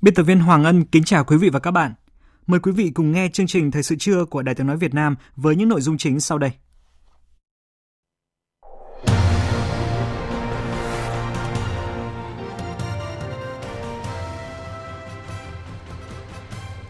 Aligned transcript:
Biên 0.00 0.14
tập 0.14 0.22
viên 0.22 0.40
Hoàng 0.40 0.64
Ân 0.64 0.84
kính 0.84 1.04
chào 1.04 1.24
quý 1.24 1.36
vị 1.36 1.50
và 1.50 1.58
các 1.58 1.70
bạn. 1.70 1.94
Mời 2.46 2.60
quý 2.60 2.72
vị 2.72 2.90
cùng 2.94 3.12
nghe 3.12 3.28
chương 3.32 3.46
trình 3.46 3.70
Thời 3.70 3.82
sự 3.82 3.96
trưa 3.98 4.24
của 4.24 4.42
Đài 4.42 4.54
tiếng 4.54 4.66
nói 4.66 4.76
Việt 4.76 4.94
Nam 4.94 5.16
với 5.36 5.56
những 5.56 5.68
nội 5.68 5.80
dung 5.80 5.98
chính 5.98 6.20
sau 6.20 6.38
đây. 6.38 6.50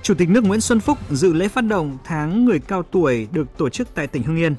Chủ 0.02 0.14
tịch 0.14 0.28
nước 0.28 0.44
Nguyễn 0.44 0.60
Xuân 0.60 0.80
Phúc 0.80 0.98
dự 1.10 1.32
lễ 1.32 1.48
phát 1.48 1.64
động 1.64 1.98
tháng 2.04 2.44
người 2.44 2.58
cao 2.58 2.82
tuổi 2.82 3.28
được 3.32 3.58
tổ 3.58 3.68
chức 3.68 3.88
tại 3.94 4.06
tỉnh 4.06 4.22
Hưng 4.22 4.36
Yên. 4.36 4.54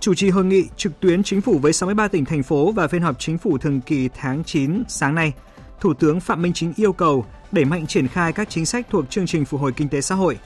Chủ 0.00 0.14
trì 0.14 0.30
hội 0.30 0.44
nghị 0.44 0.64
trực 0.76 1.00
tuyến 1.00 1.22
chính 1.22 1.40
phủ 1.40 1.58
với 1.58 1.72
63 1.72 2.08
tỉnh 2.08 2.24
thành 2.24 2.42
phố 2.42 2.72
và 2.72 2.88
phiên 2.88 3.02
họp 3.02 3.18
chính 3.18 3.38
phủ 3.38 3.58
thường 3.58 3.80
kỳ 3.80 4.08
tháng 4.08 4.44
9 4.44 4.82
sáng 4.88 5.14
nay, 5.14 5.32
Thủ 5.80 5.94
tướng 5.94 6.20
Phạm 6.20 6.42
Minh 6.42 6.52
Chính 6.52 6.72
yêu 6.76 6.92
cầu 6.92 7.24
đẩy 7.52 7.64
mạnh 7.64 7.86
triển 7.86 8.08
khai 8.08 8.32
các 8.32 8.50
chính 8.50 8.66
sách 8.66 8.86
thuộc 8.90 9.10
chương 9.10 9.26
trình 9.26 9.44
phục 9.44 9.60
hồi 9.60 9.72
kinh 9.72 9.88
tế 9.88 10.00
xã 10.00 10.14
hội. 10.14 10.38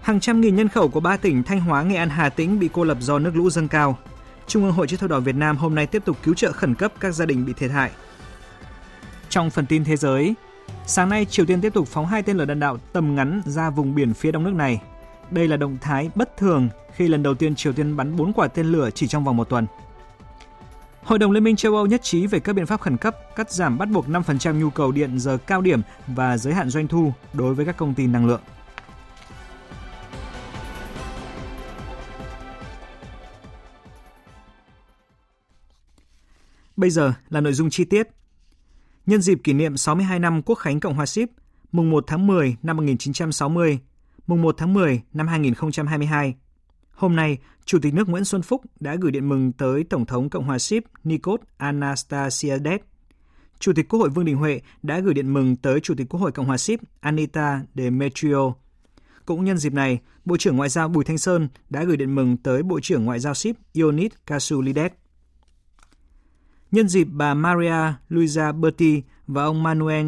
Hàng 0.00 0.20
trăm 0.20 0.40
nghìn 0.40 0.56
nhân 0.56 0.68
khẩu 0.68 0.88
của 0.88 1.00
ba 1.00 1.16
tỉnh 1.16 1.42
Thanh 1.42 1.60
Hóa, 1.60 1.82
Nghệ 1.82 1.96
An, 1.96 2.08
Hà 2.08 2.28
Tĩnh 2.28 2.58
bị 2.58 2.68
cô 2.72 2.84
lập 2.84 2.98
do 3.00 3.18
nước 3.18 3.36
lũ 3.36 3.50
dâng 3.50 3.68
cao. 3.68 3.98
Trung 4.46 4.64
ương 4.64 4.72
Hội 4.72 4.86
chữ 4.86 4.96
thập 4.96 5.10
đỏ 5.10 5.20
Việt 5.20 5.34
Nam 5.34 5.56
hôm 5.56 5.74
nay 5.74 5.86
tiếp 5.86 6.04
tục 6.04 6.16
cứu 6.22 6.34
trợ 6.34 6.52
khẩn 6.52 6.74
cấp 6.74 6.92
các 7.00 7.10
gia 7.14 7.26
đình 7.26 7.46
bị 7.46 7.52
thiệt 7.52 7.70
hại. 7.70 7.90
Trong 9.28 9.50
phần 9.50 9.66
tin 9.66 9.84
thế 9.84 9.96
giới, 9.96 10.34
sáng 10.86 11.08
nay 11.08 11.24
Triều 11.24 11.46
Tiên 11.46 11.60
tiếp 11.60 11.74
tục 11.74 11.88
phóng 11.88 12.06
hai 12.06 12.22
tên 12.22 12.36
lửa 12.36 12.44
đạn 12.44 12.60
đạo 12.60 12.78
tầm 12.92 13.14
ngắn 13.14 13.42
ra 13.44 13.70
vùng 13.70 13.94
biển 13.94 14.14
phía 14.14 14.32
đông 14.32 14.44
nước 14.44 14.54
này. 14.54 14.80
Đây 15.30 15.48
là 15.48 15.56
động 15.56 15.78
thái 15.80 16.10
bất 16.14 16.36
thường 16.36 16.68
khi 16.94 17.08
lần 17.08 17.22
đầu 17.22 17.34
tiên 17.34 17.54
Triều 17.54 17.72
Tiên 17.72 17.96
bắn 17.96 18.16
4 18.16 18.32
quả 18.32 18.48
tên 18.48 18.66
lửa 18.66 18.90
chỉ 18.94 19.06
trong 19.06 19.24
vòng 19.24 19.36
một 19.36 19.48
tuần. 19.48 19.66
Hội 21.08 21.18
đồng 21.18 21.32
Liên 21.32 21.44
minh 21.44 21.56
châu 21.56 21.74
Âu 21.74 21.86
nhất 21.86 22.02
trí 22.02 22.26
về 22.26 22.40
các 22.40 22.52
biện 22.52 22.66
pháp 22.66 22.80
khẩn 22.80 22.96
cấp 22.96 23.16
cắt 23.36 23.50
giảm 23.50 23.78
bắt 23.78 23.88
buộc 23.88 24.06
5% 24.08 24.60
nhu 24.60 24.70
cầu 24.70 24.92
điện 24.92 25.18
giờ 25.18 25.38
cao 25.46 25.60
điểm 25.60 25.80
và 26.06 26.38
giới 26.38 26.54
hạn 26.54 26.70
doanh 26.70 26.88
thu 26.88 27.12
đối 27.32 27.54
với 27.54 27.66
các 27.66 27.76
công 27.76 27.94
ty 27.94 28.06
năng 28.06 28.26
lượng. 28.26 28.40
Bây 36.76 36.90
giờ 36.90 37.12
là 37.28 37.40
nội 37.40 37.52
dung 37.52 37.70
chi 37.70 37.84
tiết. 37.84 38.08
Nhân 39.06 39.22
dịp 39.22 39.38
kỷ 39.44 39.52
niệm 39.52 39.76
62 39.76 40.18
năm 40.18 40.42
Quốc 40.42 40.54
khánh 40.54 40.80
Cộng 40.80 40.94
hòa 40.94 41.06
Síp, 41.06 41.30
mùng 41.72 41.90
1 41.90 42.04
tháng 42.06 42.26
10 42.26 42.56
năm 42.62 42.76
1960, 42.76 43.78
mùng 44.26 44.42
1 44.42 44.54
tháng 44.58 44.74
10 44.74 45.02
năm 45.12 45.28
2022, 45.28 46.34
Hôm 46.98 47.16
nay, 47.16 47.38
Chủ 47.64 47.78
tịch 47.82 47.94
nước 47.94 48.08
Nguyễn 48.08 48.24
Xuân 48.24 48.42
Phúc 48.42 48.62
đã 48.80 48.94
gửi 48.94 49.12
điện 49.12 49.28
mừng 49.28 49.52
tới 49.52 49.84
Tổng 49.84 50.06
thống 50.06 50.30
Cộng 50.30 50.44
hòa 50.44 50.58
Sip 50.58 50.84
Nikos 51.04 51.40
Anastasiades. 51.56 52.80
Chủ 53.58 53.72
tịch 53.72 53.88
Quốc 53.88 54.00
hội 54.00 54.08
Vương 54.08 54.24
Đình 54.24 54.36
Huệ 54.36 54.60
đã 54.82 55.00
gửi 55.00 55.14
điện 55.14 55.32
mừng 55.32 55.56
tới 55.56 55.80
Chủ 55.80 55.94
tịch 55.94 56.08
Quốc 56.10 56.20
hội 56.20 56.32
Cộng 56.32 56.46
hòa 56.46 56.56
Sip 56.56 56.80
Anita 57.00 57.62
Demetrio. 57.74 58.52
Cũng 59.26 59.44
nhân 59.44 59.58
dịp 59.58 59.72
này, 59.72 59.98
Bộ 60.24 60.36
trưởng 60.36 60.56
Ngoại 60.56 60.68
giao 60.68 60.88
Bùi 60.88 61.04
Thanh 61.04 61.18
Sơn 61.18 61.48
đã 61.70 61.84
gửi 61.84 61.96
điện 61.96 62.14
mừng 62.14 62.36
tới 62.36 62.62
Bộ 62.62 62.80
trưởng 62.80 63.04
Ngoại 63.04 63.20
giao 63.20 63.34
Sip 63.34 63.56
Ioannis 63.72 64.12
Kasulides. 64.26 64.92
Nhân 66.70 66.88
dịp 66.88 67.04
bà 67.04 67.34
Maria 67.34 67.92
Luisa 68.08 68.52
Berti 68.52 69.02
và 69.26 69.44
ông 69.44 69.62
Manuel 69.62 70.06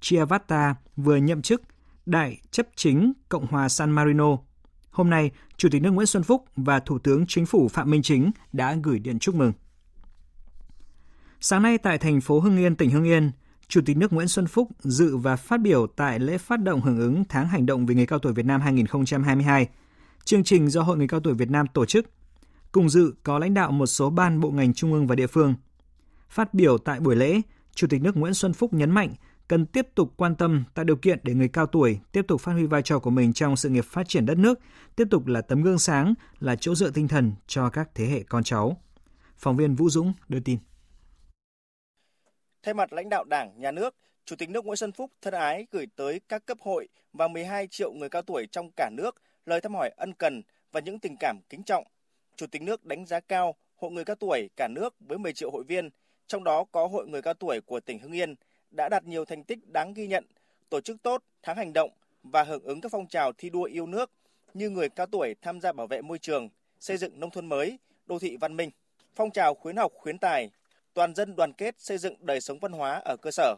Chiavatta 0.00 0.74
vừa 0.96 1.16
nhậm 1.16 1.42
chức 1.42 1.62
Đại 2.06 2.38
chấp 2.50 2.66
chính 2.76 3.12
Cộng 3.28 3.46
hòa 3.46 3.68
San 3.68 3.90
Marino 3.90 4.38
Hôm 4.92 5.10
nay, 5.10 5.30
Chủ 5.56 5.68
tịch 5.72 5.82
nước 5.82 5.90
Nguyễn 5.90 6.06
Xuân 6.06 6.22
Phúc 6.22 6.44
và 6.56 6.80
Thủ 6.80 6.98
tướng 6.98 7.24
Chính 7.28 7.46
phủ 7.46 7.68
Phạm 7.68 7.90
Minh 7.90 8.02
Chính 8.02 8.30
đã 8.52 8.76
gửi 8.82 8.98
điện 8.98 9.18
chúc 9.18 9.34
mừng. 9.34 9.52
Sáng 11.40 11.62
nay 11.62 11.78
tại 11.78 11.98
thành 11.98 12.20
phố 12.20 12.40
Hưng 12.40 12.56
Yên, 12.56 12.76
tỉnh 12.76 12.90
Hưng 12.90 13.04
Yên, 13.04 13.30
Chủ 13.68 13.80
tịch 13.86 13.96
nước 13.96 14.12
Nguyễn 14.12 14.28
Xuân 14.28 14.46
Phúc 14.46 14.68
dự 14.78 15.16
và 15.16 15.36
phát 15.36 15.60
biểu 15.60 15.86
tại 15.86 16.18
lễ 16.18 16.38
phát 16.38 16.62
động 16.62 16.80
hưởng 16.80 16.98
ứng 16.98 17.24
tháng 17.28 17.48
hành 17.48 17.66
động 17.66 17.86
vì 17.86 17.94
người 17.94 18.06
cao 18.06 18.18
tuổi 18.18 18.32
Việt 18.32 18.46
Nam 18.46 18.60
2022, 18.60 19.68
chương 20.24 20.44
trình 20.44 20.70
do 20.70 20.82
Hội 20.82 20.96
người 20.96 21.08
cao 21.08 21.20
tuổi 21.20 21.34
Việt 21.34 21.50
Nam 21.50 21.66
tổ 21.66 21.86
chức. 21.86 22.06
Cùng 22.72 22.88
dự 22.88 23.14
có 23.22 23.38
lãnh 23.38 23.54
đạo 23.54 23.70
một 23.70 23.86
số 23.86 24.10
ban 24.10 24.40
bộ 24.40 24.50
ngành 24.50 24.74
trung 24.74 24.92
ương 24.92 25.06
và 25.06 25.14
địa 25.14 25.26
phương. 25.26 25.54
Phát 26.28 26.54
biểu 26.54 26.78
tại 26.78 27.00
buổi 27.00 27.16
lễ, 27.16 27.40
Chủ 27.74 27.86
tịch 27.86 28.02
nước 28.02 28.16
Nguyễn 28.16 28.34
Xuân 28.34 28.52
Phúc 28.52 28.74
nhấn 28.74 28.90
mạnh 28.90 29.14
cần 29.52 29.66
tiếp 29.66 29.86
tục 29.94 30.12
quan 30.16 30.36
tâm 30.36 30.64
tạo 30.74 30.84
điều 30.84 30.96
kiện 30.96 31.18
để 31.22 31.34
người 31.34 31.48
cao 31.48 31.66
tuổi 31.66 31.98
tiếp 32.12 32.22
tục 32.28 32.40
phát 32.40 32.52
huy 32.52 32.66
vai 32.66 32.82
trò 32.82 32.98
của 32.98 33.10
mình 33.10 33.32
trong 33.32 33.56
sự 33.56 33.68
nghiệp 33.68 33.84
phát 33.84 34.08
triển 34.08 34.26
đất 34.26 34.38
nước, 34.38 34.60
tiếp 34.96 35.04
tục 35.10 35.26
là 35.26 35.40
tấm 35.40 35.62
gương 35.62 35.78
sáng, 35.78 36.14
là 36.40 36.56
chỗ 36.56 36.74
dựa 36.74 36.90
tinh 36.90 37.08
thần 37.08 37.32
cho 37.46 37.70
các 37.70 37.88
thế 37.94 38.06
hệ 38.06 38.22
con 38.28 38.44
cháu. 38.44 38.76
Phóng 39.36 39.56
viên 39.56 39.74
Vũ 39.74 39.90
Dũng 39.90 40.12
đưa 40.28 40.40
tin. 40.40 40.58
Thay 42.62 42.74
mặt 42.74 42.92
lãnh 42.92 43.08
đạo 43.08 43.24
Đảng, 43.24 43.60
Nhà 43.60 43.70
nước, 43.70 43.94
Chủ 44.24 44.36
tịch 44.36 44.50
nước 44.50 44.64
Nguyễn 44.64 44.76
Xuân 44.76 44.92
Phúc 44.92 45.10
thân 45.22 45.34
ái 45.34 45.66
gửi 45.70 45.86
tới 45.96 46.20
các 46.28 46.46
cấp 46.46 46.58
hội 46.60 46.88
và 47.12 47.28
12 47.28 47.66
triệu 47.66 47.92
người 47.92 48.08
cao 48.08 48.22
tuổi 48.22 48.46
trong 48.52 48.70
cả 48.76 48.90
nước 48.92 49.22
lời 49.46 49.60
thăm 49.60 49.74
hỏi 49.74 49.90
ân 49.96 50.12
cần 50.14 50.42
và 50.72 50.80
những 50.80 50.98
tình 50.98 51.16
cảm 51.20 51.40
kính 51.48 51.62
trọng. 51.62 51.84
Chủ 52.36 52.46
tịch 52.46 52.62
nước 52.62 52.84
đánh 52.84 53.06
giá 53.06 53.20
cao 53.20 53.54
Hội 53.76 53.90
người 53.90 54.04
cao 54.04 54.16
tuổi 54.16 54.48
cả 54.56 54.68
nước 54.68 54.94
với 55.00 55.18
10 55.18 55.32
triệu 55.32 55.50
hội 55.50 55.64
viên, 55.64 55.90
trong 56.26 56.44
đó 56.44 56.64
có 56.72 56.86
Hội 56.86 57.08
người 57.08 57.22
cao 57.22 57.34
tuổi 57.34 57.60
của 57.60 57.80
tỉnh 57.80 57.98
Hưng 57.98 58.12
Yên– 58.12 58.34
đã 58.76 58.88
đạt 58.88 59.04
nhiều 59.04 59.24
thành 59.24 59.44
tích 59.44 59.58
đáng 59.72 59.94
ghi 59.94 60.06
nhận, 60.06 60.24
tổ 60.68 60.80
chức 60.80 61.02
tốt 61.02 61.22
tháng 61.42 61.56
hành 61.56 61.72
động 61.72 61.90
và 62.22 62.42
hưởng 62.42 62.64
ứng 62.64 62.80
các 62.80 62.92
phong 62.92 63.06
trào 63.06 63.32
thi 63.32 63.50
đua 63.50 63.64
yêu 63.64 63.86
nước 63.86 64.10
như 64.54 64.70
người 64.70 64.88
cao 64.88 65.06
tuổi 65.06 65.34
tham 65.42 65.60
gia 65.60 65.72
bảo 65.72 65.86
vệ 65.86 66.02
môi 66.02 66.18
trường, 66.18 66.48
xây 66.80 66.96
dựng 66.96 67.20
nông 67.20 67.30
thôn 67.30 67.46
mới, 67.46 67.78
đô 68.06 68.18
thị 68.18 68.36
văn 68.36 68.56
minh, 68.56 68.70
phong 69.14 69.30
trào 69.30 69.54
khuyến 69.54 69.76
học 69.76 69.92
khuyến 69.94 70.18
tài, 70.18 70.50
toàn 70.94 71.14
dân 71.14 71.36
đoàn 71.36 71.52
kết 71.52 71.74
xây 71.78 71.98
dựng 71.98 72.14
đời 72.20 72.40
sống 72.40 72.58
văn 72.58 72.72
hóa 72.72 73.00
ở 73.04 73.16
cơ 73.22 73.30
sở. 73.30 73.56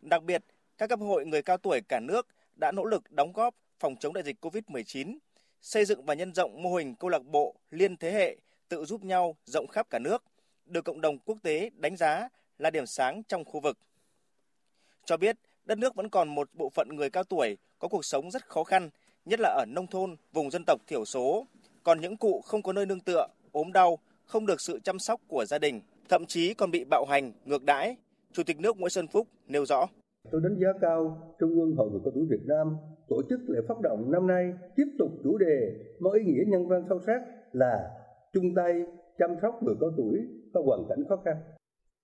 Đặc 0.00 0.22
biệt, 0.22 0.44
các 0.78 0.86
cấp 0.86 1.00
hội 1.00 1.26
người 1.26 1.42
cao 1.42 1.56
tuổi 1.56 1.80
cả 1.88 2.00
nước 2.00 2.26
đã 2.60 2.72
nỗ 2.72 2.84
lực 2.84 3.12
đóng 3.12 3.32
góp 3.32 3.54
phòng 3.78 3.96
chống 3.96 4.14
đại 4.14 4.24
dịch 4.24 4.44
COVID-19, 4.44 5.18
xây 5.62 5.84
dựng 5.84 6.04
và 6.04 6.14
nhân 6.14 6.34
rộng 6.34 6.62
mô 6.62 6.74
hình 6.74 6.94
câu 6.94 7.10
lạc 7.10 7.22
bộ 7.24 7.54
liên 7.70 7.96
thế 7.96 8.12
hệ 8.12 8.36
tự 8.68 8.84
giúp 8.84 9.04
nhau 9.04 9.36
rộng 9.44 9.66
khắp 9.66 9.86
cả 9.90 9.98
nước, 9.98 10.24
được 10.66 10.84
cộng 10.84 11.00
đồng 11.00 11.18
quốc 11.18 11.38
tế 11.42 11.70
đánh 11.76 11.96
giá 11.96 12.28
là 12.58 12.70
điểm 12.70 12.86
sáng 12.86 13.22
trong 13.28 13.44
khu 13.44 13.60
vực 13.60 13.78
cho 15.04 15.16
biết 15.16 15.36
đất 15.64 15.78
nước 15.78 15.94
vẫn 15.94 16.08
còn 16.08 16.28
một 16.28 16.48
bộ 16.54 16.70
phận 16.70 16.88
người 16.88 17.10
cao 17.10 17.24
tuổi 17.24 17.56
có 17.78 17.88
cuộc 17.88 18.04
sống 18.04 18.30
rất 18.30 18.46
khó 18.46 18.64
khăn, 18.64 18.90
nhất 19.24 19.40
là 19.40 19.48
ở 19.48 19.64
nông 19.68 19.86
thôn, 19.86 20.16
vùng 20.32 20.50
dân 20.50 20.64
tộc 20.66 20.80
thiểu 20.86 21.04
số. 21.04 21.46
Còn 21.82 22.00
những 22.00 22.16
cụ 22.16 22.40
không 22.40 22.62
có 22.62 22.72
nơi 22.72 22.86
nương 22.86 23.00
tựa, 23.00 23.26
ốm 23.52 23.72
đau, 23.72 23.98
không 24.24 24.46
được 24.46 24.60
sự 24.60 24.78
chăm 24.84 24.98
sóc 24.98 25.20
của 25.28 25.44
gia 25.44 25.58
đình, 25.58 25.80
thậm 26.08 26.26
chí 26.26 26.54
còn 26.54 26.70
bị 26.70 26.84
bạo 26.84 27.04
hành, 27.04 27.32
ngược 27.44 27.64
đãi. 27.64 27.96
Chủ 28.32 28.42
tịch 28.42 28.60
nước 28.60 28.76
Nguyễn 28.76 28.90
Xuân 28.90 29.06
Phúc 29.06 29.26
nêu 29.46 29.66
rõ. 29.66 29.86
Tôi 30.30 30.40
đánh 30.44 30.58
giá 30.60 30.68
cao 30.80 31.18
Trung 31.40 31.50
ương 31.50 31.76
Hội 31.76 31.90
người 31.90 32.00
cao 32.04 32.12
tuổi 32.14 32.26
Việt 32.30 32.44
Nam 32.44 32.76
tổ 33.08 33.22
chức 33.28 33.40
lễ 33.48 33.60
phát 33.68 33.80
động 33.82 34.10
năm 34.10 34.26
nay 34.26 34.52
tiếp 34.76 34.86
tục 34.98 35.08
chủ 35.24 35.38
đề 35.38 35.72
có 36.00 36.10
ý 36.10 36.24
nghĩa 36.24 36.42
nhân 36.46 36.68
văn 36.68 36.84
sâu 36.88 37.00
sắc 37.06 37.20
là 37.52 37.90
chung 38.32 38.54
tay 38.56 38.72
chăm 39.18 39.30
sóc 39.42 39.62
người 39.62 39.74
cao 39.80 39.90
tuổi 39.96 40.18
có 40.54 40.62
hoàn 40.66 40.80
cảnh 40.88 41.04
khó 41.08 41.16
khăn. 41.24 41.36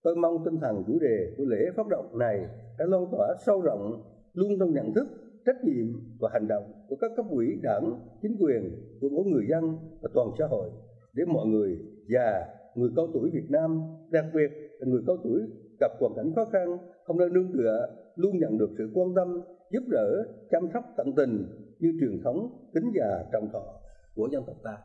Tôi 0.03 0.17
mong 0.17 0.45
tinh 0.45 0.61
thần 0.61 0.85
chủ 0.87 0.99
đề 0.99 1.35
của 1.37 1.45
lễ 1.45 1.59
phát 1.77 1.87
động 1.89 2.19
này 2.19 2.39
đã 2.79 2.85
lan 2.89 3.07
tỏa 3.13 3.35
sâu 3.47 3.61
rộng 3.61 4.03
luôn 4.33 4.59
trong 4.59 4.73
nhận 4.73 4.95
thức, 4.95 5.07
trách 5.47 5.65
nhiệm 5.65 5.87
và 6.21 6.31
hành 6.33 6.49
động 6.49 6.73
của 6.89 6.97
các 6.97 7.11
cấp 7.17 7.27
ủy 7.31 7.47
đảng, 7.63 8.01
chính 8.23 8.37
quyền, 8.41 8.63
của 9.01 9.09
mỗi 9.09 9.25
người 9.25 9.47
dân 9.51 9.79
và 10.03 10.11
toàn 10.15 10.29
xã 10.39 10.47
hội 10.47 10.71
để 11.15 11.25
mọi 11.25 11.47
người 11.47 11.79
già, 12.09 12.45
người 12.75 12.91
cao 12.97 13.09
tuổi 13.15 13.31
Việt 13.33 13.47
Nam, 13.51 13.81
đặc 14.11 14.25
biệt 14.35 14.51
là 14.79 14.87
người 14.87 15.03
cao 15.07 15.17
tuổi 15.25 15.41
gặp 15.81 15.91
hoàn 16.01 16.13
cảnh 16.17 16.33
khó 16.37 16.45
khăn, 16.45 16.79
không 17.05 17.19
nơi 17.19 17.29
nương 17.31 17.53
tựa, 17.53 17.87
luôn 18.17 18.39
nhận 18.39 18.59
được 18.59 18.71
sự 18.79 18.91
quan 18.95 19.15
tâm, 19.17 19.41
giúp 19.71 19.83
đỡ, 19.89 20.25
chăm 20.51 20.63
sóc 20.75 20.85
tận 20.97 21.13
tình 21.17 21.47
như 21.79 21.93
truyền 22.01 22.23
thống 22.25 22.69
kính 22.75 22.91
già 22.95 23.25
trọng 23.33 23.49
thọ 23.53 23.81
của 24.15 24.29
dân 24.33 24.43
tộc 24.47 24.57
ta. 24.65 24.79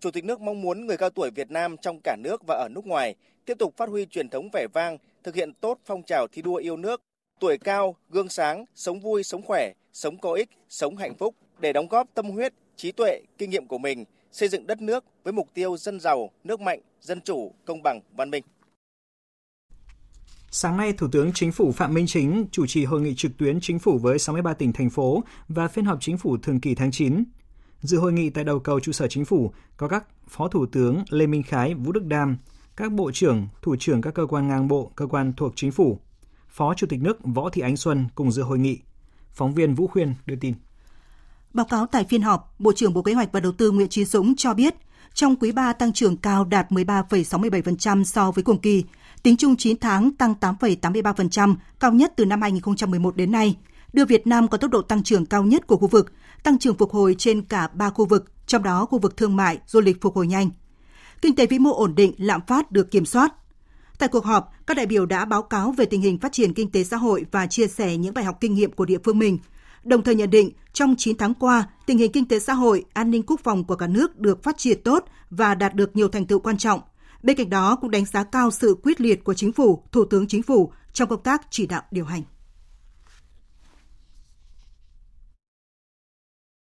Chủ 0.00 0.10
tịch 0.14 0.24
nước 0.24 0.40
mong 0.40 0.62
muốn 0.62 0.86
người 0.86 0.96
cao 0.96 1.10
tuổi 1.10 1.30
Việt 1.36 1.50
Nam 1.50 1.76
trong 1.80 1.96
cả 2.04 2.16
nước 2.24 2.36
và 2.46 2.54
ở 2.54 2.68
nước 2.74 2.86
ngoài 2.86 3.14
tiếp 3.46 3.58
tục 3.58 3.76
phát 3.76 3.88
huy 3.88 4.06
truyền 4.06 4.28
thống 4.28 4.48
vẻ 4.52 4.66
vang, 4.72 4.98
thực 5.24 5.34
hiện 5.34 5.52
tốt 5.60 5.78
phong 5.84 6.02
trào 6.02 6.26
thi 6.32 6.42
đua 6.42 6.56
yêu 6.56 6.76
nước, 6.76 7.02
tuổi 7.40 7.58
cao, 7.58 7.96
gương 8.10 8.28
sáng, 8.28 8.64
sống 8.74 9.00
vui, 9.00 9.22
sống 9.22 9.42
khỏe, 9.42 9.72
sống 9.92 10.18
có 10.18 10.32
ích, 10.32 10.48
sống 10.68 10.96
hạnh 10.96 11.14
phúc 11.14 11.34
để 11.58 11.72
đóng 11.72 11.88
góp 11.88 12.08
tâm 12.14 12.30
huyết, 12.30 12.52
trí 12.76 12.92
tuệ, 12.92 13.20
kinh 13.38 13.50
nghiệm 13.50 13.66
của 13.66 13.78
mình 13.78 14.04
xây 14.32 14.48
dựng 14.48 14.66
đất 14.66 14.82
nước 14.82 15.04
với 15.24 15.32
mục 15.32 15.48
tiêu 15.54 15.76
dân 15.76 16.00
giàu, 16.00 16.30
nước 16.44 16.60
mạnh, 16.60 16.80
dân 17.00 17.20
chủ, 17.20 17.52
công 17.64 17.82
bằng, 17.82 18.00
văn 18.16 18.30
minh. 18.30 18.44
Sáng 20.50 20.76
nay, 20.76 20.92
Thủ 20.92 21.08
tướng 21.12 21.32
Chính 21.32 21.52
phủ 21.52 21.72
Phạm 21.72 21.94
Minh 21.94 22.06
Chính 22.06 22.46
chủ 22.52 22.66
trì 22.66 22.84
hội 22.84 23.00
nghị 23.00 23.14
trực 23.16 23.32
tuyến 23.38 23.60
chính 23.60 23.78
phủ 23.78 23.98
với 23.98 24.18
63 24.18 24.54
tỉnh 24.54 24.72
thành 24.72 24.90
phố 24.90 25.24
và 25.48 25.68
phiên 25.68 25.84
họp 25.84 25.98
chính 26.00 26.18
phủ 26.18 26.36
thường 26.42 26.60
kỳ 26.60 26.74
tháng 26.74 26.90
9. 26.90 27.24
Dự 27.80 27.98
hội 27.98 28.12
nghị 28.12 28.30
tại 28.30 28.44
đầu 28.44 28.58
cầu 28.58 28.80
trụ 28.80 28.92
sở 28.92 29.08
chính 29.08 29.24
phủ 29.24 29.52
có 29.76 29.88
các 29.88 30.06
Phó 30.28 30.48
Thủ 30.48 30.66
tướng 30.66 31.04
Lê 31.10 31.26
Minh 31.26 31.42
Khái, 31.42 31.74
Vũ 31.74 31.92
Đức 31.92 32.04
Đam, 32.04 32.36
các 32.76 32.92
bộ 32.92 33.10
trưởng, 33.14 33.46
thủ 33.62 33.76
trưởng 33.78 34.00
các 34.00 34.14
cơ 34.14 34.26
quan 34.26 34.48
ngang 34.48 34.68
bộ, 34.68 34.92
cơ 34.96 35.06
quan 35.06 35.32
thuộc 35.36 35.52
chính 35.56 35.72
phủ, 35.72 36.00
Phó 36.48 36.74
Chủ 36.74 36.86
tịch 36.86 37.02
nước 37.02 37.18
Võ 37.24 37.50
Thị 37.50 37.62
Ánh 37.62 37.76
Xuân 37.76 38.06
cùng 38.14 38.32
dự 38.32 38.42
hội 38.42 38.58
nghị. 38.58 38.78
Phóng 39.32 39.54
viên 39.54 39.74
Vũ 39.74 39.86
Khuyên 39.86 40.14
đưa 40.26 40.36
tin. 40.36 40.54
Báo 41.52 41.66
cáo 41.66 41.86
tại 41.86 42.04
phiên 42.04 42.22
họp, 42.22 42.54
Bộ 42.58 42.72
trưởng 42.72 42.94
Bộ 42.94 43.02
Kế 43.02 43.14
hoạch 43.14 43.32
và 43.32 43.40
Đầu 43.40 43.52
tư 43.52 43.70
Nguyễn 43.70 43.88
Chí 43.88 44.04
Dũng 44.04 44.36
cho 44.36 44.54
biết, 44.54 44.74
trong 45.14 45.36
quý 45.36 45.52
3 45.52 45.72
tăng 45.72 45.92
trưởng 45.92 46.16
cao 46.16 46.44
đạt 46.44 46.70
13,67% 46.70 48.04
so 48.04 48.30
với 48.30 48.44
cùng 48.44 48.58
kỳ, 48.58 48.84
tính 49.22 49.36
chung 49.36 49.56
9 49.56 49.78
tháng 49.78 50.10
tăng 50.16 50.34
8,83%, 50.40 51.54
cao 51.80 51.92
nhất 51.92 52.12
từ 52.16 52.24
năm 52.24 52.42
2011 52.42 53.16
đến 53.16 53.32
nay, 53.32 53.56
đưa 53.92 54.04
Việt 54.04 54.26
Nam 54.26 54.48
có 54.48 54.58
tốc 54.58 54.70
độ 54.70 54.82
tăng 54.82 55.02
trưởng 55.02 55.26
cao 55.26 55.42
nhất 55.42 55.66
của 55.66 55.76
khu 55.76 55.86
vực, 55.86 56.12
tăng 56.42 56.58
trưởng 56.58 56.76
phục 56.76 56.92
hồi 56.92 57.14
trên 57.18 57.42
cả 57.42 57.68
3 57.74 57.90
khu 57.90 58.06
vực, 58.06 58.32
trong 58.46 58.62
đó 58.62 58.86
khu 58.86 58.98
vực 58.98 59.16
thương 59.16 59.36
mại, 59.36 59.58
du 59.66 59.80
lịch 59.80 60.00
phục 60.00 60.16
hồi 60.16 60.26
nhanh. 60.26 60.50
Kinh 61.22 61.36
tế 61.36 61.46
vĩ 61.46 61.58
mô 61.58 61.74
ổn 61.74 61.94
định, 61.94 62.14
lạm 62.18 62.40
phát 62.46 62.72
được 62.72 62.90
kiểm 62.90 63.06
soát. 63.06 63.34
Tại 63.98 64.08
cuộc 64.08 64.24
họp, 64.24 64.52
các 64.66 64.76
đại 64.76 64.86
biểu 64.86 65.06
đã 65.06 65.24
báo 65.24 65.42
cáo 65.42 65.72
về 65.72 65.84
tình 65.84 66.00
hình 66.00 66.18
phát 66.18 66.32
triển 66.32 66.54
kinh 66.54 66.70
tế 66.70 66.84
xã 66.84 66.96
hội 66.96 67.26
và 67.30 67.46
chia 67.46 67.66
sẻ 67.66 67.96
những 67.96 68.14
bài 68.14 68.24
học 68.24 68.36
kinh 68.40 68.54
nghiệm 68.54 68.72
của 68.72 68.84
địa 68.84 68.98
phương 69.04 69.18
mình– 69.18 69.38
đồng 69.86 70.02
thời 70.02 70.14
nhận 70.14 70.30
định 70.30 70.50
trong 70.72 70.94
9 70.98 71.16
tháng 71.16 71.34
qua, 71.34 71.68
tình 71.86 71.98
hình 71.98 72.12
kinh 72.12 72.28
tế 72.28 72.38
xã 72.38 72.52
hội, 72.52 72.84
an 72.94 73.10
ninh 73.10 73.22
quốc 73.26 73.40
phòng 73.44 73.64
của 73.64 73.76
cả 73.76 73.86
nước 73.86 74.18
được 74.18 74.42
phát 74.42 74.56
triển 74.58 74.82
tốt 74.82 75.04
và 75.30 75.54
đạt 75.54 75.74
được 75.74 75.96
nhiều 75.96 76.08
thành 76.08 76.26
tựu 76.26 76.40
quan 76.40 76.58
trọng. 76.58 76.80
Bên 77.22 77.36
cạnh 77.36 77.50
đó 77.50 77.78
cũng 77.80 77.90
đánh 77.90 78.04
giá 78.04 78.24
cao 78.24 78.50
sự 78.50 78.76
quyết 78.82 79.00
liệt 79.00 79.24
của 79.24 79.34
chính 79.34 79.52
phủ, 79.52 79.82
thủ 79.92 80.04
tướng 80.04 80.26
chính 80.26 80.42
phủ 80.42 80.72
trong 80.92 81.08
công 81.08 81.22
tác 81.22 81.42
chỉ 81.50 81.66
đạo 81.66 81.82
điều 81.90 82.04
hành. 82.04 82.22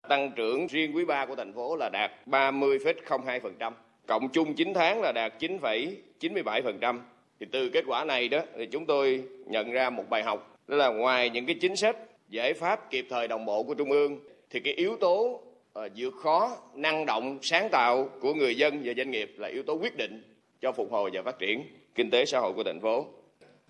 Tăng 0.10 0.32
trưởng 0.36 0.68
riêng 0.68 0.96
quý 0.96 1.06
3 1.06 1.26
của 1.26 1.36
thành 1.36 1.54
phố 1.54 1.76
là 1.76 1.90
đạt 1.90 2.12
30,02%, 2.26 3.72
cộng 4.12 4.30
chung 4.30 4.54
9 4.54 4.74
tháng 4.74 5.02
là 5.02 5.12
đạt 5.12 5.34
9,97%. 5.40 7.00
Thì 7.40 7.46
từ 7.52 7.70
kết 7.70 7.84
quả 7.88 8.06
này 8.06 8.28
đó 8.28 8.42
thì 8.58 8.66
chúng 8.66 8.86
tôi 8.86 9.24
nhận 9.46 9.72
ra 9.72 9.90
một 9.90 10.04
bài 10.10 10.24
học. 10.24 10.58
Đó 10.68 10.78
là 10.78 10.90
ngoài 10.90 11.30
những 11.30 11.46
cái 11.46 11.56
chính 11.62 11.76
sách 11.76 11.98
giải 12.30 12.54
pháp 12.54 12.90
kịp 12.90 13.08
thời 13.10 13.28
đồng 13.28 13.46
bộ 13.46 13.64
của 13.64 13.74
trung 13.74 13.92
ương 13.92 14.20
thì 14.50 14.60
cái 14.60 14.74
yếu 14.74 14.98
tố 14.98 15.42
uh, 15.80 15.92
vượt 15.96 16.14
khó 16.24 16.58
năng 16.76 17.06
động 17.06 17.40
sáng 17.42 17.70
tạo 17.72 18.10
của 18.22 18.34
người 18.34 18.58
dân 18.58 18.82
và 18.84 18.94
doanh 18.98 19.12
nghiệp 19.12 19.34
là 19.38 19.48
yếu 19.48 19.64
tố 19.64 19.74
quyết 19.74 19.98
định 19.98 20.24
cho 20.62 20.72
phục 20.72 20.92
hồi 20.92 21.10
và 21.14 21.22
phát 21.22 21.40
triển 21.40 21.64
kinh 21.96 22.10
tế 22.10 22.26
xã 22.26 22.40
hội 22.40 22.54
của 22.54 22.64
thành 22.64 22.80
phố. 22.80 23.06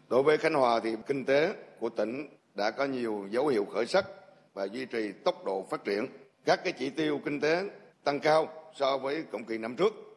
Đối 0.10 0.24
với 0.24 0.38
khánh 0.38 0.54
hòa 0.54 0.80
thì 0.84 0.90
kinh 1.08 1.26
tế 1.26 1.50
của 1.80 1.90
tỉnh 1.90 2.28
đã 2.56 2.72
có 2.72 2.86
nhiều 2.86 3.28
dấu 3.30 3.48
hiệu 3.48 3.66
khởi 3.66 3.86
sắc 3.86 4.06
và 4.54 4.64
duy 4.64 4.86
trì 4.86 5.12
tốc 5.24 5.46
độ 5.46 5.66
phát 5.70 5.86
triển. 5.86 6.08
Các 6.46 6.64
cái 6.64 6.74
chỉ 6.74 6.90
tiêu 6.90 7.20
kinh 7.26 7.40
tế 7.40 7.64
tăng 8.04 8.20
cao 8.20 8.48
so 8.76 8.98
với 8.98 9.24
cùng 9.32 9.44
kỳ 9.44 9.58
năm 9.58 9.76
trước. 9.76 10.11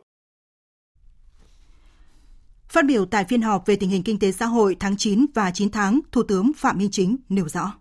Phát 2.69 2.85
biểu 2.87 3.07
tại 3.07 3.25
phiên 3.29 3.43
họp 3.43 3.67
về 3.67 3.77
tình 3.77 3.91
hình 3.91 4.03
kinh 4.03 4.19
tế 4.19 4.33
xã 4.33 4.47
hội 4.47 4.77
tháng 4.81 4.97
9 4.97 5.27
và 5.35 5.51
9 5.51 5.71
tháng, 5.71 6.01
Thủ 6.13 6.23
tướng 6.29 6.53
Phạm 6.57 6.79
Minh 6.79 6.89
Chính 6.93 7.17
nêu 7.29 7.49
rõ. 7.49 7.75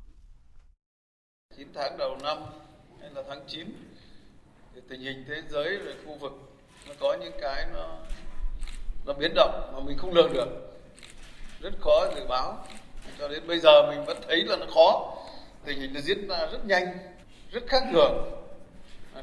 9 1.57 1.67
tháng 1.75 1.97
đầu 1.97 2.17
năm 2.23 2.37
hay 3.01 3.09
là 3.15 3.23
tháng 3.29 3.41
9 3.47 3.67
thì 4.75 4.81
tình 4.89 5.01
hình 5.01 5.25
thế 5.27 5.41
giới 5.49 5.77
và 5.85 5.91
khu 6.05 6.17
vực 6.21 6.31
nó 6.87 6.93
có 6.99 7.17
những 7.21 7.33
cái 7.41 7.65
nó 7.73 7.97
nó 9.05 9.13
biến 9.13 9.31
động 9.35 9.71
mà 9.73 9.79
mình 9.79 9.97
không 9.97 10.13
lường 10.13 10.33
được. 10.33 10.47
Rất 11.61 11.73
khó 11.81 12.07
dự 12.15 12.25
báo. 12.29 12.65
Cho 13.19 13.27
đến 13.27 13.47
bây 13.47 13.59
giờ 13.59 13.91
mình 13.91 14.05
vẫn 14.05 14.17
thấy 14.27 14.43
là 14.45 14.55
nó 14.55 14.65
khó. 14.73 15.17
Tình 15.65 15.79
hình 15.79 15.93
nó 15.93 15.99
diễn 16.01 16.27
ra 16.27 16.37
rất 16.51 16.65
nhanh 16.65 16.97
rất 17.51 17.63
khác 17.67 17.83
thường. 17.91 18.31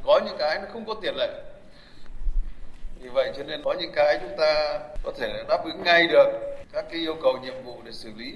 Có 0.05 0.21
những 0.27 0.37
cái 0.39 0.59
nó 0.63 0.69
không 0.73 0.85
có 0.87 0.95
tiền 1.03 1.15
lệ 1.17 1.50
vì 3.01 3.09
vậy 3.09 3.33
cho 3.37 3.43
nên 3.43 3.63
có 3.65 3.75
những 3.81 3.93
cái 3.95 4.19
chúng 4.21 4.37
ta 4.39 4.81
có 5.03 5.13
thể 5.19 5.45
đáp 5.49 5.65
ứng 5.65 5.83
ngay 5.83 6.07
được 6.07 6.29
các 6.73 6.85
cái 6.91 7.01
yêu 7.01 7.17
cầu 7.23 7.39
nhiệm 7.43 7.63
vụ 7.65 7.83
để 7.85 7.93
xử 7.93 8.11
lý. 8.17 8.35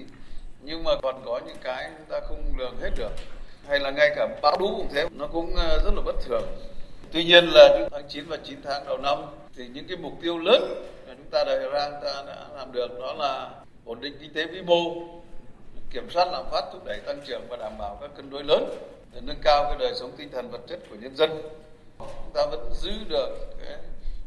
Nhưng 0.61 0.85
mà 0.85 0.93
còn 1.03 1.23
có 1.25 1.41
những 1.47 1.57
cái 1.63 1.91
chúng 1.99 2.07
ta 2.07 2.21
không 2.29 2.43
lường 2.59 2.77
hết 2.83 2.91
được. 2.97 3.13
Hay 3.69 3.81
là 3.81 3.91
ngay 3.91 4.11
cả 4.17 4.29
bão 4.43 4.57
lũ 4.61 4.75
cũng 4.77 4.89
thế, 4.95 5.09
nó 5.13 5.27
cũng 5.27 5.55
ờ, 5.57 5.81
rất 5.85 5.91
là 5.95 6.03
bất 6.05 6.17
thường. 6.25 6.43
Tuy 7.13 7.25
nhiên 7.25 7.45
là 7.45 7.89
tháng 7.91 8.09
9 8.09 8.25
và 8.29 8.37
9 8.45 8.59
tháng 8.65 8.85
đầu 8.87 8.99
năm 8.99 9.19
thì 9.57 9.69
những 9.69 9.87
cái 9.89 9.97
mục 9.97 10.13
tiêu 10.23 10.39
lớn 10.39 10.85
mà 11.07 11.15
chúng 11.17 11.31
ta 11.31 11.45
đề 11.45 11.59
ra, 11.73 11.91
chúng 11.91 12.01
ta 12.05 12.23
đã 12.27 12.47
làm 12.57 12.73
được 12.73 13.01
đó 13.01 13.13
là 13.13 13.51
ổn 13.85 14.01
định 14.01 14.17
kinh 14.21 14.33
tế 14.33 14.47
vĩ 14.47 14.63
mô, 14.63 14.95
kiểm 15.91 16.11
soát 16.11 16.29
lạm 16.33 16.45
phát, 16.51 16.65
thúc 16.73 16.85
đẩy 16.85 16.99
tăng 17.07 17.21
trưởng 17.27 17.43
và 17.49 17.57
đảm 17.57 17.73
bảo 17.79 17.99
các 18.01 18.11
cân 18.17 18.31
đối 18.31 18.45
lớn 18.45 18.65
để 19.13 19.21
nâng 19.23 19.41
cao 19.43 19.65
cái 19.65 19.77
đời 19.79 19.95
sống 19.95 20.13
tinh 20.17 20.29
thần 20.33 20.51
vật 20.51 20.61
chất 20.69 20.81
của 20.91 20.97
nhân 20.97 21.17
dân. 21.17 21.31
Chúng 21.99 22.33
ta 22.35 22.47
vẫn 22.51 22.71
giữ 22.73 22.93
được 23.09 23.29
cái 23.65 23.79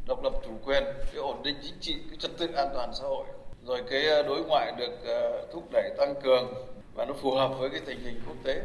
độc 0.08 0.24
lập 0.24 0.34
chủ 0.46 0.52
quyền 0.66 0.84
cái 0.84 1.22
ổn 1.22 1.44
định 1.44 1.56
chính 1.64 1.80
trị 1.82 1.96
cái 2.10 2.18
trật 2.20 2.38
tự 2.38 2.48
an 2.48 2.68
toàn 2.74 2.92
xã 3.00 3.04
hội. 3.04 3.26
Rồi 3.66 3.84
cái 3.90 4.08
ờ, 4.08 4.24
đối 4.24 4.46
ngoại 4.46 4.74
được 4.78 4.92
ờ, 5.06 5.48
thúc 5.54 5.70
đẩy 5.72 5.92
tăng 5.98 6.14
cường 6.24 6.54
và 6.96 7.06
nó 7.06 7.14
phù 7.22 7.32
hợp 7.32 7.52
với 7.60 7.70
cái 7.70 7.82
tình 7.86 8.00
hình 8.00 8.22
quốc 8.28 8.36
tế. 8.44 8.62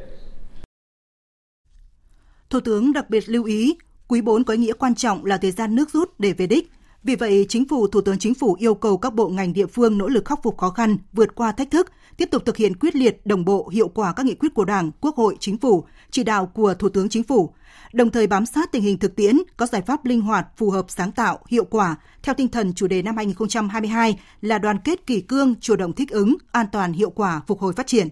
Thủ 2.50 2.60
tướng 2.60 2.92
đặc 2.92 3.10
biệt 3.10 3.28
lưu 3.28 3.44
ý, 3.44 3.76
quý 4.08 4.20
4 4.20 4.44
có 4.44 4.54
ý 4.54 4.58
nghĩa 4.58 4.72
quan 4.72 4.94
trọng 4.94 5.24
là 5.24 5.36
thời 5.36 5.50
gian 5.50 5.74
nước 5.74 5.90
rút 5.90 6.20
để 6.20 6.32
về 6.32 6.46
đích. 6.46 6.70
Vì 7.02 7.16
vậy, 7.16 7.46
Chính 7.48 7.68
phủ, 7.68 7.86
Thủ 7.86 8.00
tướng 8.00 8.18
Chính 8.18 8.34
phủ 8.34 8.56
yêu 8.58 8.74
cầu 8.74 8.96
các 8.96 9.14
bộ 9.14 9.28
ngành 9.28 9.52
địa 9.52 9.66
phương 9.66 9.98
nỗ 9.98 10.08
lực 10.08 10.24
khắc 10.24 10.42
phục 10.42 10.58
khó 10.58 10.70
khăn, 10.70 10.96
vượt 11.12 11.34
qua 11.34 11.52
thách 11.52 11.70
thức, 11.70 11.92
tiếp 12.16 12.28
tục 12.30 12.42
thực 12.46 12.56
hiện 12.56 12.76
quyết 12.76 12.96
liệt, 12.96 13.26
đồng 13.26 13.44
bộ, 13.44 13.68
hiệu 13.68 13.88
quả 13.88 14.12
các 14.12 14.26
nghị 14.26 14.34
quyết 14.34 14.54
của 14.54 14.64
Đảng, 14.64 14.90
Quốc 15.00 15.16
hội, 15.16 15.36
Chính 15.40 15.58
phủ, 15.58 15.84
chỉ 16.10 16.24
đạo 16.24 16.46
của 16.46 16.74
Thủ 16.74 16.88
tướng 16.88 17.08
Chính 17.08 17.22
phủ, 17.22 17.54
đồng 17.92 18.10
thời 18.10 18.26
bám 18.26 18.46
sát 18.46 18.72
tình 18.72 18.82
hình 18.82 18.98
thực 18.98 19.16
tiễn, 19.16 19.38
có 19.56 19.66
giải 19.66 19.82
pháp 19.82 20.04
linh 20.04 20.20
hoạt, 20.20 20.46
phù 20.56 20.70
hợp 20.70 20.86
sáng 20.88 21.12
tạo, 21.12 21.38
hiệu 21.48 21.64
quả, 21.64 21.96
theo 22.22 22.34
tinh 22.34 22.48
thần 22.48 22.74
chủ 22.74 22.86
đề 22.86 23.02
năm 23.02 23.16
2022 23.16 24.18
là 24.40 24.58
đoàn 24.58 24.78
kết 24.84 25.06
kỳ 25.06 25.20
cương, 25.20 25.54
chủ 25.60 25.76
động 25.76 25.92
thích 25.92 26.10
ứng, 26.10 26.36
an 26.52 26.66
toàn, 26.72 26.92
hiệu 26.92 27.10
quả, 27.10 27.40
phục 27.46 27.60
hồi 27.60 27.72
phát 27.72 27.86
triển. 27.86 28.08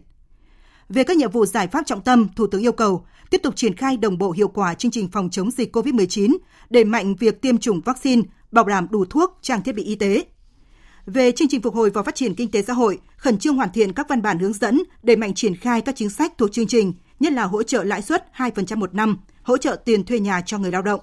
Về 0.88 1.04
các 1.04 1.16
nhiệm 1.16 1.30
vụ 1.30 1.46
giải 1.46 1.68
pháp 1.68 1.86
trọng 1.86 2.00
tâm, 2.00 2.28
Thủ 2.36 2.46
tướng 2.46 2.62
yêu 2.62 2.72
cầu 2.72 3.06
tiếp 3.30 3.40
tục 3.42 3.56
triển 3.56 3.76
khai 3.76 3.96
đồng 3.96 4.18
bộ 4.18 4.30
hiệu 4.30 4.48
quả 4.48 4.74
chương 4.74 4.90
trình 4.90 5.08
phòng 5.12 5.30
chống 5.30 5.50
dịch 5.50 5.76
COVID-19, 5.76 6.36
đẩy 6.70 6.84
mạnh 6.84 7.14
việc 7.14 7.42
tiêm 7.42 7.58
chủng 7.58 7.80
vaccine, 7.80 8.22
bảo 8.52 8.64
đảm 8.64 8.86
đủ 8.90 9.04
thuốc, 9.04 9.38
trang 9.42 9.62
thiết 9.62 9.74
bị 9.74 9.82
y 9.82 9.94
tế. 9.94 10.24
Về 11.06 11.32
chương 11.32 11.48
trình 11.48 11.62
phục 11.62 11.74
hồi 11.74 11.90
và 11.90 12.02
phát 12.02 12.14
triển 12.14 12.34
kinh 12.34 12.50
tế 12.50 12.62
xã 12.62 12.72
hội, 12.72 12.98
khẩn 13.16 13.38
trương 13.38 13.56
hoàn 13.56 13.72
thiện 13.72 13.92
các 13.92 14.08
văn 14.08 14.22
bản 14.22 14.38
hướng 14.38 14.52
dẫn, 14.52 14.82
đẩy 15.02 15.16
mạnh 15.16 15.34
triển 15.34 15.56
khai 15.56 15.80
các 15.80 15.96
chính 15.96 16.10
sách 16.10 16.38
thuộc 16.38 16.52
chương 16.52 16.66
trình, 16.66 16.92
nhất 17.20 17.32
là 17.32 17.44
hỗ 17.44 17.62
trợ 17.62 17.84
lãi 17.84 18.02
suất 18.02 18.26
2% 18.36 18.76
một 18.76 18.94
năm, 18.94 19.18
hỗ 19.50 19.58
trợ 19.58 19.76
tiền 19.84 20.04
thuê 20.04 20.20
nhà 20.20 20.40
cho 20.46 20.58
người 20.58 20.72
lao 20.72 20.82
động. 20.82 21.00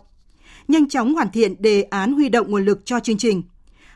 Nhanh 0.68 0.90
chóng 0.90 1.14
hoàn 1.14 1.32
thiện 1.32 1.62
đề 1.62 1.84
án 1.84 2.14
huy 2.14 2.30
động 2.30 2.52
nguồn 2.52 2.66
lực 2.66 2.82
cho 2.86 3.00
chương 3.00 3.18
trình. 3.18 3.44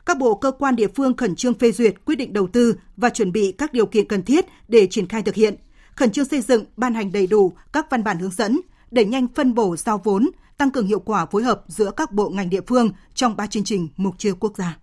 Các 0.06 0.18
bộ 0.18 0.36
cơ 0.36 0.52
quan 0.52 0.76
địa 0.76 0.88
phương 0.96 1.18
khẩn 1.18 1.36
trương 1.36 1.54
phê 1.54 1.72
duyệt 1.72 2.06
quyết 2.06 2.16
định 2.16 2.34
đầu 2.34 2.48
tư 2.48 2.76
và 2.98 3.10
chuẩn 3.10 3.32
bị 3.32 3.52
các 3.52 3.74
điều 3.74 3.86
kiện 3.86 4.08
cần 4.08 4.24
thiết 4.24 4.46
để 4.68 4.88
triển 4.88 5.08
khai 5.08 5.22
thực 5.24 5.36
hiện– 5.36 5.56
khẩn 5.96 6.12
trương 6.12 6.26
xây 6.26 6.42
dựng, 6.42 6.66
ban 6.78 6.94
hành 6.94 7.12
đầy 7.12 7.28
đủ 7.28 7.54
các 7.74 7.88
văn 7.90 8.04
bản 8.04 8.20
hướng 8.20 8.32
dẫn, 8.32 8.62
đẩy 8.92 9.06
nhanh 9.06 9.28
phân 9.36 9.54
bổ 9.54 9.76
giao 9.76 10.02
vốn, 10.04 10.30
tăng 10.58 10.72
cường 10.72 10.88
hiệu 10.88 11.00
quả 11.00 11.26
phối 11.26 11.44
hợp 11.44 11.64
giữa 11.68 11.92
các 11.92 12.12
bộ 12.12 12.30
ngành 12.30 12.50
địa 12.50 12.62
phương 12.68 12.92
trong 13.14 13.36
ba 13.36 13.48
chương 13.48 13.64
trình 13.64 13.88
mục 13.98 14.16
tiêu 14.20 14.36
quốc 14.40 14.58
gia. 14.58 14.78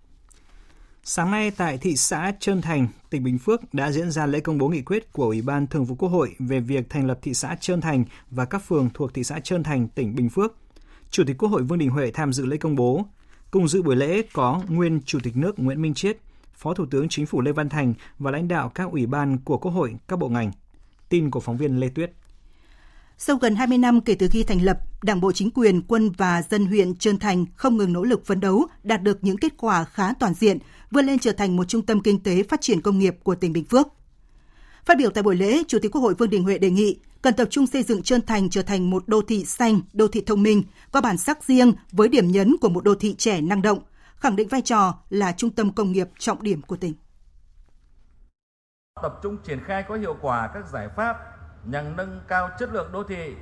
Sáng 1.10 1.30
nay 1.30 1.50
tại 1.50 1.78
thị 1.78 1.96
xã 1.96 2.32
Trơn 2.40 2.62
Thành, 2.62 2.88
tỉnh 3.10 3.24
Bình 3.24 3.38
Phước 3.38 3.74
đã 3.74 3.92
diễn 3.92 4.10
ra 4.10 4.26
lễ 4.26 4.40
công 4.40 4.58
bố 4.58 4.68
nghị 4.68 4.82
quyết 4.82 5.12
của 5.12 5.24
Ủy 5.24 5.42
ban 5.42 5.66
Thường 5.66 5.84
vụ 5.84 5.94
Quốc 5.94 6.08
hội 6.08 6.34
về 6.38 6.60
việc 6.60 6.90
thành 6.90 7.06
lập 7.06 7.18
thị 7.22 7.34
xã 7.34 7.56
Trơn 7.60 7.80
Thành 7.80 8.04
và 8.30 8.44
các 8.44 8.58
phường 8.58 8.90
thuộc 8.94 9.14
thị 9.14 9.24
xã 9.24 9.40
Trơn 9.40 9.62
Thành, 9.62 9.88
tỉnh 9.88 10.14
Bình 10.14 10.28
Phước. 10.28 10.56
Chủ 11.10 11.24
tịch 11.26 11.38
Quốc 11.38 11.48
hội 11.48 11.62
Vương 11.62 11.78
Đình 11.78 11.90
Huệ 11.90 12.10
tham 12.10 12.32
dự 12.32 12.46
lễ 12.46 12.56
công 12.56 12.76
bố. 12.76 13.04
Cùng 13.50 13.68
dự 13.68 13.82
buổi 13.82 13.96
lễ 13.96 14.22
có 14.32 14.62
nguyên 14.68 15.00
Chủ 15.06 15.18
tịch 15.22 15.36
nước 15.36 15.58
Nguyễn 15.58 15.82
Minh 15.82 15.94
Chiết, 15.94 16.18
Phó 16.54 16.74
Thủ 16.74 16.86
tướng 16.90 17.08
Chính 17.08 17.26
phủ 17.26 17.40
Lê 17.40 17.52
Văn 17.52 17.68
Thành 17.68 17.94
và 18.18 18.30
lãnh 18.30 18.48
đạo 18.48 18.72
các 18.74 18.90
ủy 18.90 19.06
ban 19.06 19.38
của 19.38 19.58
Quốc 19.58 19.72
hội, 19.72 19.94
các 20.08 20.18
bộ 20.18 20.28
ngành. 20.28 20.52
Tin 21.08 21.30
của 21.30 21.40
phóng 21.40 21.56
viên 21.56 21.80
Lê 21.80 21.88
Tuyết. 21.88 22.12
Sau 23.18 23.36
gần 23.36 23.56
20 23.56 23.78
năm 23.78 24.00
kể 24.00 24.14
từ 24.14 24.28
khi 24.28 24.42
thành 24.42 24.62
lập, 24.62 24.78
Đảng 25.02 25.20
bộ 25.20 25.32
chính 25.32 25.50
quyền, 25.50 25.82
quân 25.82 26.10
và 26.10 26.42
dân 26.42 26.66
huyện 26.66 26.96
Trơn 26.96 27.18
Thành 27.18 27.44
không 27.56 27.76
ngừng 27.76 27.92
nỗ 27.92 28.04
lực 28.04 28.26
phấn 28.26 28.40
đấu, 28.40 28.66
đạt 28.82 29.02
được 29.02 29.18
những 29.24 29.36
kết 29.36 29.52
quả 29.56 29.84
khá 29.84 30.14
toàn 30.14 30.34
diện, 30.34 30.58
vươn 30.90 31.06
lên 31.06 31.18
trở 31.18 31.32
thành 31.32 31.56
một 31.56 31.64
trung 31.64 31.86
tâm 31.86 32.00
kinh 32.00 32.22
tế 32.22 32.42
phát 32.42 32.60
triển 32.60 32.80
công 32.80 32.98
nghiệp 32.98 33.16
của 33.22 33.34
tỉnh 33.34 33.52
Bình 33.52 33.64
Phước. 33.64 33.88
Phát 34.84 34.98
biểu 34.98 35.10
tại 35.10 35.22
buổi 35.22 35.36
lễ, 35.36 35.62
Chủ 35.68 35.78
tịch 35.82 35.92
Quốc 35.92 36.00
hội 36.00 36.14
Vương 36.14 36.30
Đình 36.30 36.44
Huệ 36.44 36.58
đề 36.58 36.70
nghị 36.70 37.00
cần 37.22 37.34
tập 37.34 37.48
trung 37.50 37.66
xây 37.66 37.82
dựng 37.82 38.02
Trơn 38.02 38.26
Thành 38.26 38.50
trở 38.50 38.62
thành 38.62 38.90
một 38.90 39.04
đô 39.06 39.22
thị 39.22 39.44
xanh, 39.44 39.80
đô 39.92 40.08
thị 40.08 40.22
thông 40.26 40.42
minh, 40.42 40.62
có 40.92 41.00
bản 41.00 41.18
sắc 41.18 41.44
riêng 41.44 41.72
với 41.92 42.08
điểm 42.08 42.28
nhấn 42.28 42.56
của 42.60 42.68
một 42.68 42.84
đô 42.84 42.94
thị 42.94 43.14
trẻ 43.18 43.40
năng 43.40 43.62
động, 43.62 43.78
khẳng 44.16 44.36
định 44.36 44.48
vai 44.48 44.62
trò 44.62 44.94
là 45.10 45.32
trung 45.32 45.50
tâm 45.50 45.72
công 45.72 45.92
nghiệp 45.92 46.08
trọng 46.18 46.42
điểm 46.42 46.62
của 46.62 46.76
tỉnh. 46.76 46.94
Tập 49.02 49.20
trung 49.22 49.36
triển 49.46 49.60
khai 49.66 49.84
có 49.88 49.96
hiệu 49.96 50.16
quả 50.20 50.50
các 50.54 50.68
giải 50.72 50.88
pháp 50.96 51.16
nhằm 51.64 51.96
nâng 51.96 52.20
cao 52.28 52.50
chất 52.58 52.70
lượng 52.72 52.92
đô 52.92 53.02
thị, 53.04 53.34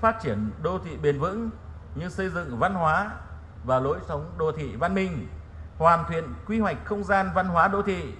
phát 0.00 0.16
triển 0.22 0.50
đô 0.62 0.78
thị 0.78 0.90
bền 1.02 1.18
vững 1.18 1.50
như 1.94 2.08
xây 2.08 2.30
dựng 2.30 2.58
văn 2.58 2.74
hóa 2.74 3.16
và 3.64 3.80
lối 3.80 3.98
sống 4.08 4.30
đô 4.38 4.52
thị 4.52 4.66
văn 4.78 4.94
minh, 4.94 5.26
hoàn 5.78 6.04
thiện 6.08 6.24
quy 6.46 6.60
hoạch 6.60 6.84
không 6.84 7.04
gian 7.04 7.30
văn 7.34 7.48
hóa 7.48 7.68
đô 7.68 7.82
thị, 7.82 8.14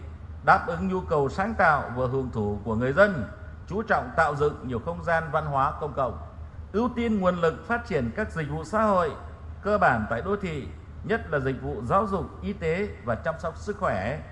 đáp 0.44 0.66
ứng 0.66 0.88
nhu 0.88 1.00
cầu 1.00 1.28
sáng 1.28 1.54
tạo 1.54 1.90
và 1.96 2.06
hưởng 2.06 2.30
thụ 2.32 2.60
của 2.64 2.74
người 2.74 2.92
dân, 2.92 3.24
chú 3.66 3.82
trọng 3.82 4.10
tạo 4.16 4.36
dựng 4.36 4.68
nhiều 4.68 4.78
không 4.84 5.04
gian 5.04 5.24
văn 5.32 5.46
hóa 5.46 5.72
công 5.80 5.92
cộng, 5.92 6.18
ưu 6.72 6.90
tiên 6.96 7.20
nguồn 7.20 7.40
lực 7.40 7.66
phát 7.66 7.86
triển 7.86 8.10
các 8.16 8.32
dịch 8.32 8.50
vụ 8.50 8.64
xã 8.64 8.82
hội 8.82 9.10
cơ 9.62 9.78
bản 9.78 10.06
tại 10.10 10.22
đô 10.22 10.36
thị, 10.36 10.68
nhất 11.04 11.30
là 11.30 11.38
dịch 11.38 11.62
vụ 11.62 11.82
giáo 11.84 12.06
dục, 12.06 12.42
y 12.42 12.52
tế 12.52 12.88
và 13.04 13.14
chăm 13.14 13.34
sóc 13.38 13.56
sức 13.56 13.76
khỏe, 13.78 14.22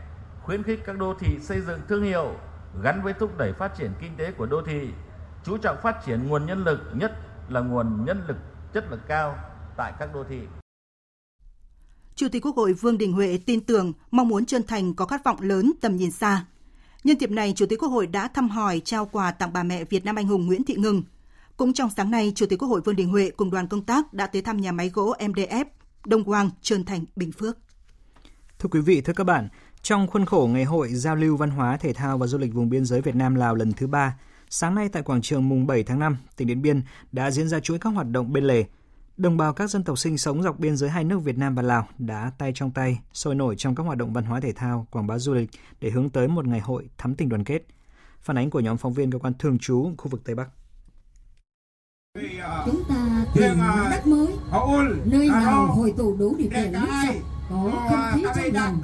khuyến 0.43 0.63
khích 0.63 0.83
các 0.87 0.99
đô 0.99 1.15
thị 1.19 1.39
xây 1.41 1.61
dựng 1.61 1.81
thương 1.89 2.03
hiệu 2.03 2.35
gắn 2.83 3.03
với 3.03 3.13
thúc 3.13 3.39
đẩy 3.39 3.53
phát 3.53 3.75
triển 3.77 3.93
kinh 4.01 4.17
tế 4.17 4.33
của 4.33 4.47
đô 4.47 4.63
thị, 4.63 4.93
chú 5.45 5.59
trọng 5.59 5.77
phát 5.83 6.05
triển 6.05 6.29
nguồn 6.29 6.47
nhân 6.47 6.65
lực, 6.65 6.81
nhất 6.93 7.13
là 7.49 7.61
nguồn 7.61 8.05
nhân 8.05 8.25
lực 8.27 8.37
chất 8.73 8.85
lượng 8.91 9.01
cao 9.07 9.35
tại 9.77 9.93
các 9.99 10.15
đô 10.15 10.25
thị. 10.25 10.49
Chủ 12.15 12.29
tịch 12.29 12.47
Quốc 12.47 12.57
hội 12.57 12.73
Vương 12.73 12.99
Đình 12.99 13.13
Huệ 13.13 13.39
tin 13.47 13.61
tưởng 13.61 13.93
mong 14.11 14.29
muốn 14.29 14.45
Trơn 14.45 14.63
Thành 14.63 14.95
có 14.95 15.07
khát 15.07 15.25
vọng 15.25 15.41
lớn 15.41 15.73
tầm 15.81 15.97
nhìn 15.97 16.11
xa. 16.11 16.45
Nhân 17.05 17.21
dịp 17.21 17.31
này, 17.31 17.53
Chủ 17.57 17.67
tịch 17.67 17.79
Quốc 17.79 17.89
hội 17.89 18.07
đã 18.07 18.29
thăm 18.29 18.49
hỏi 18.49 18.81
trao 18.85 19.07
quà 19.07 19.31
tặng 19.31 19.53
bà 19.53 19.63
mẹ 19.63 19.85
Việt 19.85 20.05
Nam 20.05 20.17
anh 20.17 20.29
hùng 20.29 20.47
Nguyễn 20.47 20.65
Thị 20.65 20.75
Ngừng. 20.75 21.03
Cũng 21.57 21.73
trong 21.73 21.91
sáng 21.97 22.11
nay, 22.11 22.33
Chủ 22.35 22.47
tịch 22.47 22.59
Quốc 22.59 22.69
hội 22.69 22.81
Vương 22.81 22.97
Đình 22.97 23.09
Huệ 23.09 23.31
cùng 23.31 23.51
đoàn 23.51 23.69
công 23.69 23.85
tác 23.85 24.13
đã 24.15 24.27
tới 24.27 24.43
thăm 24.43 24.57
nhà 24.57 24.73
máy 24.73 24.91
gỗ 24.95 25.15
MDF 25.19 25.65
Đông 26.07 26.25
Quang, 26.25 26.51
Trơn 26.63 26.85
Thành, 26.85 27.05
Bình 27.17 27.33
Phước. 27.33 27.59
Thưa 28.59 28.69
quý 28.69 28.81
vị, 28.81 29.01
thưa 29.01 29.13
các 29.13 29.25
bạn, 29.25 29.49
trong 29.83 30.07
khuôn 30.07 30.27
khổ 30.27 30.49
Ngày 30.53 30.65
hội 30.65 30.89
Giao 30.89 31.17
lưu 31.17 31.37
Văn 31.37 31.51
hóa, 31.51 31.77
Thể 31.77 31.93
thao 31.93 32.19
và 32.19 32.27
Du 32.27 32.39
lịch 32.39 32.55
vùng 32.55 32.71
biên 32.71 32.85
giới 32.85 33.01
Việt 33.01 33.15
Nam-Lào 33.15 33.55
lần 33.55 33.73
thứ 33.73 33.87
ba, 33.87 34.19
sáng 34.51 34.75
nay 34.75 34.89
tại 34.89 35.03
quảng 35.03 35.23
trường 35.23 35.49
mùng 35.49 35.67
7 35.67 35.83
tháng 35.83 35.99
5, 35.99 36.17
tỉnh 36.37 36.49
Điện 36.49 36.63
Biên 36.63 36.83
đã 37.13 37.31
diễn 37.31 37.49
ra 37.49 37.61
chuỗi 37.61 37.79
các 37.79 37.91
hoạt 37.91 38.07
động 38.11 38.33
bên 38.33 38.45
lề. 38.45 38.65
Đồng 39.17 39.37
bào 39.37 39.53
các 39.53 39.71
dân 39.71 39.85
tộc 39.85 39.99
sinh 39.99 40.19
sống 40.19 40.43
dọc 40.43 40.59
biên 40.59 40.77
giới 40.77 40.91
hai 40.91 41.05
nước 41.05 41.19
Việt 41.19 41.39
Nam 41.39 41.55
và 41.55 41.63
Lào 41.63 41.89
đã 41.99 42.33
tay 42.39 42.53
trong 42.55 42.71
tay 42.71 43.01
sôi 43.13 43.35
nổi 43.35 43.55
trong 43.59 43.75
các 43.75 43.83
hoạt 43.83 43.99
động 43.99 44.13
văn 44.13 44.25
hóa 44.25 44.41
thể 44.41 44.53
thao, 44.53 44.87
quảng 44.91 45.07
bá 45.07 45.19
du 45.19 45.35
lịch 45.35 45.51
để 45.81 45.91
hướng 45.91 46.11
tới 46.11 46.29
một 46.29 46.47
ngày 46.47 46.61
hội 46.61 46.89
thắm 46.99 47.15
tình 47.15 47.29
đoàn 47.29 47.45
kết. 47.45 47.67
Phản 48.21 48.39
ánh 48.39 48.51
của 48.51 48.61
nhóm 48.61 48.77
phóng 48.77 48.93
viên 48.93 49.11
cơ 49.11 49.19
quan 49.19 49.33
thường 49.39 49.59
trú 49.59 49.91
khu 49.99 50.09
vực 50.09 50.25
Tây 50.25 50.35
Bắc. 50.35 50.49
Chúng 52.65 52.83
ta 52.89 53.25
tìm 53.35 53.59
đất 53.91 54.07
mới, 54.07 54.27
nơi 55.05 55.29
nào 55.29 55.67
hội 55.67 55.95
tụ 55.97 56.17
đủ 56.17 56.37
điều 56.39 56.51
kiện 56.51 56.73
nước 56.73 56.87
sạch, 57.03 57.17
có 57.53 57.71
không 57.89 58.01
khí 58.15 58.23
trong 58.37 58.55
lành. 58.55 58.81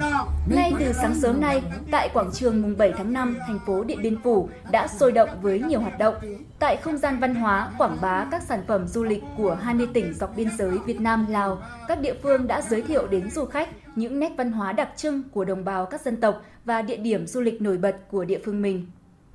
Ngay 0.49 0.73
từ 0.79 0.93
sáng 0.93 1.15
sớm 1.15 1.41
nay, 1.41 1.61
tại 1.91 2.09
quảng 2.13 2.31
trường 2.33 2.61
mùng 2.61 2.77
7 2.77 2.93
tháng 2.97 3.13
5, 3.13 3.37
thành 3.47 3.59
phố 3.65 3.83
Điện 3.83 4.01
Biên 4.01 4.21
Phủ 4.23 4.49
đã 4.71 4.87
sôi 4.87 5.11
động 5.11 5.29
với 5.41 5.59
nhiều 5.59 5.79
hoạt 5.79 5.99
động. 5.99 6.15
Tại 6.59 6.77
không 6.77 6.97
gian 6.97 7.19
văn 7.19 7.35
hóa, 7.35 7.71
quảng 7.77 7.97
bá 8.01 8.27
các 8.31 8.43
sản 8.43 8.63
phẩm 8.67 8.87
du 8.87 9.03
lịch 9.03 9.23
của 9.37 9.57
20 9.61 9.87
tỉnh 9.93 10.13
dọc 10.13 10.35
biên 10.35 10.47
giới 10.57 10.77
Việt 10.85 11.01
Nam, 11.01 11.25
Lào, 11.29 11.61
các 11.87 12.01
địa 12.01 12.13
phương 12.23 12.47
đã 12.47 12.61
giới 12.61 12.81
thiệu 12.81 13.07
đến 13.07 13.29
du 13.29 13.45
khách 13.45 13.69
những 13.97 14.19
nét 14.19 14.31
văn 14.37 14.51
hóa 14.51 14.73
đặc 14.73 14.89
trưng 14.95 15.23
của 15.31 15.45
đồng 15.45 15.65
bào 15.65 15.85
các 15.85 16.01
dân 16.01 16.17
tộc 16.17 16.41
và 16.65 16.81
địa 16.81 16.97
điểm 16.97 17.27
du 17.27 17.41
lịch 17.41 17.61
nổi 17.61 17.77
bật 17.77 17.95
của 18.11 18.25
địa 18.25 18.39
phương 18.45 18.61
mình. 18.61 18.85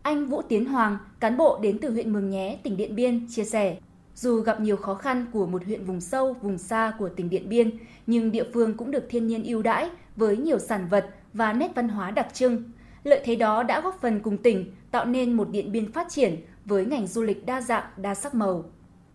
Anh 0.02 0.26
Vũ 0.26 0.42
Tiến 0.42 0.64
Hoàng, 0.64 0.98
cán 1.20 1.36
bộ 1.36 1.58
đến 1.62 1.78
từ 1.82 1.90
huyện 1.90 2.12
Mường 2.12 2.30
Nhé, 2.30 2.58
tỉnh 2.62 2.76
Điện 2.76 2.96
Biên, 2.96 3.26
chia 3.30 3.44
sẻ, 3.44 3.76
dù 4.14 4.40
gặp 4.40 4.60
nhiều 4.60 4.76
khó 4.76 4.94
khăn 4.94 5.26
của 5.32 5.46
một 5.46 5.64
huyện 5.64 5.84
vùng 5.84 6.00
sâu, 6.00 6.36
vùng 6.42 6.58
xa 6.58 6.92
của 6.98 7.08
tỉnh 7.08 7.30
Điện 7.30 7.48
Biên, 7.48 7.70
nhưng 8.06 8.32
địa 8.32 8.44
phương 8.54 8.76
cũng 8.76 8.90
được 8.90 9.06
thiên 9.08 9.26
nhiên 9.26 9.44
ưu 9.44 9.62
đãi 9.62 9.90
với 10.16 10.36
nhiều 10.36 10.58
sản 10.58 10.88
vật 10.90 11.06
và 11.32 11.52
nét 11.52 11.70
văn 11.74 11.88
hóa 11.88 12.10
đặc 12.10 12.26
trưng. 12.32 12.62
Lợi 13.04 13.20
thế 13.24 13.36
đó 13.36 13.62
đã 13.62 13.80
góp 13.80 13.98
phần 14.00 14.20
cùng 14.20 14.38
tỉnh 14.38 14.72
tạo 14.90 15.04
nên 15.04 15.32
một 15.32 15.48
Điện 15.50 15.72
Biên 15.72 15.92
phát 15.92 16.06
triển 16.10 16.36
với 16.64 16.84
ngành 16.84 17.06
du 17.06 17.22
lịch 17.22 17.46
đa 17.46 17.60
dạng, 17.60 17.84
đa 17.96 18.14
sắc 18.14 18.34
màu. 18.34 18.64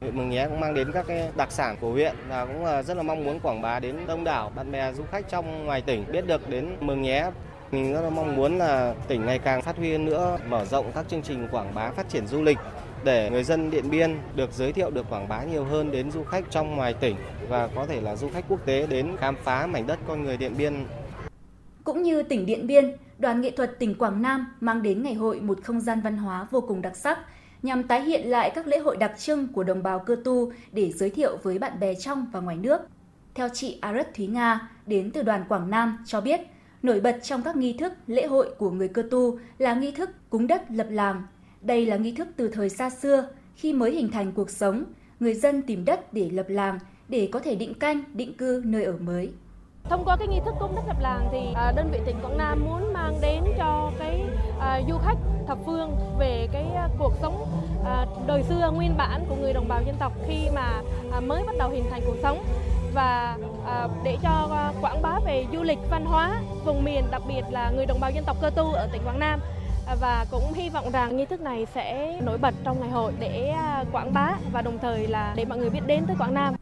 Huyện 0.01 0.17
Mường 0.17 0.29
Nhé 0.29 0.45
cũng 0.49 0.59
mang 0.59 0.73
đến 0.73 0.91
các 0.91 1.05
cái 1.07 1.31
đặc 1.37 1.51
sản 1.51 1.75
của 1.81 1.91
huyện 1.91 2.15
và 2.29 2.45
cũng 2.45 2.65
à, 2.65 2.83
rất 2.83 2.97
là 2.97 3.03
mong 3.03 3.23
muốn 3.23 3.39
quảng 3.39 3.61
bá 3.61 3.79
đến 3.79 3.95
đông 4.07 4.23
đảo 4.23 4.51
bạn 4.55 4.71
bè 4.71 4.93
du 4.93 5.03
khách 5.11 5.29
trong 5.29 5.65
ngoài 5.65 5.81
tỉnh 5.81 6.05
biết 6.11 6.27
được 6.27 6.49
đến 6.49 6.75
Mường 6.81 7.01
Nhé. 7.01 7.31
Mình 7.71 7.93
rất 7.93 8.01
là 8.01 8.09
mong 8.09 8.35
muốn 8.35 8.57
là 8.57 8.95
tỉnh 9.07 9.25
ngày 9.25 9.39
càng 9.39 9.61
phát 9.61 9.77
huy 9.77 9.91
hơn 9.91 10.05
nữa, 10.05 10.37
mở 10.47 10.65
rộng 10.65 10.91
các 10.95 11.05
chương 11.09 11.21
trình 11.21 11.47
quảng 11.51 11.75
bá 11.75 11.91
phát 11.91 12.09
triển 12.09 12.27
du 12.27 12.41
lịch 12.41 12.57
để 13.03 13.29
người 13.29 13.43
dân 13.43 13.71
Điện 13.71 13.89
Biên 13.89 14.17
được 14.35 14.53
giới 14.53 14.71
thiệu 14.71 14.91
được 14.91 15.05
quảng 15.09 15.27
bá 15.27 15.43
nhiều 15.43 15.63
hơn 15.63 15.91
đến 15.91 16.11
du 16.11 16.23
khách 16.23 16.45
trong 16.49 16.75
ngoài 16.75 16.93
tỉnh 16.93 17.15
và 17.49 17.67
có 17.75 17.85
thể 17.85 18.01
là 18.01 18.15
du 18.15 18.29
khách 18.33 18.45
quốc 18.49 18.65
tế 18.65 18.87
đến 18.87 19.15
khám 19.19 19.35
phá 19.43 19.67
mảnh 19.67 19.87
đất 19.87 19.99
con 20.07 20.23
người 20.23 20.37
Điện 20.37 20.53
Biên. 20.57 20.73
Cũng 21.83 22.03
như 22.03 22.23
tỉnh 22.23 22.45
Điện 22.45 22.67
Biên, 22.67 22.95
đoàn 23.17 23.41
nghệ 23.41 23.51
thuật 23.51 23.79
tỉnh 23.79 23.95
Quảng 23.95 24.21
Nam 24.21 24.47
mang 24.61 24.81
đến 24.81 25.03
ngày 25.03 25.13
hội 25.13 25.39
một 25.39 25.59
không 25.63 25.81
gian 25.81 26.01
văn 26.01 26.17
hóa 26.17 26.47
vô 26.51 26.61
cùng 26.61 26.81
đặc 26.81 26.95
sắc 26.95 27.19
nhằm 27.63 27.83
tái 27.83 28.01
hiện 28.01 28.29
lại 28.29 28.51
các 28.55 28.67
lễ 28.67 28.79
hội 28.79 28.97
đặc 28.97 29.11
trưng 29.17 29.47
của 29.47 29.63
đồng 29.63 29.83
bào 29.83 29.99
cơ 29.99 30.15
tu 30.23 30.51
để 30.71 30.91
giới 30.91 31.09
thiệu 31.09 31.37
với 31.43 31.59
bạn 31.59 31.79
bè 31.79 31.93
trong 31.95 32.25
và 32.31 32.39
ngoài 32.39 32.57
nước. 32.57 32.81
Theo 33.35 33.49
chị 33.53 33.77
Arat 33.81 34.13
Thúy 34.13 34.27
Nga, 34.27 34.69
đến 34.85 35.11
từ 35.11 35.23
đoàn 35.23 35.45
Quảng 35.49 35.69
Nam, 35.69 35.97
cho 36.05 36.21
biết, 36.21 36.41
nổi 36.83 36.99
bật 36.99 37.19
trong 37.23 37.41
các 37.43 37.55
nghi 37.55 37.73
thức 37.73 37.93
lễ 38.07 38.25
hội 38.25 38.49
của 38.57 38.71
người 38.71 38.87
cơ 38.87 39.03
tu 39.11 39.39
là 39.57 39.73
nghi 39.73 39.91
thức 39.91 40.09
cúng 40.29 40.47
đất 40.47 40.71
lập 40.71 40.87
làng. 40.89 41.23
Đây 41.61 41.85
là 41.85 41.95
nghi 41.95 42.11
thức 42.11 42.27
từ 42.35 42.47
thời 42.47 42.69
xa 42.69 42.89
xưa, 42.89 43.27
khi 43.55 43.73
mới 43.73 43.91
hình 43.91 44.11
thành 44.11 44.31
cuộc 44.31 44.49
sống, 44.49 44.83
người 45.19 45.33
dân 45.33 45.61
tìm 45.61 45.85
đất 45.85 46.13
để 46.13 46.29
lập 46.29 46.45
làng, 46.49 46.79
để 47.07 47.29
có 47.31 47.39
thể 47.39 47.55
định 47.55 47.73
canh, 47.73 48.03
định 48.13 48.33
cư 48.37 48.61
nơi 48.65 48.83
ở 48.83 48.97
mới. 48.99 49.31
Thông 49.83 50.05
qua 50.05 50.17
cái 50.17 50.27
nghi 50.27 50.39
thức 50.45 50.53
cúng 50.59 50.75
đất 50.75 50.81
lập 50.87 50.97
làng 51.01 51.29
thì 51.31 51.39
à, 51.55 51.71
đơn 51.75 51.89
vị 51.91 51.99
tỉnh 52.05 52.15
Quảng 52.21 52.37
Nam 52.37 52.65
muốn 52.65 52.93
mang 52.93 53.13
đến 53.21 53.43
cho 53.57 53.91
cái 53.99 54.23
à, 54.59 54.81
du 54.89 54.97
khách 54.97 55.17
thập 55.47 55.57
phương 55.65 55.95
về 56.19 56.47
cái 56.53 56.65
à, 56.75 56.89
cuộc 56.99 57.13
sống 57.21 57.45
đời 58.27 58.43
xưa 58.43 58.71
nguyên 58.75 58.97
bản 58.97 59.25
của 59.29 59.35
người 59.35 59.53
đồng 59.53 59.67
bào 59.67 59.83
dân 59.85 59.95
tộc 59.99 60.13
khi 60.27 60.49
mà 60.55 60.81
mới 61.21 61.43
bắt 61.45 61.55
đầu 61.59 61.69
hình 61.69 61.85
thành 61.89 62.01
cuộc 62.05 62.17
sống 62.21 62.43
và 62.93 63.37
để 64.03 64.17
cho 64.23 64.49
quảng 64.81 65.01
bá 65.01 65.19
về 65.25 65.45
du 65.53 65.63
lịch 65.63 65.79
văn 65.89 66.05
hóa 66.05 66.41
vùng 66.65 66.83
miền 66.83 67.03
đặc 67.11 67.21
biệt 67.27 67.41
là 67.51 67.71
người 67.75 67.85
đồng 67.85 67.99
bào 67.99 68.11
dân 68.11 68.23
tộc 68.23 68.37
cơ 68.41 68.49
tu 68.49 68.71
ở 68.71 68.87
tỉnh 68.91 69.01
Quảng 69.05 69.19
Nam 69.19 69.39
À, 69.89 69.95
và 69.95 70.25
cũng 70.31 70.53
hy 70.53 70.69
vọng 70.69 70.91
rằng 70.91 71.17
nghi 71.17 71.25
thức 71.25 71.41
này 71.41 71.67
sẽ 71.73 72.19
nổi 72.25 72.37
bật 72.37 72.53
trong 72.63 72.79
ngày 72.79 72.89
hội 72.89 73.13
để 73.19 73.47
à, 73.47 73.83
quảng 73.91 74.13
bá 74.13 74.37
và 74.53 74.61
đồng 74.61 74.79
thời 74.81 75.07
là 75.07 75.33
để 75.37 75.45
mọi 75.45 75.57
người 75.57 75.69
biết 75.69 75.79
đến 75.87 76.03
tới 76.07 76.15
Quảng 76.19 76.33
Nam. 76.33 76.55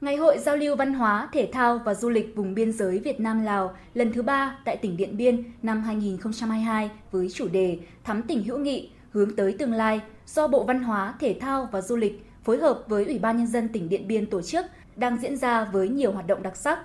Ngày 0.00 0.16
hội 0.16 0.38
giao 0.38 0.56
lưu 0.56 0.76
văn 0.76 0.94
hóa, 0.94 1.28
thể 1.32 1.48
thao 1.52 1.80
và 1.84 1.94
du 1.94 2.08
lịch 2.08 2.36
vùng 2.36 2.54
biên 2.54 2.72
giới 2.72 2.98
Việt 2.98 3.20
Nam 3.20 3.44
Lào 3.44 3.74
lần 3.94 4.12
thứ 4.12 4.22
ba 4.22 4.58
tại 4.64 4.76
tỉnh 4.76 4.96
Điện 4.96 5.16
Biên 5.16 5.44
năm 5.62 5.82
2022 5.82 6.90
với 7.10 7.28
chủ 7.34 7.48
đề 7.48 7.78
Thắm 8.04 8.22
tỉnh 8.22 8.44
hữu 8.44 8.58
nghị, 8.58 8.90
hướng 9.10 9.36
tới 9.36 9.56
tương 9.58 9.72
lai 9.72 10.00
do 10.26 10.48
Bộ 10.48 10.64
Văn 10.64 10.82
hóa, 10.82 11.14
Thể 11.20 11.38
thao 11.40 11.68
và 11.72 11.80
Du 11.80 11.96
lịch 11.96 12.24
phối 12.44 12.58
hợp 12.58 12.82
với 12.88 13.04
Ủy 13.04 13.18
ban 13.18 13.36
nhân 13.36 13.46
dân 13.46 13.68
tỉnh 13.68 13.88
Điện 13.88 14.08
Biên 14.08 14.26
tổ 14.26 14.42
chức 14.42 14.66
đang 14.96 15.18
diễn 15.18 15.36
ra 15.36 15.64
với 15.64 15.88
nhiều 15.88 16.12
hoạt 16.12 16.26
động 16.26 16.42
đặc 16.42 16.56
sắc. 16.56 16.78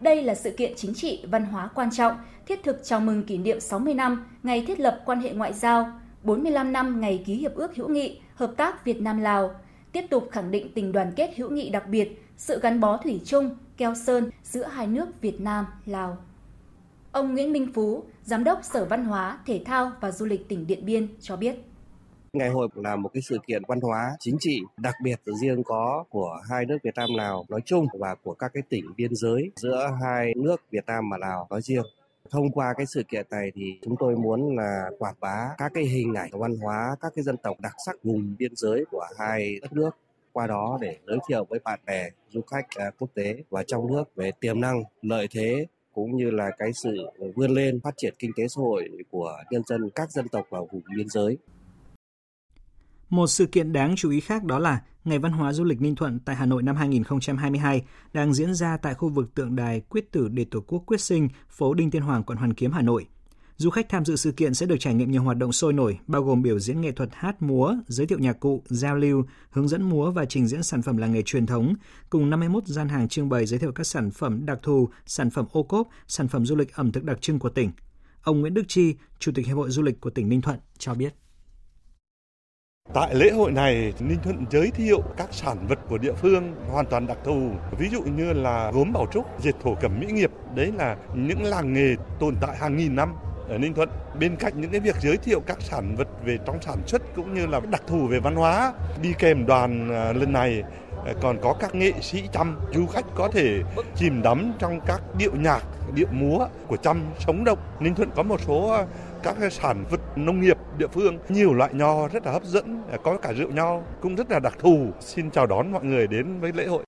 Đây 0.00 0.22
là 0.22 0.34
sự 0.34 0.50
kiện 0.50 0.72
chính 0.76 0.94
trị 0.94 1.24
văn 1.30 1.44
hóa 1.44 1.68
quan 1.74 1.90
trọng, 1.90 2.16
thiết 2.50 2.62
thực 2.62 2.80
chào 2.84 3.00
mừng 3.00 3.22
kỷ 3.22 3.38
niệm 3.38 3.60
60 3.60 3.94
năm 3.94 4.26
ngày 4.42 4.64
thiết 4.66 4.80
lập 4.80 5.02
quan 5.06 5.20
hệ 5.20 5.32
ngoại 5.32 5.52
giao, 5.52 5.92
45 6.22 6.72
năm 6.72 7.00
ngày 7.00 7.22
ký 7.26 7.34
hiệp 7.34 7.54
ước 7.54 7.76
hữu 7.76 7.88
nghị, 7.88 8.20
hợp 8.34 8.52
tác 8.56 8.84
Việt 8.84 9.00
Nam 9.00 9.20
Lào, 9.20 9.54
tiếp 9.92 10.04
tục 10.10 10.28
khẳng 10.32 10.50
định 10.50 10.72
tình 10.74 10.92
đoàn 10.92 11.12
kết 11.16 11.34
hữu 11.36 11.50
nghị 11.50 11.70
đặc 11.70 11.88
biệt, 11.88 12.26
sự 12.36 12.60
gắn 12.62 12.80
bó 12.80 12.96
thủy 12.96 13.20
chung, 13.24 13.56
keo 13.76 13.94
sơn 13.94 14.30
giữa 14.42 14.66
hai 14.66 14.86
nước 14.86 15.20
Việt 15.20 15.40
Nam, 15.40 15.66
Lào. 15.86 16.16
Ông 17.12 17.34
Nguyễn 17.34 17.52
Minh 17.52 17.72
Phú, 17.74 18.04
Giám 18.24 18.44
đốc 18.44 18.60
Sở 18.62 18.84
Văn 18.84 19.04
hóa, 19.04 19.38
Thể 19.46 19.62
thao 19.64 19.92
và 20.00 20.10
Du 20.10 20.26
lịch 20.26 20.48
tỉnh 20.48 20.66
Điện 20.66 20.86
Biên 20.86 21.08
cho 21.20 21.36
biết. 21.36 21.56
Ngày 22.32 22.48
hội 22.48 22.68
là 22.74 22.96
một 22.96 23.10
cái 23.14 23.22
sự 23.22 23.38
kiện 23.46 23.62
văn 23.68 23.80
hóa 23.80 24.10
chính 24.20 24.36
trị 24.40 24.60
đặc 24.76 24.94
biệt 25.02 25.20
riêng 25.40 25.62
có 25.64 26.04
của 26.10 26.40
hai 26.50 26.66
nước 26.66 26.78
Việt 26.82 26.94
Nam 26.94 27.08
Lào 27.16 27.44
nói 27.48 27.60
chung 27.64 27.86
và 27.98 28.14
của 28.22 28.34
các 28.34 28.50
cái 28.54 28.62
tỉnh 28.68 28.84
biên 28.96 29.14
giới 29.14 29.50
giữa 29.56 29.90
hai 30.02 30.32
nước 30.36 30.56
Việt 30.70 30.86
Nam 30.86 31.04
và 31.10 31.18
Lào 31.18 31.46
nói 31.50 31.62
riêng. 31.62 31.84
Thông 32.30 32.50
qua 32.50 32.74
cái 32.76 32.86
sự 32.86 33.02
kiện 33.08 33.26
này 33.30 33.52
thì 33.54 33.78
chúng 33.82 33.96
tôi 33.98 34.16
muốn 34.16 34.56
là 34.56 34.90
quảng 34.98 35.14
bá 35.20 35.48
các 35.58 35.70
cái 35.74 35.84
hình 35.84 36.14
ảnh 36.14 36.30
văn 36.32 36.56
hóa 36.56 36.96
các 37.00 37.12
cái 37.16 37.22
dân 37.22 37.36
tộc 37.36 37.60
đặc 37.60 37.74
sắc 37.86 37.96
vùng 38.04 38.34
biên 38.38 38.56
giới 38.56 38.84
của 38.90 39.06
hai 39.18 39.58
đất 39.62 39.72
nước 39.72 39.90
qua 40.32 40.46
đó 40.46 40.78
để 40.80 40.98
giới 41.06 41.18
thiệu 41.28 41.46
với 41.50 41.60
bạn 41.64 41.80
bè, 41.86 42.10
du 42.30 42.40
khách 42.40 42.66
à, 42.76 42.90
quốc 42.98 43.10
tế 43.14 43.42
và 43.50 43.62
trong 43.66 43.92
nước 43.92 44.04
về 44.16 44.30
tiềm 44.40 44.60
năng, 44.60 44.82
lợi 45.02 45.28
thế 45.30 45.66
cũng 45.94 46.16
như 46.16 46.30
là 46.30 46.50
cái 46.58 46.72
sự 46.72 46.96
vươn 47.36 47.50
lên, 47.50 47.80
phát 47.80 47.94
triển 47.96 48.14
kinh 48.18 48.30
tế 48.36 48.48
xã 48.48 48.60
hội 48.60 48.88
của 49.10 49.36
nhân 49.50 49.62
dân, 49.66 49.90
các 49.90 50.10
dân 50.10 50.28
tộc 50.28 50.46
ở 50.50 50.64
vùng 50.72 50.82
biên 50.96 51.08
giới. 51.08 51.38
Một 53.08 53.26
sự 53.26 53.46
kiện 53.46 53.72
đáng 53.72 53.94
chú 53.96 54.10
ý 54.10 54.20
khác 54.20 54.44
đó 54.44 54.58
là 54.58 54.82
Ngày 55.04 55.18
Văn 55.18 55.32
hóa 55.32 55.52
Du 55.52 55.64
lịch 55.64 55.80
Ninh 55.80 55.94
Thuận 55.96 56.18
tại 56.18 56.36
Hà 56.36 56.46
Nội 56.46 56.62
năm 56.62 56.76
2022 56.76 57.82
đang 58.12 58.34
diễn 58.34 58.54
ra 58.54 58.76
tại 58.76 58.94
khu 58.94 59.08
vực 59.08 59.34
tượng 59.34 59.56
đài 59.56 59.80
quyết 59.80 60.12
tử 60.12 60.28
để 60.28 60.44
Tổ 60.50 60.60
quốc 60.60 60.82
quyết 60.86 61.00
sinh, 61.00 61.28
phố 61.48 61.74
Đinh 61.74 61.90
Tiên 61.90 62.02
Hoàng, 62.02 62.24
quận 62.24 62.38
Hoàn 62.38 62.54
Kiếm, 62.54 62.72
Hà 62.72 62.82
Nội. 62.82 63.06
Du 63.56 63.70
khách 63.70 63.88
tham 63.88 64.04
dự 64.04 64.16
sự 64.16 64.32
kiện 64.32 64.54
sẽ 64.54 64.66
được 64.66 64.76
trải 64.80 64.94
nghiệm 64.94 65.10
nhiều 65.10 65.22
hoạt 65.22 65.36
động 65.36 65.52
sôi 65.52 65.72
nổi, 65.72 65.98
bao 66.06 66.22
gồm 66.22 66.42
biểu 66.42 66.58
diễn 66.58 66.80
nghệ 66.80 66.92
thuật 66.92 67.08
hát 67.12 67.42
múa, 67.42 67.74
giới 67.86 68.06
thiệu 68.06 68.18
nhạc 68.18 68.40
cụ, 68.40 68.62
giao 68.66 68.96
lưu, 68.96 69.24
hướng 69.50 69.68
dẫn 69.68 69.82
múa 69.82 70.10
và 70.10 70.24
trình 70.24 70.46
diễn 70.46 70.62
sản 70.62 70.82
phẩm 70.82 70.96
làng 70.96 71.12
nghề 71.12 71.22
truyền 71.22 71.46
thống, 71.46 71.74
cùng 72.10 72.30
51 72.30 72.66
gian 72.66 72.88
hàng 72.88 73.08
trưng 73.08 73.28
bày 73.28 73.46
giới 73.46 73.58
thiệu 73.58 73.72
các 73.72 73.86
sản 73.86 74.10
phẩm 74.10 74.46
đặc 74.46 74.58
thù, 74.62 74.88
sản 75.06 75.30
phẩm 75.30 75.46
ô 75.52 75.62
cốp, 75.62 75.88
sản 76.08 76.28
phẩm 76.28 76.46
du 76.46 76.56
lịch 76.56 76.74
ẩm 76.74 76.92
thực 76.92 77.04
đặc 77.04 77.20
trưng 77.20 77.38
của 77.38 77.50
tỉnh. 77.50 77.70
Ông 78.22 78.40
Nguyễn 78.40 78.54
Đức 78.54 78.64
Chi, 78.68 78.94
Chủ 79.18 79.32
tịch 79.34 79.46
Hiệp 79.46 79.56
hội 79.56 79.70
Du 79.70 79.82
lịch 79.82 80.00
của 80.00 80.10
tỉnh 80.10 80.28
Ninh 80.28 80.40
Thuận 80.40 80.58
cho 80.78 80.94
biết. 80.94 81.14
Tại 82.94 83.14
lễ 83.14 83.30
hội 83.30 83.52
này, 83.52 83.92
Ninh 84.00 84.18
Thuận 84.22 84.44
giới 84.50 84.70
thiệu 84.70 85.02
các 85.16 85.28
sản 85.30 85.66
vật 85.68 85.78
của 85.88 85.98
địa 85.98 86.12
phương 86.12 86.54
hoàn 86.70 86.86
toàn 86.86 87.06
đặc 87.06 87.18
thù. 87.24 87.50
Ví 87.78 87.88
dụ 87.88 88.02
như 88.02 88.32
là 88.32 88.70
gốm 88.74 88.92
bảo 88.92 89.06
trúc, 89.12 89.40
dệt 89.42 89.52
thổ 89.62 89.74
cẩm 89.74 90.00
mỹ 90.00 90.06
nghiệp. 90.06 90.30
Đấy 90.54 90.72
là 90.78 90.96
những 91.14 91.42
làng 91.42 91.72
nghề 91.72 91.94
tồn 92.20 92.34
tại 92.40 92.56
hàng 92.56 92.76
nghìn 92.76 92.96
năm 92.96 93.14
ở 93.48 93.58
Ninh 93.58 93.74
Thuận. 93.74 93.88
Bên 94.20 94.36
cạnh 94.36 94.60
những 94.60 94.70
cái 94.70 94.80
việc 94.80 94.96
giới 95.00 95.16
thiệu 95.16 95.40
các 95.46 95.56
sản 95.60 95.96
vật 95.96 96.08
về 96.24 96.38
trong 96.46 96.62
sản 96.62 96.78
xuất 96.86 97.02
cũng 97.16 97.34
như 97.34 97.46
là 97.46 97.60
đặc 97.70 97.82
thù 97.86 98.06
về 98.06 98.20
văn 98.20 98.34
hóa, 98.34 98.72
đi 99.02 99.12
kèm 99.18 99.46
đoàn 99.46 99.90
à, 99.92 100.12
lần 100.12 100.32
này 100.32 100.62
à, 101.06 101.12
còn 101.22 101.38
có 101.42 101.54
các 101.60 101.74
nghệ 101.74 101.92
sĩ 102.00 102.22
chăm, 102.32 102.58
du 102.74 102.86
khách 102.86 103.04
có 103.14 103.28
thể 103.28 103.62
chìm 103.96 104.22
đắm 104.22 104.52
trong 104.58 104.80
các 104.86 105.00
điệu 105.18 105.32
nhạc, 105.34 105.62
điệu 105.94 106.08
múa 106.12 106.46
của 106.68 106.76
chăm 106.76 107.02
sống 107.18 107.44
động. 107.44 107.58
Ninh 107.80 107.94
Thuận 107.94 108.10
có 108.16 108.22
một 108.22 108.40
số 108.40 108.68
à, 108.70 108.84
các 109.22 109.36
các 109.40 109.52
sản 109.52 109.84
vật 109.90 110.00
nông 110.16 110.40
nghiệp 110.40 110.56
địa 110.78 110.88
phương, 110.92 111.18
nhiều 111.28 111.54
loại 111.54 111.74
nho 111.74 112.08
rất 112.08 112.26
là 112.26 112.32
hấp 112.32 112.44
dẫn, 112.44 112.82
có 113.04 113.18
cả 113.22 113.32
rượu 113.32 113.50
nho 113.50 113.80
cũng 114.00 114.14
rất 114.14 114.30
là 114.30 114.38
đặc 114.38 114.54
thù. 114.58 114.90
Xin 115.00 115.30
chào 115.30 115.46
đón 115.46 115.72
mọi 115.72 115.84
người 115.84 116.06
đến 116.06 116.40
với 116.40 116.52
lễ 116.52 116.66
hội. 116.66 116.84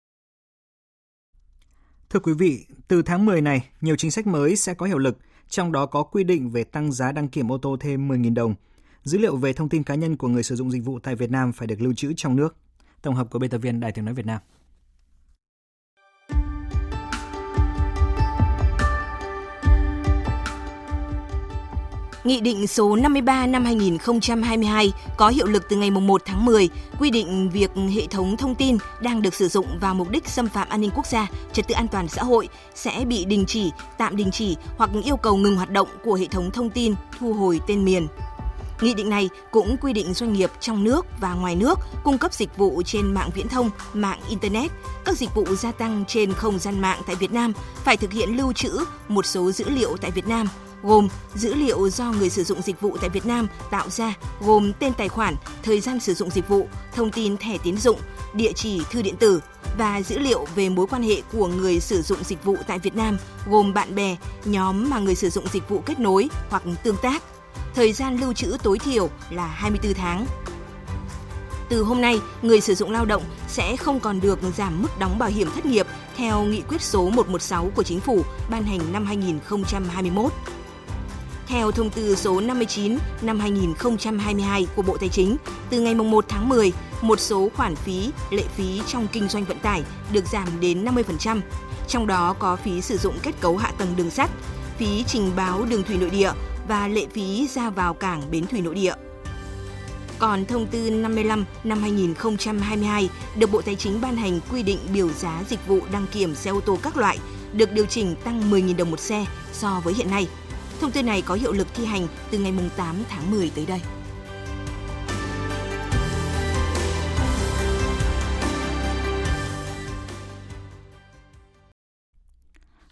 Thưa 2.10 2.20
quý 2.20 2.32
vị, 2.38 2.66
từ 2.88 3.02
tháng 3.02 3.26
10 3.26 3.40
này, 3.40 3.68
nhiều 3.80 3.96
chính 3.96 4.10
sách 4.10 4.26
mới 4.26 4.56
sẽ 4.56 4.74
có 4.74 4.86
hiệu 4.86 4.98
lực, 4.98 5.18
trong 5.48 5.72
đó 5.72 5.86
có 5.86 6.02
quy 6.02 6.24
định 6.24 6.50
về 6.50 6.64
tăng 6.64 6.92
giá 6.92 7.12
đăng 7.12 7.28
kiểm 7.28 7.52
ô 7.52 7.58
tô 7.58 7.76
thêm 7.80 8.08
10.000 8.08 8.34
đồng. 8.34 8.54
Dữ 9.02 9.18
liệu 9.18 9.36
về 9.36 9.52
thông 9.52 9.68
tin 9.68 9.82
cá 9.82 9.94
nhân 9.94 10.16
của 10.16 10.28
người 10.28 10.42
sử 10.42 10.56
dụng 10.56 10.70
dịch 10.70 10.84
vụ 10.84 10.98
tại 10.98 11.14
Việt 11.14 11.30
Nam 11.30 11.52
phải 11.52 11.66
được 11.66 11.80
lưu 11.80 11.94
trữ 11.94 12.12
trong 12.16 12.36
nước. 12.36 12.56
Tổng 13.02 13.14
hợp 13.14 13.30
của 13.30 13.38
biên 13.38 13.50
tập 13.50 13.58
viên 13.58 13.80
Đài 13.80 13.92
tiếng 13.92 14.04
nói 14.04 14.14
Việt 14.14 14.26
Nam. 14.26 14.40
Nghị 22.24 22.40
định 22.40 22.66
số 22.66 22.96
53 22.96 23.46
năm 23.46 23.64
2022 23.64 24.92
có 25.16 25.28
hiệu 25.28 25.46
lực 25.46 25.68
từ 25.68 25.76
ngày 25.76 25.90
1 25.90 26.22
tháng 26.24 26.44
10, 26.44 26.68
quy 26.98 27.10
định 27.10 27.50
việc 27.50 27.70
hệ 27.94 28.06
thống 28.06 28.36
thông 28.36 28.54
tin 28.54 28.76
đang 29.00 29.22
được 29.22 29.34
sử 29.34 29.48
dụng 29.48 29.66
vào 29.80 29.94
mục 29.94 30.10
đích 30.10 30.28
xâm 30.28 30.48
phạm 30.48 30.68
an 30.68 30.80
ninh 30.80 30.90
quốc 30.94 31.06
gia, 31.06 31.26
trật 31.52 31.68
tự 31.68 31.74
an 31.74 31.88
toàn 31.88 32.08
xã 32.08 32.22
hội 32.22 32.48
sẽ 32.74 33.04
bị 33.08 33.24
đình 33.24 33.44
chỉ, 33.46 33.70
tạm 33.98 34.16
đình 34.16 34.30
chỉ 34.30 34.56
hoặc 34.76 34.90
yêu 35.04 35.16
cầu 35.16 35.36
ngừng 35.36 35.56
hoạt 35.56 35.70
động 35.70 35.88
của 36.04 36.14
hệ 36.14 36.26
thống 36.26 36.50
thông 36.50 36.70
tin, 36.70 36.94
thu 37.18 37.32
hồi 37.32 37.60
tên 37.66 37.84
miền. 37.84 38.06
Nghị 38.80 38.94
định 38.94 39.10
này 39.10 39.28
cũng 39.50 39.76
quy 39.80 39.92
định 39.92 40.14
doanh 40.14 40.32
nghiệp 40.32 40.50
trong 40.60 40.84
nước 40.84 41.06
và 41.20 41.34
ngoài 41.34 41.56
nước 41.56 41.78
cung 42.04 42.18
cấp 42.18 42.32
dịch 42.32 42.56
vụ 42.56 42.82
trên 42.86 43.14
mạng 43.14 43.30
viễn 43.34 43.48
thông, 43.48 43.70
mạng 43.92 44.20
Internet, 44.28 44.70
các 45.04 45.18
dịch 45.18 45.34
vụ 45.34 45.44
gia 45.44 45.72
tăng 45.72 46.04
trên 46.08 46.32
không 46.32 46.58
gian 46.58 46.80
mạng 46.80 47.00
tại 47.06 47.16
Việt 47.16 47.32
Nam 47.32 47.52
phải 47.84 47.96
thực 47.96 48.12
hiện 48.12 48.36
lưu 48.36 48.52
trữ 48.52 48.78
một 49.08 49.26
số 49.26 49.52
dữ 49.52 49.68
liệu 49.68 49.96
tại 49.96 50.10
Việt 50.10 50.28
Nam– 50.28 50.48
gồm 50.82 51.08
dữ 51.34 51.54
liệu 51.54 51.88
do 51.88 52.12
người 52.12 52.30
sử 52.30 52.44
dụng 52.44 52.62
dịch 52.62 52.80
vụ 52.80 52.96
tại 53.00 53.10
Việt 53.10 53.26
Nam 53.26 53.48
tạo 53.70 53.90
ra 53.90 54.14
gồm 54.40 54.72
tên 54.78 54.92
tài 54.94 55.08
khoản, 55.08 55.36
thời 55.62 55.80
gian 55.80 56.00
sử 56.00 56.14
dụng 56.14 56.30
dịch 56.30 56.48
vụ, 56.48 56.68
thông 56.94 57.10
tin 57.10 57.36
thẻ 57.36 57.58
tín 57.58 57.76
dụng, 57.76 57.98
địa 58.34 58.52
chỉ 58.52 58.82
thư 58.90 59.02
điện 59.02 59.16
tử 59.16 59.40
và 59.78 60.02
dữ 60.02 60.18
liệu 60.18 60.46
về 60.54 60.68
mối 60.68 60.86
quan 60.86 61.02
hệ 61.02 61.22
của 61.32 61.46
người 61.46 61.80
sử 61.80 62.02
dụng 62.02 62.24
dịch 62.24 62.44
vụ 62.44 62.56
tại 62.66 62.78
Việt 62.78 62.94
Nam 62.94 63.18
gồm 63.50 63.74
bạn 63.74 63.94
bè, 63.94 64.16
nhóm 64.44 64.90
mà 64.90 64.98
người 64.98 65.14
sử 65.14 65.30
dụng 65.30 65.44
dịch 65.52 65.68
vụ 65.68 65.82
kết 65.86 66.00
nối 66.00 66.28
hoặc 66.50 66.62
tương 66.82 66.96
tác. 67.02 67.22
Thời 67.74 67.92
gian 67.92 68.20
lưu 68.20 68.32
trữ 68.32 68.56
tối 68.62 68.78
thiểu 68.78 69.10
là 69.30 69.46
24 69.46 69.94
tháng. 69.94 70.26
Từ 71.68 71.82
hôm 71.82 72.00
nay, 72.00 72.20
người 72.42 72.60
sử 72.60 72.74
dụng 72.74 72.90
lao 72.90 73.04
động 73.04 73.22
sẽ 73.48 73.76
không 73.76 74.00
còn 74.00 74.20
được 74.20 74.38
giảm 74.56 74.82
mức 74.82 74.98
đóng 74.98 75.18
bảo 75.18 75.28
hiểm 75.28 75.48
thất 75.54 75.66
nghiệp 75.66 75.86
theo 76.16 76.42
nghị 76.42 76.62
quyết 76.68 76.82
số 76.82 77.10
116 77.10 77.70
của 77.74 77.82
chính 77.82 78.00
phủ 78.00 78.22
ban 78.50 78.62
hành 78.62 78.92
năm 78.92 79.06
2021. 79.06 80.32
Theo 81.52 81.70
thông 81.70 81.90
tư 81.90 82.16
số 82.16 82.40
59 82.40 82.98
năm 83.22 83.40
2022 83.40 84.66
của 84.76 84.82
Bộ 84.82 84.96
Tài 84.96 85.08
chính, 85.08 85.36
từ 85.70 85.80
ngày 85.80 85.94
1 85.94 86.24
tháng 86.28 86.48
10, 86.48 86.72
một 87.02 87.20
số 87.20 87.48
khoản 87.56 87.76
phí, 87.76 88.10
lệ 88.30 88.42
phí 88.56 88.80
trong 88.86 89.06
kinh 89.12 89.28
doanh 89.28 89.44
vận 89.44 89.58
tải 89.58 89.82
được 90.12 90.24
giảm 90.32 90.48
đến 90.60 90.84
50%, 90.84 91.40
trong 91.88 92.06
đó 92.06 92.34
có 92.38 92.56
phí 92.56 92.80
sử 92.80 92.96
dụng 92.96 93.14
kết 93.22 93.40
cấu 93.40 93.56
hạ 93.56 93.72
tầng 93.78 93.88
đường 93.96 94.10
sắt, 94.10 94.30
phí 94.78 95.04
trình 95.06 95.30
báo 95.36 95.64
đường 95.70 95.82
thủy 95.82 95.96
nội 95.96 96.10
địa 96.10 96.30
và 96.68 96.88
lệ 96.88 97.06
phí 97.12 97.48
ra 97.54 97.70
vào 97.70 97.94
cảng 97.94 98.22
bến 98.30 98.46
thủy 98.46 98.60
nội 98.60 98.74
địa. 98.74 98.94
Còn 100.18 100.44
thông 100.44 100.66
tư 100.66 100.90
55 100.90 101.44
năm 101.64 101.80
2022 101.80 103.08
được 103.38 103.50
Bộ 103.52 103.62
Tài 103.62 103.74
chính 103.74 104.00
ban 104.00 104.16
hành 104.16 104.40
quy 104.52 104.62
định 104.62 104.78
biểu 104.92 105.08
giá 105.08 105.42
dịch 105.48 105.66
vụ 105.66 105.80
đăng 105.92 106.06
kiểm 106.12 106.34
xe 106.34 106.50
ô 106.50 106.60
tô 106.60 106.78
các 106.82 106.96
loại 106.96 107.18
được 107.52 107.72
điều 107.72 107.86
chỉnh 107.86 108.16
tăng 108.24 108.50
10.000 108.50 108.76
đồng 108.76 108.90
một 108.90 109.00
xe 109.00 109.26
so 109.52 109.80
với 109.84 109.94
hiện 109.94 110.10
nay– 110.10 110.28
Thông 110.82 110.92
tư 110.92 111.02
này 111.02 111.22
có 111.22 111.34
hiệu 111.34 111.52
lực 111.52 111.66
thi 111.74 111.84
hành 111.84 112.06
từ 112.30 112.38
ngày 112.38 112.52
8 112.76 112.96
tháng 113.08 113.30
10 113.30 113.50
tới 113.54 113.66
đây. 113.66 113.80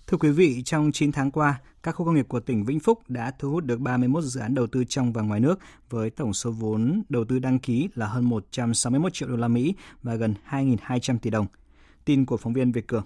Thưa 0.07 0.17
quý 0.17 0.31
vị, 0.31 0.63
trong 0.65 0.93
9 0.93 1.13
tháng 1.13 1.31
qua, 1.31 1.61
các 1.83 1.93
khu 1.93 2.07
công 2.07 2.15
nghiệp 2.15 2.29
của 2.29 2.41
tỉnh 2.41 2.65
Vĩnh 2.65 2.81
Phúc 2.81 3.03
đã 3.09 3.33
thu 3.39 3.51
hút 3.51 3.65
được 3.65 3.81
31 3.81 4.25
dự 4.25 4.41
án 4.41 4.55
đầu 4.55 4.67
tư 4.67 4.85
trong 4.89 5.13
và 5.13 5.23
ngoài 5.23 5.41
nước 5.41 5.59
với 5.89 6.11
tổng 6.11 6.35
số 6.35 6.51
vốn 6.51 7.03
đầu 7.09 7.25
tư 7.25 7.39
đăng 7.39 7.59
ký 7.59 7.89
là 7.95 8.07
hơn 8.07 8.25
161 8.25 9.15
triệu 9.15 9.29
đô 9.29 9.37
la 9.37 9.49
Mỹ 9.49 9.75
và 10.03 10.15
gần 10.15 10.35
2.200 10.49 11.19
tỷ 11.19 11.31
đồng. 11.31 11.47
Tin 12.05 12.27
của 12.27 12.37
phóng 12.37 12.53
viên 12.53 12.73
Việt 12.73 12.87
Cường. 12.87 13.05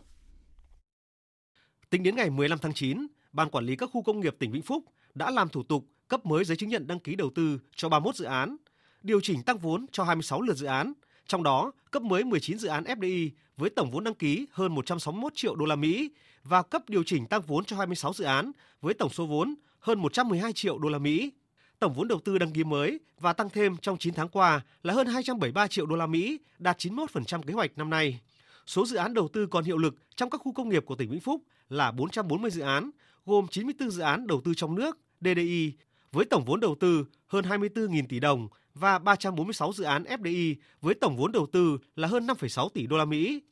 Tính 1.91 2.03
đến 2.03 2.17
ngày 2.17 2.31
15 2.31 2.59
tháng 2.63 2.75
9, 2.75 3.07
Ban 3.35 3.51
quản 3.51 3.67
lý 3.67 3.77
các 3.77 3.91
khu 3.93 4.03
công 4.03 4.21
nghiệp 4.21 4.37
tỉnh 4.39 4.53
Vĩnh 4.53 4.63
Phúc 4.63 4.85
đã 5.15 5.31
làm 5.31 5.49
thủ 5.49 5.63
tục 5.63 5.87
cấp 6.09 6.27
mới 6.27 6.45
giấy 6.45 6.57
chứng 6.57 6.69
nhận 6.69 6.87
đăng 6.87 7.01
ký 7.01 7.15
đầu 7.15 7.31
tư 7.35 7.61
cho 7.77 7.89
31 7.89 8.17
dự 8.17 8.25
án, 8.25 8.57
điều 9.03 9.21
chỉnh 9.21 9.43
tăng 9.43 9.59
vốn 9.59 9.87
cho 9.93 10.05
26 10.05 10.43
lượt 10.43 10.57
dự 10.57 10.67
án, 10.67 10.93
trong 11.27 11.43
đó 11.43 11.73
cấp 11.91 12.03
mới 12.03 12.25
19 12.25 12.59
dự 12.59 12.69
án 12.69 12.85
FDI 12.85 13.31
với 13.57 13.71
tổng 13.71 13.91
vốn 13.91 14.05
đăng 14.05 14.15
ký 14.15 14.47
hơn 14.51 14.75
161 14.75 15.33
triệu 15.35 15.55
đô 15.55 15.65
la 15.65 15.77
Mỹ 15.77 16.11
và 16.43 16.63
cấp 16.63 16.83
điều 16.89 17.03
chỉnh 17.07 17.27
tăng 17.27 17.43
vốn 17.43 17.65
cho 17.65 17.77
26 17.77 18.13
dự 18.13 18.25
án 18.25 18.53
với 18.81 18.95
tổng 18.95 19.11
số 19.11 19.27
vốn 19.27 19.55
hơn 19.81 19.99
112 19.99 20.53
triệu 20.53 20.79
đô 20.79 20.89
la 20.89 20.99
Mỹ. 20.99 21.33
Tổng 21.79 21.93
vốn 21.93 22.09
đầu 22.09 22.21
tư 22.25 22.39
đăng 22.39 22.53
ký 22.53 22.65
mới 22.65 23.01
và 23.21 23.33
tăng 23.33 23.51
thêm 23.51 23.77
trong 23.77 23.99
9 23.99 24.15
tháng 24.15 24.29
qua 24.29 24.61
là 24.83 24.95
hơn 24.95 25.07
273 25.07 25.67
triệu 25.67 25.87
đô 25.87 25.97
la 25.97 26.07
Mỹ, 26.07 26.39
đạt 26.59 26.79
91% 26.79 27.43
kế 27.43 27.55
hoạch 27.55 27.79
năm 27.79 27.91
nay. 27.91 28.21
Số 28.67 28.87
dự 28.87 28.97
án 28.97 29.15
đầu 29.15 29.29
tư 29.29 29.47
còn 29.47 29.65
hiệu 29.65 29.79
lực 29.79 29.95
trong 30.17 30.31
các 30.31 30.39
khu 30.39 30.53
công 30.53 30.69
nghiệp 30.69 30.85
của 30.87 30.95
tỉnh 30.95 31.11
Vĩnh 31.11 31.21
Phúc 31.21 31.43
là 31.69 31.91
440 31.91 32.51
dự 32.51 32.63
án, 32.63 32.91
gồm 33.27 33.49
94 33.49 33.91
dự 33.91 34.03
án 34.03 34.27
đầu 34.27 34.41
tư 34.45 34.55
trong 34.55 34.75
nước, 34.75 34.99
DDI, 35.21 35.73
với 36.13 36.25
tổng 36.25 36.45
vốn 36.45 36.61
đầu 36.61 36.77
tư 36.81 37.05
hơn 37.27 37.45
24.000 37.45 38.07
tỷ 38.09 38.21
đồng 38.21 38.49
và 38.75 38.99
346 38.99 39.73
dự 39.73 39.85
án 39.85 40.05
FDI 40.05 40.55
với 40.81 40.95
tổng 40.95 41.17
vốn 41.17 41.33
đầu 41.33 41.47
tư 41.53 41.79
là 41.97 42.09
hơn 42.09 42.27
5,6 42.27 42.69
tỷ 42.69 42.87
đô 42.87 42.97
la 42.97 43.05
Mỹ. 43.05 43.43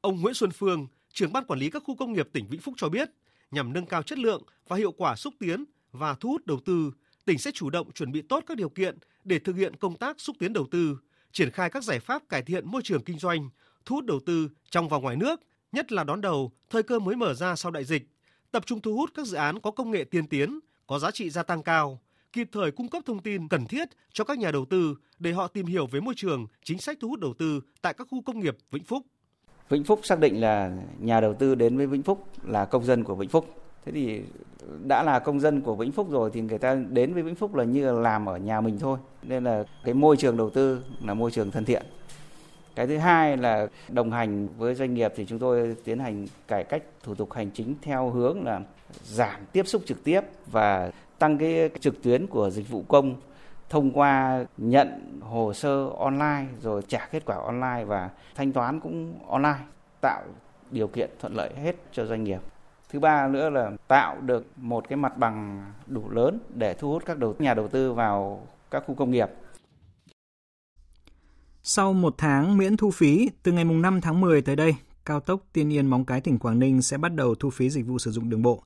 Ông 0.00 0.20
Nguyễn 0.20 0.34
Xuân 0.34 0.50
Phương, 0.50 0.86
trưởng 1.12 1.32
ban 1.32 1.44
quản 1.44 1.60
lý 1.60 1.70
các 1.70 1.82
khu 1.86 1.96
công 1.96 2.12
nghiệp 2.12 2.28
tỉnh 2.32 2.46
Vĩnh 2.48 2.60
Phúc 2.60 2.74
cho 2.76 2.88
biết, 2.88 3.10
nhằm 3.50 3.72
nâng 3.72 3.86
cao 3.86 4.02
chất 4.02 4.18
lượng 4.18 4.42
và 4.68 4.76
hiệu 4.76 4.92
quả 4.92 5.16
xúc 5.16 5.34
tiến 5.38 5.64
và 5.92 6.14
thu 6.14 6.28
hút 6.28 6.46
đầu 6.46 6.60
tư, 6.64 6.92
tỉnh 7.24 7.38
sẽ 7.38 7.50
chủ 7.50 7.70
động 7.70 7.92
chuẩn 7.92 8.12
bị 8.12 8.22
tốt 8.22 8.44
các 8.46 8.56
điều 8.56 8.68
kiện 8.68 8.98
để 9.24 9.38
thực 9.38 9.56
hiện 9.56 9.76
công 9.76 9.96
tác 9.96 10.20
xúc 10.20 10.36
tiến 10.38 10.52
đầu 10.52 10.66
tư, 10.70 10.98
triển 11.32 11.50
khai 11.50 11.70
các 11.70 11.84
giải 11.84 12.00
pháp 12.00 12.28
cải 12.28 12.42
thiện 12.42 12.70
môi 12.70 12.82
trường 12.84 13.04
kinh 13.04 13.18
doanh, 13.18 13.50
thu 13.84 13.96
hút 13.96 14.04
đầu 14.04 14.20
tư 14.26 14.48
trong 14.70 14.88
và 14.88 14.98
ngoài 14.98 15.16
nước, 15.16 15.40
nhất 15.72 15.92
là 15.92 16.04
đón 16.04 16.20
đầu 16.20 16.52
thời 16.70 16.82
cơ 16.82 16.98
mới 16.98 17.16
mở 17.16 17.34
ra 17.34 17.56
sau 17.56 17.72
đại 17.72 17.84
dịch 17.84 18.06
tập 18.54 18.66
trung 18.66 18.80
thu 18.80 18.96
hút 18.96 19.10
các 19.14 19.26
dự 19.26 19.36
án 19.36 19.60
có 19.60 19.70
công 19.70 19.90
nghệ 19.90 20.04
tiên 20.04 20.26
tiến, 20.26 20.58
có 20.86 20.98
giá 20.98 21.10
trị 21.10 21.30
gia 21.30 21.42
tăng 21.42 21.62
cao, 21.62 22.00
kịp 22.32 22.48
thời 22.52 22.70
cung 22.70 22.88
cấp 22.88 23.02
thông 23.06 23.22
tin 23.22 23.48
cần 23.48 23.66
thiết 23.66 23.88
cho 24.12 24.24
các 24.24 24.38
nhà 24.38 24.50
đầu 24.50 24.64
tư 24.64 24.94
để 25.18 25.32
họ 25.32 25.48
tìm 25.48 25.66
hiểu 25.66 25.86
về 25.86 26.00
môi 26.00 26.14
trường, 26.16 26.46
chính 26.62 26.78
sách 26.78 26.98
thu 27.00 27.08
hút 27.08 27.20
đầu 27.20 27.34
tư 27.38 27.60
tại 27.82 27.94
các 27.94 28.06
khu 28.10 28.22
công 28.22 28.40
nghiệp 28.40 28.56
Vĩnh 28.70 28.84
Phúc. 28.84 29.02
Vĩnh 29.68 29.84
Phúc 29.84 30.00
xác 30.02 30.18
định 30.18 30.40
là 30.40 30.78
nhà 31.00 31.20
đầu 31.20 31.34
tư 31.34 31.54
đến 31.54 31.76
với 31.76 31.86
Vĩnh 31.86 32.02
Phúc 32.02 32.28
là 32.44 32.64
công 32.64 32.84
dân 32.84 33.04
của 33.04 33.14
Vĩnh 33.14 33.28
Phúc. 33.28 33.46
Thế 33.84 33.92
thì 33.92 34.22
đã 34.86 35.02
là 35.02 35.18
công 35.18 35.40
dân 35.40 35.60
của 35.60 35.76
Vĩnh 35.76 35.92
Phúc 35.92 36.10
rồi 36.10 36.30
thì 36.32 36.40
người 36.40 36.58
ta 36.58 36.74
đến 36.74 37.14
với 37.14 37.22
Vĩnh 37.22 37.34
Phúc 37.34 37.54
là 37.54 37.64
như 37.64 37.86
là 37.86 37.92
làm 37.92 38.28
ở 38.28 38.36
nhà 38.36 38.60
mình 38.60 38.78
thôi. 38.78 38.98
Nên 39.22 39.44
là 39.44 39.64
cái 39.84 39.94
môi 39.94 40.16
trường 40.16 40.36
đầu 40.36 40.50
tư 40.50 40.82
là 41.04 41.14
môi 41.14 41.30
trường 41.30 41.50
thân 41.50 41.64
thiện 41.64 41.82
cái 42.74 42.86
thứ 42.86 42.96
hai 42.96 43.36
là 43.36 43.66
đồng 43.88 44.12
hành 44.12 44.48
với 44.58 44.74
doanh 44.74 44.94
nghiệp 44.94 45.12
thì 45.16 45.26
chúng 45.26 45.38
tôi 45.38 45.76
tiến 45.84 45.98
hành 45.98 46.26
cải 46.48 46.64
cách 46.64 46.82
thủ 47.02 47.14
tục 47.14 47.32
hành 47.32 47.50
chính 47.50 47.74
theo 47.82 48.10
hướng 48.10 48.44
là 48.44 48.60
giảm 49.04 49.40
tiếp 49.52 49.66
xúc 49.66 49.82
trực 49.86 50.04
tiếp 50.04 50.20
và 50.46 50.90
tăng 51.18 51.38
cái 51.38 51.70
trực 51.80 52.02
tuyến 52.02 52.26
của 52.26 52.50
dịch 52.50 52.68
vụ 52.68 52.84
công 52.88 53.16
thông 53.68 53.90
qua 53.90 54.44
nhận 54.56 55.20
hồ 55.20 55.52
sơ 55.52 55.88
online 55.98 56.46
rồi 56.62 56.82
trả 56.88 57.06
kết 57.06 57.24
quả 57.24 57.36
online 57.36 57.84
và 57.84 58.10
thanh 58.34 58.52
toán 58.52 58.80
cũng 58.80 59.14
online, 59.28 59.58
tạo 60.00 60.22
điều 60.70 60.88
kiện 60.88 61.10
thuận 61.20 61.34
lợi 61.34 61.50
hết 61.62 61.76
cho 61.92 62.06
doanh 62.06 62.24
nghiệp 62.24 62.40
Thứ 62.94 63.00
ba 63.00 63.28
nữa 63.28 63.50
là 63.50 63.70
tạo 63.88 64.20
được 64.20 64.46
một 64.56 64.88
cái 64.88 64.96
mặt 64.96 65.18
bằng 65.18 65.64
đủ 65.86 66.10
lớn 66.10 66.38
để 66.54 66.74
thu 66.74 66.90
hút 66.90 67.02
các 67.06 67.18
đầu, 67.18 67.34
nhà 67.38 67.54
đầu 67.54 67.68
tư 67.68 67.92
vào 67.92 68.40
các 68.70 68.84
khu 68.86 68.94
công 68.94 69.10
nghiệp. 69.10 69.30
Sau 71.66 71.92
một 71.92 72.14
tháng 72.18 72.56
miễn 72.56 72.76
thu 72.76 72.90
phí, 72.90 73.30
từ 73.42 73.52
ngày 73.52 73.64
5 73.64 74.00
tháng 74.00 74.20
10 74.20 74.42
tới 74.42 74.56
đây, 74.56 74.74
cao 75.04 75.20
tốc 75.20 75.40
Tiên 75.52 75.72
Yên 75.72 75.86
Móng 75.86 76.04
Cái 76.04 76.20
tỉnh 76.20 76.38
Quảng 76.38 76.58
Ninh 76.58 76.82
sẽ 76.82 76.98
bắt 76.98 77.14
đầu 77.14 77.34
thu 77.34 77.50
phí 77.50 77.70
dịch 77.70 77.86
vụ 77.86 77.98
sử 77.98 78.10
dụng 78.10 78.30
đường 78.30 78.42
bộ. 78.42 78.62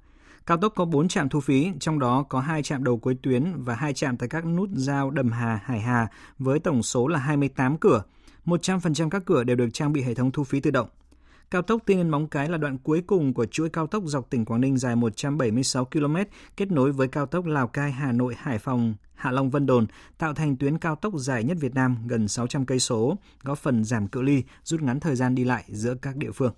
Cao 0.46 0.56
tốc 0.56 0.72
có 0.76 0.84
4 0.84 1.08
trạm 1.08 1.28
thu 1.28 1.40
phí, 1.40 1.70
trong 1.80 1.98
đó 1.98 2.22
có 2.28 2.40
2 2.40 2.62
trạm 2.62 2.84
đầu 2.84 2.98
cuối 2.98 3.16
tuyến 3.22 3.52
và 3.56 3.74
2 3.74 3.92
trạm 3.92 4.16
tại 4.16 4.28
các 4.28 4.46
nút 4.46 4.68
giao 4.72 5.10
Đầm 5.10 5.32
Hà, 5.32 5.60
Hải 5.64 5.80
Hà 5.80 6.06
với 6.38 6.58
tổng 6.58 6.82
số 6.82 7.08
là 7.08 7.18
28 7.18 7.78
cửa. 7.78 8.02
100% 8.46 9.10
các 9.10 9.22
cửa 9.24 9.44
đều 9.44 9.56
được 9.56 9.68
trang 9.72 9.92
bị 9.92 10.02
hệ 10.02 10.14
thống 10.14 10.30
thu 10.30 10.44
phí 10.44 10.60
tự 10.60 10.70
động. 10.70 10.88
Cao 11.50 11.62
tốc 11.62 11.82
Tiên 11.86 11.98
Yên 11.98 12.08
Móng 12.08 12.28
Cái 12.28 12.48
là 12.48 12.58
đoạn 12.58 12.78
cuối 12.78 13.02
cùng 13.06 13.34
của 13.34 13.46
chuỗi 13.46 13.68
cao 13.68 13.86
tốc 13.86 14.02
dọc 14.06 14.30
tỉnh 14.30 14.44
Quảng 14.44 14.60
Ninh 14.60 14.76
dài 14.76 14.96
176 14.96 15.84
km 15.84 16.16
kết 16.56 16.70
nối 16.70 16.92
với 16.92 17.08
cao 17.08 17.26
tốc 17.26 17.46
Lào 17.46 17.68
Cai, 17.68 17.92
Hà 17.92 18.12
Nội, 18.12 18.34
Hải 18.38 18.58
Phòng, 18.58 18.94
Hạ 19.14 19.30
Long 19.30 19.50
Vân 19.50 19.66
Đồn, 19.66 19.86
tạo 20.18 20.34
thành 20.34 20.56
tuyến 20.56 20.78
cao 20.78 20.96
tốc 20.96 21.12
dài 21.16 21.44
nhất 21.44 21.56
Việt 21.60 21.74
Nam 21.74 21.96
gần 22.06 22.28
600 22.28 22.66
cây 22.66 22.80
số, 22.80 23.16
góp 23.42 23.58
phần 23.58 23.84
giảm 23.84 24.08
cự 24.08 24.22
ly, 24.22 24.42
rút 24.64 24.82
ngắn 24.82 25.00
thời 25.00 25.16
gian 25.16 25.34
đi 25.34 25.44
lại 25.44 25.64
giữa 25.68 25.94
các 25.94 26.16
địa 26.16 26.30
phương. 26.30 26.52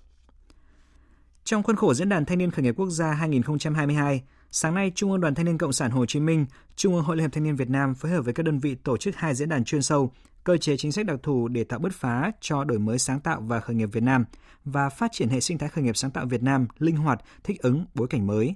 Trong 1.43 1.63
khuôn 1.63 1.75
khổ 1.75 1.93
Diễn 1.93 2.09
đàn 2.09 2.25
Thanh 2.25 2.37
niên 2.37 2.51
khởi 2.51 2.63
nghiệp 2.63 2.75
quốc 2.77 2.89
gia 2.89 3.11
2022, 3.11 4.23
sáng 4.51 4.75
nay 4.75 4.91
Trung 4.95 5.11
ương 5.11 5.21
Đoàn 5.21 5.35
Thanh 5.35 5.45
niên 5.45 5.57
Cộng 5.57 5.73
sản 5.73 5.91
Hồ 5.91 6.05
Chí 6.05 6.19
Minh, 6.19 6.45
Trung 6.75 6.95
ương 6.95 7.03
Hội 7.03 7.17
Liên 7.17 7.23
hiệp 7.23 7.33
Thanh 7.33 7.43
niên 7.43 7.55
Việt 7.55 7.69
Nam 7.69 7.95
phối 7.95 8.11
hợp 8.11 8.21
với 8.21 8.33
các 8.33 8.43
đơn 8.43 8.59
vị 8.59 8.75
tổ 8.75 8.97
chức 8.97 9.15
hai 9.15 9.35
diễn 9.35 9.49
đàn 9.49 9.63
chuyên 9.63 9.81
sâu, 9.81 10.11
cơ 10.43 10.57
chế 10.57 10.77
chính 10.77 10.91
sách 10.91 11.05
đặc 11.05 11.19
thù 11.23 11.47
để 11.47 11.63
tạo 11.63 11.79
bứt 11.79 11.93
phá 11.93 12.31
cho 12.41 12.63
đổi 12.63 12.79
mới 12.79 12.99
sáng 12.99 13.19
tạo 13.19 13.41
và 13.41 13.59
khởi 13.59 13.75
nghiệp 13.75 13.89
Việt 13.91 14.03
Nam 14.03 14.25
và 14.65 14.89
phát 14.89 15.11
triển 15.11 15.29
hệ 15.29 15.39
sinh 15.39 15.57
thái 15.57 15.69
khởi 15.69 15.83
nghiệp 15.83 15.97
sáng 15.97 16.11
tạo 16.11 16.25
Việt 16.25 16.43
Nam 16.43 16.67
linh 16.79 16.95
hoạt, 16.95 17.21
thích 17.43 17.61
ứng 17.61 17.85
bối 17.93 18.07
cảnh 18.07 18.27
mới. 18.27 18.55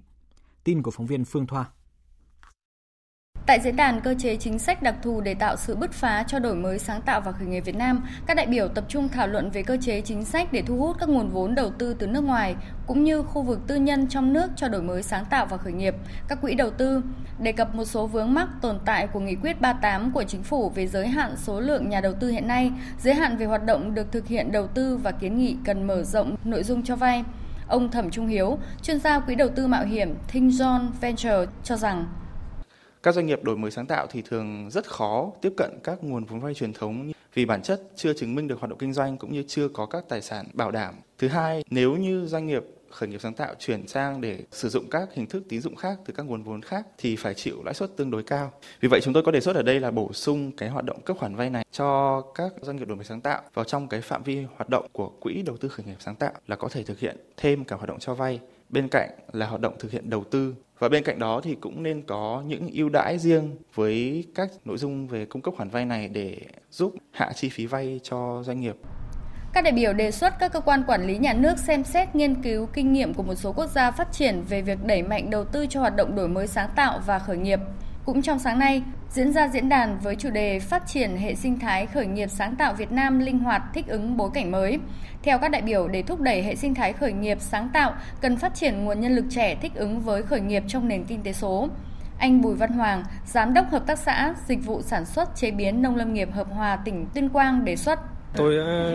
Tin 0.64 0.82
của 0.82 0.92
phóng 0.92 1.06
viên 1.06 1.26
Phương 1.26 1.48
Thoa. 1.48 1.66
Tại 3.48 3.60
diễn 3.60 3.76
đàn 3.76 4.02
cơ 4.02 4.16
chế 4.20 4.36
chính 4.36 4.60
sách 4.60 4.82
đặc 4.82 4.96
thù 5.02 5.22
để 5.22 5.34
tạo 5.34 5.56
sự 5.56 5.76
bứt 5.76 5.92
phá 5.92 6.24
cho 6.28 6.40
đổi 6.40 6.56
mới 6.56 6.80
sáng 6.80 7.02
tạo 7.02 7.22
và 7.22 7.32
khởi 7.32 7.48
nghiệp 7.48 7.60
Việt 7.60 7.76
Nam, 7.76 8.04
các 8.26 8.38
đại 8.38 8.46
biểu 8.46 8.68
tập 8.68 8.84
trung 8.88 9.10
thảo 9.10 9.28
luận 9.28 9.50
về 9.50 9.64
cơ 9.64 9.78
chế 9.82 10.02
chính 10.02 10.26
sách 10.26 10.54
để 10.54 10.62
thu 10.62 10.78
hút 10.78 10.96
các 11.00 11.10
nguồn 11.10 11.30
vốn 11.30 11.56
đầu 11.56 11.70
tư 11.70 11.96
từ 12.00 12.08
nước 12.08 12.24
ngoài 12.24 12.56
cũng 12.88 13.04
như 13.04 13.24
khu 13.24 13.42
vực 13.42 13.60
tư 13.68 13.76
nhân 13.76 14.08
trong 14.08 14.34
nước 14.34 14.52
cho 14.56 14.68
đổi 14.68 14.82
mới 14.82 15.04
sáng 15.04 15.26
tạo 15.26 15.46
và 15.46 15.58
khởi 15.58 15.74
nghiệp, 15.74 15.96
các 16.28 16.42
quỹ 16.42 16.56
đầu 16.56 16.70
tư, 16.70 17.02
đề 17.40 17.52
cập 17.52 17.76
một 17.76 17.86
số 17.86 18.08
vướng 18.08 18.34
mắc 18.34 18.50
tồn 18.62 18.80
tại 18.86 19.08
của 19.08 19.20
nghị 19.20 19.36
quyết 19.36 19.62
38 19.62 20.12
của 20.12 20.24
chính 20.24 20.44
phủ 20.44 20.70
về 20.70 20.88
giới 20.88 21.08
hạn 21.08 21.36
số 21.38 21.60
lượng 21.60 21.90
nhà 21.90 22.02
đầu 22.02 22.14
tư 22.14 22.30
hiện 22.30 22.48
nay, 22.48 22.72
giới 23.00 23.14
hạn 23.14 23.38
về 23.38 23.46
hoạt 23.46 23.66
động 23.66 23.96
được 23.96 24.12
thực 24.12 24.28
hiện 24.28 24.52
đầu 24.52 24.68
tư 24.68 24.98
và 24.98 25.12
kiến 25.12 25.38
nghị 25.38 25.58
cần 25.66 25.88
mở 25.88 26.04
rộng 26.04 26.36
nội 26.44 26.64
dung 26.64 26.84
cho 26.84 26.96
vay. 26.96 27.24
Ông 27.68 27.92
Thẩm 27.92 28.10
Trung 28.10 28.28
Hiếu, 28.28 28.58
chuyên 28.82 29.00
gia 29.00 29.20
quỹ 29.20 29.36
đầu 29.36 29.50
tư 29.50 29.68
mạo 29.68 29.86
hiểm 29.86 30.16
Thinh 30.28 30.50
John 30.50 30.88
Venture 31.02 31.46
cho 31.64 31.76
rằng 31.76 32.06
các 33.06 33.16
doanh 33.16 33.26
nghiệp 33.26 33.44
đổi 33.44 33.58
mới 33.58 33.72
sáng 33.72 33.86
tạo 33.86 34.08
thì 34.08 34.22
thường 34.22 34.70
rất 34.72 34.88
khó 34.88 35.32
tiếp 35.42 35.54
cận 35.58 35.80
các 35.84 36.04
nguồn 36.04 36.26
vốn 36.26 36.40
vay 36.40 36.54
truyền 36.54 36.74
thống 36.74 37.12
vì 37.34 37.46
bản 37.46 37.62
chất 37.62 37.82
chưa 37.96 38.14
chứng 38.14 38.36
minh 38.36 38.48
được 38.48 38.60
hoạt 38.60 38.70
động 38.70 38.80
kinh 38.80 38.94
doanh 38.94 39.18
cũng 39.18 39.34
như 39.34 39.44
chưa 39.48 39.68
có 39.68 39.86
các 39.86 40.04
tài 40.10 40.22
sản 40.22 40.46
bảo 40.54 40.72
đảm. 40.72 40.96
Thứ 41.18 41.28
hai, 41.28 41.64
nếu 41.70 41.96
như 41.96 42.26
doanh 42.26 42.48
nghiệp 42.48 42.64
khởi 42.90 43.10
nghiệp 43.10 43.22
sáng 43.22 43.34
tạo 43.34 43.54
chuyển 43.60 43.88
sang 43.88 44.22
để 44.22 44.40
sử 44.52 44.70
dụng 44.70 44.90
các 44.90 45.10
hình 45.14 45.28
thức 45.28 45.44
tín 45.50 45.62
dụng 45.62 45.76
khác 45.76 46.00
từ 46.06 46.14
các 46.14 46.24
nguồn 46.24 46.44
vốn 46.44 46.62
khác 46.62 46.86
thì 46.98 47.16
phải 47.16 47.34
chịu 47.34 47.64
lãi 47.66 47.74
suất 47.74 47.98
tương 47.98 48.12
đối 48.12 48.24
cao. 48.24 48.52
Vì 48.80 48.88
vậy 48.88 49.02
chúng 49.04 49.14
tôi 49.14 49.24
có 49.24 49.32
đề 49.32 49.42
xuất 49.42 49.56
ở 49.56 49.62
đây 49.62 49.80
là 49.80 49.92
bổ 49.92 50.14
sung 50.14 50.52
cái 50.52 50.70
hoạt 50.70 50.86
động 50.86 51.02
cấp 51.02 51.18
khoản 51.20 51.36
vay 51.36 51.50
này 51.50 51.66
cho 51.72 52.22
các 52.36 52.54
doanh 52.62 52.76
nghiệp 52.76 52.88
đổi 52.88 52.96
mới 52.96 53.06
sáng 53.06 53.22
tạo 53.22 53.42
vào 53.54 53.66
trong 53.66 53.88
cái 53.88 54.02
phạm 54.02 54.24
vi 54.24 54.44
hoạt 54.56 54.70
động 54.70 54.88
của 54.92 55.10
quỹ 55.20 55.42
đầu 55.46 55.58
tư 55.58 55.70
khởi 55.70 55.86
nghiệp 55.86 55.98
sáng 56.00 56.16
tạo 56.16 56.34
là 56.48 56.56
có 56.56 56.68
thể 56.70 56.84
thực 56.84 57.00
hiện 57.00 57.18
thêm 57.38 57.64
cả 57.64 57.76
hoạt 57.76 57.90
động 57.90 58.00
cho 58.00 58.14
vay 58.14 58.40
bên 58.70 58.88
cạnh 58.88 59.10
là 59.34 59.48
hoạt 59.48 59.62
động 59.62 59.76
thực 59.80 59.92
hiện 59.92 60.10
đầu 60.10 60.24
tư 60.24 60.56
và 60.80 60.90
bên 60.90 61.04
cạnh 61.04 61.20
đó 61.20 61.42
thì 61.44 61.56
cũng 61.56 61.84
nên 61.84 62.02
có 62.02 62.44
những 62.48 62.70
ưu 62.74 62.90
đãi 62.90 63.18
riêng 63.18 63.56
với 63.74 64.26
các 64.36 64.50
nội 64.66 64.78
dung 64.78 65.08
về 65.08 65.26
cung 65.26 65.42
cấp 65.42 65.54
khoản 65.58 65.70
vay 65.70 65.86
này 65.86 66.08
để 66.08 66.38
giúp 66.72 66.96
hạ 67.12 67.32
chi 67.36 67.50
phí 67.50 67.66
vay 67.66 68.00
cho 68.04 68.42
doanh 68.46 68.60
nghiệp. 68.60 68.76
Các 69.54 69.64
đại 69.64 69.74
biểu 69.74 69.94
đề 69.94 70.12
xuất 70.12 70.34
các 70.40 70.54
cơ 70.54 70.60
quan 70.60 70.84
quản 70.88 71.08
lý 71.08 71.18
nhà 71.18 71.34
nước 71.34 71.60
xem 71.60 71.84
xét 71.84 72.16
nghiên 72.16 72.42
cứu 72.42 72.66
kinh 72.74 72.94
nghiệm 72.94 73.14
của 73.14 73.24
một 73.24 73.36
số 73.36 73.52
quốc 73.52 73.70
gia 73.72 73.92
phát 73.92 74.12
triển 74.12 74.44
về 74.50 74.62
việc 74.62 74.86
đẩy 74.86 75.04
mạnh 75.04 75.30
đầu 75.30 75.46
tư 75.46 75.66
cho 75.70 75.80
hoạt 75.80 75.96
động 75.96 76.16
đổi 76.16 76.28
mới 76.28 76.48
sáng 76.48 76.70
tạo 76.76 77.00
và 77.06 77.20
khởi 77.20 77.38
nghiệp. 77.38 77.60
Cũng 78.06 78.22
trong 78.22 78.40
sáng 78.40 78.60
nay, 78.60 78.84
diễn 79.10 79.32
ra 79.32 79.48
diễn 79.48 79.70
đàn 79.70 80.00
với 80.00 80.16
chủ 80.16 80.30
đề 80.30 80.60
Phát 80.60 80.88
triển 80.88 81.18
hệ 81.18 81.36
sinh 81.36 81.60
thái 81.60 81.86
khởi 81.86 82.08
nghiệp 82.08 82.28
sáng 82.28 82.56
tạo 82.56 82.74
Việt 82.74 82.92
Nam 82.92 83.20
linh 83.20 83.40
hoạt 83.40 83.62
thích 83.74 83.88
ứng 83.88 84.18
bối 84.18 84.30
cảnh 84.34 84.52
mới. 84.52 84.80
Theo 85.24 85.38
các 85.38 85.52
đại 85.52 85.62
biểu, 85.62 85.88
để 85.88 86.02
thúc 86.02 86.22
đẩy 86.22 86.44
hệ 86.44 86.56
sinh 86.56 86.74
thái 86.74 86.94
khởi 86.94 87.14
nghiệp 87.14 87.38
sáng 87.42 87.70
tạo, 87.74 87.94
cần 88.22 88.38
phát 88.38 88.56
triển 88.56 88.84
nguồn 88.84 89.02
nhân 89.02 89.16
lực 89.16 89.26
trẻ 89.30 89.56
thích 89.62 89.76
ứng 89.76 90.00
với 90.00 90.24
khởi 90.24 90.42
nghiệp 90.42 90.64
trong 90.68 90.88
nền 90.88 91.04
kinh 91.04 91.24
tế 91.24 91.34
số. 91.34 91.70
Anh 92.18 92.42
Bùi 92.42 92.56
Văn 92.56 92.72
Hoàng, 92.72 93.04
Giám 93.26 93.54
đốc 93.54 93.72
Hợp 93.72 93.88
tác 93.88 94.00
xã 94.00 94.34
Dịch 94.48 94.66
vụ 94.66 94.82
Sản 94.82 95.06
xuất 95.06 95.36
Chế 95.36 95.52
biến 95.52 95.82
Nông 95.82 95.96
lâm 95.96 96.14
nghiệp 96.14 96.30
Hợp 96.32 96.48
Hòa 96.52 96.76
tỉnh 96.76 97.06
Tuyên 97.14 97.30
Quang 97.30 97.66
đề 97.66 97.76
xuất 97.76 98.00
Tôi 98.38 98.58
đã 98.58 98.92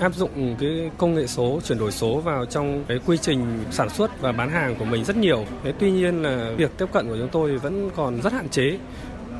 áp 0.00 0.14
dụng 0.14 0.56
cái 0.60 0.90
công 0.98 1.14
nghệ 1.14 1.26
số, 1.26 1.60
chuyển 1.64 1.78
đổi 1.78 1.92
số 1.92 2.20
vào 2.20 2.46
trong 2.46 2.84
cái 2.88 2.98
quy 3.06 3.16
trình 3.16 3.64
sản 3.70 3.90
xuất 3.90 4.20
và 4.20 4.32
bán 4.32 4.50
hàng 4.50 4.76
của 4.78 4.84
mình 4.84 5.04
rất 5.04 5.16
nhiều. 5.16 5.44
Thế 5.64 5.72
tuy 5.78 5.90
nhiên 5.90 6.22
là 6.22 6.52
việc 6.56 6.70
tiếp 6.78 6.86
cận 6.92 7.08
của 7.08 7.16
chúng 7.16 7.28
tôi 7.28 7.58
vẫn 7.58 7.90
còn 7.96 8.22
rất 8.22 8.32
hạn 8.32 8.48
chế 8.48 8.78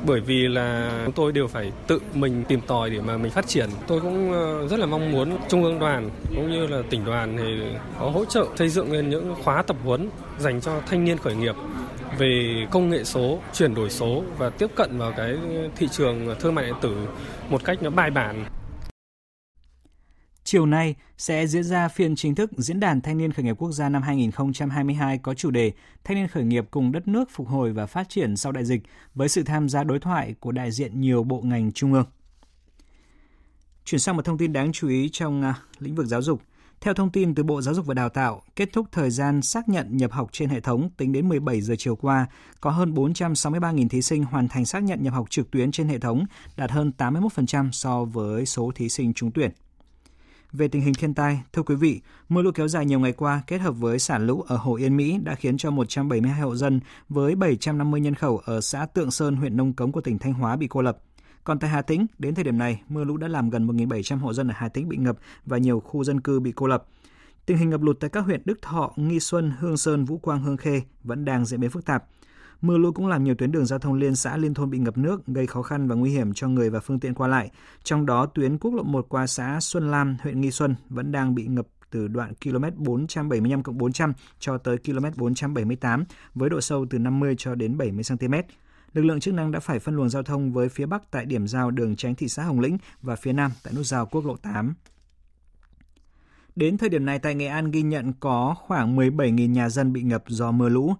bởi 0.05 0.19
vì 0.19 0.47
là 0.47 0.91
chúng 1.05 1.13
tôi 1.13 1.31
đều 1.31 1.47
phải 1.47 1.71
tự 1.87 1.99
mình 2.13 2.43
tìm 2.47 2.61
tòi 2.61 2.89
để 2.89 3.01
mà 3.01 3.17
mình 3.17 3.31
phát 3.31 3.47
triển. 3.47 3.69
Tôi 3.87 4.01
cũng 4.01 4.33
ờ, 4.33 4.67
rất 4.67 4.79
là 4.79 4.85
mong 4.85 5.11
muốn 5.11 5.37
Trung 5.49 5.63
ương 5.63 5.79
đoàn 5.79 6.09
cũng 6.35 6.51
như 6.51 6.67
là 6.67 6.81
tỉnh 6.89 7.05
đoàn 7.05 7.37
thì 7.37 7.77
có 7.99 8.09
hỗ 8.09 8.25
trợ 8.25 8.45
xây 8.55 8.69
dựng 8.69 8.91
lên 8.91 9.09
những 9.09 9.35
khóa 9.43 9.61
tập 9.61 9.77
huấn 9.83 10.09
dành 10.39 10.61
cho 10.61 10.81
thanh 10.87 11.03
niên 11.05 11.17
khởi 11.17 11.35
nghiệp 11.35 11.55
về 12.17 12.65
công 12.71 12.89
nghệ 12.89 13.03
số, 13.03 13.39
chuyển 13.53 13.75
đổi 13.75 13.89
số 13.89 14.23
và 14.37 14.49
tiếp 14.49 14.67
cận 14.75 14.97
vào 14.97 15.13
cái 15.17 15.35
thị 15.75 15.87
trường 15.91 16.35
thương 16.39 16.55
mại 16.55 16.65
điện 16.65 16.75
tử 16.81 16.95
một 17.49 17.63
cách 17.63 17.83
nó 17.83 17.89
bài 17.89 18.11
bản. 18.11 18.45
Chiều 20.51 20.65
nay 20.65 20.95
sẽ 21.17 21.47
diễn 21.47 21.63
ra 21.63 21.87
phiên 21.87 22.15
chính 22.15 22.35
thức 22.35 22.51
Diễn 22.57 22.79
đàn 22.79 23.01
Thanh 23.01 23.17
niên 23.17 23.33
khởi 23.33 23.45
nghiệp 23.45 23.55
quốc 23.59 23.71
gia 23.71 23.89
năm 23.89 24.01
2022 24.01 25.17
có 25.17 25.33
chủ 25.33 25.51
đề 25.51 25.71
Thanh 26.03 26.17
niên 26.17 26.27
khởi 26.27 26.43
nghiệp 26.43 26.65
cùng 26.71 26.91
đất 26.91 27.07
nước 27.07 27.29
phục 27.31 27.47
hồi 27.47 27.73
và 27.73 27.85
phát 27.85 28.09
triển 28.09 28.37
sau 28.37 28.51
đại 28.51 28.65
dịch 28.65 28.81
với 29.15 29.29
sự 29.29 29.43
tham 29.43 29.69
gia 29.69 29.83
đối 29.83 29.99
thoại 29.99 30.35
của 30.39 30.51
đại 30.51 30.71
diện 30.71 31.01
nhiều 31.01 31.23
bộ 31.23 31.41
ngành 31.41 31.71
trung 31.71 31.93
ương. 31.93 32.05
Chuyển 33.85 33.99
sang 33.99 34.15
một 34.15 34.25
thông 34.25 34.37
tin 34.37 34.53
đáng 34.53 34.71
chú 34.71 34.89
ý 34.89 35.09
trong 35.11 35.41
à, 35.41 35.55
lĩnh 35.79 35.95
vực 35.95 36.05
giáo 36.05 36.21
dục. 36.21 36.41
Theo 36.81 36.93
thông 36.93 37.11
tin 37.11 37.35
từ 37.35 37.43
Bộ 37.43 37.61
Giáo 37.61 37.73
dục 37.73 37.85
và 37.85 37.93
Đào 37.93 38.09
tạo, 38.09 38.41
kết 38.55 38.69
thúc 38.73 38.87
thời 38.91 39.09
gian 39.09 39.41
xác 39.41 39.69
nhận 39.69 39.97
nhập 39.97 40.11
học 40.11 40.29
trên 40.31 40.49
hệ 40.49 40.59
thống 40.59 40.89
tính 40.97 41.11
đến 41.11 41.29
17 41.29 41.61
giờ 41.61 41.75
chiều 41.77 41.95
qua, 41.95 42.25
có 42.61 42.69
hơn 42.69 42.93
463.000 42.93 43.89
thí 43.89 44.01
sinh 44.01 44.23
hoàn 44.23 44.47
thành 44.47 44.65
xác 44.65 44.83
nhận 44.83 45.03
nhập 45.03 45.13
học 45.13 45.29
trực 45.29 45.51
tuyến 45.51 45.71
trên 45.71 45.87
hệ 45.87 45.99
thống, 45.99 46.25
đạt 46.55 46.71
hơn 46.71 46.91
81% 46.97 47.71
so 47.71 48.05
với 48.05 48.45
số 48.45 48.71
thí 48.75 48.89
sinh 48.89 49.13
trúng 49.13 49.31
tuyển. 49.31 49.51
Về 50.53 50.67
tình 50.67 50.81
hình 50.81 50.93
thiên 50.93 51.13
tai, 51.13 51.41
thưa 51.53 51.63
quý 51.63 51.75
vị, 51.75 52.01
mưa 52.29 52.41
lũ 52.41 52.51
kéo 52.55 52.67
dài 52.67 52.85
nhiều 52.85 52.99
ngày 52.99 53.11
qua 53.11 53.41
kết 53.47 53.61
hợp 53.61 53.71
với 53.71 53.99
xả 53.99 54.17
lũ 54.17 54.41
ở 54.47 54.57
Hồ 54.57 54.75
Yên 54.75 54.97
Mỹ 54.97 55.17
đã 55.23 55.35
khiến 55.35 55.57
cho 55.57 55.71
172 55.71 56.41
hộ 56.41 56.55
dân 56.55 56.79
với 57.09 57.35
750 57.35 58.01
nhân 58.01 58.15
khẩu 58.15 58.37
ở 58.37 58.61
xã 58.61 58.85
Tượng 58.85 59.11
Sơn, 59.11 59.35
huyện 59.35 59.57
Nông 59.57 59.73
Cống 59.73 59.91
của 59.91 60.01
tỉnh 60.01 60.19
Thanh 60.19 60.33
Hóa 60.33 60.55
bị 60.55 60.67
cô 60.67 60.81
lập. 60.81 60.97
Còn 61.43 61.59
tại 61.59 61.69
Hà 61.69 61.81
Tĩnh, 61.81 62.05
đến 62.19 62.35
thời 62.35 62.43
điểm 62.43 62.57
này, 62.57 62.81
mưa 62.89 63.03
lũ 63.03 63.17
đã 63.17 63.27
làm 63.27 63.49
gần 63.49 63.67
1.700 63.67 64.19
hộ 64.19 64.33
dân 64.33 64.47
ở 64.47 64.53
Hà 64.57 64.69
Tĩnh 64.69 64.89
bị 64.89 64.97
ngập 64.97 65.17
và 65.45 65.57
nhiều 65.57 65.79
khu 65.79 66.03
dân 66.03 66.21
cư 66.21 66.39
bị 66.39 66.51
cô 66.55 66.67
lập. 66.67 66.85
Tình 67.45 67.57
hình 67.57 67.69
ngập 67.69 67.81
lụt 67.81 67.99
tại 67.99 68.09
các 68.09 68.21
huyện 68.21 68.41
Đức 68.45 68.61
Thọ, 68.61 68.91
Nghi 68.95 69.19
Xuân, 69.19 69.51
Hương 69.59 69.77
Sơn, 69.77 70.05
Vũ 70.05 70.17
Quang, 70.17 70.43
Hương 70.43 70.57
Khê 70.57 70.81
vẫn 71.03 71.25
đang 71.25 71.45
diễn 71.45 71.59
biến 71.59 71.69
phức 71.69 71.85
tạp. 71.85 72.05
Mưa 72.61 72.77
lũ 72.77 72.91
cũng 72.91 73.07
làm 73.07 73.23
nhiều 73.23 73.35
tuyến 73.35 73.51
đường 73.51 73.65
giao 73.65 73.79
thông 73.79 73.93
liên 73.93 74.15
xã 74.15 74.37
liên 74.37 74.53
thôn 74.53 74.69
bị 74.69 74.79
ngập 74.79 74.97
nước, 74.97 75.27
gây 75.27 75.47
khó 75.47 75.61
khăn 75.61 75.87
và 75.87 75.95
nguy 75.95 76.11
hiểm 76.11 76.33
cho 76.33 76.47
người 76.47 76.69
và 76.69 76.79
phương 76.79 76.99
tiện 76.99 77.13
qua 77.13 77.27
lại. 77.27 77.51
Trong 77.83 78.05
đó, 78.05 78.25
tuyến 78.25 78.57
quốc 78.57 78.73
lộ 78.73 78.83
1 78.83 79.05
qua 79.09 79.27
xã 79.27 79.59
Xuân 79.61 79.91
Lam, 79.91 80.17
huyện 80.21 80.41
Nghi 80.41 80.51
Xuân 80.51 80.75
vẫn 80.89 81.11
đang 81.11 81.35
bị 81.35 81.47
ngập 81.47 81.67
từ 81.89 82.07
đoạn 82.07 82.33
km 82.43 82.65
475 82.75 83.61
400 83.77 84.13
cho 84.39 84.57
tới 84.57 84.77
km 84.77 85.05
478 85.17 86.03
với 86.35 86.49
độ 86.49 86.61
sâu 86.61 86.85
từ 86.89 86.99
50 86.99 87.35
cho 87.37 87.55
đến 87.55 87.77
70 87.77 88.03
cm. 88.09 88.33
Lực 88.93 89.01
lượng 89.01 89.19
chức 89.19 89.33
năng 89.33 89.51
đã 89.51 89.59
phải 89.59 89.79
phân 89.79 89.95
luồng 89.95 90.09
giao 90.09 90.23
thông 90.23 90.53
với 90.53 90.69
phía 90.69 90.85
Bắc 90.85 91.11
tại 91.11 91.25
điểm 91.25 91.47
giao 91.47 91.71
đường 91.71 91.95
tránh 91.95 92.15
thị 92.15 92.27
xã 92.27 92.43
Hồng 92.43 92.59
Lĩnh 92.59 92.77
và 93.01 93.15
phía 93.15 93.33
Nam 93.33 93.51
tại 93.63 93.73
nút 93.73 93.85
giao 93.85 94.05
quốc 94.05 94.25
lộ 94.25 94.35
8. 94.35 94.73
Đến 96.55 96.77
thời 96.77 96.89
điểm 96.89 97.05
này 97.05 97.19
tại 97.19 97.35
Nghệ 97.35 97.47
An 97.47 97.71
ghi 97.71 97.81
nhận 97.81 98.13
có 98.19 98.55
khoảng 98.57 98.97
17.000 98.97 99.51
nhà 99.51 99.69
dân 99.69 99.93
bị 99.93 100.01
ngập 100.01 100.23
do 100.27 100.51
mưa 100.51 100.69
lũ. 100.69 100.95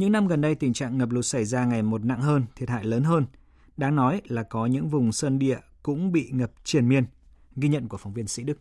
Những 0.00 0.12
năm 0.12 0.28
gần 0.28 0.40
đây 0.40 0.54
tình 0.54 0.72
trạng 0.72 0.98
ngập 0.98 1.10
lụt 1.10 1.26
xảy 1.26 1.44
ra 1.44 1.64
ngày 1.64 1.82
một 1.82 2.04
nặng 2.04 2.20
hơn, 2.20 2.44
thiệt 2.56 2.68
hại 2.68 2.84
lớn 2.84 3.02
hơn. 3.02 3.26
Đáng 3.76 3.96
nói 3.96 4.20
là 4.24 4.42
có 4.42 4.66
những 4.66 4.88
vùng 4.88 5.12
sơn 5.12 5.38
địa 5.38 5.58
cũng 5.82 6.12
bị 6.12 6.28
ngập 6.32 6.50
triền 6.64 6.88
miên. 6.88 7.04
Ghi 7.56 7.68
nhận 7.68 7.88
của 7.88 7.96
phóng 7.96 8.12
viên 8.12 8.26
Sĩ 8.26 8.42
Đức. 8.42 8.58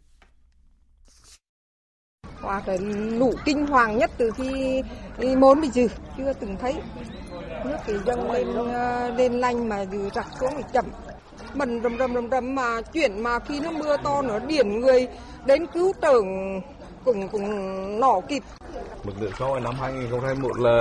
Qua 2.42 2.62
cái 2.66 2.78
lũ 3.20 3.34
kinh 3.46 3.66
hoàng 3.66 3.98
nhất 3.98 4.12
từ 4.18 4.32
khi 4.32 4.82
mốn 5.38 5.62
bị 5.62 5.70
dừ, 5.70 5.88
chưa 6.18 6.34
từng 6.34 6.58
thấy. 6.62 6.74
Nước 7.66 7.78
thì 7.86 7.94
dâng 8.06 8.32
lên 8.32 8.48
ờ, 8.54 9.16
lên 9.16 9.34
lanh 9.34 9.70
mà 9.70 9.86
dừ 9.86 10.10
rạc 10.16 10.28
xuống 10.40 10.52
thì 10.58 10.64
chậm. 10.74 10.86
Mần 11.54 11.82
rầm 11.84 11.98
rầm 11.98 12.14
rầm 12.14 12.30
rầm 12.30 12.56
mà 12.56 12.82
chuyển 12.82 13.24
mà 13.24 13.40
khi 13.40 13.60
nó 13.60 13.72
mưa 13.72 13.98
to 14.04 14.22
nữa 14.22 14.40
điển 14.48 14.80
người 14.80 15.08
đến 15.46 15.66
cứu 15.74 15.94
tưởng 16.02 16.28
cũng 17.06 17.30
cũng 17.30 18.00
nỏ 18.00 18.22
kịp 18.28 18.44
Mực 19.04 19.22
nước 19.22 19.32
so 19.40 19.60
năm 19.60 19.76
2021 19.80 20.60
là, 20.60 20.72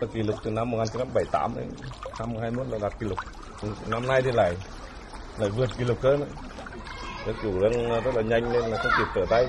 là 0.00 0.06
kỷ 0.14 0.22
lục 0.22 0.36
từ 0.44 0.50
năm 0.50 0.70
1978 0.70 1.52
đến 1.56 1.68
năm 2.18 2.28
2021 2.28 2.66
là 2.72 2.78
đạt 2.78 3.00
kỷ 3.00 3.06
lục. 3.06 3.18
Năm 3.88 4.06
nay 4.06 4.22
thì 4.24 4.30
lại 4.32 4.54
lại 5.38 5.50
vượt 5.50 5.68
kỷ 5.78 5.84
lục 5.84 5.98
hơn. 6.02 6.20
Nước 7.26 7.34
chủ 7.42 7.60
đang 7.60 8.02
rất 8.04 8.14
là 8.14 8.22
nhanh 8.22 8.52
nên 8.52 8.62
là 8.62 8.78
không 8.82 8.92
kịp 8.98 9.04
trở 9.14 9.26
tay. 9.30 9.46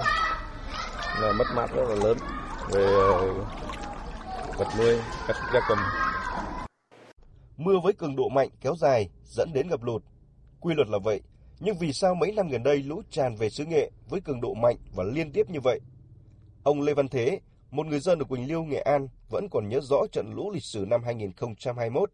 Là 1.22 1.32
mất 1.32 1.46
mát 1.56 1.68
rất 1.76 1.84
là 1.90 1.96
lớn 1.96 2.18
về 2.72 2.86
ờ, 2.86 3.34
vật 4.58 4.68
nuôi, 4.78 4.98
các 5.28 5.36
gia 5.54 5.60
cầm. 5.70 5.78
Mưa 7.58 7.80
với 7.84 7.94
cường 7.94 8.16
độ 8.16 8.30
mạnh 8.30 8.50
kéo 8.62 8.76
dài 8.76 9.10
dẫn 9.24 9.54
đến 9.54 9.70
ngập 9.70 9.84
lụt. 9.84 10.04
Quy 10.60 10.74
luật 10.74 10.88
là 10.90 10.98
vậy, 11.04 11.22
nhưng 11.60 11.76
vì 11.78 11.94
sao 11.94 12.16
mấy 12.16 12.32
năm 12.32 12.50
gần 12.50 12.64
đây 12.64 12.84
lũ 12.84 13.02
tràn 13.10 13.36
về 13.36 13.50
xứ 13.50 13.66
Nghệ 13.66 13.92
với 14.10 14.22
cường 14.22 14.42
độ 14.42 14.54
mạnh 14.54 14.76
và 14.96 15.04
liên 15.04 15.32
tiếp 15.32 15.50
như 15.50 15.60
vậy? 15.60 15.80
Ông 16.64 16.82
Lê 16.82 16.94
Văn 16.94 17.08
Thế, 17.08 17.40
một 17.72 17.88
người 17.88 18.00
dân 18.00 18.20
ở 18.20 18.26
Quỳnh 18.26 18.48
Liêu, 18.48 18.64
Nghệ 18.64 18.82
An 18.82 19.08
vẫn 19.30 19.48
còn 19.52 19.70
nhớ 19.70 19.80
rõ 19.82 19.98
trận 20.12 20.34
lũ 20.36 20.52
lịch 20.52 20.64
sử 20.64 20.86
năm 20.88 21.04
2021 21.04 22.12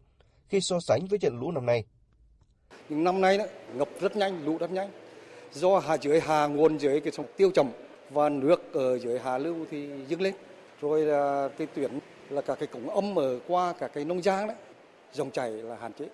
khi 0.48 0.60
so 0.60 0.80
sánh 0.80 1.06
với 1.06 1.18
trận 1.18 1.40
lũ 1.40 1.52
năm 1.52 1.66
nay. 1.66 1.84
Nhưng 2.88 3.04
năm 3.04 3.20
nay 3.20 3.38
đó, 3.38 3.44
ngập 3.74 3.88
rất 4.00 4.16
nhanh, 4.16 4.44
lũ 4.44 4.58
rất 4.58 4.70
nhanh. 4.70 4.90
Do 5.52 5.78
hạ 5.78 5.96
dưới 6.00 6.20
hà 6.20 6.46
nguồn 6.46 6.78
dưới 6.78 7.00
cái 7.00 7.12
sông 7.12 7.26
tiêu 7.36 7.50
chậm 7.54 7.70
và 8.10 8.28
nước 8.28 8.72
ở 8.72 8.98
dưới 8.98 9.18
hà 9.18 9.38
lưu 9.38 9.66
thì 9.70 9.88
dâng 10.08 10.20
lên. 10.20 10.34
Rồi 10.80 11.00
là 11.00 11.48
cái 11.58 11.66
tuyển 11.74 11.98
là 12.30 12.40
cả 12.40 12.54
cái 12.54 12.66
cổng 12.66 12.90
âm 12.90 13.18
ở 13.18 13.40
qua 13.48 13.72
cả 13.72 13.88
cái 13.88 14.04
nông 14.04 14.22
giang 14.22 14.46
đấy, 14.46 14.56
dòng 15.12 15.30
chảy 15.30 15.50
là 15.50 15.76
hạn 15.76 15.92
chế. 15.92 16.08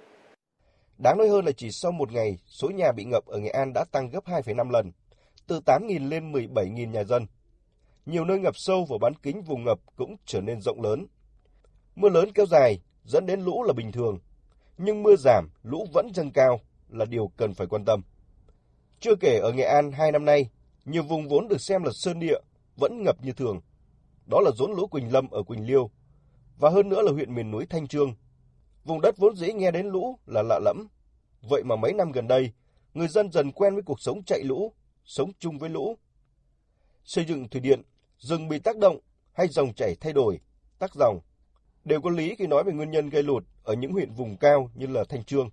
Đáng 1.02 1.18
nói 1.18 1.28
hơn 1.28 1.44
là 1.44 1.52
chỉ 1.52 1.68
sau 1.70 1.92
một 1.92 2.12
ngày, 2.12 2.38
số 2.46 2.70
nhà 2.70 2.92
bị 2.92 3.04
ngập 3.04 3.26
ở 3.26 3.38
Nghệ 3.38 3.50
An 3.50 3.72
đã 3.72 3.84
tăng 3.92 4.10
gấp 4.10 4.24
2,5 4.24 4.70
lần, 4.70 4.92
từ 5.46 5.60
8.000 5.66 6.08
lên 6.08 6.32
17.000 6.32 6.90
nhà 6.90 7.04
dân. 7.04 7.26
Nhiều 8.06 8.24
nơi 8.24 8.38
ngập 8.38 8.54
sâu 8.56 8.86
và 8.90 8.98
bán 9.00 9.14
kính 9.22 9.42
vùng 9.42 9.64
ngập 9.64 9.78
cũng 9.96 10.16
trở 10.26 10.40
nên 10.40 10.60
rộng 10.60 10.82
lớn. 10.82 11.06
Mưa 11.96 12.08
lớn 12.08 12.32
kéo 12.34 12.46
dài 12.46 12.80
dẫn 13.04 13.26
đến 13.26 13.40
lũ 13.40 13.62
là 13.62 13.72
bình 13.72 13.92
thường, 13.92 14.18
nhưng 14.78 15.02
mưa 15.02 15.16
giảm, 15.18 15.48
lũ 15.62 15.86
vẫn 15.92 16.08
dâng 16.14 16.30
cao 16.30 16.60
là 16.88 17.04
điều 17.04 17.32
cần 17.36 17.54
phải 17.54 17.66
quan 17.66 17.84
tâm. 17.84 18.02
Chưa 19.00 19.14
kể 19.20 19.38
ở 19.38 19.52
Nghệ 19.52 19.64
An 19.64 19.92
hai 19.92 20.12
năm 20.12 20.24
nay, 20.24 20.50
nhiều 20.84 21.02
vùng 21.02 21.28
vốn 21.28 21.48
được 21.48 21.60
xem 21.60 21.82
là 21.82 21.90
sơn 21.94 22.20
địa 22.20 22.38
vẫn 22.76 23.02
ngập 23.02 23.16
như 23.22 23.32
thường. 23.32 23.60
Đó 24.30 24.40
là 24.40 24.50
rốn 24.54 24.72
lũ 24.72 24.86
Quỳnh 24.86 25.12
Lâm 25.12 25.30
ở 25.30 25.42
Quỳnh 25.42 25.66
Liêu, 25.66 25.90
và 26.58 26.70
hơn 26.70 26.88
nữa 26.88 27.02
là 27.02 27.12
huyện 27.12 27.34
miền 27.34 27.50
núi 27.50 27.66
Thanh 27.70 27.88
Trương. 27.88 28.14
Vùng 28.84 29.00
đất 29.00 29.16
vốn 29.18 29.36
dĩ 29.36 29.52
nghe 29.52 29.70
đến 29.70 29.86
lũ 29.86 30.18
là 30.26 30.42
lạ 30.42 30.60
lẫm. 30.64 30.86
Vậy 31.48 31.62
mà 31.64 31.76
mấy 31.76 31.92
năm 31.92 32.12
gần 32.12 32.28
đây, 32.28 32.52
người 32.94 33.08
dân 33.08 33.32
dần 33.32 33.52
quen 33.52 33.74
với 33.74 33.82
cuộc 33.82 34.00
sống 34.00 34.24
chạy 34.24 34.42
lũ, 34.42 34.72
sống 35.04 35.32
chung 35.38 35.58
với 35.58 35.70
lũ. 35.70 35.98
Xây 37.04 37.24
dựng 37.24 37.48
thủy 37.48 37.60
điện, 37.60 37.82
rừng 38.18 38.48
bị 38.48 38.58
tác 38.58 38.78
động 38.78 38.98
hay 39.32 39.48
dòng 39.48 39.74
chảy 39.74 39.96
thay 40.00 40.12
đổi, 40.12 40.40
tắc 40.78 40.94
dòng, 40.94 41.20
đều 41.84 42.00
có 42.00 42.10
lý 42.10 42.34
khi 42.34 42.46
nói 42.46 42.64
về 42.64 42.72
nguyên 42.72 42.90
nhân 42.90 43.10
gây 43.10 43.22
lụt 43.22 43.44
ở 43.64 43.74
những 43.74 43.92
huyện 43.92 44.10
vùng 44.10 44.36
cao 44.36 44.70
như 44.74 44.86
là 44.86 45.04
Thanh 45.08 45.24
Trương. 45.24 45.50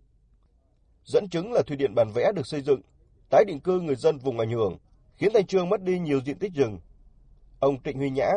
Dẫn 1.06 1.30
chứng 1.30 1.54
là 1.54 1.62
thủy 1.68 1.78
điện 1.78 1.96
Bản 1.96 2.12
Vẽ 2.15 2.32
được 2.36 2.48
xây 2.48 2.62
dựng, 2.62 2.82
tái 3.30 3.46
định 3.48 3.60
cư 3.60 3.80
người 3.80 3.96
dân 3.96 4.18
vùng 4.18 4.39
ảnh 4.39 4.52
hưởng, 4.52 4.78
khiến 5.18 5.32
Thanh 5.34 5.48
Trương 5.48 5.70
mất 5.70 5.82
đi 5.82 6.00
nhiều 6.00 6.22
diện 6.22 6.39
tích 6.39 6.54
rừng. 6.54 6.80
Ông 7.60 7.84
Trịnh 7.84 7.98
Huy 7.98 8.10
Nhã, 8.10 8.32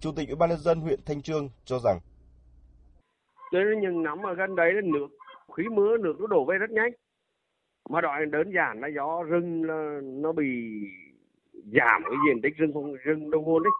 Chủ 0.00 0.12
tịch 0.12 0.28
Ủy 0.28 0.36
ban 0.36 0.50
nhân 0.50 0.60
dân 0.60 0.80
huyện 0.80 1.00
Thanh 1.04 1.22
Trương 1.22 1.48
cho 1.64 1.78
rằng 1.84 2.00
cho 3.52 3.64
nên 3.64 3.80
những 3.80 4.02
nắm 4.02 4.26
ở 4.26 4.34
gần 4.34 4.56
đấy 4.56 4.72
là 4.72 4.80
nước 4.84 5.08
khí 5.56 5.62
mưa 5.68 5.96
nước 5.96 6.16
nó 6.20 6.26
đổ 6.26 6.44
về 6.44 6.58
rất 6.58 6.70
nhanh. 6.70 6.92
Mà 7.90 8.00
đó 8.00 8.18
đơn 8.30 8.50
giản 8.54 8.80
là 8.80 8.88
do 8.88 9.22
rừng 9.22 9.64
là 9.64 10.00
nó 10.02 10.32
bị 10.32 10.72
giảm 11.54 12.02
cái 12.04 12.14
diện 12.26 12.42
tích 12.42 12.56
rừng 12.56 12.72
không 12.72 12.94
rừng 12.94 13.30
đông 13.30 13.44
nguồn 13.44 13.62
đấy. 13.62 13.70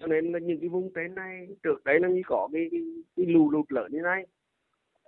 Cho 0.00 0.06
nên 0.06 0.32
là 0.32 0.38
những 0.38 0.60
cái 0.60 0.68
vùng 0.68 0.90
tên 0.94 1.14
này 1.14 1.48
trước 1.62 1.84
đấy 1.84 2.00
là 2.00 2.08
như 2.08 2.22
có 2.26 2.48
cái, 2.52 2.68
cái, 2.70 2.80
cái 3.16 3.26
lù 3.26 3.50
lụt 3.50 3.72
lớn 3.72 3.92
như 3.92 4.00
này. 4.00 4.26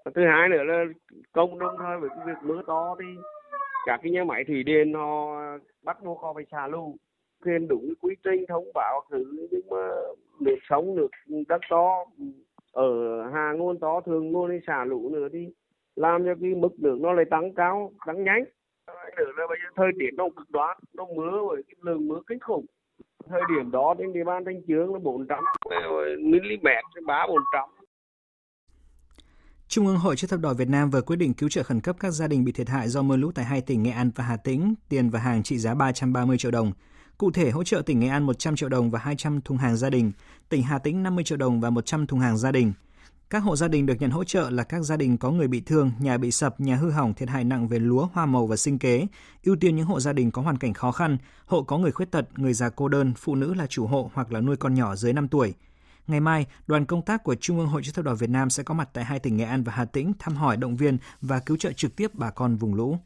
Và 0.05 0.11
thứ 0.15 0.23
hai 0.27 0.49
nữa 0.49 0.63
là 0.65 0.85
công 1.33 1.59
đồng 1.59 1.77
thời 1.79 1.99
với 2.01 2.11
cái 2.17 2.27
việc 2.27 2.43
mưa 2.43 2.63
to 2.67 2.97
thì 3.01 3.07
các 3.87 4.01
cái 4.03 4.13
nhà 4.13 4.25
máy 4.25 4.45
thủy 4.45 4.63
điện 4.63 4.95
họ 4.95 5.41
bắt 5.83 6.05
buộc 6.05 6.23
họ 6.23 6.35
phải 6.35 6.45
xả 6.51 6.69
lũ. 6.69 6.97
Thuyền 7.45 7.69
đúng 7.69 7.95
quy 8.01 8.15
trình 8.25 8.45
thông 8.49 8.65
báo 8.75 9.01
thứ 9.11 9.49
nhưng 9.51 9.69
mà 9.71 9.89
nước 10.41 10.57
sống 10.69 10.95
nước 10.95 11.09
đất 11.49 11.61
to 11.71 12.05
ở 12.75 12.91
hà 13.33 13.53
nguồn 13.53 13.81
to 13.81 14.01
thường 14.07 14.33
nguồn 14.33 14.51
đi 14.51 14.57
xả 14.67 14.85
lũ 14.85 15.11
nữa 15.13 15.29
thì 15.33 15.49
làm 15.97 16.25
cho 16.25 16.35
cái 16.41 16.55
mức 16.55 16.79
nước 16.79 16.99
nó 17.01 17.13
lại 17.13 17.25
tăng 17.31 17.55
cao 17.55 17.93
tăng 18.07 18.25
nhanh. 18.25 18.45
Nữa 19.17 19.33
là 19.37 19.47
bây 19.49 19.59
giờ 19.63 19.69
thời 19.77 19.91
tiết 19.99 20.11
nó 20.17 20.25
cực 20.37 20.51
đoan 20.51 20.79
nó 20.95 21.07
mưa 21.17 21.39
với 21.49 21.63
cái 21.67 21.75
lượng 21.81 22.09
mưa 22.09 22.21
kinh 22.27 22.41
khủng. 22.41 22.67
Thời 23.29 23.41
điểm 23.49 23.71
đó 23.71 23.95
trên 23.99 24.13
địa 24.13 24.25
bàn 24.25 24.45
thanh 24.45 24.61
trương 24.69 24.93
là 24.93 24.99
400 24.99 25.39
mm 26.21 26.69
ba 27.07 27.27
400 27.29 27.69
Trung 29.69 29.87
ương 29.87 29.97
Hội 29.97 30.17
chữ 30.17 30.27
thập 30.31 30.41
đỏ 30.41 30.55
Việt 30.55 30.69
Nam 30.69 30.91
vừa 30.91 31.01
quyết 31.01 31.17
định 31.17 31.35
cứu 31.35 31.49
trợ 31.49 31.63
khẩn 31.63 31.81
cấp 31.81 31.97
các 32.01 32.11
gia 32.11 32.29
đình 32.29 32.45
bị 32.45 32.53
thiệt 32.53 32.69
hại 32.69 32.89
do 32.89 33.03
mưa 33.03 33.17
lũ 33.17 33.31
tại 33.35 33.45
hai 33.45 33.61
tỉnh 33.61 33.83
Nghệ 33.83 33.91
An 33.91 34.11
và 34.15 34.25
Hà 34.25 34.37
Tĩnh, 34.37 34.75
tiền 34.89 35.11
và 35.11 35.19
hàng 35.19 35.43
trị 35.43 35.59
giá 35.59 35.75
330 35.75 36.39
triệu 36.39 36.51
đồng. 36.51 36.73
Cụ 37.19 37.31
thể 37.31 37.51
hỗ 37.51 37.65
trợ 37.65 37.83
tỉnh 37.87 38.01
Nghệ 38.01 38.09
An 38.09 38.27
100 38.27 38.57
triệu 38.57 38.69
đồng 38.69 38.91
và 38.91 38.99
200 38.99 39.41
thùng 39.41 39.59
hàng 39.59 39.77
gia 39.77 39.91
đình, 39.91 40.13
tỉnh 40.49 40.63
Hà 40.63 40.79
Tĩnh 40.79 41.03
50 41.03 41.25
triệu 41.25 41.39
đồng 41.39 41.61
và 41.61 41.71
100 41.71 42.07
thùng 42.07 42.21
hàng 42.21 42.37
gia 42.37 42.53
đình. 42.53 42.73
Các 43.31 43.39
hộ 43.39 43.57
gia 43.57 43.69
đình 43.69 43.87
được 43.87 43.95
nhận 44.01 44.11
hỗ 44.11 44.25
trợ 44.25 44.51
là 44.51 44.65
các 44.65 44.83
gia 44.83 44.97
đình 44.97 45.19
có 45.19 45.31
người 45.31 45.49
bị 45.49 45.61
thương, 45.61 45.93
nhà 45.99 46.19
bị 46.19 46.31
sập, 46.31 46.61
nhà 46.61 46.77
hư 46.77 46.91
hỏng, 46.91 47.15
thiệt 47.15 47.29
hại 47.29 47.45
nặng 47.45 47.69
về 47.69 47.79
lúa, 47.79 48.09
hoa 48.13 48.27
màu 48.27 48.47
và 48.47 48.57
sinh 48.57 48.79
kế. 48.79 49.07
Ưu 49.45 49.57
tiên 49.57 49.77
những 49.77 49.87
hộ 49.87 50.01
gia 50.01 50.13
đình 50.13 50.31
có 50.31 50.43
hoàn 50.43 50.59
cảnh 50.59 50.75
khó 50.75 50.93
khăn, 50.93 51.19
hộ 51.47 51.63
có 51.63 51.79
người 51.79 51.93
khuyết 51.93 52.11
tật, 52.11 52.39
người 52.39 52.53
già 52.53 52.69
cô 52.69 52.89
đơn, 52.89 53.13
phụ 53.17 53.35
nữ 53.35 53.55
là 53.55 53.67
chủ 53.67 53.87
hộ 53.87 54.11
hoặc 54.15 54.33
là 54.33 54.41
nuôi 54.41 54.57
con 54.57 54.75
nhỏ 54.75 54.97
dưới 54.97 55.13
5 55.13 55.29
tuổi. 55.29 55.55
Ngày 56.07 56.21
mai, 56.21 56.47
đoàn 56.67 56.87
công 56.87 57.03
tác 57.03 57.25
của 57.25 57.35
Trung 57.35 57.59
ương 57.59 57.69
Hội 57.69 57.83
chữ 57.85 57.93
thập 57.93 58.05
đỏ 58.05 58.15
Việt 58.15 58.31
Nam 58.31 58.51
sẽ 58.51 58.63
có 58.63 58.75
mặt 58.75 58.89
tại 58.93 59.05
hai 59.05 59.19
tỉnh 59.19 59.37
Nghệ 59.37 59.45
An 59.45 59.63
và 59.63 59.73
Hà 59.73 59.85
Tĩnh 59.85 60.13
thăm 60.19 60.37
hỏi, 60.37 60.57
động 60.57 60.77
viên 60.77 60.99
và 61.21 61.39
cứu 61.39 61.57
trợ 61.57 61.73
trực 61.73 61.97
tiếp 61.97 62.11
bà 62.15 62.31
con 62.31 62.57
vùng 62.57 62.75
lũ. 62.75 62.99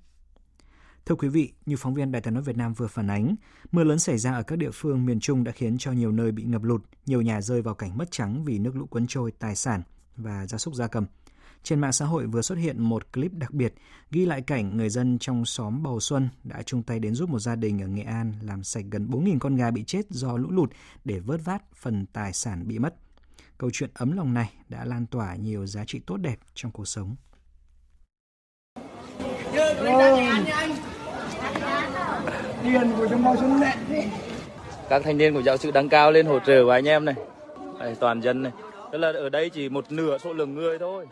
Thưa 1.09 1.15
quý 1.15 1.29
vị, 1.29 1.53
như 1.67 1.77
phóng 1.77 1.95
viên 1.95 2.13
Đài 2.13 2.23
tiếng 2.23 2.35
nói 2.35 2.43
Việt 2.43 2.57
Nam 2.57 2.75
vừa 2.75 2.87
phản 2.87 3.11
ánh, 3.11 3.37
mưa 3.73 3.85
lớn 3.85 3.99
xảy 3.99 4.19
ra 4.19 4.33
ở 4.33 4.43
các 4.43 4.57
địa 4.57 4.71
phương 4.71 5.07
miền 5.07 5.21
Trung 5.21 5.45
đã 5.45 5.53
khiến 5.53 5.79
cho 5.79 5.93
nhiều 5.93 6.13
nơi 6.13 6.33
bị 6.33 6.43
ngập 6.43 6.63
lụt, 6.63 6.83
nhiều 7.07 7.23
nhà 7.23 7.41
rơi 7.41 7.63
vào 7.63 7.75
cảnh 7.75 7.99
mất 7.99 8.11
trắng 8.11 8.45
vì 8.45 8.59
nước 8.59 8.77
lũ 8.77 8.87
cuốn 8.87 9.07
trôi 9.07 9.33
tài 9.33 9.57
sản 9.57 9.83
và 10.17 10.47
gia 10.47 10.59
súc 10.59 10.75
gia 10.75 10.87
cầm. 10.87 11.07
Trên 11.63 11.81
mạng 11.81 11.93
xã 11.93 12.05
hội 12.05 12.27
vừa 12.27 12.43
xuất 12.43 12.59
hiện 12.59 12.83
một 12.83 13.13
clip 13.13 13.33
đặc 13.33 13.51
biệt 13.51 13.75
ghi 14.11 14.27
lại 14.27 14.43
cảnh 14.43 14.77
người 14.77 14.91
dân 14.91 15.19
trong 15.19 15.45
xóm 15.45 15.83
Bầu 15.83 16.01
Xuân 16.01 16.29
đã 16.45 16.63
chung 16.63 16.83
tay 16.83 16.99
đến 16.99 17.15
giúp 17.15 17.31
một 17.31 17.39
gia 17.39 17.57
đình 17.57 17.83
ở 17.83 17.87
Nghệ 17.87 18.03
An 18.03 18.35
làm 18.43 18.65
sạch 18.65 18.85
gần 18.91 19.09
4.000 19.11 19.39
con 19.39 19.57
gà 19.57 19.71
bị 19.71 19.85
chết 19.85 20.11
do 20.11 20.37
lũ 20.37 20.51
lụt 20.51 20.71
để 21.05 21.21
vớt 21.21 21.45
vát 21.45 21.63
phần 21.75 22.07
tài 22.13 22.33
sản 22.33 22.69
bị 22.69 22.79
mất. 22.79 22.95
Câu 23.59 23.71
chuyện 23.73 23.91
ấm 23.95 24.13
lòng 24.13 24.35
này 24.35 24.53
đã 24.69 24.85
lan 24.85 25.07
tỏa 25.07 25.37
nhiều 25.37 25.67
giá 25.67 25.85
trị 25.85 26.01
tốt 26.07 26.17
đẹp 26.17 26.39
trong 26.55 26.73
cuộc 26.73 26.89
sống. 26.89 27.17
Tiền 32.65 32.93
của 32.99 33.09
trong 33.09 33.25
Bầu 33.25 33.37
Xuân 33.37 33.61
này. 33.61 33.77
Các 34.89 35.03
thanh 35.05 35.19
niên 35.19 35.35
của 35.35 35.43
giáo 35.43 35.57
sư 35.57 35.71
đang 35.71 35.89
cao 35.89 36.13
lên 36.13 36.27
hỗ 36.27 36.39
trợ 36.39 36.65
của 36.65 36.71
anh 36.71 36.89
em 36.89 37.05
này, 37.05 37.15
toàn 38.01 38.21
dân 38.21 38.43
này. 38.43 38.53
Tức 38.93 38.99
là 38.99 39.13
ở 39.13 39.29
đây 39.29 39.51
chỉ 39.51 39.69
một 39.69 39.93
nửa 39.93 40.19
số 40.19 40.33
lượng 40.33 40.55
người 40.55 40.79
thôi. 40.79 41.07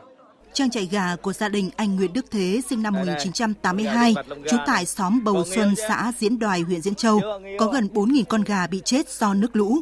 Trang 0.53 0.71
trại 0.71 0.89
gà 0.91 1.17
của 1.17 1.33
gia 1.33 1.49
đình 1.49 1.71
anh 1.77 1.97
Nguyễn 1.97 2.13
Đức 2.13 2.27
Thế 2.31 2.61
sinh 2.69 2.83
năm 2.83 2.95
1982, 2.95 4.15
trú 4.51 4.57
tại 4.67 4.87
xóm 4.87 5.25
Bầu 5.25 5.45
Xuân, 5.55 5.75
xã 5.89 6.13
Diễn 6.19 6.39
Đoài, 6.39 6.61
huyện 6.61 6.81
Diễn 6.81 6.95
Châu, 6.95 7.21
có 7.59 7.67
gần 7.67 7.89
4.000 7.95 8.25
con 8.29 8.43
gà 8.43 8.67
bị 8.67 8.83
chết 8.85 9.09
do 9.09 9.35
nước 9.35 9.57
lũ. 9.57 9.81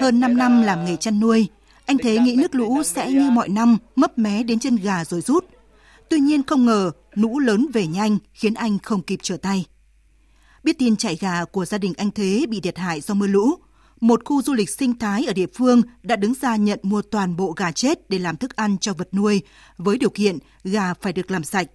Hơn 0.00 0.20
5 0.20 0.36
năm 0.36 0.62
làm 0.62 0.84
nghề 0.84 0.96
chăn 0.96 1.20
nuôi, 1.20 1.48
anh 1.86 1.98
Thế 1.98 2.18
nghĩ 2.18 2.36
nước 2.36 2.54
lũ 2.54 2.82
sẽ 2.82 3.10
như 3.12 3.30
mọi 3.30 3.48
năm 3.48 3.76
mấp 3.96 4.18
mé 4.18 4.42
đến 4.42 4.58
chân 4.58 4.76
gà 4.76 5.04
rồi 5.04 5.20
rút. 5.20 5.44
Tuy 6.08 6.20
nhiên 6.20 6.42
không 6.42 6.66
ngờ 6.66 6.90
lũ 7.14 7.38
lớn 7.38 7.66
về 7.72 7.86
nhanh 7.86 8.18
khiến 8.32 8.54
anh 8.54 8.78
không 8.82 9.02
kịp 9.02 9.18
trở 9.22 9.36
tay. 9.36 9.64
Biết 10.62 10.78
tin 10.78 10.96
chạy 10.96 11.16
gà 11.16 11.44
của 11.44 11.64
gia 11.64 11.78
đình 11.78 11.92
anh 11.96 12.10
Thế 12.10 12.46
bị 12.48 12.60
thiệt 12.60 12.78
hại 12.78 13.00
do 13.00 13.14
mưa 13.14 13.26
lũ, 13.26 13.54
một 14.00 14.20
khu 14.24 14.42
du 14.42 14.52
lịch 14.52 14.70
sinh 14.70 14.98
thái 14.98 15.24
ở 15.26 15.32
địa 15.32 15.46
phương 15.54 15.82
đã 16.02 16.16
đứng 16.16 16.34
ra 16.40 16.56
nhận 16.56 16.78
mua 16.82 17.02
toàn 17.02 17.36
bộ 17.36 17.54
gà 17.56 17.72
chết 17.72 18.10
để 18.10 18.18
làm 18.18 18.36
thức 18.36 18.56
ăn 18.56 18.78
cho 18.78 18.94
vật 18.94 19.08
nuôi, 19.14 19.42
với 19.78 19.98
điều 19.98 20.10
kiện 20.10 20.38
gà 20.64 20.94
phải 20.94 21.12
được 21.12 21.30
làm 21.30 21.44
sạch. 21.44 21.66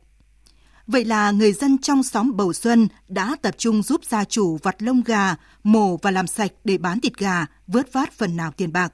Vậy 0.87 1.05
là 1.05 1.31
người 1.31 1.53
dân 1.53 1.77
trong 1.77 2.03
xóm 2.03 2.37
Bầu 2.37 2.53
Xuân 2.53 2.87
đã 3.07 3.35
tập 3.41 3.55
trung 3.57 3.83
giúp 3.83 4.01
gia 4.05 4.23
chủ 4.23 4.57
vặt 4.63 4.83
lông 4.83 5.01
gà, 5.03 5.35
mổ 5.63 5.97
và 5.97 6.11
làm 6.11 6.27
sạch 6.27 6.51
để 6.63 6.77
bán 6.77 6.99
thịt 6.99 7.17
gà, 7.17 7.45
vớt 7.67 7.93
vát 7.93 8.13
phần 8.13 8.37
nào 8.37 8.51
tiền 8.57 8.73
bạc. 8.73 8.93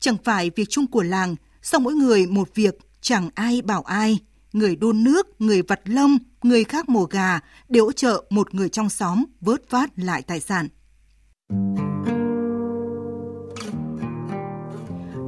Chẳng 0.00 0.16
phải 0.24 0.50
việc 0.56 0.70
chung 0.70 0.86
của 0.86 1.02
làng, 1.02 1.36
song 1.62 1.82
mỗi 1.82 1.94
người 1.94 2.26
một 2.26 2.48
việc, 2.54 2.78
chẳng 3.00 3.30
ai 3.34 3.62
bảo 3.62 3.82
ai. 3.82 4.18
Người 4.52 4.76
đun 4.76 5.04
nước, 5.04 5.40
người 5.40 5.62
vặt 5.62 5.80
lông, 5.84 6.18
người 6.42 6.64
khác 6.64 6.88
mổ 6.88 7.04
gà 7.04 7.40
để 7.68 7.80
hỗ 7.80 7.92
trợ 7.92 8.24
một 8.30 8.54
người 8.54 8.68
trong 8.68 8.88
xóm 8.88 9.24
vớt 9.40 9.70
vát 9.70 9.98
lại 9.98 10.22
tài 10.22 10.40
sản. 10.40 10.68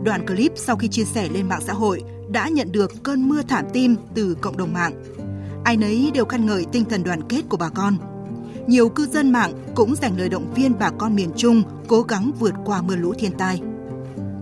Đoạn 0.05 0.27
clip 0.27 0.53
sau 0.57 0.77
khi 0.77 0.89
chia 0.89 1.05
sẻ 1.05 1.29
lên 1.29 1.49
mạng 1.49 1.63
xã 1.67 1.73
hội 1.73 2.03
đã 2.31 2.49
nhận 2.49 2.73
được 2.73 2.93
cơn 3.03 3.29
mưa 3.29 3.43
thảm 3.43 3.65
tim 3.73 3.97
từ 4.15 4.37
cộng 4.41 4.57
đồng 4.57 4.73
mạng. 4.73 4.93
Ai 5.65 5.77
nấy 5.77 6.11
đều 6.15 6.25
khen 6.25 6.47
ngợi 6.47 6.65
tinh 6.73 6.85
thần 6.85 7.03
đoàn 7.03 7.21
kết 7.29 7.43
của 7.49 7.57
bà 7.57 7.69
con. 7.69 7.97
Nhiều 8.67 8.89
cư 8.89 9.07
dân 9.07 9.33
mạng 9.33 9.53
cũng 9.75 9.95
dành 9.97 10.19
lời 10.19 10.29
động 10.29 10.53
viên 10.55 10.79
bà 10.79 10.91
con 10.99 11.17
miền 11.17 11.31
Trung 11.37 11.63
cố 11.89 12.03
gắng 12.03 12.31
vượt 12.39 12.55
qua 12.65 12.83
mưa 12.83 12.97
lũ 12.97 13.13
thiên 13.19 13.33
tai. 13.39 13.61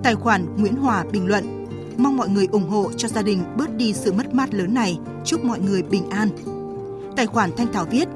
Tài 0.03 0.14
khoản 0.14 0.57
Nguyễn 0.57 0.77
Hòa 0.77 1.05
bình 1.12 1.27
luận 1.27 1.62
Mong 1.96 2.16
mọi 2.16 2.28
người 2.28 2.48
ủng 2.52 2.68
hộ 2.68 2.92
cho 2.96 3.09
gia 3.09 3.22
đình 3.22 3.44
bớt 3.57 3.76
đi 3.76 3.92
sự 3.92 4.12
mất 4.12 4.35
mát 4.35 4.55
lớn 4.55 4.74
này. 4.74 4.98
Chúc 5.24 5.44
mọi 5.44 5.61
người 5.61 5.83
bình 5.83 6.11
an. 6.11 6.28
Tài 7.16 7.26
khoản 7.26 7.50
Thanh 7.57 7.72
Thảo 7.72 7.85
viết, 7.90 8.09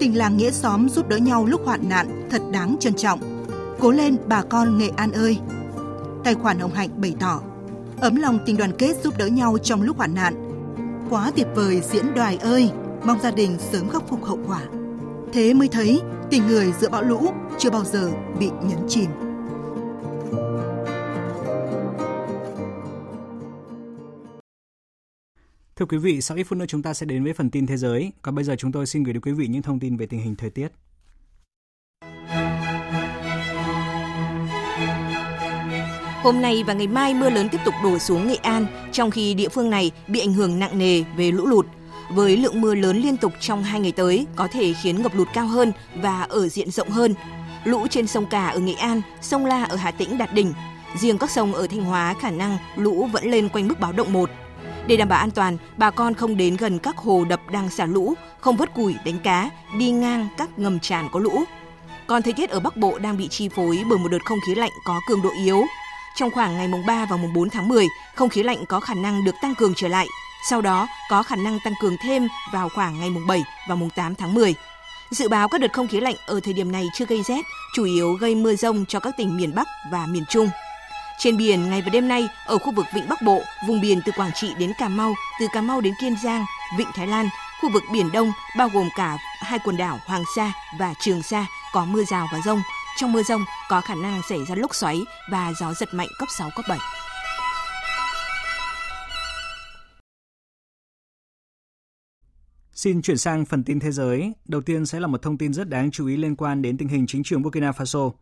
Tình 0.00 0.16
làng 0.16 0.36
nghĩa 0.36 0.50
xóm 0.50 0.88
giúp 0.88 1.08
đỡ 1.08 1.16
nhau 1.16 1.46
lúc 1.46 1.60
hoạn 1.64 1.88
nạn 1.88 2.28
thật 2.30 2.42
đáng 2.52 2.76
trân 2.80 2.94
trọng. 2.94 3.20
Cố 3.80 3.90
lên, 3.90 4.16
bà 4.26 4.42
con 4.42 4.78
Nghệ 4.78 4.90
An 4.96 5.12
ơi! 5.12 5.38
Tài 6.24 6.34
khoản 6.34 6.58
Hồng 6.58 6.74
Hạnh 6.74 6.90
bày 6.96 7.14
tỏ, 7.20 7.40
Ấm 8.00 8.16
lòng 8.16 8.38
tình 8.46 8.56
đoàn 8.56 8.72
kết 8.78 8.96
giúp 9.04 9.14
đỡ 9.18 9.26
nhau 9.26 9.58
trong 9.58 9.82
lúc 9.82 9.96
hoạn 9.96 10.14
nạn. 10.14 10.34
Quá 11.10 11.32
tuyệt 11.36 11.46
vời, 11.54 11.80
diễn 11.92 12.14
đoài 12.14 12.36
ơi! 12.36 12.70
Mong 13.04 13.20
gia 13.22 13.30
đình 13.30 13.56
sớm 13.72 13.88
khắc 13.88 14.08
phục 14.08 14.24
hậu 14.24 14.38
quả. 14.46 14.60
Thế 15.32 15.54
mới 15.54 15.68
thấy, 15.68 16.00
tình 16.30 16.46
người 16.46 16.72
giữa 16.80 16.88
bão 16.88 17.02
lũ 17.02 17.28
chưa 17.58 17.70
bao 17.70 17.84
giờ 17.84 18.10
bị 18.38 18.50
nhấn 18.68 18.78
chìm. 18.88 19.06
Thưa 25.76 25.86
quý 25.86 25.98
vị, 25.98 26.20
sau 26.20 26.36
ít 26.36 26.44
phút 26.44 26.58
nữa 26.58 26.64
chúng 26.68 26.82
ta 26.82 26.94
sẽ 26.94 27.06
đến 27.06 27.24
với 27.24 27.32
phần 27.32 27.50
tin 27.50 27.66
thế 27.66 27.76
giới. 27.76 28.12
Còn 28.22 28.34
bây 28.34 28.44
giờ 28.44 28.56
chúng 28.58 28.72
tôi 28.72 28.86
xin 28.86 29.04
gửi 29.04 29.12
đến 29.12 29.20
quý 29.20 29.32
vị 29.32 29.46
những 29.46 29.62
thông 29.62 29.80
tin 29.80 29.96
về 29.96 30.06
tình 30.06 30.20
hình 30.20 30.36
thời 30.36 30.50
tiết. 30.50 30.68
Hôm 36.22 36.42
nay 36.42 36.64
và 36.66 36.72
ngày 36.72 36.86
mai 36.86 37.14
mưa 37.14 37.30
lớn 37.30 37.48
tiếp 37.48 37.58
tục 37.64 37.74
đổ 37.82 37.98
xuống 37.98 38.28
Nghệ 38.28 38.34
An, 38.34 38.66
trong 38.92 39.10
khi 39.10 39.34
địa 39.34 39.48
phương 39.48 39.70
này 39.70 39.90
bị 40.08 40.20
ảnh 40.20 40.32
hưởng 40.32 40.58
nặng 40.58 40.78
nề 40.78 41.02
về 41.16 41.30
lũ 41.30 41.46
lụt. 41.46 41.66
Với 42.10 42.36
lượng 42.36 42.60
mưa 42.60 42.74
lớn 42.74 42.96
liên 42.96 43.16
tục 43.16 43.32
trong 43.40 43.62
hai 43.62 43.80
ngày 43.80 43.92
tới 43.92 44.26
có 44.36 44.48
thể 44.52 44.72
khiến 44.82 45.02
ngập 45.02 45.14
lụt 45.14 45.28
cao 45.34 45.46
hơn 45.46 45.72
và 45.94 46.22
ở 46.22 46.48
diện 46.48 46.70
rộng 46.70 46.90
hơn. 46.90 47.14
Lũ 47.64 47.86
trên 47.90 48.06
sông 48.06 48.26
Cả 48.26 48.48
ở 48.48 48.58
Nghệ 48.58 48.74
An, 48.74 49.02
sông 49.22 49.46
La 49.46 49.64
ở 49.64 49.76
Hà 49.76 49.90
Tĩnh 49.90 50.18
đạt 50.18 50.34
đỉnh. 50.34 50.52
Riêng 51.00 51.18
các 51.18 51.30
sông 51.30 51.54
ở 51.54 51.66
Thanh 51.66 51.84
Hóa 51.84 52.14
khả 52.20 52.30
năng 52.30 52.58
lũ 52.76 53.08
vẫn 53.12 53.30
lên 53.30 53.48
quanh 53.48 53.68
mức 53.68 53.80
báo 53.80 53.92
động 53.92 54.12
1. 54.12 54.30
Để 54.86 54.96
đảm 54.96 55.08
bảo 55.08 55.18
an 55.18 55.30
toàn, 55.30 55.56
bà 55.76 55.90
con 55.90 56.14
không 56.14 56.36
đến 56.36 56.56
gần 56.56 56.78
các 56.78 56.96
hồ 56.96 57.24
đập 57.28 57.40
đang 57.50 57.70
xả 57.70 57.86
lũ, 57.86 58.14
không 58.40 58.56
vớt 58.56 58.74
củi, 58.74 58.94
đánh 59.04 59.18
cá, 59.18 59.50
đi 59.78 59.90
ngang 59.90 60.28
các 60.38 60.58
ngầm 60.58 60.80
tràn 60.80 61.08
có 61.12 61.20
lũ. 61.20 61.44
Còn 62.06 62.22
thời 62.22 62.32
tiết 62.32 62.50
ở 62.50 62.60
Bắc 62.60 62.76
Bộ 62.76 62.98
đang 62.98 63.16
bị 63.16 63.28
chi 63.28 63.48
phối 63.48 63.84
bởi 63.90 63.98
một 63.98 64.08
đợt 64.08 64.24
không 64.24 64.38
khí 64.46 64.54
lạnh 64.54 64.70
có 64.84 65.00
cường 65.08 65.22
độ 65.22 65.30
yếu. 65.44 65.64
Trong 66.16 66.30
khoảng 66.30 66.56
ngày 66.56 66.68
mùng 66.68 66.86
3 66.86 67.06
và 67.10 67.16
mùng 67.16 67.32
4 67.32 67.50
tháng 67.50 67.68
10, 67.68 67.86
không 68.14 68.28
khí 68.28 68.42
lạnh 68.42 68.66
có 68.68 68.80
khả 68.80 68.94
năng 68.94 69.24
được 69.24 69.34
tăng 69.42 69.54
cường 69.54 69.74
trở 69.76 69.88
lại. 69.88 70.06
Sau 70.50 70.60
đó 70.60 70.88
có 71.10 71.22
khả 71.22 71.36
năng 71.36 71.58
tăng 71.64 71.74
cường 71.80 71.96
thêm 72.02 72.28
vào 72.52 72.68
khoảng 72.68 73.00
ngày 73.00 73.10
mùng 73.10 73.26
7 73.26 73.44
và 73.68 73.74
mùng 73.74 73.90
8 73.90 74.14
tháng 74.14 74.34
10. 74.34 74.54
Dự 75.10 75.28
báo 75.28 75.48
các 75.48 75.60
đợt 75.60 75.72
không 75.72 75.88
khí 75.88 76.00
lạnh 76.00 76.16
ở 76.26 76.40
thời 76.40 76.54
điểm 76.54 76.72
này 76.72 76.86
chưa 76.94 77.04
gây 77.04 77.22
rét, 77.22 77.44
chủ 77.74 77.84
yếu 77.84 78.12
gây 78.12 78.34
mưa 78.34 78.54
rông 78.54 78.84
cho 78.88 79.00
các 79.00 79.14
tỉnh 79.16 79.36
miền 79.36 79.54
Bắc 79.54 79.68
và 79.90 80.06
miền 80.06 80.24
Trung. 80.28 80.48
Trên 81.18 81.36
biển, 81.36 81.70
ngày 81.70 81.82
và 81.82 81.90
đêm 81.90 82.08
nay, 82.08 82.28
ở 82.46 82.58
khu 82.58 82.72
vực 82.72 82.86
Vịnh 82.94 83.08
Bắc 83.08 83.22
Bộ, 83.22 83.42
vùng 83.68 83.80
biển 83.80 84.00
từ 84.04 84.12
Quảng 84.12 84.32
Trị 84.34 84.54
đến 84.58 84.72
Cà 84.78 84.88
Mau, 84.88 85.14
từ 85.40 85.46
Cà 85.52 85.60
Mau 85.60 85.80
đến 85.80 85.94
Kiên 86.00 86.14
Giang, 86.24 86.44
Vịnh 86.78 86.88
Thái 86.94 87.06
Lan, 87.06 87.28
khu 87.60 87.70
vực 87.72 87.82
Biển 87.92 88.12
Đông, 88.12 88.32
bao 88.58 88.68
gồm 88.68 88.88
cả 88.96 89.16
hai 89.40 89.58
quần 89.64 89.76
đảo 89.76 89.98
Hoàng 90.06 90.24
Sa 90.36 90.52
và 90.78 90.94
Trường 91.00 91.22
Sa, 91.22 91.46
có 91.72 91.84
mưa 91.84 92.04
rào 92.04 92.26
và 92.32 92.40
rông. 92.44 92.62
Trong 92.96 93.12
mưa 93.12 93.22
rông 93.22 93.44
có 93.68 93.80
khả 93.80 93.94
năng 93.94 94.22
xảy 94.28 94.44
ra 94.44 94.54
lốc 94.54 94.74
xoáy 94.74 95.00
và 95.30 95.52
gió 95.60 95.74
giật 95.74 95.94
mạnh 95.94 96.08
cấp 96.18 96.28
6, 96.38 96.50
cấp 96.56 96.64
7. 96.68 96.78
Xin 102.72 103.02
chuyển 103.02 103.18
sang 103.18 103.44
phần 103.44 103.64
tin 103.64 103.80
thế 103.80 103.92
giới. 103.92 104.32
Đầu 104.48 104.60
tiên 104.60 104.86
sẽ 104.86 105.00
là 105.00 105.06
một 105.06 105.22
thông 105.22 105.38
tin 105.38 105.52
rất 105.52 105.68
đáng 105.68 105.90
chú 105.90 106.06
ý 106.06 106.16
liên 106.16 106.36
quan 106.36 106.62
đến 106.62 106.76
tình 106.76 106.88
hình 106.88 107.06
chính 107.06 107.22
trường 107.22 107.42
Burkina 107.42 107.70
Faso. 107.70 108.12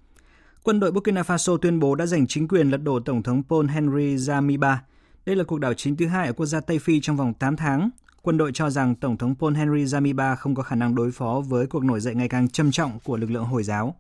Quân 0.65 0.81
đội 0.81 0.93
Burkina 0.93 1.23
Faso 1.23 1.57
tuyên 1.57 1.79
bố 1.79 1.95
đã 1.95 2.07
giành 2.07 2.27
chính 2.27 2.49
quyền 2.49 2.71
lật 2.71 2.77
đổ 2.77 3.01
Tổng 3.01 3.23
thống 3.23 3.43
Paul 3.49 3.67
Henry 3.67 4.17
Damiba. 4.17 4.83
Đây 5.27 5.37
là 5.37 5.45
cuộc 5.45 5.59
đảo 5.61 5.75
chính 5.75 5.97
thứ 5.97 6.07
hai 6.07 6.27
ở 6.27 6.33
quốc 6.33 6.47
gia 6.47 6.61
Tây 6.61 6.79
Phi 6.79 7.01
trong 7.01 7.17
vòng 7.17 7.35
8 7.35 7.57
tháng. 7.57 7.91
Quân 8.23 8.39
đội 8.39 8.51
cho 8.55 8.71
rằng 8.71 8.95
Tổng 8.95 9.17
thống 9.17 9.35
Paul 9.41 9.55
Henry 9.55 9.87
Damiba 9.87 10.35
không 10.35 10.55
có 10.55 10.63
khả 10.63 10.77
năng 10.77 10.95
đối 10.95 11.13
phó 11.13 11.43
với 11.49 11.67
cuộc 11.67 11.85
nổi 11.85 12.01
dậy 12.01 12.15
ngày 12.15 12.29
càng 12.29 12.49
trầm 12.49 12.71
trọng 12.71 12.99
của 13.05 13.17
lực 13.17 13.31
lượng 13.31 13.45
Hồi 13.45 13.63
giáo. 13.63 13.97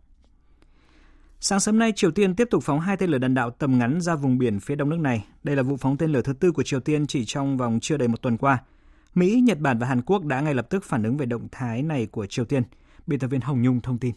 Sáng 1.40 1.60
sớm 1.60 1.78
nay, 1.78 1.92
Triều 1.96 2.10
Tiên 2.10 2.34
tiếp 2.34 2.48
tục 2.50 2.62
phóng 2.64 2.80
hai 2.80 2.96
tên 2.96 3.10
lửa 3.10 3.18
đạn 3.18 3.34
đạo 3.34 3.50
tầm 3.50 3.78
ngắn 3.78 4.00
ra 4.00 4.14
vùng 4.14 4.38
biển 4.38 4.60
phía 4.60 4.74
đông 4.74 4.88
nước 4.88 4.98
này. 5.00 5.26
Đây 5.42 5.56
là 5.56 5.62
vụ 5.62 5.76
phóng 5.76 5.96
tên 5.96 6.12
lửa 6.12 6.22
thứ 6.22 6.32
tư 6.32 6.52
của 6.52 6.62
Triều 6.62 6.80
Tiên 6.80 7.06
chỉ 7.06 7.24
trong 7.24 7.56
vòng 7.56 7.78
chưa 7.82 7.96
đầy 7.96 8.08
một 8.08 8.22
tuần 8.22 8.36
qua. 8.36 8.58
Mỹ, 9.14 9.40
Nhật 9.40 9.58
Bản 9.58 9.78
và 9.78 9.86
Hàn 9.86 10.02
Quốc 10.02 10.24
đã 10.24 10.40
ngay 10.40 10.54
lập 10.54 10.66
tức 10.70 10.84
phản 10.84 11.02
ứng 11.02 11.16
về 11.16 11.26
động 11.26 11.48
thái 11.52 11.82
này 11.82 12.06
của 12.06 12.26
Triều 12.26 12.44
Tiên. 12.44 12.62
Biên 13.06 13.18
tập 13.18 13.28
viên 13.28 13.40
Hồng 13.40 13.62
Nhung 13.62 13.80
thông 13.80 13.98
tin. 13.98 14.14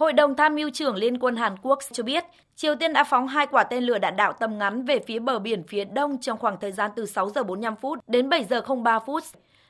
Hội 0.00 0.12
đồng 0.12 0.36
tham 0.36 0.54
mưu 0.54 0.70
trưởng 0.70 0.94
Liên 0.94 1.18
quân 1.18 1.36
Hàn 1.36 1.56
Quốc 1.62 1.78
cho 1.92 2.02
biết, 2.02 2.24
Triều 2.56 2.74
Tiên 2.74 2.92
đã 2.92 3.04
phóng 3.04 3.28
hai 3.28 3.46
quả 3.46 3.64
tên 3.64 3.84
lửa 3.84 3.98
đạn 3.98 4.16
đạo 4.16 4.32
tầm 4.32 4.58
ngắn 4.58 4.84
về 4.84 4.98
phía 5.06 5.18
bờ 5.18 5.38
biển 5.38 5.62
phía 5.68 5.84
đông 5.84 6.18
trong 6.20 6.38
khoảng 6.38 6.56
thời 6.60 6.72
gian 6.72 6.90
từ 6.96 7.06
6 7.06 7.30
giờ 7.30 7.42
45 7.42 7.76
phút 7.76 7.98
đến 8.06 8.28
7 8.28 8.44
giờ 8.44 8.62
03 8.84 8.98
phút. 8.98 9.22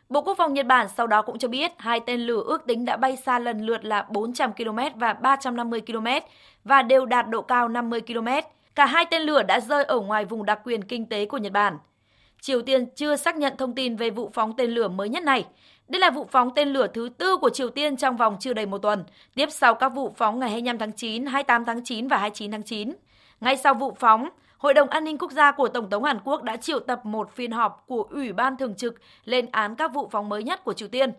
Bộ 0.09 0.23
Quốc 0.23 0.35
phòng 0.38 0.55
Nhật 0.55 0.66
Bản 0.66 0.88
sau 0.97 1.07
đó 1.07 1.23
cũng 1.23 1.38
cho 1.38 1.49
biết 1.49 1.73
hai 1.79 2.01
tên 2.07 2.21
lửa 2.21 2.43
ước 2.47 2.66
tính 2.66 2.85
đã 2.85 2.97
bay 2.97 3.16
xa 3.16 3.38
lần 3.38 3.61
lượt 3.61 3.85
là 3.85 4.07
400 4.11 4.53
km 4.53 4.79
và 4.95 5.12
350 5.12 5.81
km 5.81 6.07
và 6.64 6.83
đều 6.83 7.07
đạt 7.07 7.29
độ 7.29 7.43
cao 7.43 7.69
50 7.69 8.01
km. 8.01 8.29
Cả 8.75 8.87
hai 8.87 9.07
tên 9.11 9.23
lửa 9.23 9.43
đã 9.43 9.61
rơi 9.61 9.85
ở 9.85 10.01
ngoài 10.01 10.25
vùng 10.25 10.45
đặc 10.45 10.61
quyền 10.64 10.85
kinh 10.85 11.07
tế 11.07 11.27
của 11.27 11.38
Nhật 11.38 11.53
Bản. 11.53 11.79
Triều 12.40 12.62
Tiên 12.62 12.87
chưa 12.97 13.16
xác 13.16 13.37
nhận 13.37 13.57
thông 13.57 13.75
tin 13.75 13.97
về 13.97 14.11
vụ 14.11 14.31
phóng 14.35 14.57
tên 14.57 14.71
lửa 14.71 14.88
mới 14.88 15.09
nhất 15.09 15.23
này. 15.23 15.45
Đây 15.90 16.00
là 16.00 16.11
vụ 16.11 16.26
phóng 16.31 16.50
tên 16.55 16.68
lửa 16.68 16.87
thứ 16.94 17.09
tư 17.18 17.37
của 17.37 17.50
Triều 17.50 17.70
Tiên 17.70 17.96
trong 17.96 18.16
vòng 18.16 18.37
chưa 18.40 18.53
đầy 18.53 18.66
một 18.66 18.79
tuần, 18.79 19.05
tiếp 19.35 19.48
sau 19.50 19.74
các 19.74 19.88
vụ 19.88 20.14
phóng 20.16 20.38
ngày 20.38 20.50
25 20.50 20.79
tháng 20.79 20.92
9, 20.92 21.26
28 21.26 21.64
tháng 21.64 21.85
9 21.85 22.09
và 22.09 22.16
29 22.16 22.50
tháng 22.50 22.62
9. 22.62 22.92
Ngay 23.40 23.57
sau 23.57 23.74
vụ 23.74 23.96
phóng, 23.98 24.29
Hội 24.59 24.74
đồng 24.74 24.88
An 24.88 25.05
ninh 25.05 25.18
Quốc 25.18 25.33
gia 25.33 25.53
của 25.53 25.68
Tổng 25.68 25.90
thống 25.90 26.05
Hàn 26.05 26.18
Quốc 26.24 26.42
đã 26.42 26.57
triệu 26.57 26.81
tập 26.81 27.07
một 27.07 27.31
phiên 27.35 27.53
họp 27.53 27.85
của 27.87 28.03
Ủy 28.11 28.33
ban 28.33 28.57
Thường 28.57 28.74
trực 28.74 28.94
lên 29.24 29.46
án 29.53 29.76
các 29.76 29.94
vụ 29.94 30.09
phóng 30.12 30.29
mới 30.29 30.42
nhất 30.42 30.64
của 30.64 30.72
Triều 30.72 30.88
Tiên. 30.88 31.12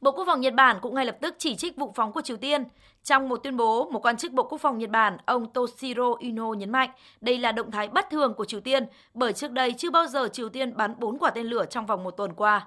Bộ 0.00 0.12
Quốc 0.12 0.24
phòng 0.26 0.40
Nhật 0.40 0.54
Bản 0.54 0.76
cũng 0.82 0.94
ngay 0.94 1.06
lập 1.06 1.16
tức 1.20 1.34
chỉ 1.38 1.56
trích 1.56 1.76
vụ 1.76 1.92
phóng 1.96 2.12
của 2.12 2.20
Triều 2.20 2.36
Tiên. 2.36 2.64
Trong 3.02 3.28
một 3.28 3.36
tuyên 3.36 3.56
bố, 3.56 3.90
một 3.90 4.06
quan 4.06 4.16
chức 4.16 4.32
Bộ 4.32 4.42
Quốc 4.42 4.58
phòng 4.58 4.78
Nhật 4.78 4.90
Bản, 4.90 5.16
ông 5.26 5.52
Toshiro 5.52 6.14
Ino 6.18 6.52
nhấn 6.52 6.70
mạnh 6.70 6.90
đây 7.20 7.38
là 7.38 7.52
động 7.52 7.70
thái 7.70 7.88
bất 7.88 8.10
thường 8.10 8.34
của 8.34 8.44
Triều 8.44 8.60
Tiên, 8.60 8.86
bởi 9.14 9.32
trước 9.32 9.52
đây 9.52 9.72
chưa 9.72 9.90
bao 9.90 10.06
giờ 10.06 10.28
Triều 10.28 10.48
Tiên 10.48 10.76
bắn 10.76 10.94
4 11.00 11.18
quả 11.18 11.30
tên 11.30 11.46
lửa 11.46 11.64
trong 11.70 11.86
vòng 11.86 12.04
một 12.04 12.10
tuần 12.10 12.32
qua. 12.32 12.66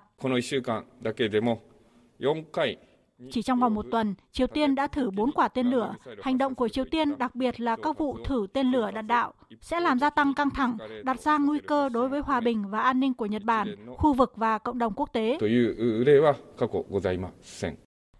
Chỉ 3.31 3.41
trong 3.41 3.59
vòng 3.59 3.73
một 3.75 3.85
tuần, 3.91 4.15
Triều 4.31 4.47
Tiên 4.47 4.75
đã 4.75 4.87
thử 4.87 5.11
4 5.11 5.31
quả 5.31 5.47
tên 5.47 5.67
lửa. 5.67 5.95
Hành 6.21 6.37
động 6.37 6.55
của 6.55 6.67
Triều 6.67 6.85
Tiên, 6.85 7.17
đặc 7.17 7.35
biệt 7.35 7.59
là 7.59 7.75
các 7.83 7.97
vụ 7.97 8.17
thử 8.25 8.47
tên 8.53 8.71
lửa 8.71 8.91
đạn 8.91 9.07
đạo, 9.07 9.33
sẽ 9.61 9.79
làm 9.79 9.99
gia 9.99 10.09
tăng 10.09 10.33
căng 10.33 10.49
thẳng, 10.49 10.77
đặt 11.03 11.19
ra 11.19 11.37
nguy 11.37 11.59
cơ 11.59 11.89
đối 11.89 12.09
với 12.09 12.19
hòa 12.19 12.39
bình 12.39 12.63
và 12.69 12.81
an 12.81 12.99
ninh 12.99 13.13
của 13.13 13.25
Nhật 13.25 13.43
Bản, 13.43 13.75
khu 13.97 14.13
vực 14.13 14.33
và 14.35 14.57
cộng 14.57 14.77
đồng 14.77 14.93
quốc 14.93 15.09
tế. 15.13 15.37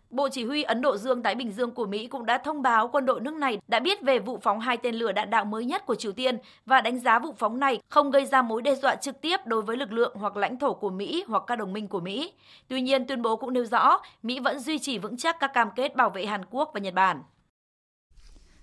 Bộ 0.09 0.29
Chỉ 0.29 0.45
huy 0.45 0.63
Ấn 0.63 0.81
Độ 0.81 0.97
Dương-Thái 0.97 1.35
Bình 1.35 1.51
Dương 1.51 1.71
của 1.71 1.85
Mỹ 1.85 2.07
cũng 2.07 2.25
đã 2.25 2.37
thông 2.37 2.61
báo 2.61 2.87
quân 2.87 3.05
đội 3.05 3.21
nước 3.21 3.33
này 3.33 3.59
đã 3.67 3.79
biết 3.79 4.01
về 4.01 4.19
vụ 4.19 4.39
phóng 4.41 4.59
hai 4.59 4.77
tên 4.77 4.95
lửa 4.95 5.11
đạn 5.11 5.29
đạo 5.29 5.45
mới 5.45 5.65
nhất 5.65 5.85
của 5.85 5.95
Triều 5.95 6.11
Tiên 6.11 6.37
và 6.65 6.81
đánh 6.81 6.99
giá 6.99 7.19
vụ 7.19 7.33
phóng 7.37 7.59
này 7.59 7.79
không 7.89 8.11
gây 8.11 8.25
ra 8.25 8.41
mối 8.41 8.61
đe 8.61 8.75
dọa 8.75 8.95
trực 8.95 9.21
tiếp 9.21 9.37
đối 9.45 9.61
với 9.61 9.77
lực 9.77 9.91
lượng 9.91 10.15
hoặc 10.15 10.37
lãnh 10.37 10.59
thổ 10.59 10.73
của 10.73 10.89
Mỹ 10.89 11.23
hoặc 11.27 11.43
các 11.47 11.55
đồng 11.55 11.73
minh 11.73 11.87
của 11.87 11.99
Mỹ. 11.99 12.33
Tuy 12.67 12.81
nhiên, 12.81 13.07
tuyên 13.07 13.21
bố 13.21 13.35
cũng 13.35 13.53
nêu 13.53 13.65
rõ 13.65 14.01
Mỹ 14.23 14.39
vẫn 14.39 14.59
duy 14.59 14.79
trì 14.79 14.97
vững 14.97 15.17
chắc 15.17 15.35
các 15.39 15.51
cam 15.53 15.69
kết 15.75 15.95
bảo 15.95 16.09
vệ 16.09 16.25
Hàn 16.25 16.41
Quốc 16.51 16.71
và 16.73 16.79
Nhật 16.79 16.93
Bản. 16.93 17.21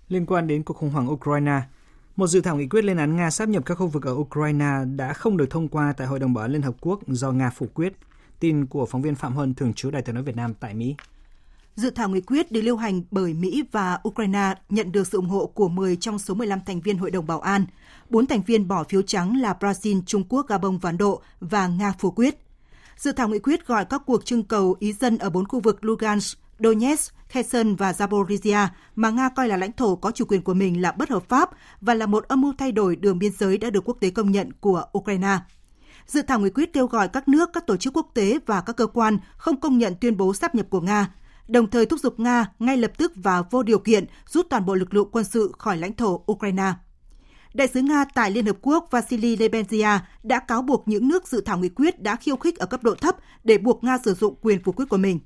Liên 0.07 0.25
quan 0.25 0.47
đến 0.47 0.63
cuộc 0.63 0.73
khủng 0.73 0.89
hoảng 0.89 1.11
Ukraine, 1.11 1.61
một 2.15 2.27
dự 2.27 2.41
thảo 2.41 2.55
nghị 2.55 2.67
quyết 2.67 2.83
lên 2.83 2.97
án 2.97 3.15
Nga 3.15 3.29
sáp 3.29 3.49
nhập 3.49 3.63
các 3.65 3.75
khu 3.75 3.87
vực 3.87 4.05
ở 4.05 4.13
Ukraine 4.13 4.71
đã 4.95 5.13
không 5.13 5.37
được 5.37 5.47
thông 5.49 5.67
qua 5.67 5.93
tại 5.97 6.07
Hội 6.07 6.19
đồng 6.19 6.33
Bảo 6.33 6.45
an 6.45 6.51
Liên 6.51 6.61
Hợp 6.61 6.75
Quốc 6.81 6.99
do 7.07 7.31
Nga 7.31 7.49
phủ 7.49 7.67
quyết. 7.73 7.93
Tin 8.39 8.65
của 8.65 8.85
phóng 8.85 9.01
viên 9.01 9.15
Phạm 9.15 9.33
Huân, 9.33 9.53
thường 9.53 9.73
trú 9.73 9.91
Đài 9.91 10.01
tiếng 10.01 10.15
nói 10.15 10.23
Việt 10.23 10.35
Nam 10.35 10.53
tại 10.59 10.73
Mỹ. 10.73 10.95
Dự 11.77 11.89
thảo 11.89 12.09
nghị 12.09 12.21
quyết 12.21 12.51
được 12.51 12.61
lưu 12.61 12.77
hành 12.77 13.01
bởi 13.11 13.33
Mỹ 13.33 13.63
và 13.71 13.99
Ukraine 14.07 14.53
nhận 14.69 14.91
được 14.91 15.07
sự 15.07 15.17
ủng 15.17 15.29
hộ 15.29 15.45
của 15.45 15.69
10 15.69 15.95
trong 15.95 16.19
số 16.19 16.33
15 16.33 16.59
thành 16.65 16.81
viên 16.81 16.97
Hội 16.97 17.11
đồng 17.11 17.27
Bảo 17.27 17.39
an. 17.39 17.65
Bốn 18.09 18.27
thành 18.27 18.41
viên 18.43 18.67
bỏ 18.67 18.83
phiếu 18.83 19.01
trắng 19.01 19.41
là 19.41 19.55
Brazil, 19.59 20.01
Trung 20.05 20.23
Quốc, 20.29 20.47
Gabon 20.47 20.77
và 20.77 20.89
Ấn 20.89 20.97
Độ 20.97 21.21
và 21.39 21.67
Nga 21.67 21.93
phủ 21.99 22.11
quyết. 22.11 22.35
Dự 22.97 23.11
thảo 23.11 23.27
nghị 23.27 23.39
quyết 23.39 23.67
gọi 23.67 23.85
các 23.85 24.01
cuộc 24.05 24.25
trưng 24.25 24.43
cầu 24.43 24.75
ý 24.79 24.93
dân 24.93 25.17
ở 25.17 25.29
bốn 25.29 25.47
khu 25.47 25.59
vực 25.59 25.85
Lugansk, 25.85 26.39
Donetsk, 26.59 27.13
Kherson 27.29 27.75
và 27.75 27.91
Zaporizhia 27.91 28.67
mà 28.95 29.09
Nga 29.09 29.29
coi 29.29 29.47
là 29.47 29.57
lãnh 29.57 29.71
thổ 29.71 29.95
có 29.95 30.11
chủ 30.11 30.25
quyền 30.25 30.41
của 30.41 30.53
mình 30.53 30.81
là 30.81 30.91
bất 30.91 31.09
hợp 31.09 31.29
pháp 31.29 31.49
và 31.81 31.93
là 31.93 32.05
một 32.05 32.27
âm 32.27 32.41
mưu 32.41 32.53
thay 32.57 32.71
đổi 32.71 32.95
đường 32.95 33.19
biên 33.19 33.31
giới 33.37 33.57
đã 33.57 33.69
được 33.69 33.83
quốc 33.85 33.97
tế 33.99 34.09
công 34.09 34.31
nhận 34.31 34.53
của 34.53 34.83
Ukraine. 34.97 35.37
Dự 36.07 36.21
thảo 36.21 36.39
nghị 36.39 36.49
quyết 36.49 36.73
kêu 36.73 36.87
gọi 36.87 37.07
các 37.07 37.27
nước, 37.27 37.49
các 37.53 37.67
tổ 37.67 37.77
chức 37.77 37.97
quốc 37.97 38.07
tế 38.13 38.39
và 38.45 38.61
các 38.61 38.75
cơ 38.75 38.87
quan 38.87 39.17
không 39.37 39.59
công 39.59 39.77
nhận 39.77 39.95
tuyên 40.01 40.17
bố 40.17 40.33
sáp 40.33 40.55
nhập 40.55 40.65
của 40.69 40.81
Nga, 40.81 41.07
đồng 41.47 41.69
thời 41.69 41.85
thúc 41.85 41.99
giục 41.99 42.19
Nga 42.19 42.45
ngay 42.59 42.77
lập 42.77 42.91
tức 42.97 43.11
và 43.15 43.41
vô 43.41 43.63
điều 43.63 43.79
kiện 43.79 44.05
rút 44.29 44.49
toàn 44.49 44.65
bộ 44.65 44.75
lực 44.75 44.93
lượng 44.93 45.09
quân 45.11 45.25
sự 45.25 45.51
khỏi 45.57 45.77
lãnh 45.77 45.93
thổ 45.93 46.23
Ukraine. 46.31 46.73
Đại 47.53 47.67
sứ 47.67 47.81
Nga 47.81 48.05
tại 48.13 48.31
Liên 48.31 48.45
Hợp 48.45 48.57
Quốc 48.61 48.87
Vasily 48.91 49.35
Nebenzia 49.35 49.99
đã 50.23 50.39
cáo 50.39 50.61
buộc 50.61 50.87
những 50.87 51.07
nước 51.07 51.27
dự 51.27 51.41
thảo 51.41 51.57
nghị 51.57 51.69
quyết 51.69 52.01
đã 52.01 52.15
khiêu 52.15 52.35
khích 52.35 52.57
ở 52.57 52.65
cấp 52.65 52.83
độ 52.83 52.95
thấp 52.95 53.15
để 53.43 53.57
buộc 53.57 53.83
Nga 53.83 53.97
sử 54.05 54.13
dụng 54.13 54.35
quyền 54.41 54.63
phủ 54.63 54.71
quyết 54.71 54.85
của 54.89 54.97
mình. 54.97 55.19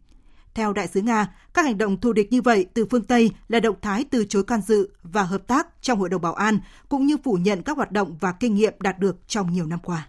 Theo 0.53 0.73
đại 0.73 0.87
sứ 0.87 1.01
Nga, 1.01 1.35
các 1.53 1.65
hành 1.65 1.77
động 1.77 1.99
thù 1.99 2.13
địch 2.13 2.31
như 2.31 2.41
vậy 2.41 2.65
từ 2.73 2.85
phương 2.91 3.03
Tây 3.03 3.31
là 3.47 3.59
động 3.59 3.75
thái 3.81 4.03
từ 4.03 4.25
chối 4.29 4.43
can 4.43 4.61
dự 4.61 4.89
và 5.03 5.23
hợp 5.23 5.47
tác 5.47 5.67
trong 5.81 5.99
Hội 5.99 6.09
đồng 6.09 6.21
Bảo 6.21 6.33
an, 6.33 6.59
cũng 6.89 7.05
như 7.05 7.17
phủ 7.23 7.33
nhận 7.33 7.61
các 7.61 7.77
hoạt 7.77 7.91
động 7.91 8.17
và 8.19 8.31
kinh 8.31 8.55
nghiệm 8.55 8.73
đạt 8.79 8.99
được 8.99 9.27
trong 9.27 9.51
nhiều 9.51 9.65
năm 9.65 9.79
qua. 9.83 10.07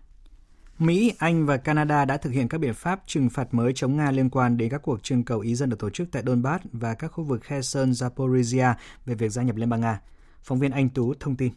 Mỹ, 0.87 1.13
Anh 1.19 1.47
và 1.47 1.57
Canada 1.57 2.05
đã 2.05 2.17
thực 2.17 2.31
hiện 2.31 2.49
các 2.49 2.59
biện 2.59 2.75
pháp 2.75 3.03
trừng 3.07 3.31
phạt 3.31 3.55
mới 3.55 3.73
chống 3.73 3.97
Nga 3.97 4.11
liên 4.11 4.31
quan 4.31 4.57
đến 4.57 4.71
các 4.71 4.83
cuộc 4.83 5.03
trưng 5.03 5.25
cầu 5.25 5.41
ý 5.41 5.55
dân 5.55 5.71
được 5.71 5.79
tổ 5.79 5.91
chức 5.91 6.09
tại 6.13 6.23
Donbass 6.27 6.65
và 6.73 6.95
các 6.95 7.09
khu 7.09 7.25
vực 7.25 7.43
Kherson, 7.45 7.91
Zaporizhia 7.91 8.75
về 9.07 9.15
việc 9.15 9.29
gia 9.29 9.43
nhập 9.43 9.57
Liên 9.57 9.69
bang 9.69 9.81
Nga. 9.81 10.01
Phóng 10.43 10.59
viên 10.59 10.71
Anh 10.71 10.89
Tú 10.89 11.15
thông 11.21 11.37
tin. 11.37 11.53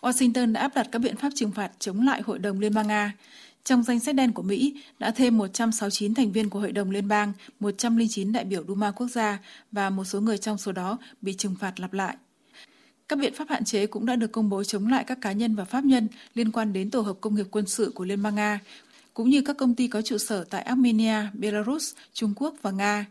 Washington 0.00 0.52
đã 0.52 0.60
áp 0.60 0.72
đặt 0.74 0.88
các 0.92 0.98
biện 0.98 1.16
pháp 1.16 1.28
trừng 1.34 1.52
phạt 1.52 1.72
chống 1.78 2.06
lại 2.06 2.22
Hội 2.22 2.38
đồng 2.38 2.60
Liên 2.60 2.74
bang 2.74 2.88
Nga. 2.88 3.12
Trong 3.64 3.82
danh 3.82 4.00
sách 4.00 4.14
đen 4.14 4.32
của 4.32 4.42
Mỹ 4.42 4.82
đã 4.98 5.10
thêm 5.10 5.38
169 5.38 6.14
thành 6.14 6.32
viên 6.32 6.50
của 6.50 6.60
Hội 6.60 6.72
đồng 6.72 6.90
Liên 6.90 7.08
bang, 7.08 7.32
109 7.60 8.32
đại 8.32 8.44
biểu 8.44 8.64
Duma 8.68 8.90
quốc 8.90 9.08
gia 9.08 9.38
và 9.72 9.90
một 9.90 10.04
số 10.04 10.20
người 10.20 10.38
trong 10.38 10.58
số 10.58 10.72
đó 10.72 10.98
bị 11.22 11.34
trừng 11.34 11.56
phạt 11.60 11.80
lặp 11.80 11.92
lại. 11.92 12.16
Các 13.12 13.18
biện 13.18 13.34
pháp 13.34 13.48
hạn 13.48 13.64
chế 13.64 13.86
cũng 13.86 14.06
đã 14.06 14.16
được 14.16 14.32
công 14.32 14.50
bố 14.50 14.64
chống 14.64 14.88
lại 14.88 15.04
các 15.04 15.18
cá 15.20 15.32
nhân 15.32 15.54
và 15.54 15.64
pháp 15.64 15.84
nhân 15.84 16.08
liên 16.34 16.52
quan 16.52 16.72
đến 16.72 16.90
tổ 16.90 17.00
hợp 17.00 17.16
công 17.20 17.34
nghiệp 17.34 17.46
quân 17.50 17.66
sự 17.66 17.92
của 17.94 18.04
Liên 18.04 18.22
bang 18.22 18.34
Nga, 18.34 18.60
cũng 19.14 19.30
như 19.30 19.42
các 19.42 19.56
công 19.56 19.74
ty 19.74 19.88
có 19.88 20.02
trụ 20.02 20.18
sở 20.18 20.44
tại 20.44 20.62
Armenia, 20.62 21.14
Belarus, 21.32 21.94
Trung 22.12 22.32
Quốc 22.36 22.54
và 22.62 22.70
Nga. 22.70 23.06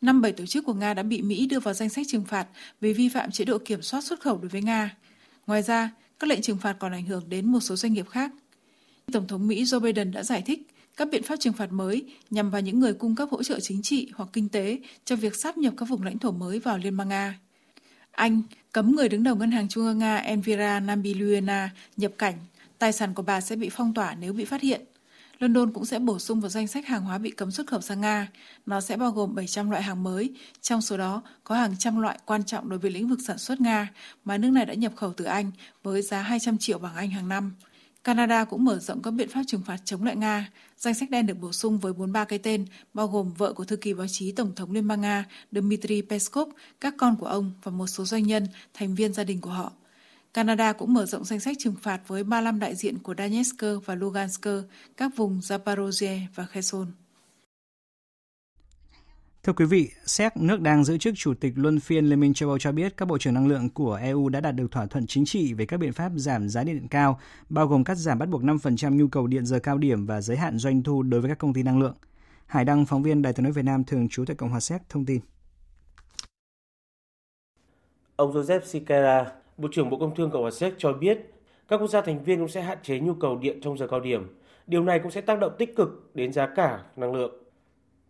Năm 0.00 0.22
bảy 0.22 0.32
tổ 0.32 0.46
chức 0.46 0.64
của 0.64 0.74
Nga 0.74 0.94
đã 0.94 1.02
bị 1.02 1.22
Mỹ 1.22 1.46
đưa 1.46 1.60
vào 1.60 1.74
danh 1.74 1.88
sách 1.88 2.06
trừng 2.08 2.24
phạt 2.24 2.46
vì 2.80 2.92
vi 2.92 3.08
phạm 3.08 3.30
chế 3.30 3.44
độ 3.44 3.58
kiểm 3.58 3.82
soát 3.82 4.04
xuất 4.04 4.20
khẩu 4.20 4.38
đối 4.38 4.48
với 4.48 4.62
Nga. 4.62 4.96
Ngoài 5.46 5.62
ra, 5.62 5.90
các 6.18 6.30
lệnh 6.30 6.42
trừng 6.42 6.58
phạt 6.58 6.76
còn 6.78 6.92
ảnh 6.92 7.06
hưởng 7.06 7.22
đến 7.28 7.52
một 7.52 7.60
số 7.60 7.76
doanh 7.76 7.92
nghiệp 7.92 8.08
khác. 8.08 8.32
Tổng 9.12 9.26
thống 9.26 9.48
Mỹ 9.48 9.64
Joe 9.64 9.80
Biden 9.80 10.12
đã 10.12 10.22
giải 10.22 10.42
thích 10.46 10.68
các 10.96 11.08
biện 11.12 11.22
pháp 11.22 11.36
trừng 11.36 11.54
phạt 11.54 11.72
mới 11.72 12.04
nhằm 12.30 12.50
vào 12.50 12.60
những 12.60 12.80
người 12.80 12.94
cung 12.94 13.14
cấp 13.14 13.28
hỗ 13.30 13.42
trợ 13.42 13.60
chính 13.60 13.82
trị 13.82 14.10
hoặc 14.14 14.28
kinh 14.32 14.48
tế 14.48 14.78
cho 15.04 15.16
việc 15.16 15.36
sáp 15.36 15.58
nhập 15.58 15.74
các 15.76 15.88
vùng 15.88 16.02
lãnh 16.02 16.18
thổ 16.18 16.30
mới 16.30 16.58
vào 16.58 16.78
Liên 16.78 16.96
bang 16.96 17.08
Nga. 17.08 17.38
Anh 18.14 18.42
cấm 18.72 18.96
người 18.96 19.08
đứng 19.08 19.22
đầu 19.22 19.36
Ngân 19.36 19.50
hàng 19.50 19.68
Trung 19.68 19.84
ương 19.84 19.98
Nga 19.98 20.16
Elvira 20.16 20.80
Nabiuliana 20.80 21.70
nhập 21.96 22.12
cảnh. 22.18 22.34
Tài 22.78 22.92
sản 22.92 23.14
của 23.14 23.22
bà 23.22 23.40
sẽ 23.40 23.56
bị 23.56 23.70
phong 23.72 23.94
tỏa 23.94 24.14
nếu 24.14 24.32
bị 24.32 24.44
phát 24.44 24.60
hiện. 24.60 24.80
London 25.38 25.72
cũng 25.72 25.84
sẽ 25.84 25.98
bổ 25.98 26.18
sung 26.18 26.40
vào 26.40 26.48
danh 26.48 26.66
sách 26.66 26.86
hàng 26.86 27.02
hóa 27.02 27.18
bị 27.18 27.30
cấm 27.30 27.50
xuất 27.50 27.66
khẩu 27.66 27.80
sang 27.80 28.00
Nga. 28.00 28.28
Nó 28.66 28.80
sẽ 28.80 28.96
bao 28.96 29.10
gồm 29.10 29.34
700 29.34 29.70
loại 29.70 29.82
hàng 29.82 30.02
mới, 30.02 30.30
trong 30.62 30.82
số 30.82 30.96
đó 30.96 31.22
có 31.44 31.54
hàng 31.54 31.76
trăm 31.78 32.00
loại 32.00 32.18
quan 32.24 32.44
trọng 32.44 32.68
đối 32.68 32.78
với 32.78 32.90
lĩnh 32.90 33.08
vực 33.08 33.18
sản 33.26 33.38
xuất 33.38 33.60
Nga 33.60 33.88
mà 34.24 34.38
nước 34.38 34.50
này 34.50 34.66
đã 34.66 34.74
nhập 34.74 34.92
khẩu 34.96 35.12
từ 35.12 35.24
Anh 35.24 35.50
với 35.82 36.02
giá 36.02 36.22
200 36.22 36.58
triệu 36.58 36.78
bảng 36.78 36.96
Anh 36.96 37.10
hàng 37.10 37.28
năm. 37.28 37.52
Canada 38.04 38.44
cũng 38.44 38.64
mở 38.64 38.78
rộng 38.78 39.02
các 39.02 39.10
biện 39.10 39.28
pháp 39.28 39.42
trừng 39.46 39.62
phạt 39.66 39.78
chống 39.84 40.04
lại 40.04 40.16
Nga. 40.16 40.50
Danh 40.76 40.94
sách 40.94 41.10
đen 41.10 41.26
được 41.26 41.34
bổ 41.40 41.52
sung 41.52 41.78
với 41.78 41.92
43 41.92 42.24
cái 42.24 42.38
tên, 42.38 42.64
bao 42.94 43.08
gồm 43.08 43.32
vợ 43.32 43.52
của 43.52 43.64
thư 43.64 43.76
ký 43.76 43.94
báo 43.94 44.06
chí 44.08 44.32
Tổng 44.32 44.54
thống 44.54 44.72
Liên 44.72 44.88
bang 44.88 45.00
Nga 45.00 45.24
Dmitry 45.52 46.02
Peskov, 46.02 46.48
các 46.80 46.94
con 46.98 47.16
của 47.16 47.26
ông 47.26 47.52
và 47.62 47.72
một 47.72 47.86
số 47.86 48.04
doanh 48.04 48.22
nhân, 48.22 48.46
thành 48.74 48.94
viên 48.94 49.12
gia 49.12 49.24
đình 49.24 49.40
của 49.40 49.50
họ. 49.50 49.72
Canada 50.34 50.72
cũng 50.72 50.94
mở 50.94 51.06
rộng 51.06 51.24
danh 51.24 51.40
sách 51.40 51.56
trừng 51.58 51.74
phạt 51.82 52.00
với 52.06 52.24
35 52.24 52.60
đại 52.60 52.74
diện 52.74 52.98
của 52.98 53.14
Donetsk 53.18 53.62
và 53.84 53.94
Lugansk, 53.94 54.46
các 54.96 55.16
vùng 55.16 55.40
Zaporozhye 55.40 56.20
và 56.34 56.46
Kherson. 56.46 56.86
Thưa 59.44 59.52
quý 59.52 59.64
vị, 59.64 59.90
Séc, 60.06 60.36
nước 60.36 60.60
đang 60.60 60.84
giữ 60.84 60.98
chức 60.98 61.14
Chủ 61.16 61.34
tịch 61.34 61.52
Luân 61.56 61.80
phiên 61.80 62.06
Liên 62.06 62.20
minh 62.20 62.34
châu 62.34 62.48
Âu 62.48 62.58
cho 62.58 62.72
biết 62.72 62.96
các 62.96 63.08
bộ 63.08 63.18
trưởng 63.18 63.34
năng 63.34 63.48
lượng 63.48 63.70
của 63.70 63.94
EU 63.94 64.28
đã 64.28 64.40
đạt 64.40 64.54
được 64.54 64.70
thỏa 64.70 64.86
thuận 64.86 65.06
chính 65.06 65.24
trị 65.24 65.54
về 65.54 65.66
các 65.66 65.76
biện 65.76 65.92
pháp 65.92 66.12
giảm 66.16 66.48
giá 66.48 66.64
điện 66.64 66.86
cao, 66.90 67.20
bao 67.48 67.66
gồm 67.66 67.84
cắt 67.84 67.94
giảm 67.94 68.18
bắt 68.18 68.28
buộc 68.28 68.42
5% 68.42 68.96
nhu 68.96 69.08
cầu 69.08 69.26
điện 69.26 69.46
giờ 69.46 69.58
cao 69.58 69.78
điểm 69.78 70.06
và 70.06 70.20
giới 70.20 70.36
hạn 70.36 70.58
doanh 70.58 70.82
thu 70.82 71.02
đối 71.02 71.20
với 71.20 71.28
các 71.28 71.38
công 71.38 71.54
ty 71.54 71.62
năng 71.62 71.80
lượng. 71.80 71.94
Hải 72.46 72.64
Đăng, 72.64 72.86
phóng 72.86 73.02
viên 73.02 73.22
Đài 73.22 73.32
tiếng 73.32 73.44
nói 73.44 73.52
Việt 73.52 73.64
Nam 73.64 73.84
thường 73.84 74.08
trú 74.08 74.24
tại 74.24 74.36
Cộng 74.36 74.50
hòa 74.50 74.60
Séc 74.60 74.82
thông 74.88 75.04
tin. 75.04 75.20
Ông 78.16 78.32
Joseph 78.32 78.60
Sikera, 78.64 79.26
Bộ 79.56 79.68
trưởng 79.72 79.90
Bộ 79.90 79.98
Công 79.98 80.14
Thương 80.14 80.30
Cộng 80.30 80.42
hòa 80.42 80.50
Séc 80.50 80.74
cho 80.78 80.92
biết 80.92 81.18
các 81.68 81.76
quốc 81.76 81.88
gia 81.88 82.00
thành 82.00 82.24
viên 82.24 82.38
cũng 82.38 82.48
sẽ 82.48 82.62
hạn 82.62 82.78
chế 82.82 83.00
nhu 83.00 83.14
cầu 83.14 83.38
điện 83.38 83.60
trong 83.62 83.78
giờ 83.78 83.86
cao 83.86 84.00
điểm. 84.00 84.38
Điều 84.66 84.84
này 84.84 84.98
cũng 84.98 85.10
sẽ 85.10 85.20
tác 85.20 85.38
động 85.38 85.52
tích 85.58 85.76
cực 85.76 86.10
đến 86.14 86.32
giá 86.32 86.46
cả 86.46 86.82
năng 86.96 87.14
lượng. 87.14 87.43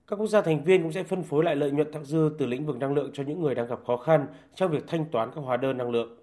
Các 0.09 0.17
quốc 0.17 0.27
gia 0.27 0.41
thành 0.41 0.65
viên 0.65 0.83
cũng 0.83 0.93
sẽ 0.93 1.03
phân 1.03 1.23
phối 1.23 1.45
lại 1.45 1.57
lợi 1.57 1.71
nhuận 1.71 1.93
thặng 1.93 2.05
dư 2.05 2.31
từ 2.39 2.47
lĩnh 2.47 2.67
vực 2.67 2.79
năng 2.79 2.95
lượng 2.95 3.11
cho 3.13 3.23
những 3.23 3.43
người 3.43 3.55
đang 3.55 3.67
gặp 3.67 3.79
khó 3.87 3.97
khăn 3.97 4.27
trong 4.55 4.71
việc 4.71 4.85
thanh 4.87 5.05
toán 5.05 5.31
các 5.35 5.41
hóa 5.41 5.57
đơn 5.57 5.79
năng 5.79 5.91
lượng. 5.91 6.17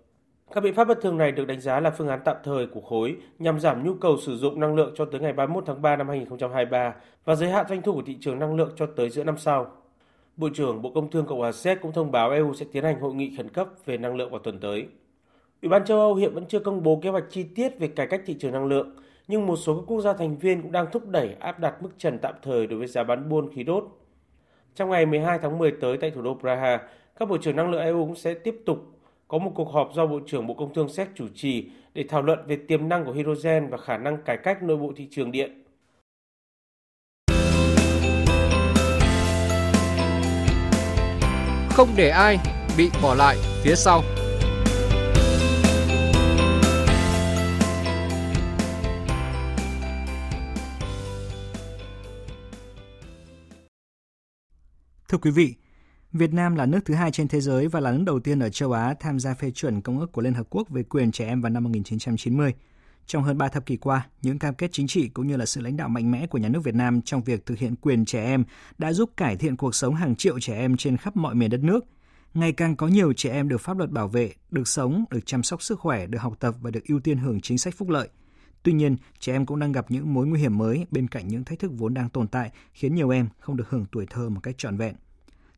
Các 0.54 0.62
biện 0.62 0.74
pháp 0.74 0.84
bất 0.84 1.02
thường 1.02 1.18
này 1.18 1.32
được 1.32 1.46
đánh 1.46 1.62
giá 1.62 1.80
là 1.80 1.90
phương 1.90 2.08
án 2.08 2.20
tạm 2.26 2.36
thời 2.44 2.68
của 2.68 2.82
khối 2.82 3.18
nhằm 3.40 3.60
giảm 3.60 3.84
nhu 3.84 3.94
cầu 3.94 4.18
sử 4.18 4.38
dụng 4.38 4.60
năng 4.60 4.76
lượng 4.76 4.94
cho 4.96 5.06
tới 5.06 5.22
ngày 5.22 5.34
31 5.34 5.64
tháng 5.68 5.82
3 5.82 5.96
năm 5.96 6.08
2023 6.08 6.96
và 7.26 7.36
giới 7.36 7.50
hạn 7.50 7.66
doanh 7.70 7.82
thu 7.82 7.94
của 7.94 8.02
thị 8.06 8.18
trường 8.22 8.40
năng 8.40 8.56
lượng 8.56 8.72
cho 8.76 8.86
tới 8.86 9.10
giữa 9.10 9.24
năm 9.24 9.38
sau. 9.38 9.72
Bộ 10.38 10.50
trưởng 10.54 10.82
Bộ 10.82 10.92
Công 10.96 11.12
Thương 11.12 11.26
Cộng 11.26 11.40
hòa 11.40 11.52
Séc 11.52 11.82
cũng 11.82 11.92
thông 11.92 12.12
báo 12.12 12.30
EU 12.30 12.54
sẽ 12.54 12.66
tiến 12.72 12.84
hành 12.84 13.00
hội 13.00 13.14
nghị 13.14 13.36
khẩn 13.38 13.50
cấp 13.50 13.68
về 13.86 13.98
năng 13.98 14.16
lượng 14.16 14.32
vào 14.32 14.40
tuần 14.40 14.60
tới. 14.60 14.88
Ủy 15.62 15.70
ban 15.70 15.86
châu 15.86 16.00
Âu 16.00 16.16
hiện 16.16 16.34
vẫn 16.34 16.46
chưa 16.46 16.60
công 16.60 16.84
bố 16.84 17.00
kế 17.04 17.10
hoạch 17.10 17.26
chi 17.30 17.44
tiết 17.44 17.80
về 17.80 17.88
cải 17.88 18.08
cách 18.08 18.22
thị 18.26 18.36
trường 18.40 18.52
năng 18.52 18.66
lượng, 18.66 18.96
nhưng 19.28 19.46
một 19.48 19.56
số 19.56 19.76
các 19.76 19.84
quốc 19.88 20.02
gia 20.02 20.14
thành 20.14 20.38
viên 20.38 20.62
cũng 20.62 20.72
đang 20.72 20.86
thúc 20.92 21.08
đẩy 21.08 21.36
áp 21.40 21.60
đặt 21.60 21.82
mức 21.82 21.90
trần 21.98 22.20
tạm 22.20 22.34
thời 22.44 22.68
đối 22.68 22.80
với 22.80 22.88
giá 22.88 23.04
bán 23.04 23.30
buôn 23.30 23.50
khí 23.56 23.64
đốt. 23.64 23.84
Trong 24.76 24.90
ngày 24.90 25.06
12 25.06 25.40
tháng 25.42 25.58
10 25.58 25.72
tới 25.72 25.98
tại 25.98 26.12
thủ 26.12 26.22
đô 26.22 26.38
Praha, 26.40 26.80
các 27.20 27.30
bộ 27.30 27.38
trưởng 27.38 27.56
năng 27.56 27.72
lượng 27.72 27.82
EU 27.82 28.06
cũng 28.06 28.16
sẽ 28.16 28.34
tiếp 28.34 28.56
tục 28.66 28.78
có 29.28 29.38
một 29.38 29.52
cuộc 29.56 29.72
họp 29.72 29.92
do 29.94 30.06
Bộ 30.06 30.20
trưởng 30.28 30.48
Bộ 30.48 30.54
Công 30.54 30.74
Thương 30.74 30.90
Séc 30.90 31.08
chủ 31.16 31.28
trì 31.36 31.70
để 31.94 32.06
thảo 32.10 32.22
luận 32.22 32.40
về 32.48 32.56
tiềm 32.68 32.90
năng 32.90 33.06
của 33.06 33.12
hydrogen 33.12 33.68
và 33.70 33.78
khả 33.78 33.98
năng 33.98 34.18
cải 34.18 34.38
cách 34.38 34.64
nội 34.64 34.78
bộ 34.78 34.94
thị 34.96 35.08
trường 35.12 35.32
điện. 35.32 35.64
Không 41.70 41.90
để 41.98 42.10
ai 42.10 42.38
bị 42.78 42.90
bỏ 43.04 43.16
lại 43.16 43.38
phía 43.64 43.76
sau. 43.76 44.02
Thưa 55.12 55.18
quý 55.18 55.32
vị, 55.32 55.56
Việt 56.14 56.34
Nam 56.34 56.56
là 56.56 56.66
nước 56.66 56.80
thứ 56.86 56.94
hai 56.94 57.12
trên 57.12 57.28
thế 57.28 57.42
giới 57.42 57.68
và 57.68 57.80
là 57.80 57.92
nước 57.92 58.04
đầu 58.06 58.20
tiên 58.20 58.40
ở 58.40 58.50
châu 58.50 58.72
Á 58.72 58.96
tham 59.00 59.20
gia 59.20 59.34
phê 59.34 59.52
chuẩn 59.52 59.82
Công 59.82 60.00
ước 60.00 60.12
của 60.12 60.22
Liên 60.22 60.34
Hợp 60.34 60.48
Quốc 60.50 60.70
về 60.70 60.84
quyền 60.84 61.12
trẻ 61.12 61.28
em 61.28 61.42
vào 61.42 61.50
năm 61.50 61.64
1990. 61.64 62.54
Trong 63.06 63.24
hơn 63.24 63.38
3 63.38 63.48
thập 63.48 63.66
kỷ 63.66 63.78
qua, 63.78 64.08
những 64.22 64.40
cam 64.40 64.54
kết 64.54 64.70
chính 64.72 64.88
trị 64.88 65.08
cũng 65.08 65.28
như 65.28 65.38
là 65.38 65.46
sự 65.46 65.62
lãnh 65.62 65.78
đạo 65.78 65.90
mạnh 65.90 66.12
mẽ 66.12 66.28
của 66.28 66.38
nhà 66.38 66.50
nước 66.50 66.64
Việt 66.64 66.76
Nam 66.76 67.02
trong 67.02 67.24
việc 67.24 67.46
thực 67.46 67.58
hiện 67.58 67.76
quyền 67.76 68.06
trẻ 68.06 68.24
em 68.24 68.44
đã 68.78 68.94
giúp 68.94 69.10
cải 69.18 69.36
thiện 69.38 69.58
cuộc 69.58 69.76
sống 69.76 69.96
hàng 69.96 70.16
triệu 70.16 70.40
trẻ 70.40 70.58
em 70.58 70.78
trên 70.78 70.98
khắp 70.98 71.16
mọi 71.16 71.36
miền 71.36 71.50
đất 71.50 71.64
nước. 71.64 71.86
Ngày 72.34 72.52
càng 72.52 72.76
có 72.76 72.88
nhiều 72.88 73.14
trẻ 73.14 73.32
em 73.32 73.50
được 73.50 73.62
pháp 73.62 73.78
luật 73.78 73.90
bảo 73.90 74.08
vệ, 74.08 74.34
được 74.52 74.68
sống, 74.68 75.06
được 75.10 75.26
chăm 75.26 75.44
sóc 75.44 75.62
sức 75.62 75.80
khỏe, 75.80 76.06
được 76.06 76.22
học 76.22 76.34
tập 76.40 76.56
và 76.62 76.72
được 76.72 76.88
ưu 76.88 77.00
tiên 77.00 77.18
hưởng 77.18 77.42
chính 77.42 77.58
sách 77.58 77.74
phúc 77.78 77.90
lợi. 77.90 78.10
Tuy 78.64 78.74
nhiên, 78.74 78.96
trẻ 79.20 79.34
em 79.34 79.46
cũng 79.46 79.60
đang 79.60 79.72
gặp 79.72 79.86
những 79.90 80.14
mối 80.14 80.28
nguy 80.28 80.40
hiểm 80.40 80.58
mới 80.58 80.86
bên 80.92 81.08
cạnh 81.08 81.28
những 81.28 81.44
thách 81.44 81.60
thức 81.60 81.72
vốn 81.78 81.94
đang 81.94 82.10
tồn 82.10 82.28
tại 82.28 82.52
khiến 82.74 82.96
nhiều 82.96 83.10
em 83.10 83.30
không 83.40 83.58
được 83.58 83.70
hưởng 83.70 83.86
tuổi 83.92 84.06
thơ 84.10 84.30
một 84.30 84.40
cách 84.44 84.56
trọn 84.58 84.78
vẹn. 84.78 84.96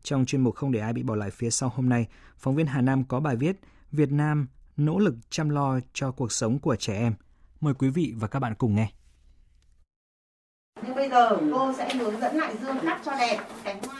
Trong 0.03 0.25
chuyên 0.25 0.41
mục 0.41 0.55
Không 0.55 0.71
để 0.71 0.79
ai 0.79 0.93
bị 0.93 1.03
bỏ 1.03 1.15
lại 1.15 1.29
phía 1.31 1.49
sau 1.49 1.71
hôm 1.75 1.89
nay, 1.89 2.07
phóng 2.37 2.55
viên 2.55 2.65
Hà 2.65 2.81
Nam 2.81 3.03
có 3.03 3.19
bài 3.19 3.35
viết 3.35 3.59
Việt 3.91 4.11
Nam 4.11 4.47
nỗ 4.77 4.99
lực 4.99 5.15
chăm 5.29 5.49
lo 5.49 5.79
cho 5.93 6.11
cuộc 6.11 6.31
sống 6.31 6.59
của 6.59 6.75
trẻ 6.75 6.93
em. 6.93 7.13
Mời 7.61 7.73
quý 7.73 7.89
vị 7.89 8.13
và 8.15 8.27
các 8.27 8.39
bạn 8.39 8.55
cùng 8.55 8.75
nghe. 8.75 8.91
Nhưng 10.85 10.95
bây 10.95 11.09
giờ 11.09 11.37
cô 11.53 11.73
sẽ 11.77 11.95
hướng 11.95 12.19
dẫn 12.19 12.35
lại 12.35 12.55
dương 12.61 12.77
cắt 12.83 13.01
cho 13.05 13.11
đẹp. 13.19 13.39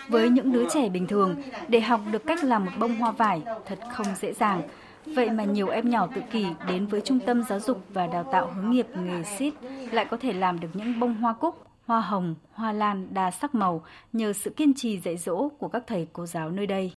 Với 0.10 0.30
những 0.30 0.52
đứa 0.52 0.70
trẻ 0.74 0.90
bình 0.90 1.08
thường, 1.08 1.42
để 1.68 1.82
học 1.82 2.02
được 2.12 2.26
cách 2.26 2.44
làm 2.44 2.66
một 2.66 2.72
bông 2.80 2.96
hoa 2.96 3.12
vải 3.12 3.42
thật 3.66 3.80
không 3.94 4.08
dễ 4.22 4.34
dàng. 4.34 4.62
Vậy 5.06 5.30
mà 5.30 5.44
nhiều 5.44 5.70
em 5.70 5.90
nhỏ 5.90 6.08
tự 6.16 6.22
kỷ 6.32 6.46
đến 6.68 6.86
với 6.86 7.02
Trung 7.02 7.20
tâm 7.20 7.44
Giáo 7.44 7.60
dục 7.60 7.86
và 7.90 8.08
Đào 8.08 8.24
tạo 8.32 8.48
hướng 8.48 8.72
nghiệp 8.72 8.88
nghề 8.96 9.24
SIT 9.24 9.54
lại 9.92 10.06
có 10.06 10.18
thể 10.18 10.34
làm 10.34 10.60
được 10.60 10.68
những 10.74 11.00
bông 11.00 11.16
hoa 11.16 11.34
cúc, 11.34 11.68
hoa 11.86 12.02
hồng, 12.02 12.36
hoa 12.54 12.72
lan 12.72 13.08
đa 13.14 13.32
sắc 13.32 13.56
màu 13.56 13.84
nhờ 14.14 14.34
sự 14.34 14.50
kiên 14.50 14.74
trì 14.74 15.00
dạy 15.00 15.18
dỗ 15.18 15.50
của 15.60 15.68
các 15.68 15.84
thầy 15.88 16.08
cô 16.14 16.26
giáo 16.26 16.50
nơi 16.50 16.68
đây. 16.68 16.92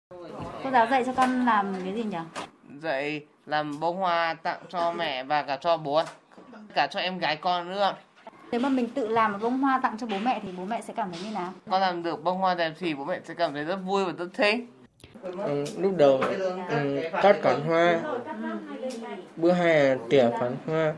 Cô 0.64 0.72
giáo 0.72 0.88
dạy 0.92 1.04
cho 1.06 1.14
con 1.14 1.46
làm 1.46 1.74
cái 1.84 1.94
gì 1.94 2.04
nhỉ? 2.04 2.18
Dạy 2.82 3.26
làm 3.46 3.80
bông 3.80 3.98
hoa 3.98 4.34
tặng 4.34 4.60
cho 4.70 4.94
mẹ 4.94 5.24
và 5.24 5.42
cả 5.42 5.58
cho 5.62 5.78
bố, 5.78 6.02
cả 6.74 6.88
cho 6.88 7.00
em 7.00 7.18
gái 7.18 7.36
con 7.36 7.70
nữa. 7.70 7.96
Nếu 8.52 8.62
mà 8.62 8.70
mình 8.70 8.90
tự 8.90 9.08
làm 9.08 9.32
một 9.32 9.38
bông 9.42 9.62
hoa 9.62 9.80
tặng 9.84 9.98
cho 9.98 10.08
bố 10.08 10.18
mẹ 10.24 10.40
thì 10.44 10.52
bố 10.58 10.66
mẹ 10.66 10.82
sẽ 10.82 10.94
cảm 10.94 11.12
thấy 11.12 11.22
như 11.24 11.32
nào? 11.32 11.54
Con 11.70 11.82
làm 11.82 12.04
được 12.04 12.24
bông 12.24 12.38
hoa 12.38 12.56
đẹp 12.56 12.74
thì 12.80 12.94
bố 12.94 13.06
mẹ 13.06 13.20
sẽ 13.24 13.34
cảm 13.34 13.54
thấy 13.54 13.64
rất 13.64 13.76
vui 13.76 14.06
và 14.06 14.12
rất 14.12 14.28
thích. 14.34 14.56
Ừ, 15.26 15.64
lúc 15.78 15.94
đầu 15.98 16.22
ừ, 16.70 17.02
cắt 17.22 17.42
cắn 17.42 17.62
hoa, 17.62 18.02
bữa 19.36 19.52
hai 19.52 19.84
là 19.84 19.98
tỉa 20.10 20.30
cắn 20.40 20.56
hoa, 20.66 20.94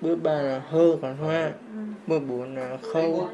bữa 0.00 0.14
ba 0.14 0.32
là 0.32 0.62
hơ 0.70 0.96
cắn 1.02 1.16
hoa, 1.16 1.52
bữa 2.06 2.18
bốn 2.18 2.54
là 2.54 2.78
khâu. 2.92 3.28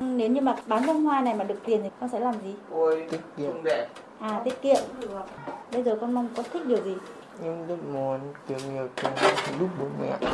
Nếu 0.00 0.30
như 0.30 0.40
mà 0.40 0.56
bán 0.66 0.86
bông 0.86 1.04
hoa 1.04 1.20
này 1.20 1.34
mà 1.34 1.44
được 1.44 1.58
tiền 1.66 1.80
thì 1.82 1.88
con 2.00 2.08
sẽ 2.08 2.20
làm 2.20 2.34
gì? 2.44 2.54
Tiết 3.10 3.20
kiệm. 3.36 3.52
À 4.18 4.42
tiết 4.44 4.62
kiệm. 4.62 4.82
Bây 5.72 5.82
giờ 5.82 5.98
con 6.00 6.14
mong 6.14 6.28
có 6.36 6.42
thích 6.52 6.66
điều 6.66 6.84
gì? 6.84 6.94
Em 7.42 7.66
rất 7.66 7.76
muốn 7.92 8.20
kiếm 8.48 8.58
nhiều 8.74 8.88
tiền 8.96 9.12
giúp 9.60 9.68
bố 9.80 9.86
mẹ. 10.00 10.28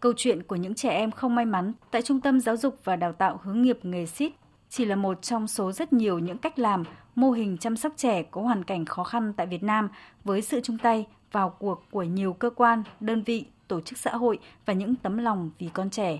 Câu 0.00 0.12
chuyện 0.16 0.42
của 0.42 0.56
những 0.56 0.74
trẻ 0.74 0.90
em 0.90 1.10
không 1.10 1.34
may 1.34 1.44
mắn 1.44 1.72
tại 1.90 2.02
Trung 2.02 2.20
tâm 2.20 2.40
Giáo 2.40 2.56
dục 2.56 2.76
và 2.84 2.96
Đào 2.96 3.12
tạo 3.12 3.40
hướng 3.42 3.62
nghiệp 3.62 3.78
nghề 3.82 4.06
SIT 4.06 4.32
chỉ 4.70 4.84
là 4.84 4.96
một 4.96 5.22
trong 5.22 5.48
số 5.48 5.72
rất 5.72 5.92
nhiều 5.92 6.18
những 6.18 6.38
cách 6.38 6.58
làm, 6.58 6.84
mô 7.14 7.30
hình 7.30 7.56
chăm 7.58 7.76
sóc 7.76 7.92
trẻ 7.96 8.22
có 8.22 8.42
hoàn 8.42 8.64
cảnh 8.64 8.84
khó 8.84 9.04
khăn 9.04 9.32
tại 9.36 9.46
Việt 9.46 9.62
Nam 9.62 9.88
với 10.24 10.42
sự 10.42 10.60
chung 10.60 10.78
tay 10.78 11.06
vào 11.32 11.50
cuộc 11.50 11.82
của 11.90 12.02
nhiều 12.02 12.32
cơ 12.32 12.50
quan, 12.50 12.82
đơn 13.00 13.22
vị, 13.22 13.44
tổ 13.68 13.80
chức 13.80 13.98
xã 13.98 14.10
hội 14.10 14.38
và 14.66 14.72
những 14.72 14.94
tấm 14.94 15.18
lòng 15.18 15.50
vì 15.58 15.68
con 15.72 15.90
trẻ. 15.90 16.18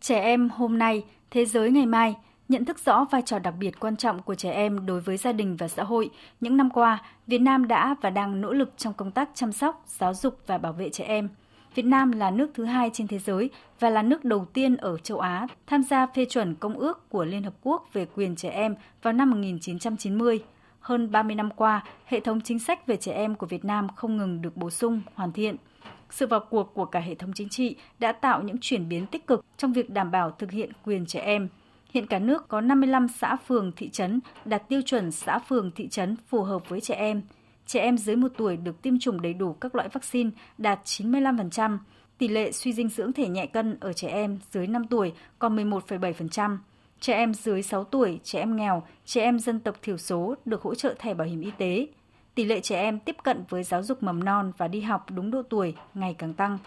Trẻ 0.00 0.20
em 0.20 0.50
hôm 0.50 0.78
nay, 0.78 1.04
thế 1.30 1.44
giới 1.44 1.70
ngày 1.70 1.86
mai– 1.86 2.16
Nhận 2.50 2.64
thức 2.64 2.78
rõ 2.84 3.04
vai 3.10 3.22
trò 3.22 3.38
đặc 3.38 3.54
biệt 3.58 3.80
quan 3.80 3.96
trọng 3.96 4.22
của 4.22 4.34
trẻ 4.34 4.50
em 4.50 4.86
đối 4.86 5.00
với 5.00 5.16
gia 5.16 5.32
đình 5.32 5.56
và 5.56 5.68
xã 5.68 5.82
hội, 5.82 6.10
những 6.40 6.56
năm 6.56 6.70
qua, 6.70 7.02
Việt 7.26 7.38
Nam 7.38 7.68
đã 7.68 7.94
và 8.00 8.10
đang 8.10 8.40
nỗ 8.40 8.52
lực 8.52 8.72
trong 8.76 8.94
công 8.94 9.10
tác 9.10 9.30
chăm 9.34 9.52
sóc, 9.52 9.84
giáo 9.86 10.14
dục 10.14 10.38
và 10.46 10.58
bảo 10.58 10.72
vệ 10.72 10.90
trẻ 10.90 11.04
em. 11.04 11.28
Việt 11.74 11.84
Nam 11.84 12.12
là 12.12 12.30
nước 12.30 12.50
thứ 12.54 12.64
hai 12.64 12.90
trên 12.92 13.06
thế 13.06 13.18
giới 13.18 13.50
và 13.80 13.90
là 13.90 14.02
nước 14.02 14.24
đầu 14.24 14.44
tiên 14.44 14.76
ở 14.76 14.98
châu 14.98 15.18
Á 15.18 15.46
tham 15.66 15.82
gia 15.82 16.06
phê 16.06 16.24
chuẩn 16.24 16.54
Công 16.54 16.78
ước 16.78 17.08
của 17.08 17.24
Liên 17.24 17.42
Hợp 17.42 17.54
Quốc 17.62 17.88
về 17.92 18.06
quyền 18.14 18.36
trẻ 18.36 18.48
em 18.48 18.74
vào 19.02 19.12
năm 19.12 19.30
1990. 19.30 20.40
Hơn 20.80 21.10
30 21.10 21.34
năm 21.34 21.50
qua, 21.56 21.84
hệ 22.06 22.20
thống 22.20 22.40
chính 22.40 22.58
sách 22.58 22.86
về 22.86 22.96
trẻ 22.96 23.12
em 23.12 23.34
của 23.34 23.46
Việt 23.46 23.64
Nam 23.64 23.88
không 23.96 24.16
ngừng 24.16 24.42
được 24.42 24.56
bổ 24.56 24.70
sung, 24.70 25.00
hoàn 25.14 25.32
thiện. 25.32 25.56
Sự 26.10 26.26
vào 26.26 26.40
cuộc 26.50 26.74
của 26.74 26.84
cả 26.84 27.00
hệ 27.00 27.14
thống 27.14 27.32
chính 27.34 27.48
trị 27.48 27.76
đã 27.98 28.12
tạo 28.12 28.42
những 28.42 28.56
chuyển 28.60 28.88
biến 28.88 29.06
tích 29.06 29.26
cực 29.26 29.44
trong 29.56 29.72
việc 29.72 29.90
đảm 29.90 30.10
bảo 30.10 30.30
thực 30.30 30.50
hiện 30.50 30.70
quyền 30.84 31.06
trẻ 31.06 31.20
em– 31.20 31.48
Hiện 31.92 32.06
cả 32.06 32.18
nước 32.18 32.48
có 32.48 32.60
55 32.60 33.08
xã 33.08 33.36
phường 33.36 33.72
thị 33.76 33.88
trấn 33.90 34.20
đạt 34.44 34.68
tiêu 34.68 34.82
chuẩn 34.86 35.10
xã 35.10 35.38
phường 35.38 35.70
thị 35.70 35.88
trấn 35.88 36.16
phù 36.28 36.42
hợp 36.42 36.68
với 36.68 36.80
trẻ 36.80 36.94
em. 36.94 37.22
Trẻ 37.70 37.80
em 37.80 37.98
dưới 37.98 38.16
1 38.16 38.28
tuổi 38.36 38.56
được 38.56 38.82
tiêm 38.82 38.98
chủng 38.98 39.20
đầy 39.20 39.34
đủ 39.34 39.52
các 39.52 39.74
loại 39.74 39.88
vaccine 39.88 40.30
đạt 40.58 40.80
95%. 40.84 41.78
Tỷ 42.18 42.28
lệ 42.28 42.52
suy 42.52 42.72
dinh 42.72 42.88
dưỡng 42.88 43.12
thể 43.12 43.28
nhẹ 43.28 43.46
cân 43.46 43.76
ở 43.80 43.92
trẻ 43.92 44.08
em 44.08 44.38
dưới 44.52 44.66
5 44.66 44.86
tuổi 44.86 45.12
còn 45.38 45.56
11,7%. 45.56 46.58
Trẻ 47.00 47.14
em 47.14 47.34
dưới 47.34 47.62
6 47.62 47.84
tuổi, 47.84 48.20
trẻ 48.24 48.38
em 48.38 48.56
nghèo, 48.56 48.82
trẻ 49.04 49.22
em 49.22 49.38
dân 49.38 49.60
tộc 49.60 49.76
thiểu 49.82 49.96
số 49.96 50.34
được 50.44 50.62
hỗ 50.62 50.74
trợ 50.74 50.94
thẻ 50.98 51.14
bảo 51.14 51.28
hiểm 51.28 51.40
y 51.40 51.50
tế. 51.58 51.86
Tỷ 52.34 52.44
lệ 52.44 52.60
trẻ 52.60 52.80
em 52.80 52.98
tiếp 52.98 53.16
cận 53.22 53.44
với 53.48 53.62
giáo 53.62 53.82
dục 53.82 54.02
mầm 54.02 54.24
non 54.24 54.52
và 54.58 54.68
đi 54.68 54.80
học 54.80 55.06
đúng 55.10 55.30
độ 55.30 55.42
tuổi 55.42 55.74
ngày 55.94 56.14
càng 56.18 56.34
tăng. 56.34 56.58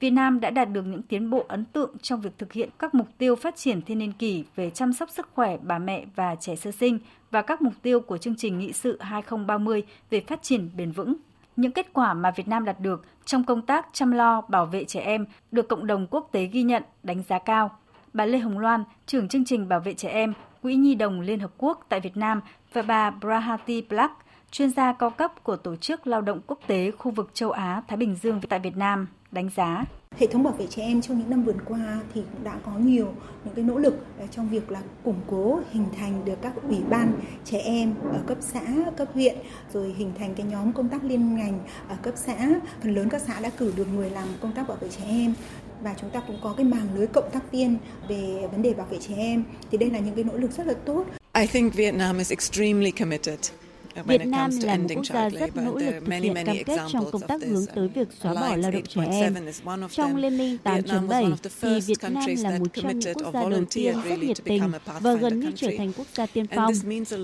Việt 0.00 0.10
Nam 0.10 0.40
đã 0.40 0.50
đạt 0.50 0.72
được 0.72 0.86
những 0.86 1.02
tiến 1.02 1.30
bộ 1.30 1.44
ấn 1.48 1.64
tượng 1.64 1.98
trong 2.02 2.20
việc 2.20 2.30
thực 2.38 2.52
hiện 2.52 2.68
các 2.78 2.94
mục 2.94 3.08
tiêu 3.18 3.36
phát 3.36 3.56
triển 3.56 3.82
thiên 3.82 3.98
niên 3.98 4.12
kỷ 4.12 4.44
về 4.56 4.70
chăm 4.70 4.92
sóc 4.92 5.10
sức 5.10 5.28
khỏe 5.34 5.56
bà 5.62 5.78
mẹ 5.78 6.04
và 6.16 6.34
trẻ 6.34 6.56
sơ 6.56 6.70
sinh 6.70 6.98
và 7.30 7.42
các 7.42 7.62
mục 7.62 7.72
tiêu 7.82 8.00
của 8.00 8.18
chương 8.18 8.36
trình 8.36 8.58
nghị 8.58 8.72
sự 8.72 8.98
2030 9.00 9.82
về 10.10 10.20
phát 10.20 10.42
triển 10.42 10.70
bền 10.76 10.92
vững. 10.92 11.16
Những 11.56 11.72
kết 11.72 11.92
quả 11.92 12.14
mà 12.14 12.30
Việt 12.30 12.48
Nam 12.48 12.64
đạt 12.64 12.80
được 12.80 13.04
trong 13.24 13.44
công 13.44 13.62
tác 13.62 13.86
chăm 13.92 14.10
lo 14.10 14.40
bảo 14.48 14.66
vệ 14.66 14.84
trẻ 14.84 15.00
em 15.00 15.26
được 15.50 15.68
cộng 15.68 15.86
đồng 15.86 16.06
quốc 16.10 16.28
tế 16.32 16.44
ghi 16.44 16.62
nhận, 16.62 16.82
đánh 17.02 17.22
giá 17.28 17.38
cao. 17.38 17.70
Bà 18.12 18.26
Lê 18.26 18.38
Hồng 18.38 18.58
Loan, 18.58 18.84
trưởng 19.06 19.28
chương 19.28 19.44
trình 19.44 19.68
bảo 19.68 19.80
vệ 19.80 19.94
trẻ 19.94 20.08
em, 20.08 20.32
Quỹ 20.62 20.74
Nhi 20.74 20.94
đồng 20.94 21.20
Liên 21.20 21.40
Hợp 21.40 21.50
Quốc 21.58 21.86
tại 21.88 22.00
Việt 22.00 22.16
Nam 22.16 22.40
và 22.72 22.82
bà 22.82 23.10
Brahati 23.10 23.82
Black, 23.82 24.12
chuyên 24.50 24.70
gia 24.70 24.92
cao 24.92 25.10
cấp 25.10 25.32
của 25.42 25.56
Tổ 25.56 25.76
chức 25.76 26.06
Lao 26.06 26.20
động 26.20 26.40
Quốc 26.46 26.58
tế 26.66 26.90
khu 26.90 27.10
vực 27.10 27.30
châu 27.34 27.50
Á 27.50 27.82
Thái 27.88 27.96
Bình 27.96 28.14
Dương 28.14 28.40
tại 28.48 28.58
Việt 28.58 28.76
Nam 28.76 29.06
đánh 29.32 29.48
giá. 29.56 29.84
Hệ 30.18 30.26
thống 30.26 30.42
bảo 30.42 30.54
vệ 30.54 30.66
trẻ 30.66 30.82
em 30.82 31.00
trong 31.00 31.18
những 31.18 31.30
năm 31.30 31.44
vừa 31.44 31.52
qua 31.64 32.00
thì 32.14 32.22
cũng 32.32 32.44
đã 32.44 32.58
có 32.64 32.72
nhiều 32.78 33.12
những 33.44 33.54
cái 33.54 33.64
nỗ 33.64 33.78
lực 33.78 34.06
trong 34.30 34.48
việc 34.48 34.70
là 34.70 34.82
củng 35.04 35.20
cố 35.26 35.60
hình 35.70 35.84
thành 35.98 36.24
được 36.24 36.42
các 36.42 36.52
ủy 36.68 36.78
ban 36.90 37.12
trẻ 37.44 37.58
em 37.58 37.94
ở 38.12 38.18
cấp 38.26 38.38
xã 38.40 38.62
cấp 38.96 39.08
huyện 39.14 39.36
rồi 39.72 39.94
hình 39.98 40.12
thành 40.18 40.34
cái 40.34 40.46
nhóm 40.46 40.72
công 40.72 40.88
tác 40.88 41.04
liên 41.04 41.34
ngành 41.36 41.58
ở 41.88 41.96
cấp 42.02 42.14
xã. 42.16 42.48
Phần 42.82 42.94
lớn 42.94 43.08
các 43.08 43.22
xã 43.26 43.40
đã 43.40 43.50
cử 43.50 43.72
được 43.76 43.86
người 43.94 44.10
làm 44.10 44.28
công 44.40 44.52
tác 44.52 44.68
bảo 44.68 44.76
vệ 44.80 44.88
trẻ 44.88 45.04
em 45.08 45.34
và 45.82 45.94
chúng 46.00 46.10
ta 46.10 46.20
cũng 46.26 46.38
có 46.42 46.54
cái 46.56 46.64
mạng 46.64 46.88
lưới 46.94 47.06
cộng 47.06 47.30
tác 47.32 47.52
viên 47.52 47.76
về 48.08 48.48
vấn 48.52 48.62
đề 48.62 48.74
bảo 48.74 48.86
vệ 48.90 48.98
trẻ 49.00 49.14
em. 49.16 49.44
Thì 49.70 49.78
đây 49.78 49.90
là 49.90 49.98
những 49.98 50.14
cái 50.14 50.24
nỗ 50.24 50.36
lực 50.36 50.50
rất 50.50 50.66
là 50.66 50.74
tốt. 50.84 51.04
I 51.34 51.46
think 51.46 51.74
Vietnam 51.74 52.18
is 52.18 52.30
extremely 52.30 52.90
committed 52.90 53.38
Việt 54.04 54.26
Nam 54.26 54.50
là 54.62 54.76
một 54.76 54.88
quốc 54.94 55.06
gia 55.06 55.28
rất 55.28 55.56
nỗ 55.56 55.78
lực 55.78 55.94
thực 56.06 56.14
hiện 56.22 56.34
cam 56.34 56.56
kết 56.66 56.78
trong 56.92 57.10
công 57.10 57.22
tác 57.22 57.42
hướng 57.42 57.66
tới 57.74 57.88
việc 57.88 58.08
xóa 58.22 58.34
bỏ 58.34 58.56
lao 58.56 58.70
động 58.70 58.82
trẻ 58.88 59.02
em. 59.10 59.34
Trong 59.90 60.16
Liên 60.16 60.38
minh 60.38 60.56
8.7 60.64 61.36
thì 61.60 61.80
Việt 61.80 61.98
Nam 62.02 62.24
là 62.38 62.58
một 62.58 62.66
trong 62.74 62.98
những 62.98 63.14
quốc 63.14 63.32
gia 63.34 63.48
đầu 63.48 63.64
tiên 63.70 63.96
rất 64.04 64.18
nhiệt 64.18 64.36
tình 64.44 64.62
và 65.00 65.14
gần 65.14 65.40
như 65.40 65.52
trở 65.56 65.70
thành 65.78 65.92
quốc 65.96 66.06
gia 66.14 66.26
tiên 66.26 66.46
phong. 66.56 66.72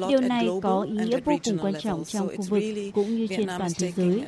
Điều 0.09 0.21
này 0.21 0.49
có 0.63 0.87
ý 0.91 0.97
nghĩa 0.97 1.21
vô 1.25 1.37
cùng 1.45 1.59
quan 1.63 1.75
trọng 1.83 2.05
trong 2.05 2.29
khu 2.37 2.43
vực 2.49 2.63
cũng 2.95 3.17
như 3.17 3.27
trên 3.27 3.47
toàn 3.47 3.71
thế 3.79 3.93
giới. 3.97 4.23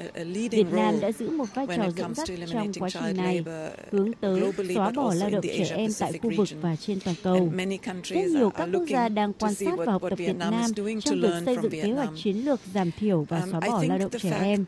Việt 0.48 0.66
Nam 0.72 1.00
đã 1.00 1.12
giữ 1.12 1.30
một 1.30 1.54
vai 1.54 1.66
trò 1.66 1.90
dẫn 1.96 2.14
dắt 2.14 2.28
trong 2.52 2.72
quá 2.78 2.90
trình 2.90 3.16
này, 3.16 3.44
hướng 3.90 4.12
tới 4.20 4.42
xóa 4.74 4.90
bỏ 4.90 5.14
lao 5.14 5.30
động 5.30 5.44
trẻ 5.58 5.74
em 5.76 5.90
tại 5.98 6.12
khu 6.22 6.30
vực 6.36 6.48
và 6.60 6.76
trên 6.76 7.00
toàn 7.00 7.16
cầu. 7.22 7.52
Rất 8.04 8.26
nhiều 8.26 8.50
các 8.50 8.68
quốc 8.72 8.84
gia 8.88 9.08
đang 9.08 9.32
quan 9.32 9.54
sát 9.54 9.78
và 9.78 9.92
học 9.92 10.02
tập 10.10 10.18
Việt 10.18 10.36
Nam 10.36 10.72
trong 10.74 10.86
việc 10.86 11.32
xây 11.46 11.56
dựng 11.62 11.72
kế 11.82 11.92
hoạch 11.92 12.08
chiến 12.22 12.37
lược 12.38 12.60
giảm 12.74 12.90
thiểu 12.90 13.26
và 13.28 13.40
um, 13.40 13.50
xóa 13.50 13.60
bỏ 13.60 13.84
lao 13.88 13.98
động 13.98 14.10
trẻ 14.18 14.38
em. 14.42 14.64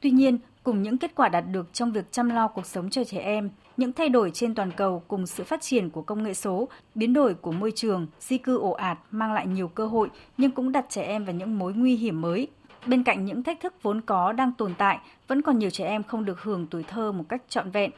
Tuy 0.00 0.10
nhiên, 0.10 0.38
cùng 0.62 0.82
những 0.82 0.98
kết 0.98 1.14
quả 1.14 1.28
đạt 1.28 1.44
được 1.52 1.72
trong 1.72 1.92
việc 1.92 2.12
chăm 2.12 2.30
lo 2.30 2.48
cuộc 2.48 2.66
sống 2.66 2.90
cho 2.90 3.04
trẻ 3.04 3.18
em, 3.18 3.50
những 3.76 3.92
thay 3.92 4.08
đổi 4.08 4.30
trên 4.30 4.54
toàn 4.54 4.70
cầu 4.76 5.02
cùng 5.08 5.26
sự 5.26 5.44
phát 5.44 5.62
triển 5.62 5.90
của 5.90 6.02
công 6.02 6.22
nghệ 6.22 6.34
số, 6.34 6.68
biến 6.94 7.12
đổi 7.12 7.34
của 7.34 7.52
môi 7.52 7.72
trường, 7.74 8.06
di 8.20 8.38
cư 8.38 8.58
ồ 8.58 8.70
ạt 8.70 8.98
mang 9.10 9.32
lại 9.32 9.46
nhiều 9.46 9.68
cơ 9.68 9.86
hội 9.86 10.08
nhưng 10.36 10.50
cũng 10.50 10.72
đặt 10.72 10.86
trẻ 10.88 11.02
em 11.02 11.24
vào 11.24 11.34
những 11.34 11.58
mối 11.58 11.72
nguy 11.72 11.96
hiểm 11.96 12.20
mới. 12.20 12.48
Bên 12.86 13.04
cạnh 13.04 13.24
những 13.24 13.42
thách 13.42 13.60
thức 13.60 13.74
vốn 13.82 14.00
có 14.00 14.32
đang 14.32 14.52
tồn 14.52 14.74
tại, 14.78 14.98
vẫn 15.28 15.42
còn 15.42 15.58
nhiều 15.58 15.70
trẻ 15.70 15.86
em 15.86 16.02
không 16.02 16.24
được 16.24 16.42
hưởng 16.42 16.66
tuổi 16.66 16.82
thơ 16.82 17.12
một 17.12 17.24
cách 17.28 17.42
trọn 17.48 17.70
vẹn. 17.70 17.90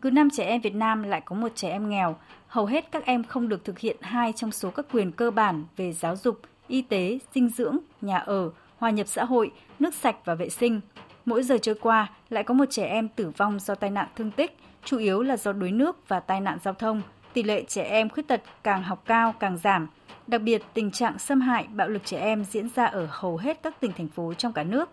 Cứ 0.00 0.10
năm 0.10 0.28
trẻ 0.30 0.44
em 0.44 0.60
Việt 0.60 0.74
Nam 0.74 1.02
lại 1.02 1.22
có 1.24 1.36
một 1.36 1.52
trẻ 1.54 1.70
em 1.70 1.88
nghèo, 1.88 2.16
hầu 2.46 2.66
hết 2.66 2.92
các 2.92 3.04
em 3.04 3.24
không 3.24 3.48
được 3.48 3.64
thực 3.64 3.78
hiện 3.78 3.96
hai 4.00 4.32
trong 4.32 4.52
số 4.52 4.70
các 4.70 4.86
quyền 4.92 5.12
cơ 5.12 5.30
bản 5.30 5.64
về 5.76 5.92
giáo 5.92 6.16
dục, 6.16 6.40
y 6.68 6.82
tế, 6.82 7.18
dinh 7.34 7.48
dưỡng, 7.48 7.78
nhà 8.00 8.18
ở, 8.18 8.50
hòa 8.78 8.90
nhập 8.90 9.06
xã 9.08 9.24
hội, 9.24 9.50
nước 9.78 9.94
sạch 9.94 10.16
và 10.24 10.34
vệ 10.34 10.48
sinh. 10.48 10.80
Mỗi 11.24 11.42
giờ 11.42 11.58
trôi 11.58 11.74
qua 11.74 12.10
lại 12.30 12.44
có 12.44 12.54
một 12.54 12.64
trẻ 12.70 12.86
em 12.86 13.08
tử 13.08 13.32
vong 13.36 13.58
do 13.60 13.74
tai 13.74 13.90
nạn 13.90 14.08
thương 14.16 14.30
tích, 14.30 14.56
chủ 14.84 14.98
yếu 14.98 15.22
là 15.22 15.36
do 15.36 15.52
đuối 15.52 15.70
nước 15.70 16.08
và 16.08 16.20
tai 16.20 16.40
nạn 16.40 16.58
giao 16.64 16.74
thông. 16.74 17.02
Tỷ 17.32 17.42
lệ 17.42 17.64
trẻ 17.68 17.82
em 17.82 18.08
khuyết 18.08 18.28
tật 18.28 18.42
càng 18.62 18.82
học 18.82 19.02
cao 19.06 19.34
càng 19.40 19.58
giảm. 19.58 19.88
Đặc 20.26 20.42
biệt, 20.42 20.62
tình 20.74 20.90
trạng 20.90 21.18
xâm 21.18 21.40
hại, 21.40 21.66
bạo 21.72 21.88
lực 21.88 22.04
trẻ 22.04 22.20
em 22.20 22.44
diễn 22.44 22.68
ra 22.74 22.84
ở 22.84 23.08
hầu 23.10 23.36
hết 23.36 23.62
các 23.62 23.80
tỉnh 23.80 23.92
thành 23.92 24.08
phố 24.08 24.34
trong 24.34 24.52
cả 24.52 24.62
nước. 24.62 24.90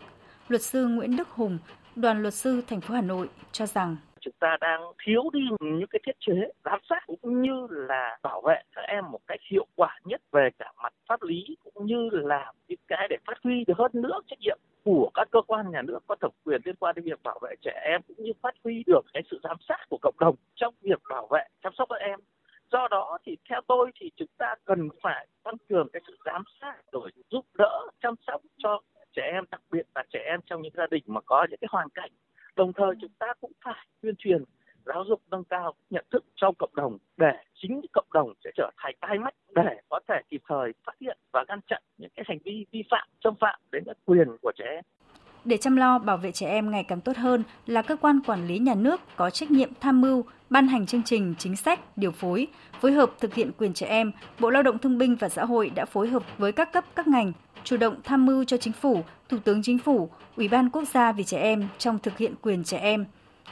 Luật 0.47 0.61
sư 0.61 0.87
Nguyễn 0.87 1.15
Đức 1.15 1.29
Hùng, 1.29 1.57
đoàn 1.95 2.21
luật 2.21 2.33
sư 2.33 2.61
thành 2.67 2.81
phố 2.81 2.93
Hà 2.93 3.01
Nội 3.01 3.29
cho 3.51 3.65
rằng 3.65 3.95
chúng 4.25 4.33
ta 4.39 4.57
đang 4.61 4.81
thiếu 5.05 5.23
đi 5.33 5.39
những 5.59 5.87
cái 5.89 5.99
thiết 6.05 6.15
chế 6.19 6.33
giám 6.65 6.79
sát 6.89 6.99
cũng 7.07 7.41
như 7.41 7.67
là 7.69 8.17
bảo 8.23 8.41
vệ 8.41 8.61
các 8.75 8.81
em 8.81 9.11
một 9.11 9.19
cách 9.27 9.39
hiệu 9.51 9.67
quả 9.75 9.99
nhất 10.05 10.21
về 10.31 10.49
cả 10.59 10.71
mặt 10.83 10.93
pháp 11.07 11.21
lý 11.23 11.57
cũng 11.63 11.85
như 11.85 12.09
là 12.11 12.51
những 12.67 12.79
cái 12.87 13.07
để 13.09 13.17
phát 13.27 13.37
huy 13.43 13.63
được 13.67 13.77
hơn 13.77 13.91
nữa 13.93 14.19
trách 14.27 14.39
nhiệm 14.39 14.59
của 14.85 15.09
các 15.13 15.27
cơ 15.31 15.41
quan 15.47 15.71
nhà 15.71 15.81
nước, 15.81 15.99
có 16.07 16.15
thẩm 16.21 16.31
quyền 16.45 16.61
liên 16.65 16.75
quan 16.75 16.95
đến 16.95 17.05
việc 17.05 17.23
bảo 17.23 17.39
vệ 17.41 17.55
trẻ 17.61 17.81
em 17.83 18.01
cũng 18.07 18.17
như 18.25 18.31
phát 18.41 18.55
huy 18.63 18.83
được 18.87 19.01
cái 19.13 19.23
sự 19.31 19.39
giám 19.43 19.57
sát 19.69 19.79
của 19.89 19.97
cộng 20.01 20.15
đồng 20.19 20.35
trong 20.55 20.73
việc 20.81 21.01
bảo 21.09 21.27
vệ, 21.31 21.43
chăm 21.63 21.73
sóc 21.77 21.89
các 21.89 21.99
em. 21.99 22.19
Do 22.71 22.87
đó 22.87 23.17
thì 23.25 23.37
theo 23.49 23.61
tôi 23.67 23.91
thì 23.99 24.11
chúng 24.15 24.27
ta 24.37 24.55
cần 24.65 24.89
phải 25.03 25.27
tăng 25.43 25.55
cường 25.69 25.87
cái 25.93 26.01
sự 26.07 26.17
giám 26.25 26.43
sát 26.61 26.75
rồi 26.91 27.11
giúp 27.29 27.45
đỡ, 27.53 27.87
chăm 28.01 28.15
sóc 28.27 28.41
cho 28.57 28.81
trẻ 29.15 29.29
em, 29.33 29.43
đặc 29.51 29.61
biệt 29.71 29.85
là 29.95 30.03
trẻ 30.13 30.19
em 30.25 30.39
trong 30.45 30.61
những 30.61 30.73
gia 30.75 30.87
đình 30.91 31.03
mà 31.07 31.21
có 31.25 31.47
những 31.49 31.59
cái 31.61 31.67
hoàn 31.71 31.89
cảnh 31.89 32.11
đồng 32.55 32.73
thời 32.73 32.95
chúng 33.01 33.11
ta 33.19 33.27
cũng 33.41 33.51
phải 33.65 33.87
tuyên 34.01 34.15
truyền, 34.17 34.43
giáo 34.85 35.03
dục, 35.07 35.21
nâng 35.31 35.43
cao 35.43 35.73
nhận 35.89 36.05
thức 36.11 36.25
trong 36.35 36.55
cộng 36.59 36.75
đồng 36.75 36.97
để 37.17 37.31
chính 37.53 37.81
cộng 37.93 38.07
đồng 38.13 38.33
sẽ 38.43 38.51
trở 38.55 38.71
thành 38.77 38.95
tai 39.01 39.19
mắt 39.19 39.33
để 39.55 39.81
có 39.89 39.99
thể 40.07 40.21
kịp 40.29 40.41
thời 40.47 40.71
phát 40.85 40.93
hiện 41.01 41.17
và 41.33 41.45
ngăn 41.47 41.59
chặn 41.67 41.83
những 41.97 42.11
cái 42.15 42.25
hành 42.27 42.37
vi 42.43 42.65
vi 42.71 42.83
phạm, 42.91 43.07
xâm 43.23 43.35
phạm 43.39 43.59
đến 43.71 43.83
các 43.85 43.97
quyền 44.05 44.27
của 44.41 44.51
trẻ 44.55 44.65
em. 44.65 44.83
Để 45.45 45.57
chăm 45.57 45.75
lo 45.75 45.99
bảo 45.99 46.17
vệ 46.17 46.31
trẻ 46.31 46.47
em 46.47 46.71
ngày 46.71 46.83
càng 46.83 47.01
tốt 47.01 47.17
hơn 47.17 47.43
là 47.65 47.81
cơ 47.81 47.95
quan 47.95 48.19
quản 48.25 48.47
lý 48.47 48.59
nhà 48.59 48.75
nước 48.75 49.01
có 49.15 49.29
trách 49.29 49.51
nhiệm 49.51 49.69
tham 49.79 50.01
mưu, 50.01 50.23
ban 50.49 50.67
hành 50.67 50.85
chương 50.85 51.03
trình, 51.03 51.35
chính 51.37 51.55
sách, 51.55 51.97
điều 51.97 52.11
phối, 52.11 52.47
phối 52.81 52.91
hợp 52.91 53.11
thực 53.19 53.33
hiện 53.33 53.51
quyền 53.57 53.73
trẻ 53.73 53.87
em, 53.87 54.11
Bộ 54.39 54.49
Lao 54.49 54.63
động 54.63 54.77
Thương 54.77 54.97
binh 54.97 55.15
và 55.15 55.29
Xã 55.29 55.45
hội 55.45 55.69
đã 55.69 55.85
phối 55.85 56.07
hợp 56.07 56.23
với 56.37 56.51
các 56.51 56.73
cấp 56.73 56.85
các 56.95 57.07
ngành 57.07 57.33
chủ 57.63 57.77
động 57.77 57.95
tham 58.03 58.25
mưu 58.25 58.43
cho 58.43 58.57
chính 58.57 58.73
phủ, 58.73 59.03
Thủ 59.29 59.37
tướng 59.43 59.63
Chính 59.63 59.77
phủ, 59.77 60.09
Ủy 60.37 60.47
ban 60.47 60.69
Quốc 60.69 60.83
gia 60.93 61.11
vì 61.11 61.23
trẻ 61.23 61.37
em 61.37 61.67
trong 61.77 61.99
thực 61.99 62.17
hiện 62.17 62.33
quyền 62.41 62.63
trẻ 62.63 62.77
em, 62.77 63.05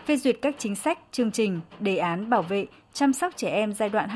phê 0.05 0.17
duyệt 0.17 0.37
các 0.41 0.55
chính 0.57 0.75
sách, 0.75 0.99
chương 1.11 1.31
trình, 1.31 1.59
đề 1.79 1.97
án 1.97 2.29
bảo 2.29 2.41
vệ, 2.41 2.65
chăm 2.93 3.13
sóc 3.13 3.33
trẻ 3.35 3.49
em 3.49 3.73
giai 3.73 3.89
đoạn 3.89 4.09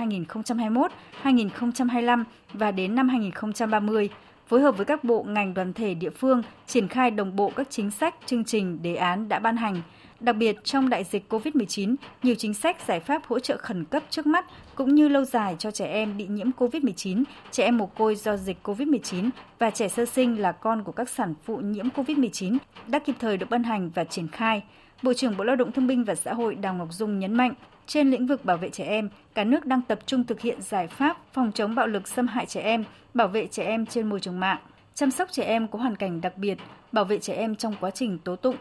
2021-2025 1.24 2.24
và 2.54 2.72
đến 2.72 2.96
năm 2.96 3.10
2030, 3.10 4.10
phối 4.48 4.62
hợp 4.62 4.78
với 4.78 4.86
các 4.86 5.04
bộ 5.04 5.24
ngành 5.24 5.54
đoàn 5.54 5.74
thể 5.74 5.94
địa 5.94 6.10
phương 6.10 6.42
triển 6.68 6.88
khai 6.88 7.12
đồng 7.12 7.36
bộ 7.36 7.52
các 7.56 7.68
chính 7.70 7.92
sách, 7.92 8.16
chương 8.26 8.44
trình, 8.44 8.82
đề 8.82 8.96
án 8.96 9.30
đã 9.30 9.40
ban 9.40 9.58
hành– 9.58 9.82
Đặc 10.20 10.36
biệt 10.36 10.64
trong 10.64 10.90
đại 10.90 11.04
dịch 11.04 11.34
COVID-19, 11.34 11.96
nhiều 12.24 12.36
chính 12.36 12.54
sách 12.54 12.78
giải 12.88 13.00
pháp 13.00 13.26
hỗ 13.26 13.40
trợ 13.40 13.58
khẩn 13.58 13.86
cấp 13.86 14.04
trước 14.10 14.28
mắt 14.28 14.46
cũng 14.76 14.96
như 14.96 15.08
lâu 15.08 15.24
dài 15.24 15.56
cho 15.60 15.72
trẻ 15.72 15.86
em 15.86 16.18
bị 16.18 16.28
nhiễm 16.28 16.52
COVID-19, 16.58 17.24
trẻ 17.52 17.64
em 17.64 17.78
mồ 17.78 17.86
côi 17.86 18.16
do 18.16 18.38
dịch 18.38 18.58
COVID-19 18.64 19.30
và 19.60 19.70
trẻ 19.70 19.88
sơ 19.88 20.06
sinh 20.06 20.42
là 20.42 20.52
con 20.52 20.84
của 20.84 20.92
các 20.92 21.10
sản 21.10 21.34
phụ 21.44 21.58
nhiễm 21.58 21.88
COVID-19 21.90 22.58
đã 22.88 23.00
kịp 23.00 23.16
thời 23.20 23.38
được 23.38 23.50
ban 23.50 23.64
hành 23.64 23.90
và 23.90 24.04
triển 24.04 24.28
khai. 24.28 24.64
Bộ 25.04 25.14
trưởng 25.14 25.38
Bộ 25.38 25.44
Lao 25.44 25.56
động 25.56 25.72
Thương 25.72 25.88
binh 25.88 26.04
và 26.04 26.16
Xã 26.16 26.34
hội 26.34 26.56
Đào 26.56 26.74
Ngọc 26.74 26.88
Dung 26.92 27.20
nhấn 27.20 27.34
mạnh, 27.34 27.54
trên 27.88 28.12
lĩnh 28.12 28.28
vực 28.28 28.46
bảo 28.46 28.58
vệ 28.58 28.70
trẻ 28.70 28.86
em, 28.86 29.10
cả 29.34 29.44
nước 29.44 29.66
đang 29.66 29.82
tập 29.82 30.00
trung 30.06 30.24
thực 30.24 30.42
hiện 30.42 30.62
giải 30.62 30.88
pháp 30.88 31.18
phòng 31.34 31.52
chống 31.56 31.76
bạo 31.76 31.88
lực 31.88 32.08
xâm 32.08 32.28
hại 32.28 32.46
trẻ 32.46 32.62
em, 32.62 32.84
bảo 33.14 33.28
vệ 33.28 33.48
trẻ 33.48 33.64
em 33.64 33.86
trên 33.86 34.10
môi 34.10 34.20
trường 34.20 34.40
mạng, 34.40 34.58
chăm 34.94 35.12
sóc 35.12 35.32
trẻ 35.32 35.44
em 35.44 35.68
có 35.68 35.80
hoàn 35.80 35.96
cảnh 35.96 36.22
đặc 36.22 36.38
biệt, 36.38 36.58
bảo 36.92 37.06
vệ 37.06 37.20
trẻ 37.20 37.34
em 37.34 37.56
trong 37.56 37.76
quá 37.80 37.92
trình 37.92 38.18
tố 38.24 38.36
tụng, 38.36 38.56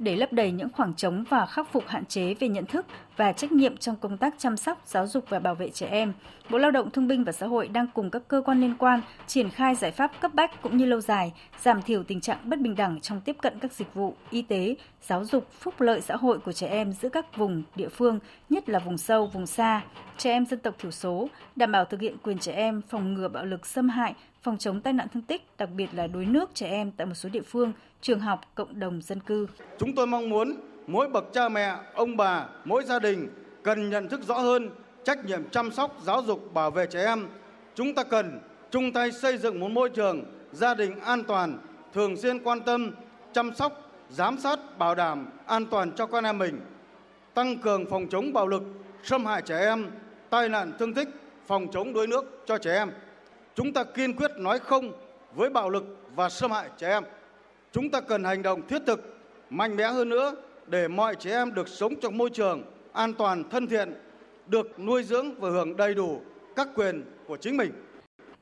để 0.00 0.16
lấp 0.16 0.32
đầy 0.32 0.52
những 0.52 0.68
khoảng 0.76 0.94
trống 0.94 1.24
và 1.28 1.46
khắc 1.46 1.72
phục 1.72 1.88
hạn 1.88 2.04
chế 2.04 2.34
về 2.34 2.48
nhận 2.48 2.66
thức 2.66 2.86
và 3.16 3.32
trách 3.32 3.52
nhiệm 3.52 3.76
trong 3.76 3.96
công 3.96 4.16
tác 4.16 4.34
chăm 4.38 4.56
sóc, 4.56 4.82
giáo 4.86 5.06
dục 5.06 5.24
và 5.28 5.38
bảo 5.38 5.54
vệ 5.54 5.70
trẻ 5.70 5.86
em. 5.86 6.12
Bộ 6.50 6.58
Lao 6.58 6.70
động 6.70 6.90
Thương 6.90 7.08
binh 7.08 7.24
và 7.24 7.32
Xã 7.32 7.46
hội 7.46 7.68
đang 7.68 7.86
cùng 7.94 8.10
các 8.10 8.22
cơ 8.28 8.42
quan 8.44 8.60
liên 8.60 8.74
quan 8.78 9.00
triển 9.26 9.50
khai 9.50 9.74
giải 9.74 9.90
pháp 9.90 10.12
cấp 10.20 10.34
bách 10.34 10.62
cũng 10.62 10.76
như 10.76 10.84
lâu 10.84 11.00
dài, 11.00 11.32
giảm 11.62 11.82
thiểu 11.82 12.02
tình 12.02 12.20
trạng 12.20 12.38
bất 12.44 12.60
bình 12.60 12.76
đẳng 12.76 13.00
trong 13.00 13.20
tiếp 13.20 13.36
cận 13.42 13.58
các 13.58 13.72
dịch 13.72 13.94
vụ 13.94 14.14
y 14.30 14.42
tế, 14.42 14.74
giáo 15.02 15.24
dục, 15.24 15.52
phúc 15.52 15.80
lợi 15.80 16.00
xã 16.00 16.16
hội 16.16 16.38
của 16.38 16.52
trẻ 16.52 16.68
em 16.68 16.92
giữa 16.92 17.08
các 17.08 17.36
vùng 17.36 17.62
địa 17.76 17.88
phương, 17.88 18.18
nhất 18.50 18.68
là 18.68 18.78
vùng 18.78 18.98
sâu, 18.98 19.26
vùng 19.26 19.46
xa, 19.46 19.82
trẻ 20.16 20.30
em 20.30 20.46
dân 20.46 20.58
tộc 20.58 20.74
thiểu 20.78 20.90
số, 20.90 21.28
đảm 21.56 21.72
bảo 21.72 21.84
thực 21.84 22.00
hiện 22.00 22.16
quyền 22.22 22.38
trẻ 22.38 22.52
em, 22.52 22.82
phòng 22.88 23.14
ngừa 23.14 23.28
bạo 23.28 23.44
lực 23.44 23.66
xâm 23.66 23.88
hại, 23.88 24.14
phòng 24.42 24.58
chống 24.58 24.80
tai 24.80 24.92
nạn 24.92 25.08
thương 25.14 25.22
tích, 25.22 25.42
đặc 25.58 25.68
biệt 25.76 25.88
là 25.92 26.06
đuối 26.06 26.26
nước 26.26 26.50
trẻ 26.54 26.66
em 26.68 26.92
tại 26.92 27.06
một 27.06 27.14
số 27.14 27.28
địa 27.28 27.42
phương, 27.42 27.72
trường 28.00 28.20
học, 28.20 28.40
cộng 28.54 28.80
đồng 28.80 29.02
dân 29.02 29.20
cư. 29.20 29.46
Chúng 29.78 29.94
tôi 29.94 30.06
mong 30.06 30.30
muốn 30.30 30.56
mỗi 30.86 31.08
bậc 31.08 31.24
cha 31.32 31.48
mẹ, 31.48 31.76
ông 31.94 32.16
bà, 32.16 32.46
mỗi 32.64 32.84
gia 32.84 32.98
đình 32.98 33.28
cần 33.62 33.90
nhận 33.90 34.08
thức 34.08 34.22
rõ 34.22 34.38
hơn 34.38 34.70
trách 35.04 35.24
nhiệm 35.24 35.50
chăm 35.50 35.70
sóc, 35.72 35.96
giáo 36.02 36.22
dục, 36.22 36.54
bảo 36.54 36.70
vệ 36.70 36.86
trẻ 36.86 37.04
em. 37.04 37.26
Chúng 37.74 37.94
ta 37.94 38.04
cần 38.04 38.40
chung 38.70 38.92
tay 38.92 39.12
xây 39.12 39.38
dựng 39.38 39.60
một 39.60 39.68
môi 39.68 39.90
trường 39.90 40.24
gia 40.52 40.74
đình 40.74 41.00
an 41.00 41.24
toàn, 41.24 41.58
thường 41.92 42.16
xuyên 42.16 42.38
quan 42.42 42.60
tâm, 42.60 42.90
chăm 43.32 43.54
sóc, 43.54 43.90
giám 44.10 44.38
sát, 44.38 44.78
bảo 44.78 44.94
đảm 44.94 45.28
an 45.46 45.66
toàn 45.66 45.92
cho 45.92 46.06
con 46.06 46.24
em 46.24 46.38
mình, 46.38 46.60
tăng 47.34 47.58
cường 47.58 47.86
phòng 47.90 48.06
chống 48.10 48.32
bạo 48.32 48.46
lực, 48.46 48.62
xâm 49.02 49.26
hại 49.26 49.42
trẻ 49.42 49.58
em, 49.58 49.90
tai 50.30 50.48
nạn 50.48 50.72
thương 50.78 50.94
tích, 50.94 51.08
phòng 51.46 51.66
chống 51.72 51.92
đuối 51.92 52.06
nước 52.06 52.42
cho 52.46 52.58
trẻ 52.58 52.74
em. 52.74 52.90
Chúng 53.54 53.72
ta 53.72 53.84
kiên 53.84 54.16
quyết 54.16 54.30
nói 54.36 54.58
không 54.58 54.92
với 55.34 55.50
bạo 55.50 55.70
lực 55.70 55.96
và 56.14 56.28
xâm 56.28 56.50
hại 56.50 56.68
trẻ 56.78 56.88
em. 56.88 57.04
Chúng 57.72 57.90
ta 57.90 58.00
cần 58.00 58.24
hành 58.24 58.42
động 58.42 58.68
thiết 58.68 58.82
thực, 58.86 59.18
mạnh 59.50 59.76
mẽ 59.76 59.84
hơn 59.84 60.08
nữa 60.08 60.34
để 60.66 60.88
mọi 60.88 61.14
trẻ 61.14 61.30
em 61.30 61.54
được 61.54 61.68
sống 61.68 61.94
trong 62.00 62.18
môi 62.18 62.30
trường 62.30 62.62
an 62.92 63.14
toàn, 63.14 63.50
thân 63.50 63.66
thiện, 63.66 63.94
được 64.46 64.80
nuôi 64.80 65.02
dưỡng 65.02 65.40
và 65.40 65.50
hưởng 65.50 65.76
đầy 65.76 65.94
đủ 65.94 66.20
các 66.56 66.68
quyền 66.74 67.04
của 67.26 67.36
chính 67.36 67.56
mình. 67.56 67.72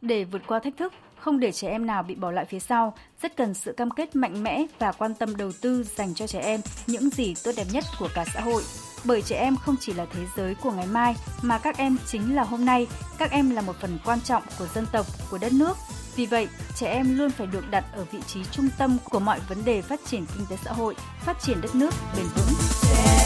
Để 0.00 0.24
vượt 0.24 0.42
qua 0.46 0.58
thách 0.58 0.76
thức, 0.76 0.92
không 1.18 1.40
để 1.40 1.52
trẻ 1.52 1.68
em 1.68 1.86
nào 1.86 2.02
bị 2.02 2.14
bỏ 2.14 2.30
lại 2.30 2.44
phía 2.44 2.60
sau, 2.60 2.94
rất 3.22 3.36
cần 3.36 3.54
sự 3.54 3.72
cam 3.72 3.90
kết 3.90 4.16
mạnh 4.16 4.42
mẽ 4.42 4.66
và 4.78 4.92
quan 4.92 5.14
tâm 5.14 5.36
đầu 5.36 5.52
tư 5.60 5.82
dành 5.82 6.14
cho 6.14 6.26
trẻ 6.26 6.40
em 6.40 6.60
những 6.86 7.10
gì 7.10 7.34
tốt 7.44 7.52
đẹp 7.56 7.66
nhất 7.72 7.84
của 7.98 8.08
cả 8.14 8.24
xã 8.34 8.40
hội. 8.40 8.62
Bởi 9.04 9.22
trẻ 9.22 9.36
em 9.36 9.56
không 9.56 9.76
chỉ 9.80 9.92
là 9.92 10.06
thế 10.12 10.26
giới 10.36 10.54
của 10.54 10.70
ngày 10.70 10.86
mai, 10.86 11.14
mà 11.42 11.58
các 11.58 11.76
em 11.76 11.96
chính 12.06 12.36
là 12.36 12.42
hôm 12.42 12.64
nay, 12.64 12.86
các 13.18 13.30
em 13.30 13.50
là 13.50 13.62
một 13.62 13.76
phần 13.80 13.98
quan 14.04 14.20
trọng 14.20 14.42
của 14.58 14.66
dân 14.74 14.86
tộc, 14.92 15.06
của 15.30 15.38
đất 15.38 15.52
nước. 15.52 15.76
Vì 16.16 16.26
vậy, 16.26 16.48
trẻ 16.76 16.92
em 16.92 17.18
luôn 17.18 17.30
phải 17.30 17.46
được 17.46 17.70
đặt 17.70 17.84
ở 17.92 18.04
vị 18.12 18.18
trí 18.26 18.40
trung 18.52 18.68
tâm 18.78 18.98
của 19.04 19.18
mọi 19.18 19.40
vấn 19.48 19.64
đề 19.64 19.82
phát 19.82 20.00
triển 20.06 20.26
kinh 20.36 20.46
tế 20.46 20.56
xã 20.64 20.72
hội, 20.72 20.96
phát 21.20 21.40
triển 21.42 21.60
đất 21.60 21.74
nước 21.74 21.94
bền 22.16 22.26
vững. 22.36 22.54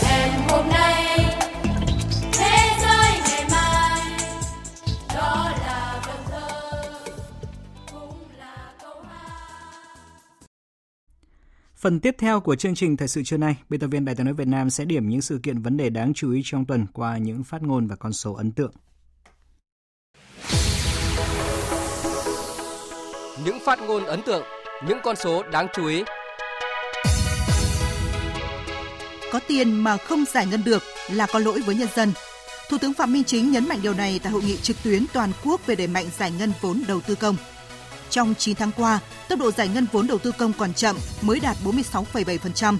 Trẻ 0.00 0.08
em 0.22 0.32
hôm 0.48 0.68
nay, 0.68 0.81
Phần 11.82 12.00
tiếp 12.00 12.16
theo 12.18 12.40
của 12.40 12.56
chương 12.56 12.74
trình 12.74 12.96
Thời 12.96 13.08
sự 13.08 13.22
trưa 13.24 13.36
nay, 13.36 13.56
biên 13.68 13.80
tập 13.80 13.86
viên 13.86 14.04
Đài 14.04 14.14
tiếng 14.14 14.26
nói 14.26 14.34
Việt 14.34 14.48
Nam 14.48 14.70
sẽ 14.70 14.84
điểm 14.84 15.08
những 15.08 15.20
sự 15.20 15.40
kiện 15.42 15.62
vấn 15.62 15.76
đề 15.76 15.90
đáng 15.90 16.12
chú 16.14 16.32
ý 16.32 16.40
trong 16.44 16.64
tuần 16.64 16.86
qua 16.92 17.18
những 17.18 17.44
phát 17.44 17.62
ngôn 17.62 17.86
và 17.86 17.96
con 17.96 18.12
số 18.12 18.32
ấn 18.32 18.52
tượng. 18.52 18.72
những 23.44 23.58
phát 23.66 23.78
ngôn 23.86 24.04
ấn 24.04 24.22
tượng, 24.26 24.42
những 24.88 24.98
con 25.04 25.16
số 25.16 25.42
đáng 25.42 25.66
chú 25.74 25.86
ý. 25.86 26.02
Có 29.32 29.40
tiền 29.48 29.72
mà 29.72 29.96
không 29.96 30.24
giải 30.24 30.46
ngân 30.46 30.64
được 30.64 30.82
là 31.10 31.26
có 31.32 31.38
lỗi 31.38 31.60
với 31.66 31.74
nhân 31.74 31.88
dân. 31.94 32.12
Thủ 32.70 32.78
tướng 32.78 32.94
Phạm 32.94 33.12
Minh 33.12 33.24
Chính 33.24 33.52
nhấn 33.52 33.68
mạnh 33.68 33.78
điều 33.82 33.94
này 33.94 34.20
tại 34.22 34.32
hội 34.32 34.42
nghị 34.42 34.56
trực 34.56 34.82
tuyến 34.82 35.04
toàn 35.12 35.32
quốc 35.44 35.66
về 35.66 35.74
đẩy 35.74 35.86
mạnh 35.86 36.06
giải 36.18 36.32
ngân 36.38 36.52
vốn 36.60 36.82
đầu 36.88 37.00
tư 37.00 37.14
công. 37.14 37.36
Trong 38.12 38.34
9 38.38 38.54
tháng 38.54 38.70
qua, 38.76 38.98
tốc 39.28 39.38
độ 39.38 39.50
giải 39.50 39.68
ngân 39.68 39.86
vốn 39.92 40.06
đầu 40.06 40.18
tư 40.18 40.32
công 40.38 40.52
còn 40.52 40.74
chậm, 40.74 40.96
mới 41.22 41.40
đạt 41.40 41.56
46,7%, 41.64 42.76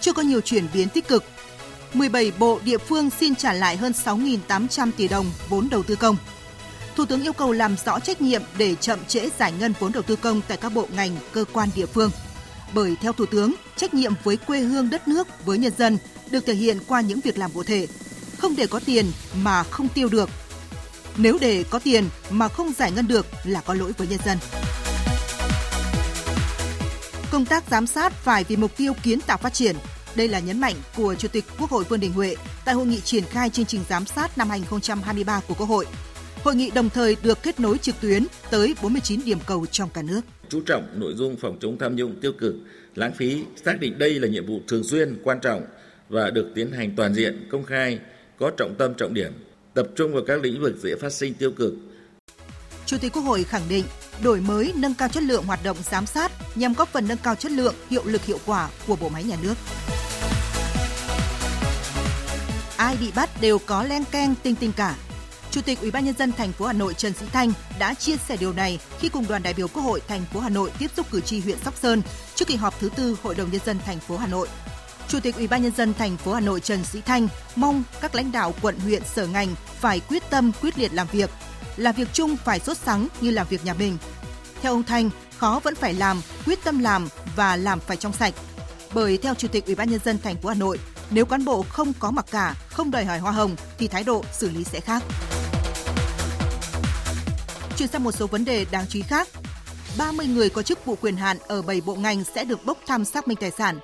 chưa 0.00 0.12
có 0.12 0.22
nhiều 0.22 0.40
chuyển 0.40 0.66
biến 0.74 0.88
tích 0.88 1.08
cực. 1.08 1.24
17 1.94 2.32
bộ 2.38 2.60
địa 2.64 2.78
phương 2.78 3.10
xin 3.10 3.34
trả 3.34 3.52
lại 3.52 3.76
hơn 3.76 3.92
6.800 4.04 4.90
tỷ 4.96 5.08
đồng 5.08 5.26
vốn 5.48 5.68
đầu 5.70 5.82
tư 5.82 5.96
công– 5.96 6.16
Thủ 6.96 7.04
tướng 7.04 7.22
yêu 7.22 7.32
cầu 7.32 7.52
làm 7.52 7.76
rõ 7.84 8.00
trách 8.00 8.20
nhiệm 8.20 8.42
để 8.58 8.74
chậm 8.74 8.98
trễ 9.08 9.28
giải 9.38 9.52
ngân 9.60 9.74
vốn 9.80 9.92
đầu 9.92 10.02
tư 10.02 10.16
công 10.16 10.40
tại 10.48 10.56
các 10.56 10.68
bộ 10.68 10.86
ngành, 10.96 11.16
cơ 11.32 11.44
quan 11.52 11.68
địa 11.74 11.86
phương. 11.86 12.10
Bởi 12.74 12.96
theo 13.00 13.12
Thủ 13.12 13.26
tướng, 13.26 13.54
trách 13.76 13.94
nhiệm 13.94 14.12
với 14.24 14.36
quê 14.36 14.60
hương 14.60 14.90
đất 14.90 15.08
nước, 15.08 15.44
với 15.46 15.58
nhân 15.58 15.72
dân 15.78 15.98
được 16.30 16.46
thể 16.46 16.54
hiện 16.54 16.78
qua 16.86 17.00
những 17.00 17.20
việc 17.20 17.38
làm 17.38 17.50
cụ 17.50 17.62
thể. 17.62 17.86
Không 18.38 18.56
để 18.56 18.66
có 18.66 18.80
tiền 18.86 19.06
mà 19.34 19.62
không 19.62 19.88
tiêu 19.88 20.08
được. 20.08 20.30
Nếu 21.18 21.38
để 21.40 21.64
có 21.70 21.78
tiền 21.78 22.04
mà 22.30 22.48
không 22.48 22.72
giải 22.72 22.92
ngân 22.92 23.08
được 23.08 23.26
là 23.44 23.60
có 23.60 23.74
lỗi 23.74 23.92
với 23.98 24.06
nhân 24.06 24.20
dân. 24.26 24.38
Công 27.30 27.44
tác 27.44 27.64
giám 27.70 27.86
sát 27.86 28.12
phải 28.12 28.44
vì 28.44 28.56
mục 28.56 28.76
tiêu 28.76 28.92
kiến 29.02 29.20
tạo 29.20 29.38
phát 29.38 29.52
triển. 29.52 29.76
Đây 30.16 30.28
là 30.28 30.38
nhấn 30.38 30.60
mạnh 30.60 30.74
của 30.96 31.14
Chủ 31.14 31.28
tịch 31.28 31.44
Quốc 31.60 31.70
hội 31.70 31.84
Vương 31.84 32.00
Đình 32.00 32.12
Huệ 32.12 32.36
tại 32.64 32.74
hội 32.74 32.86
nghị 32.86 33.00
triển 33.00 33.24
khai 33.24 33.50
chương 33.50 33.66
trình 33.66 33.80
giám 33.88 34.06
sát 34.06 34.38
năm 34.38 34.50
2023 34.50 35.40
của 35.48 35.54
Quốc 35.54 35.68
hội 35.68 35.86
Hội 36.44 36.56
nghị 36.56 36.70
đồng 36.70 36.90
thời 36.90 37.16
được 37.22 37.42
kết 37.42 37.60
nối 37.60 37.78
trực 37.78 38.00
tuyến 38.00 38.26
tới 38.50 38.74
49 38.82 39.20
điểm 39.24 39.38
cầu 39.46 39.66
trong 39.66 39.90
cả 39.94 40.02
nước. 40.02 40.20
Chú 40.48 40.60
trọng 40.66 41.00
nội 41.00 41.14
dung 41.16 41.36
phòng 41.36 41.58
chống 41.60 41.78
tham 41.78 41.96
nhũng 41.96 42.20
tiêu 42.20 42.32
cực, 42.38 42.54
lãng 42.94 43.14
phí, 43.14 43.42
xác 43.64 43.80
định 43.80 43.98
đây 43.98 44.20
là 44.20 44.28
nhiệm 44.28 44.46
vụ 44.46 44.60
thường 44.68 44.84
xuyên, 44.84 45.16
quan 45.24 45.40
trọng 45.40 45.62
và 46.08 46.30
được 46.30 46.52
tiến 46.54 46.72
hành 46.72 46.96
toàn 46.96 47.14
diện, 47.14 47.48
công 47.50 47.64
khai, 47.64 47.98
có 48.38 48.50
trọng 48.56 48.74
tâm 48.78 48.94
trọng 48.94 49.14
điểm, 49.14 49.32
tập 49.74 49.86
trung 49.96 50.12
vào 50.12 50.22
các 50.26 50.40
lĩnh 50.42 50.60
vực 50.60 50.76
dễ 50.82 50.94
phát 51.00 51.12
sinh 51.12 51.34
tiêu 51.34 51.50
cực. 51.56 51.74
Chủ 52.86 52.96
tịch 52.98 53.12
Quốc 53.12 53.22
hội 53.22 53.44
khẳng 53.44 53.68
định 53.68 53.84
đổi 54.22 54.40
mới 54.40 54.72
nâng 54.76 54.94
cao 54.94 55.08
chất 55.08 55.22
lượng 55.22 55.44
hoạt 55.44 55.60
động 55.64 55.76
giám 55.90 56.06
sát 56.06 56.32
nhằm 56.54 56.72
góp 56.72 56.88
phần 56.88 57.08
nâng 57.08 57.18
cao 57.22 57.34
chất 57.34 57.52
lượng, 57.52 57.74
hiệu 57.90 58.02
lực 58.04 58.24
hiệu 58.24 58.38
quả 58.46 58.70
của 58.86 58.96
bộ 58.96 59.08
máy 59.08 59.24
nhà 59.24 59.36
nước. 59.42 59.54
Ai 62.76 62.96
bị 63.00 63.12
bắt 63.16 63.30
đều 63.40 63.58
có 63.58 63.84
len 63.84 64.04
keng 64.12 64.34
tinh 64.42 64.54
tinh 64.54 64.72
cả, 64.76 64.96
Chủ 65.54 65.60
tịch 65.62 65.80
Ủy 65.80 65.90
ban 65.90 66.04
nhân 66.04 66.14
dân 66.18 66.32
thành 66.32 66.52
phố 66.52 66.66
Hà 66.66 66.72
Nội 66.72 66.94
Trần 66.94 67.12
Sĩ 67.12 67.26
Thanh 67.32 67.52
đã 67.78 67.94
chia 67.94 68.16
sẻ 68.16 68.36
điều 68.40 68.52
này 68.52 68.78
khi 68.98 69.08
cùng 69.08 69.26
đoàn 69.28 69.42
đại 69.42 69.54
biểu 69.54 69.68
Quốc 69.68 69.82
hội 69.82 70.00
thành 70.08 70.24
phố 70.32 70.40
Hà 70.40 70.48
Nội 70.48 70.70
tiếp 70.78 70.90
xúc 70.96 71.06
cử 71.10 71.20
tri 71.20 71.40
huyện 71.40 71.58
Sóc 71.58 71.74
Sơn 71.76 72.02
trước 72.34 72.48
kỳ 72.48 72.56
họp 72.56 72.80
thứ 72.80 72.88
tư 72.96 73.16
Hội 73.22 73.34
đồng 73.34 73.50
nhân 73.50 73.60
dân 73.66 73.78
thành 73.86 73.98
phố 73.98 74.16
Hà 74.16 74.26
Nội. 74.26 74.48
Chủ 75.08 75.20
tịch 75.20 75.36
Ủy 75.36 75.46
ban 75.46 75.62
nhân 75.62 75.72
dân 75.76 75.94
thành 75.94 76.16
phố 76.16 76.32
Hà 76.32 76.40
Nội 76.40 76.60
Trần 76.60 76.84
Sĩ 76.84 77.00
Thanh 77.00 77.28
mong 77.56 77.82
các 78.00 78.14
lãnh 78.14 78.32
đạo 78.32 78.54
quận 78.62 78.78
huyện 78.78 79.02
sở 79.14 79.26
ngành 79.26 79.54
phải 79.80 80.00
quyết 80.00 80.22
tâm 80.30 80.52
quyết 80.62 80.78
liệt 80.78 80.92
làm 80.92 81.06
việc, 81.12 81.30
làm 81.76 81.94
việc 81.94 82.08
chung 82.12 82.36
phải 82.36 82.60
sốt 82.60 82.76
sắng 82.76 83.08
như 83.20 83.30
làm 83.30 83.46
việc 83.50 83.64
nhà 83.64 83.74
mình. 83.74 83.98
Theo 84.62 84.72
ông 84.72 84.82
Thanh, 84.82 85.10
khó 85.38 85.60
vẫn 85.64 85.74
phải 85.74 85.94
làm, 85.94 86.20
quyết 86.46 86.64
tâm 86.64 86.78
làm 86.78 87.08
và 87.36 87.56
làm 87.56 87.80
phải 87.80 87.96
trong 87.96 88.12
sạch. 88.12 88.34
Bởi 88.94 89.16
theo 89.16 89.34
Chủ 89.34 89.48
tịch 89.48 89.66
Ủy 89.66 89.74
ban 89.74 89.90
nhân 89.90 90.00
dân 90.04 90.18
thành 90.18 90.36
phố 90.36 90.48
Hà 90.48 90.54
Nội, 90.54 90.78
nếu 91.10 91.26
cán 91.26 91.44
bộ 91.44 91.64
không 91.68 91.92
có 91.98 92.10
mặc 92.10 92.26
cả, 92.30 92.54
không 92.70 92.90
đòi 92.90 93.04
hỏi 93.04 93.18
hoa 93.18 93.32
hồng 93.32 93.56
thì 93.78 93.88
thái 93.88 94.04
độ 94.04 94.24
xử 94.32 94.50
lý 94.50 94.64
sẽ 94.64 94.80
khác. 94.80 95.02
Chuyển 97.76 97.88
sang 97.88 98.04
một 98.04 98.12
số 98.12 98.26
vấn 98.26 98.44
đề 98.44 98.66
đáng 98.70 98.84
chú 98.88 98.98
ý 98.98 99.02
khác. 99.02 99.28
30 99.98 100.26
người 100.26 100.50
có 100.50 100.62
chức 100.62 100.84
vụ 100.84 100.96
quyền 101.00 101.16
hạn 101.16 101.38
ở 101.48 101.62
7 101.62 101.80
bộ 101.80 101.94
ngành 101.94 102.24
sẽ 102.34 102.44
được 102.44 102.64
bốc 102.64 102.78
thăm 102.86 103.04
xác 103.04 103.28
minh 103.28 103.38
tài 103.40 103.50
sản. 103.50 103.78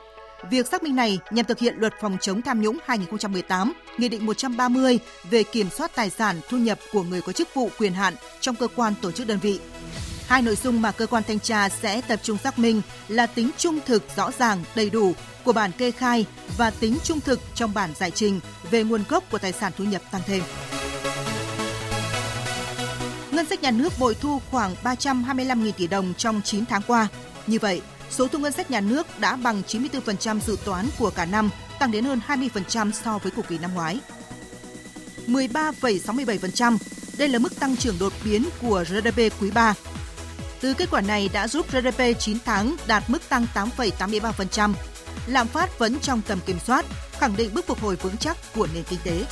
Việc 0.48 0.66
xác 0.66 0.82
minh 0.82 0.96
này 0.96 1.18
nhằm 1.30 1.46
thực 1.46 1.58
hiện 1.58 1.74
luật 1.78 1.92
phòng 2.00 2.16
chống 2.20 2.42
tham 2.42 2.60
nhũng 2.60 2.78
2018, 2.84 3.72
Nghị 3.98 4.08
định 4.08 4.26
130 4.26 4.98
về 5.30 5.42
kiểm 5.42 5.70
soát 5.70 5.94
tài 5.94 6.10
sản 6.10 6.40
thu 6.48 6.58
nhập 6.58 6.78
của 6.92 7.02
người 7.02 7.22
có 7.22 7.32
chức 7.32 7.54
vụ 7.54 7.70
quyền 7.78 7.92
hạn 7.92 8.14
trong 8.40 8.54
cơ 8.54 8.68
quan 8.76 8.94
tổ 9.02 9.12
chức 9.12 9.26
đơn 9.26 9.38
vị. 9.38 9.60
Hai 10.26 10.42
nội 10.42 10.56
dung 10.56 10.82
mà 10.82 10.92
cơ 10.92 11.06
quan 11.06 11.22
thanh 11.28 11.40
tra 11.40 11.68
sẽ 11.68 12.00
tập 12.00 12.20
trung 12.22 12.38
xác 12.38 12.58
minh 12.58 12.82
là 13.08 13.26
tính 13.26 13.50
trung 13.58 13.80
thực 13.86 14.02
rõ 14.16 14.30
ràng, 14.38 14.64
đầy 14.74 14.90
đủ 14.90 15.12
của 15.44 15.52
bản 15.52 15.72
kê 15.72 15.90
khai 15.90 16.26
và 16.56 16.70
tính 16.70 16.98
trung 17.04 17.20
thực 17.20 17.40
trong 17.54 17.74
bản 17.74 17.90
giải 17.94 18.10
trình 18.10 18.40
về 18.70 18.84
nguồn 18.84 19.04
gốc 19.08 19.24
của 19.30 19.38
tài 19.38 19.52
sản 19.52 19.72
thu 19.78 19.84
nhập 19.84 20.02
tăng 20.10 20.22
thêm. 20.26 20.42
Ngân 23.30 23.46
sách 23.46 23.62
nhà 23.62 23.70
nước 23.70 23.92
bội 23.98 24.14
thu 24.20 24.40
khoảng 24.50 24.74
325.000 24.84 25.72
tỷ 25.72 25.86
đồng 25.86 26.14
trong 26.14 26.42
9 26.44 26.66
tháng 26.66 26.82
qua. 26.86 27.08
Như 27.46 27.58
vậy, 27.58 27.82
số 28.10 28.28
thu 28.28 28.38
ngân 28.38 28.52
sách 28.52 28.70
nhà 28.70 28.80
nước 28.80 29.06
đã 29.20 29.36
bằng 29.36 29.62
94% 29.68 30.40
dự 30.40 30.56
toán 30.64 30.88
của 30.98 31.10
cả 31.10 31.24
năm, 31.24 31.50
tăng 31.78 31.90
đến 31.90 32.04
hơn 32.04 32.20
20% 32.26 32.92
so 32.92 33.18
với 33.18 33.32
cùng 33.36 33.44
kỳ 33.48 33.58
năm 33.58 33.74
ngoái. 33.74 33.98
13,67%, 35.26 36.78
đây 37.18 37.28
là 37.28 37.38
mức 37.38 37.60
tăng 37.60 37.76
trưởng 37.76 37.98
đột 38.00 38.12
biến 38.24 38.44
của 38.62 38.84
GDP 38.88 39.40
quý 39.40 39.50
3. 39.50 39.74
Từ 40.60 40.74
kết 40.74 40.90
quả 40.90 41.00
này 41.00 41.30
đã 41.32 41.48
giúp 41.48 41.66
GDP 41.72 42.02
9 42.18 42.38
tháng 42.44 42.76
đạt 42.86 43.10
mức 43.10 43.28
tăng 43.28 43.46
8,83%. 43.54 44.72
lạm 45.26 45.46
phát 45.46 45.78
vẫn 45.78 46.00
trong 46.00 46.20
tầm 46.26 46.38
kiểm 46.46 46.58
soát, 46.66 46.86
khẳng 47.12 47.36
định 47.36 47.54
bước 47.54 47.66
phục 47.66 47.80
hồi 47.80 47.96
vững 47.96 48.16
chắc 48.16 48.36
của 48.54 48.68
nền 48.74 48.84
kinh 48.84 48.98
tế. 49.04 49.24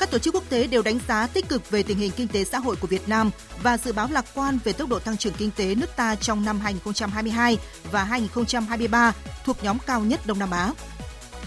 Các 0.00 0.10
tổ 0.10 0.18
chức 0.18 0.34
quốc 0.34 0.44
tế 0.48 0.66
đều 0.66 0.82
đánh 0.82 0.98
giá 1.08 1.26
tích 1.26 1.48
cực 1.48 1.70
về 1.70 1.82
tình 1.82 1.98
hình 1.98 2.12
kinh 2.16 2.28
tế 2.28 2.44
xã 2.44 2.58
hội 2.58 2.76
của 2.76 2.86
Việt 2.86 3.08
Nam 3.08 3.30
và 3.62 3.78
dự 3.78 3.92
báo 3.92 4.08
lạc 4.12 4.24
quan 4.34 4.58
về 4.64 4.72
tốc 4.72 4.88
độ 4.88 4.98
tăng 4.98 5.16
trưởng 5.16 5.32
kinh 5.32 5.50
tế 5.50 5.74
nước 5.74 5.96
ta 5.96 6.14
trong 6.14 6.44
năm 6.44 6.60
2022 6.60 7.58
và 7.90 8.04
2023 8.04 9.12
thuộc 9.44 9.64
nhóm 9.64 9.78
cao 9.86 10.00
nhất 10.00 10.20
Đông 10.26 10.38
Nam 10.38 10.50
Á. 10.50 10.72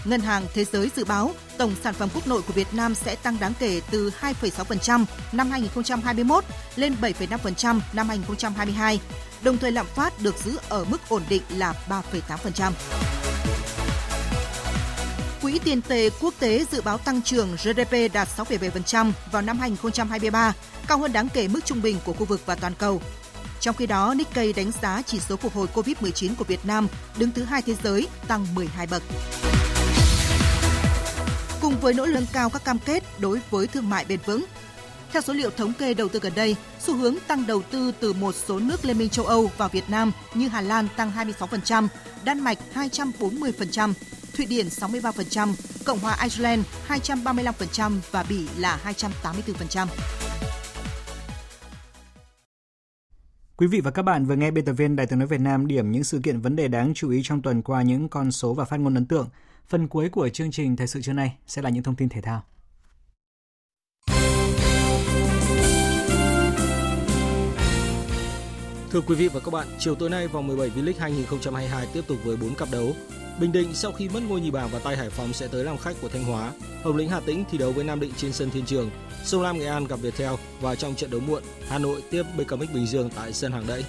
Ngân 0.04 0.20
hàng 0.20 0.46
Thế 0.54 0.64
giới 0.64 0.90
dự 0.96 1.04
báo 1.04 1.30
tổng 1.58 1.74
sản 1.82 1.94
phẩm 1.94 2.08
quốc 2.14 2.26
nội 2.26 2.42
của 2.46 2.52
Việt 2.52 2.74
Nam 2.74 2.94
sẽ 2.94 3.14
tăng 3.16 3.36
đáng 3.40 3.52
kể 3.58 3.80
từ 3.90 4.10
2,6% 4.20 5.04
năm 5.32 5.50
2021 5.50 6.44
lên 6.76 6.96
7,5% 7.00 7.80
năm 7.92 8.08
2022, 8.08 9.00
đồng 9.42 9.58
thời 9.58 9.72
lạm 9.72 9.86
phát 9.86 10.22
được 10.22 10.34
giữ 10.44 10.58
ở 10.68 10.84
mức 10.84 10.98
ổn 11.08 11.22
định 11.28 11.42
là 11.48 11.74
3,8%. 11.88 12.72
Quỹ 15.54 15.60
tiền 15.64 15.82
tệ 15.82 16.10
quốc 16.20 16.34
tế 16.38 16.64
dự 16.70 16.80
báo 16.80 16.98
tăng 16.98 17.22
trưởng 17.22 17.56
GDP 17.56 18.12
đạt 18.12 18.28
6,7% 18.36 19.12
vào 19.32 19.42
năm 19.42 19.58
2023, 19.58 20.52
cao 20.88 20.98
hơn 20.98 21.12
đáng 21.12 21.28
kể 21.34 21.48
mức 21.48 21.64
trung 21.64 21.82
bình 21.82 21.98
của 22.04 22.12
khu 22.12 22.24
vực 22.24 22.40
và 22.46 22.54
toàn 22.54 22.72
cầu. 22.78 23.02
Trong 23.60 23.76
khi 23.76 23.86
đó, 23.86 24.14
Nikkei 24.14 24.52
đánh 24.52 24.72
giá 24.82 25.02
chỉ 25.06 25.20
số 25.20 25.36
phục 25.36 25.54
hồi 25.54 25.66
COVID-19 25.74 26.34
của 26.38 26.44
Việt 26.44 26.66
Nam 26.66 26.88
đứng 27.18 27.30
thứ 27.30 27.42
hai 27.42 27.62
thế 27.62 27.74
giới, 27.82 28.08
tăng 28.28 28.46
12 28.54 28.86
bậc. 28.86 29.02
Cùng 31.60 31.80
với 31.80 31.94
nỗ 31.94 32.06
lực 32.06 32.24
cao 32.32 32.50
các 32.50 32.64
cam 32.64 32.78
kết 32.78 33.04
đối 33.18 33.40
với 33.50 33.66
thương 33.66 33.90
mại 33.90 34.04
bền 34.04 34.20
vững, 34.26 34.44
theo 35.12 35.22
số 35.22 35.32
liệu 35.32 35.50
thống 35.50 35.72
kê 35.72 35.94
đầu 35.94 36.08
tư 36.08 36.18
gần 36.22 36.32
đây, 36.34 36.56
xu 36.80 36.96
hướng 36.96 37.16
tăng 37.26 37.46
đầu 37.46 37.62
tư 37.62 37.92
từ 38.00 38.12
một 38.12 38.34
số 38.46 38.58
nước 38.58 38.84
Liên 38.84 38.98
minh 38.98 39.08
châu 39.08 39.26
Âu 39.26 39.50
vào 39.56 39.68
Việt 39.68 39.90
Nam 39.90 40.12
như 40.34 40.48
Hà 40.48 40.60
Lan 40.60 40.88
tăng 40.96 41.12
26%, 41.38 41.88
Đan 42.24 42.40
Mạch 42.40 42.58
240%, 42.74 43.92
Thụy 44.36 44.46
Điển 44.46 44.66
63%, 44.66 45.54
Cộng 45.84 45.98
hòa 45.98 46.16
Ireland 46.22 46.64
235% 46.88 47.98
và 48.10 48.24
Bỉ 48.28 48.48
là 48.58 48.80
284%. 48.84 49.86
Quý 53.56 53.66
vị 53.66 53.80
và 53.80 53.90
các 53.90 54.02
bạn 54.02 54.24
vừa 54.24 54.36
nghe 54.36 54.50
biên 54.50 54.64
tập 54.64 54.72
viên 54.72 54.96
Đài 54.96 55.06
tiếng 55.06 55.18
nói 55.18 55.28
Việt 55.28 55.40
Nam 55.40 55.66
điểm 55.66 55.92
những 55.92 56.04
sự 56.04 56.20
kiện 56.24 56.40
vấn 56.40 56.56
đề 56.56 56.68
đáng 56.68 56.94
chú 56.94 57.10
ý 57.10 57.20
trong 57.24 57.42
tuần 57.42 57.62
qua 57.62 57.82
những 57.82 58.08
con 58.08 58.32
số 58.32 58.54
và 58.54 58.64
phát 58.64 58.80
ngôn 58.80 58.94
ấn 58.94 59.06
tượng. 59.06 59.28
Phần 59.68 59.88
cuối 59.88 60.08
của 60.08 60.28
chương 60.28 60.50
trình 60.50 60.76
thời 60.76 60.86
sự 60.86 61.02
trưa 61.02 61.12
nay 61.12 61.36
sẽ 61.46 61.62
là 61.62 61.70
những 61.70 61.82
thông 61.82 61.96
tin 61.96 62.08
thể 62.08 62.20
thao. 62.20 62.42
Thưa 68.90 69.00
quý 69.00 69.14
vị 69.14 69.28
và 69.28 69.40
các 69.40 69.50
bạn, 69.50 69.66
chiều 69.78 69.94
tối 69.94 70.10
nay 70.10 70.28
vòng 70.28 70.46
17 70.46 70.70
V-League 70.70 70.98
2022 70.98 71.86
tiếp 71.92 72.02
tục 72.06 72.18
với 72.24 72.36
4 72.36 72.54
cặp 72.54 72.68
đấu. 72.72 72.92
Bình 73.40 73.52
Định 73.52 73.74
sau 73.74 73.92
khi 73.92 74.08
mất 74.08 74.20
ngôi 74.28 74.40
nhì 74.40 74.50
bảng 74.50 74.68
và 74.68 74.78
tay 74.78 74.96
Hải 74.96 75.10
Phòng 75.10 75.32
sẽ 75.32 75.48
tới 75.48 75.64
làm 75.64 75.78
khách 75.78 75.96
của 76.00 76.08
Thanh 76.08 76.24
Hóa. 76.24 76.52
Hồng 76.82 76.96
Lĩnh 76.96 77.08
Hà 77.08 77.20
Tĩnh 77.20 77.44
thi 77.50 77.58
đấu 77.58 77.72
với 77.72 77.84
Nam 77.84 78.00
Định 78.00 78.12
trên 78.16 78.32
sân 78.32 78.50
Thiên 78.50 78.66
Trường. 78.66 78.90
Sông 79.24 79.42
Lam 79.42 79.58
Nghệ 79.58 79.66
An 79.66 79.86
gặp 79.86 79.96
Viettel 79.96 80.34
và 80.60 80.74
trong 80.74 80.94
trận 80.94 81.10
đấu 81.10 81.20
muộn, 81.20 81.42
Hà 81.68 81.78
Nội 81.78 82.02
tiếp 82.10 82.22
BKMX 82.36 82.70
Bình 82.74 82.86
Dương 82.86 83.10
tại 83.16 83.32
sân 83.32 83.52
Hàng 83.52 83.66
Đẫy. 83.66 83.84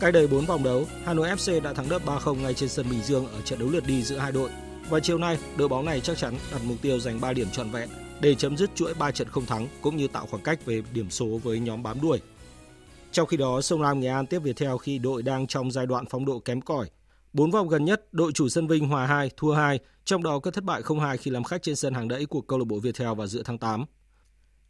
Cách 0.00 0.14
đây 0.14 0.26
4 0.26 0.46
vòng 0.46 0.62
đấu, 0.62 0.84
Hà 1.04 1.14
Nội 1.14 1.28
FC 1.28 1.62
đã 1.62 1.72
thắng 1.72 1.88
đậm 1.88 2.02
3-0 2.06 2.34
ngay 2.34 2.54
trên 2.54 2.68
sân 2.68 2.86
Bình 2.90 3.00
Dương 3.02 3.26
ở 3.26 3.40
trận 3.40 3.58
đấu 3.58 3.68
lượt 3.68 3.86
đi 3.86 4.02
giữa 4.02 4.18
hai 4.18 4.32
đội. 4.32 4.50
Và 4.90 5.00
chiều 5.00 5.18
nay, 5.18 5.38
đội 5.56 5.68
bóng 5.68 5.84
này 5.84 6.00
chắc 6.00 6.16
chắn 6.16 6.34
đặt 6.52 6.60
mục 6.64 6.76
tiêu 6.82 6.98
giành 7.00 7.20
3 7.20 7.32
điểm 7.32 7.48
trọn 7.52 7.70
vẹn 7.70 7.88
để 8.20 8.34
chấm 8.34 8.56
dứt 8.56 8.70
chuỗi 8.74 8.94
3 8.94 9.10
trận 9.10 9.28
không 9.28 9.46
thắng 9.46 9.68
cũng 9.80 9.96
như 9.96 10.08
tạo 10.08 10.26
khoảng 10.30 10.42
cách 10.42 10.66
về 10.66 10.82
điểm 10.92 11.10
số 11.10 11.26
với 11.26 11.58
nhóm 11.58 11.82
bám 11.82 12.00
đuổi. 12.00 12.20
Trong 13.12 13.26
khi 13.26 13.36
đó, 13.36 13.60
Sông 13.60 13.82
Lam 13.82 14.00
Nghệ 14.00 14.08
An 14.08 14.26
tiếp 14.26 14.38
Viettel 14.38 14.76
khi 14.82 14.98
đội 14.98 15.22
đang 15.22 15.46
trong 15.46 15.70
giai 15.70 15.86
đoạn 15.86 16.04
phong 16.10 16.24
độ 16.24 16.38
kém 16.38 16.60
cỏi. 16.60 16.86
Bốn 17.36 17.50
vòng 17.50 17.68
gần 17.68 17.84
nhất, 17.84 18.12
đội 18.12 18.32
chủ 18.32 18.48
sân 18.48 18.66
Vinh 18.66 18.88
hòa 18.88 19.06
2, 19.06 19.30
thua 19.36 19.52
2, 19.52 19.78
trong 20.04 20.22
đó 20.22 20.38
có 20.38 20.50
thất 20.50 20.64
bại 20.64 20.82
0-2 20.82 21.16
khi 21.16 21.30
làm 21.30 21.44
khách 21.44 21.62
trên 21.62 21.76
sân 21.76 21.94
hàng 21.94 22.08
đẫy 22.08 22.26
của 22.26 22.40
câu 22.40 22.58
lạc 22.58 22.64
bộ 22.64 22.78
Viettel 22.78 23.14
vào 23.16 23.26
giữa 23.26 23.42
tháng 23.42 23.58
8. 23.58 23.84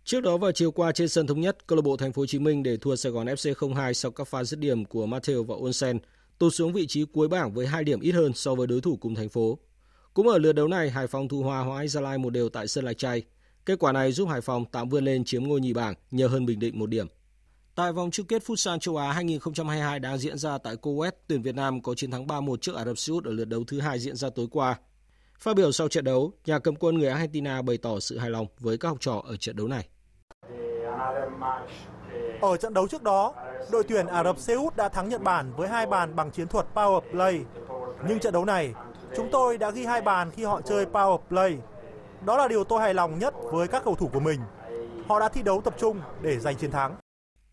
Trước 0.05 0.21
đó 0.21 0.37
vào 0.37 0.53
chiều 0.53 0.71
qua 0.71 0.93
trên 0.93 1.09
sân 1.09 1.27
thống 1.27 1.41
nhất, 1.41 1.67
câu 1.67 1.77
lạc 1.77 1.83
bộ 1.83 1.97
Thành 1.97 2.12
phố 2.12 2.23
Hồ 2.23 2.27
Chí 2.27 2.39
Minh 2.39 2.62
để 2.62 2.77
thua 2.77 2.97
Sài 2.97 3.12
Gòn 3.12 3.27
FC 3.27 3.55
0-2 3.55 3.93
sau 3.93 4.11
các 4.11 4.29
pha 4.29 4.45
dứt 4.45 4.61
điểm 4.61 4.85
của 4.85 5.07
Matteo 5.07 5.43
và 5.43 5.55
Onsen 5.62 5.99
tụt 6.39 6.55
xuống 6.55 6.73
vị 6.73 6.87
trí 6.87 7.05
cuối 7.05 7.29
bảng 7.29 7.55
với 7.55 7.67
2 7.67 7.85
điểm 7.85 8.01
ít 8.01 8.12
hơn 8.12 8.33
so 8.33 8.55
với 8.55 8.67
đối 8.67 8.81
thủ 8.81 8.97
cùng 8.97 9.14
thành 9.14 9.29
phố. 9.29 9.59
Cũng 10.14 10.29
ở 10.29 10.39
lượt 10.39 10.53
đấu 10.53 10.69
này, 10.69 10.91
Hải 10.91 11.07
Phòng 11.07 11.29
thu 11.29 11.43
hòa 11.43 11.61
Hóa 11.61 11.87
Gia 11.87 12.01
Lai 12.01 12.19
một 12.19 12.31
đều 12.31 12.49
tại 12.49 12.69
sân 12.69 12.85
Lạch 12.85 12.99
Tray. 12.99 13.23
Kết 13.67 13.79
quả 13.79 13.93
này 13.93 14.12
giúp 14.12 14.29
Hải 14.29 14.41
Phòng 14.41 14.64
tạm 14.73 14.89
vươn 14.89 15.05
lên 15.05 15.25
chiếm 15.25 15.45
ngôi 15.45 15.61
nhì 15.61 15.73
bảng 15.73 15.95
nhờ 16.11 16.27
hơn 16.29 16.47
Bình 16.47 16.59
Định 16.59 16.79
một 16.79 16.87
điểm. 16.87 17.07
Tại 17.77 17.93
vòng 17.93 18.11
chung 18.11 18.27
kết 18.27 18.43
Futsal 18.43 18.79
châu 18.79 18.97
Á 18.97 19.12
2022 19.12 19.99
đang 19.99 20.18
diễn 20.18 20.39
ra 20.39 20.59
tại 20.59 20.77
Kuwait, 20.77 21.11
tuyển 21.29 21.43
Việt 21.43 21.55
Nam 21.55 21.83
có 21.83 21.95
chiến 21.95 22.11
thắng 22.11 22.27
3-1 22.27 22.57
trước 22.57 22.77
Ả 22.77 22.85
Rập 22.85 22.99
Xê 22.99 23.12
Út 23.12 23.24
ở 23.24 23.33
lượt 23.33 23.45
đấu 23.45 23.64
thứ 23.66 23.81
hai 23.81 23.99
diễn 23.99 24.16
ra 24.16 24.29
tối 24.35 24.47
qua. 24.51 24.79
Phát 25.39 25.57
biểu 25.57 25.72
sau 25.72 25.89
trận 25.89 26.05
đấu, 26.05 26.33
nhà 26.47 26.59
cầm 26.59 26.77
quân 26.77 26.99
người 26.99 27.09
Argentina 27.09 27.62
bày 27.62 27.79
tỏ 27.79 28.01
sự 28.01 28.18
hài 28.18 28.31
lòng 28.31 28.47
với 28.61 28.79
các 28.79 28.89
học 28.89 28.97
trò 29.01 29.22
ở 29.27 29.37
trận 29.37 29.57
đấu 29.57 29.68
này. 29.68 29.89
Ở 32.41 32.57
trận 32.57 32.74
đấu 32.74 32.89
trước 32.89 33.03
đó, 33.03 33.35
đội 33.70 33.85
tuyển 33.89 34.07
Ả 34.07 34.24
Rập 34.24 34.39
Xê 34.39 34.55
Út 34.55 34.77
đã 34.77 34.89
thắng 34.89 35.09
Nhật 35.09 35.22
Bản 35.22 35.53
với 35.57 35.68
hai 35.68 35.87
bàn 35.87 36.16
bằng 36.16 36.31
chiến 36.31 36.49
thuật 36.49 36.66
power 36.74 37.01
play. 37.11 37.41
Nhưng 38.09 38.18
trận 38.18 38.33
đấu 38.33 38.45
này, 38.45 38.74
chúng 39.16 39.29
tôi 39.33 39.59
đã 39.59 39.70
ghi 39.70 39.85
hai 39.85 40.03
bàn 40.03 40.31
khi 40.31 40.45
họ 40.45 40.61
chơi 40.61 40.85
power 40.85 41.18
play. 41.29 41.59
Đó 42.24 42.37
là 42.37 42.49
điều 42.49 42.64
tôi 42.64 42.81
hài 42.81 42.95
lòng 42.95 43.18
nhất 43.18 43.35
với 43.53 43.68
các 43.68 43.85
cầu 43.85 43.95
thủ 43.95 44.11
của 44.12 44.20
mình. 44.20 44.41
Họ 45.09 45.20
đã 45.20 45.29
thi 45.29 45.43
đấu 45.43 45.61
tập 45.61 45.74
trung 45.79 46.01
để 46.22 46.39
giành 46.39 46.57
chiến 46.57 46.70
thắng. 46.70 46.97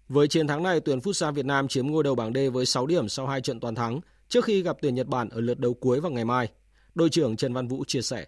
Với 0.09 0.27
chiến 0.27 0.47
thắng 0.47 0.63
này, 0.63 0.79
tuyển 0.79 0.99
Futsal 0.99 1.31
Việt 1.31 1.45
Nam 1.45 1.67
chiếm 1.67 1.87
ngôi 1.87 2.03
đầu 2.03 2.15
bảng 2.15 2.33
D 2.33 2.37
với 2.53 2.65
6 2.65 2.87
điểm 2.87 3.09
sau 3.09 3.27
hai 3.27 3.41
trận 3.41 3.59
toàn 3.59 3.75
thắng 3.75 3.99
trước 4.27 4.45
khi 4.45 4.61
gặp 4.61 4.77
tuyển 4.81 4.95
Nhật 4.95 5.07
Bản 5.07 5.29
ở 5.29 5.41
lượt 5.41 5.59
đấu 5.59 5.73
cuối 5.73 5.99
vào 5.99 6.11
ngày 6.11 6.25
mai. 6.25 6.47
Đội 6.95 7.09
trưởng 7.09 7.35
Trần 7.35 7.53
Văn 7.53 7.67
Vũ 7.67 7.83
chia 7.87 8.01
sẻ. 8.01 8.25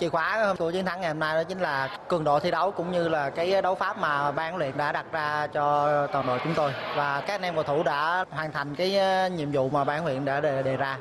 Chìa 0.00 0.08
khóa 0.08 0.54
của 0.58 0.70
chiến 0.70 0.84
thắng 0.84 1.00
ngày 1.00 1.10
hôm 1.10 1.18
nay 1.18 1.34
đó 1.34 1.48
chính 1.48 1.60
là 1.60 2.04
cường 2.08 2.24
độ 2.24 2.40
thi 2.40 2.50
đấu 2.50 2.70
cũng 2.70 2.92
như 2.92 3.08
là 3.08 3.30
cái 3.30 3.62
đấu 3.62 3.74
pháp 3.74 3.98
mà 3.98 4.32
ban 4.32 4.56
luyện 4.56 4.76
đã 4.76 4.92
đặt 4.92 5.12
ra 5.12 5.46
cho 5.46 6.06
toàn 6.12 6.26
đội 6.26 6.38
chúng 6.44 6.52
tôi 6.56 6.72
và 6.96 7.20
các 7.20 7.34
anh 7.34 7.42
em 7.42 7.54
cầu 7.54 7.64
thủ 7.64 7.82
đã 7.82 8.24
hoàn 8.30 8.52
thành 8.52 8.74
cái 8.74 8.90
nhiệm 9.30 9.52
vụ 9.52 9.70
mà 9.70 9.84
ban 9.84 10.04
luyện 10.04 10.24
đã 10.24 10.40
đề, 10.40 10.62
đề 10.62 10.76
ra. 10.76 10.98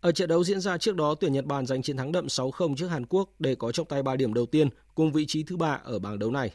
Ở 0.00 0.12
trận 0.12 0.28
đấu 0.28 0.44
diễn 0.44 0.60
ra 0.60 0.78
trước 0.78 0.96
đó, 0.96 1.14
tuyển 1.20 1.32
Nhật 1.32 1.44
Bản 1.44 1.66
giành 1.66 1.82
chiến 1.82 1.96
thắng 1.96 2.12
đậm 2.12 2.26
6-0 2.26 2.76
trước 2.76 2.88
Hàn 2.88 3.06
Quốc 3.06 3.28
để 3.38 3.54
có 3.54 3.72
trong 3.72 3.86
tay 3.86 4.02
3 4.02 4.16
điểm 4.16 4.34
đầu 4.34 4.46
tiên 4.46 4.68
cùng 4.94 5.12
vị 5.12 5.24
trí 5.28 5.42
thứ 5.42 5.56
ba 5.56 5.80
ở 5.84 5.98
bảng 5.98 6.18
đấu 6.18 6.30
này. 6.30 6.50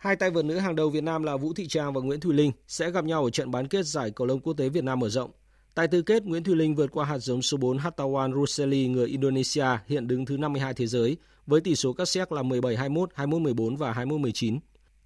Hai 0.00 0.16
tay 0.16 0.30
vợt 0.30 0.44
nữ 0.44 0.58
hàng 0.58 0.76
đầu 0.76 0.90
Việt 0.90 1.04
Nam 1.04 1.22
là 1.22 1.36
Vũ 1.36 1.52
Thị 1.52 1.66
Trang 1.68 1.92
và 1.92 2.00
Nguyễn 2.00 2.20
Thùy 2.20 2.34
Linh 2.34 2.52
sẽ 2.68 2.90
gặp 2.90 3.04
nhau 3.04 3.24
ở 3.24 3.30
trận 3.30 3.50
bán 3.50 3.68
kết 3.68 3.86
giải 3.86 4.10
cầu 4.10 4.26
lông 4.26 4.40
quốc 4.40 4.54
tế 4.56 4.68
Việt 4.68 4.84
Nam 4.84 4.98
mở 4.98 5.08
rộng. 5.08 5.30
Tại 5.74 5.88
tứ 5.88 6.02
kết, 6.02 6.24
Nguyễn 6.24 6.44
Thùy 6.44 6.56
Linh 6.56 6.74
vượt 6.74 6.90
qua 6.90 7.04
hạt 7.04 7.18
giống 7.18 7.42
số 7.42 7.56
4 7.56 7.78
Hattawan 7.78 8.34
Ruseli 8.34 8.88
người 8.88 9.06
Indonesia 9.06 9.66
hiện 9.86 10.08
đứng 10.08 10.26
thứ 10.26 10.36
52 10.36 10.74
thế 10.74 10.86
giới 10.86 11.16
với 11.46 11.60
tỷ 11.60 11.74
số 11.74 11.92
các 11.92 12.08
xét 12.08 12.32
là 12.32 12.42
17-21, 12.42 13.06
21-14 13.16 13.76
và 13.76 13.92
21-19. 13.92 14.58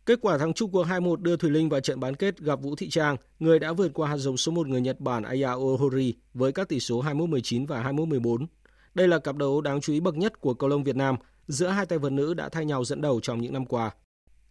Kết 0.07 0.19
quả 0.23 0.39
thắng 0.39 0.53
chung 0.53 0.71
cuộc 0.71 0.87
2-1 0.87 1.17
đưa 1.17 1.37
Thùy 1.37 1.51
Linh 1.51 1.69
vào 1.69 1.81
trận 1.81 2.01
bán 2.01 2.17
kết 2.17 2.39
gặp 2.39 2.63
Vũ 2.63 2.77
Thị 2.77 2.89
Trang, 2.89 3.17
người 3.39 3.59
đã 3.59 3.73
vượt 3.73 3.91
qua 3.95 4.09
hạt 4.09 4.17
giống 4.17 4.37
số 4.37 4.53
1 4.53 4.67
người 4.67 4.81
Nhật 4.81 5.01
Bản 5.01 5.23
Aya 5.23 5.53
Ohori 5.53 6.15
với 6.35 6.53
các 6.53 6.69
tỷ 6.69 6.81
số 6.81 7.03
21-19 7.03 7.67
và 7.67 7.83
21-14. 7.83 8.47
Đây 8.95 9.09
là 9.09 9.19
cặp 9.19 9.37
đấu 9.37 9.61
đáng 9.61 9.81
chú 9.81 9.93
ý 9.93 10.01
bậc 10.01 10.17
nhất 10.17 10.41
của 10.41 10.55
cầu 10.55 10.71
lông 10.71 10.85
Việt 10.85 10.97
Nam 10.97 11.17
giữa 11.49 11.69
hai 11.69 11.87
tay 11.87 11.99
vợt 11.99 12.13
nữ 12.13 12.35
đã 12.35 12.49
thay 12.49 12.65
nhau 12.65 12.85
dẫn 12.85 13.01
đầu 13.01 13.21
trong 13.21 13.41
những 13.41 13.53
năm 13.53 13.67
qua. 13.67 13.91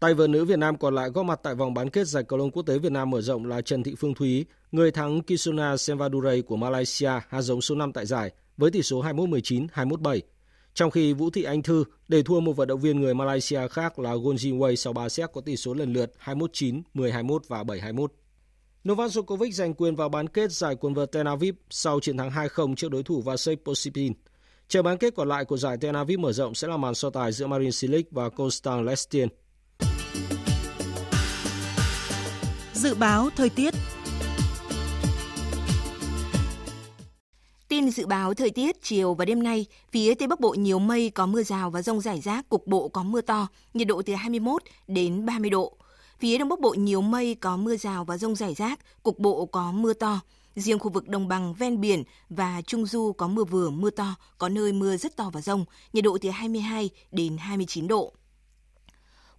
Tay 0.03 0.13
vợt 0.13 0.29
nữ 0.29 0.45
Việt 0.45 0.59
Nam 0.59 0.77
còn 0.77 0.95
lại 0.95 1.09
góp 1.09 1.25
mặt 1.25 1.39
tại 1.43 1.55
vòng 1.55 1.73
bán 1.73 1.89
kết 1.89 2.07
giải 2.07 2.23
cầu 2.23 2.39
lông 2.39 2.51
quốc 2.51 2.63
tế 2.63 2.77
Việt 2.77 2.91
Nam 2.91 3.09
mở 3.09 3.21
rộng 3.21 3.45
là 3.45 3.61
Trần 3.61 3.83
Thị 3.83 3.95
Phương 3.95 4.13
Thúy, 4.13 4.45
người 4.71 4.91
thắng 4.91 5.21
Kisuna 5.21 5.77
Senvadurai 5.77 6.41
của 6.41 6.55
Malaysia 6.55 7.11
hạt 7.27 7.41
giống 7.41 7.61
số 7.61 7.75
5 7.75 7.93
tại 7.93 8.05
giải 8.05 8.31
với 8.57 8.71
tỷ 8.71 8.81
số 8.81 9.03
21-19, 9.03 9.67
21-7. 9.73 10.19
Trong 10.73 10.91
khi 10.91 11.13
Vũ 11.13 11.29
Thị 11.29 11.43
Anh 11.43 11.61
Thư 11.61 11.83
để 12.07 12.23
thua 12.23 12.39
một 12.39 12.53
vận 12.53 12.67
động 12.67 12.79
viên 12.79 13.01
người 13.01 13.13
Malaysia 13.13 13.67
khác 13.67 13.99
là 13.99 14.13
Gonjin 14.13 14.57
Wei 14.57 14.75
sau 14.75 14.93
3 14.93 15.09
set 15.09 15.31
có 15.33 15.41
tỷ 15.41 15.55
số 15.55 15.73
lần 15.73 15.93
lượt 15.93 16.11
21-9, 16.25 16.81
10-21 16.93 17.39
và 17.47 17.63
7-21. 17.63 18.07
Novak 18.89 19.11
Djokovic 19.11 19.51
giành 19.51 19.73
quyền 19.73 19.95
vào 19.95 20.09
bán 20.09 20.27
kết 20.27 20.51
giải 20.51 20.75
quần 20.75 20.93
vợt 20.93 21.11
Tel 21.11 21.27
Aviv 21.27 21.55
sau 21.69 21.99
chiến 21.99 22.17
thắng 22.17 22.29
2-0 22.29 22.75
trước 22.75 22.91
đối 22.91 23.03
thủ 23.03 23.21
Vasek 23.21 23.65
Posipin. 23.65 24.13
Trận 24.67 24.85
bán 24.85 24.97
kết 24.97 25.15
còn 25.15 25.27
lại 25.27 25.45
của 25.45 25.57
giải 25.57 25.77
Tel 25.77 25.95
Aviv 25.95 26.19
mở 26.19 26.31
rộng 26.31 26.53
sẽ 26.53 26.67
là 26.67 26.77
màn 26.77 26.95
so 26.95 27.09
tài 27.09 27.31
giữa 27.31 27.47
Marin 27.47 27.71
Cilic 27.81 28.11
và 28.11 28.29
Constant 28.29 28.85
Lestien. 28.85 29.29
Dự 32.83 32.95
báo 32.95 33.29
thời 33.35 33.49
tiết 33.49 33.73
Tin 37.67 37.89
dự 37.89 38.05
báo 38.05 38.33
thời 38.33 38.49
tiết 38.49 38.83
chiều 38.83 39.13
và 39.13 39.25
đêm 39.25 39.43
nay, 39.43 39.65
phía 39.91 40.13
Tây 40.13 40.27
Bắc 40.27 40.39
Bộ 40.39 40.49
nhiều 40.53 40.79
mây 40.79 41.09
có 41.09 41.25
mưa 41.25 41.43
rào 41.43 41.69
và 41.69 41.81
rông 41.81 42.01
rải 42.01 42.19
rác, 42.21 42.49
cục 42.49 42.67
bộ 42.67 42.87
có 42.87 43.03
mưa 43.03 43.21
to, 43.21 43.47
nhiệt 43.73 43.87
độ 43.87 44.01
từ 44.05 44.13
21 44.13 44.63
đến 44.87 45.25
30 45.25 45.49
độ. 45.49 45.77
Phía 46.19 46.37
Đông 46.37 46.49
Bắc 46.49 46.59
Bộ 46.59 46.73
nhiều 46.73 47.01
mây 47.01 47.35
có 47.35 47.57
mưa 47.57 47.75
rào 47.75 48.05
và 48.05 48.17
rông 48.17 48.35
rải 48.35 48.53
rác, 48.53 48.79
cục 49.03 49.19
bộ 49.19 49.45
có 49.45 49.71
mưa 49.71 49.93
to. 49.93 50.19
Riêng 50.55 50.79
khu 50.79 50.89
vực 50.89 51.07
đồng 51.07 51.27
bằng 51.27 51.53
ven 51.53 51.81
biển 51.81 52.03
và 52.29 52.61
Trung 52.61 52.85
Du 52.85 53.13
có 53.17 53.27
mưa 53.27 53.43
vừa 53.43 53.69
mưa 53.69 53.89
to, 53.89 54.15
có 54.37 54.49
nơi 54.49 54.73
mưa 54.73 54.97
rất 54.97 55.15
to 55.15 55.29
và 55.33 55.41
rông, 55.41 55.65
nhiệt 55.93 56.03
độ 56.03 56.17
từ 56.21 56.29
22 56.29 56.89
đến 57.11 57.37
29 57.37 57.87
độ. 57.87 58.13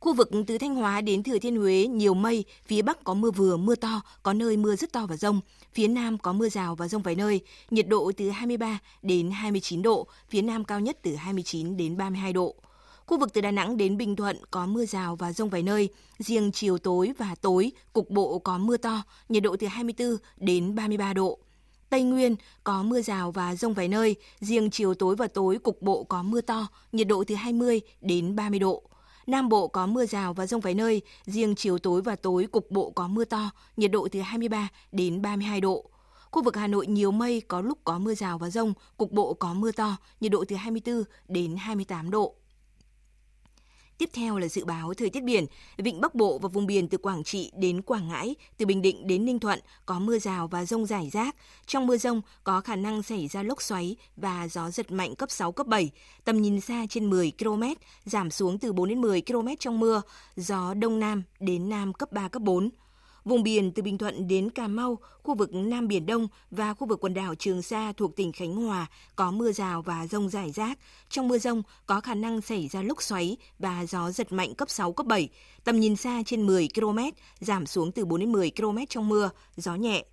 Khu 0.05 0.15
vực 0.15 0.31
từ 0.47 0.59
Thanh 0.59 0.75
Hóa 0.75 1.01
đến 1.01 1.23
Thừa 1.23 1.39
Thiên 1.39 1.57
Huế 1.57 1.87
nhiều 1.87 2.15
mây, 2.15 2.45
phía 2.67 2.83
Bắc 2.83 3.05
có 3.05 3.15
mưa 3.15 3.31
vừa, 3.31 3.57
mưa 3.57 3.75
to, 3.75 4.01
có 4.23 4.33
nơi 4.33 4.57
mưa 4.57 4.77
rất 4.77 4.93
to 4.93 5.07
và 5.07 5.17
rông. 5.17 5.41
Phía 5.73 5.89
Nam 5.89 6.19
có 6.19 6.33
mưa 6.33 6.49
rào 6.49 6.75
và 6.75 6.89
rông 6.89 7.03
vài 7.03 7.15
nơi, 7.15 7.41
nhiệt 7.71 7.89
độ 7.89 8.13
từ 8.17 8.31
23 8.31 8.79
đến 9.03 9.31
29 9.31 9.83
độ, 9.83 10.07
phía 10.29 10.43
Nam 10.43 10.65
cao 10.65 10.81
nhất 10.81 10.99
từ 11.03 11.15
29 11.15 11.77
đến 11.77 11.97
32 11.97 12.33
độ. 12.33 12.55
Khu 13.07 13.19
vực 13.19 13.33
từ 13.33 13.41
Đà 13.41 13.51
Nẵng 13.51 13.77
đến 13.77 13.97
Bình 13.97 14.17
Thuận 14.17 14.37
có 14.51 14.67
mưa 14.67 14.87
rào 14.87 15.17
và 15.17 15.33
rông 15.33 15.49
vài 15.49 15.63
nơi, 15.63 15.89
riêng 16.19 16.53
chiều 16.53 16.79
tối 16.79 17.13
và 17.19 17.35
tối 17.41 17.73
cục 17.93 18.11
bộ 18.11 18.39
có 18.39 18.59
mưa 18.59 18.77
to, 18.77 19.03
nhiệt 19.29 19.43
độ 19.43 19.57
từ 19.57 19.67
24 19.67 20.17
đến 20.37 20.75
33 20.75 21.13
độ. 21.13 21.39
Tây 21.91 22.03
Nguyên 22.03 22.37
có 22.65 22.83
mưa 22.83 23.03
rào 23.03 23.33
và 23.33 23.55
rông 23.55 23.75
vài 23.75 23.89
nơi, 23.89 24.17
riêng 24.41 24.71
chiều 24.71 24.95
tối 24.95 25.17
và 25.17 25.27
tối 25.27 25.59
cục 25.59 25.83
bộ 25.83 26.05
có 26.05 26.23
mưa 26.23 26.41
to, 26.41 26.67
nhiệt 26.93 27.09
độ 27.09 27.25
từ 27.27 27.35
20 27.35 27.81
đến 28.01 28.37
30 28.37 28.59
độ. 28.59 28.83
Nam 29.27 29.49
Bộ 29.49 29.69
có 29.69 29.87
mưa 29.87 30.07
rào 30.07 30.35
và 30.35 30.47
rông 30.47 30.61
vài 30.61 30.75
nơi, 30.75 31.03
riêng 31.25 31.55
chiều 31.55 31.79
tối 31.79 32.03
và 32.03 32.17
tối 32.17 32.47
cục 32.47 32.71
bộ 32.71 32.91
có 32.91 33.09
mưa 33.09 33.25
to, 33.25 33.51
nhiệt 33.77 33.91
độ 33.91 34.09
từ 34.13 34.21
23 34.21 34.69
đến 34.93 35.23
32 35.23 35.61
độ. 35.61 35.91
Khu 36.31 36.43
vực 36.43 36.57
Hà 36.57 36.67
Nội 36.67 36.87
nhiều 36.87 37.11
mây, 37.11 37.41
có 37.49 37.61
lúc 37.61 37.79
có 37.85 37.99
mưa 37.99 38.15
rào 38.15 38.39
và 38.39 38.51
rông, 38.51 38.73
cục 38.97 39.13
bộ 39.13 39.35
có 39.35 39.55
mưa 39.55 39.73
to, 39.73 39.97
nhiệt 40.21 40.33
độ 40.33 40.45
từ 40.49 40.57
24 40.57 41.05
đến 41.29 41.57
28 41.57 42.11
độ. 42.11 42.35
Tiếp 43.99 44.11
theo 44.13 44.39
là 44.39 44.49
dự 44.49 44.65
báo 44.65 44.95
thời 44.95 45.11
tiết 45.11 45.23
biển. 45.23 45.47
Vịnh 45.77 46.01
Bắc 46.01 46.15
Bộ 46.15 46.39
và 46.39 46.49
vùng 46.49 46.67
biển 46.67 46.89
từ 46.89 46.99
Quảng 46.99 47.25
Trị 47.25 47.51
đến 47.57 47.83
Quảng 47.83 48.09
Ngãi, 48.09 48.35
từ 48.57 48.67
Bình 48.67 48.83
Định 48.83 49.07
đến 49.07 49.25
Ninh 49.25 49.39
Thuận 49.39 49.61
có 49.87 49.99
mưa 49.99 50.19
rào 50.19 50.49
và 50.49 50.65
rông 50.65 50.87
rải 50.87 51.11
rác. 51.13 51.37
Trong 51.67 51.87
mưa 51.87 51.97
rông 51.97 52.23
có 52.45 52.61
khả 52.61 52.77
năng 52.77 53.03
xảy 53.03 53.29
ra 53.29 53.43
lốc 53.43 53.63
xoáy 53.63 53.97
và 54.17 54.49
gió 54.49 54.71
giật 54.71 54.93
mạnh 54.93 55.15
cấp 55.15 55.31
6, 55.31 55.53
cấp 55.53 55.67
7. 55.67 55.91
Tầm 56.25 56.43
nhìn 56.43 56.61
xa 56.61 56.87
trên 56.91 57.11
10 57.11 57.33
km, 57.39 57.63
giảm 58.05 58.31
xuống 58.31 58.59
từ 58.59 58.73
4 58.73 58.89
đến 58.89 59.01
10 59.01 59.23
km 59.23 59.49
trong 59.59 59.81
mưa. 59.81 60.03
Gió 60.37 60.75
Đông 60.75 61.01
Nam 61.01 61.23
đến 61.41 61.69
Nam 61.69 61.93
cấp 61.93 62.13
3, 62.13 62.29
cấp 62.29 62.43
4. 62.43 62.71
Vùng 63.25 63.43
biển 63.43 63.73
từ 63.73 63.83
Bình 63.83 63.99
Thuận 63.99 64.29
đến 64.29 64.51
Cà 64.51 64.69
Mau, 64.69 64.99
khu 65.23 65.35
vực 65.35 65.55
Nam 65.55 65.89
Biển 65.89 66.07
Đông 66.07 66.29
và 66.51 66.75
khu 66.75 66.87
vực 66.87 67.01
quần 67.01 67.15
đảo 67.15 67.35
Trường 67.35 67.63
Sa 67.63 67.93
thuộc 67.97 68.17
tỉnh 68.17 68.33
Khánh 68.33 68.57
Hòa 68.57 68.87
có 69.17 69.31
mưa 69.31 69.53
rào 69.53 69.83
và 69.83 70.07
rông 70.07 70.29
rải 70.29 70.51
rác. 70.51 70.79
Trong 71.09 71.29
mưa 71.29 71.39
rông 71.39 71.63
có 71.87 72.01
khả 72.01 72.15
năng 72.15 72.41
xảy 72.41 72.69
ra 72.69 72.83
lốc 72.83 73.03
xoáy 73.03 73.37
và 73.59 73.87
gió 73.87 74.11
giật 74.11 74.33
mạnh 74.33 74.55
cấp 74.55 74.71
6, 74.71 74.93
cấp 74.93 75.07
7. 75.07 75.29
Tầm 75.65 75.81
nhìn 75.81 75.97
xa 75.97 76.23
trên 76.27 76.47
10 76.47 76.69
km, 76.75 76.99
giảm 77.41 77.67
xuống 77.67 77.93
từ 77.93 78.05
4 78.05 78.21
đến 78.21 78.33
10 78.33 78.51
km 78.57 78.79
trong 78.89 79.09
mưa, 79.09 79.31
gió 79.57 79.75
nhẹ. 79.75 80.05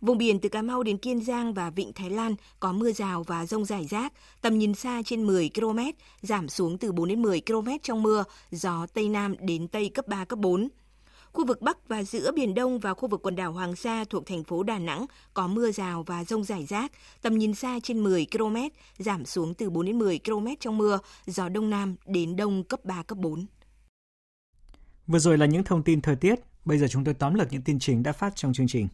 Vùng 0.00 0.18
biển 0.18 0.40
từ 0.40 0.48
Cà 0.48 0.62
Mau 0.62 0.82
đến 0.82 0.98
Kiên 0.98 1.24
Giang 1.24 1.54
và 1.54 1.70
Vịnh 1.70 1.92
Thái 1.92 2.10
Lan 2.10 2.34
có 2.60 2.72
mưa 2.72 2.92
rào 2.92 3.22
và 3.22 3.46
rông 3.46 3.64
rải 3.64 3.86
rác, 3.86 4.12
tầm 4.42 4.58
nhìn 4.58 4.74
xa 4.74 5.02
trên 5.04 5.26
10 5.26 5.50
km, 5.54 5.78
giảm 6.22 6.48
xuống 6.48 6.78
từ 6.78 6.92
4 6.92 7.08
đến 7.08 7.22
10 7.22 7.42
km 7.46 7.68
trong 7.82 8.02
mưa, 8.02 8.24
gió 8.50 8.86
Tây 8.94 9.08
Nam 9.08 9.34
đến 9.40 9.68
Tây 9.68 9.88
cấp 9.88 10.08
3, 10.08 10.24
cấp 10.24 10.38
4. 10.38 10.68
Khu 11.32 11.46
vực 11.46 11.62
Bắc 11.62 11.88
và 11.88 12.02
giữa 12.02 12.32
Biển 12.32 12.54
Đông 12.54 12.78
và 12.78 12.94
khu 12.94 13.08
vực 13.08 13.22
quần 13.22 13.36
đảo 13.36 13.52
Hoàng 13.52 13.76
Sa 13.76 14.04
thuộc 14.10 14.26
thành 14.26 14.44
phố 14.44 14.62
Đà 14.62 14.78
Nẵng 14.78 15.06
có 15.34 15.46
mưa 15.46 15.72
rào 15.72 16.02
và 16.02 16.24
rông 16.24 16.44
rải 16.44 16.66
rác, 16.66 16.92
tầm 17.22 17.38
nhìn 17.38 17.54
xa 17.54 17.78
trên 17.82 18.04
10 18.04 18.26
km, 18.32 18.56
giảm 18.98 19.24
xuống 19.24 19.54
từ 19.54 19.70
4 19.70 19.86
đến 19.86 19.98
10 19.98 20.20
km 20.24 20.46
trong 20.60 20.78
mưa, 20.78 20.98
gió 21.26 21.48
Đông 21.48 21.70
Nam 21.70 21.96
đến 22.06 22.36
Đông 22.36 22.64
cấp 22.64 22.84
3, 22.84 23.02
cấp 23.02 23.18
4. 23.18 23.46
Vừa 25.06 25.18
rồi 25.18 25.38
là 25.38 25.46
những 25.46 25.64
thông 25.64 25.82
tin 25.82 26.00
thời 26.00 26.16
tiết, 26.16 26.40
bây 26.64 26.78
giờ 26.78 26.86
chúng 26.90 27.04
tôi 27.04 27.14
tóm 27.14 27.34
lược 27.34 27.52
những 27.52 27.62
tin 27.62 27.78
chính 27.78 28.02
đã 28.02 28.12
phát 28.12 28.36
trong 28.36 28.52
chương 28.52 28.68
trình. 28.68 28.88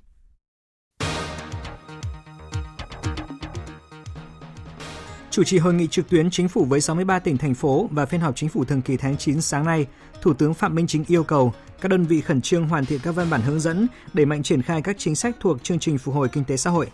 Chủ 5.30 5.45
trì 5.45 5.59
hội 5.59 5.74
nghị 5.74 5.86
trực 5.86 6.09
tuyến 6.09 6.30
chính 6.30 6.49
phủ 6.49 6.64
với 6.64 6.80
63 6.80 7.18
tỉnh 7.18 7.39
thành 7.39 7.55
phố 7.55 7.89
và 7.91 8.07
phiên 8.07 8.20
họp 8.20 8.36
chính 8.36 8.49
phủ 8.49 8.64
thường 8.64 8.82
kỳ 8.82 8.97
tháng 8.97 9.16
9 9.16 9.41
sáng 9.41 9.64
nay, 9.64 9.86
Thủ 10.22 10.34
tướng 10.34 10.54
Phạm 10.54 10.74
Minh 10.74 10.86
Chính 10.86 11.04
yêu 11.08 11.24
cầu 11.24 11.52
các 11.80 11.88
đơn 11.88 12.04
vị 12.04 12.20
khẩn 12.20 12.40
trương 12.40 12.68
hoàn 12.68 12.84
thiện 12.84 13.00
các 13.02 13.14
văn 13.14 13.30
bản 13.30 13.40
hướng 13.40 13.60
dẫn 13.60 13.86
để 14.12 14.24
mạnh 14.24 14.42
triển 14.42 14.62
khai 14.62 14.82
các 14.82 14.96
chính 14.98 15.14
sách 15.14 15.36
thuộc 15.40 15.62
chương 15.62 15.78
trình 15.78 15.98
phục 15.98 16.14
hồi 16.14 16.28
kinh 16.28 16.44
tế 16.44 16.56
xã 16.56 16.70
hội. 16.70 16.86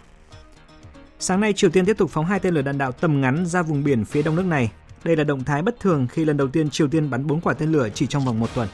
Sáng 1.19 1.41
nay, 1.41 1.53
Triều 1.53 1.71
Tiên 1.71 1.87
tiếp 1.87 1.99
tục 1.99 2.11
phóng 2.11 2.27
hai 2.27 2.41
tên 2.41 2.55
lửa 2.55 2.63
đạn 2.63 2.79
đạo 2.79 2.93
tầm 2.93 3.21
ngắn 3.21 3.47
ra 3.47 3.63
vùng 3.63 3.85
biển 3.85 4.05
phía 4.05 4.23
đông 4.23 4.37
nước 4.37 4.47
này. 4.47 4.73
Đây 5.05 5.17
là 5.17 5.25
động 5.25 5.45
thái 5.45 5.63
bất 5.63 5.81
thường 5.81 6.07
khi 6.11 6.25
lần 6.25 6.37
đầu 6.37 6.49
tiên 6.49 6.71
Triều 6.71 6.89
Tiên 6.89 7.11
bắn 7.11 7.27
4 7.27 7.41
quả 7.41 7.55
tên 7.55 7.73
lửa 7.73 7.89
chỉ 7.95 8.07
trong 8.07 8.25
vòng 8.25 8.41
một 8.41 8.55
tuần. 8.55 8.69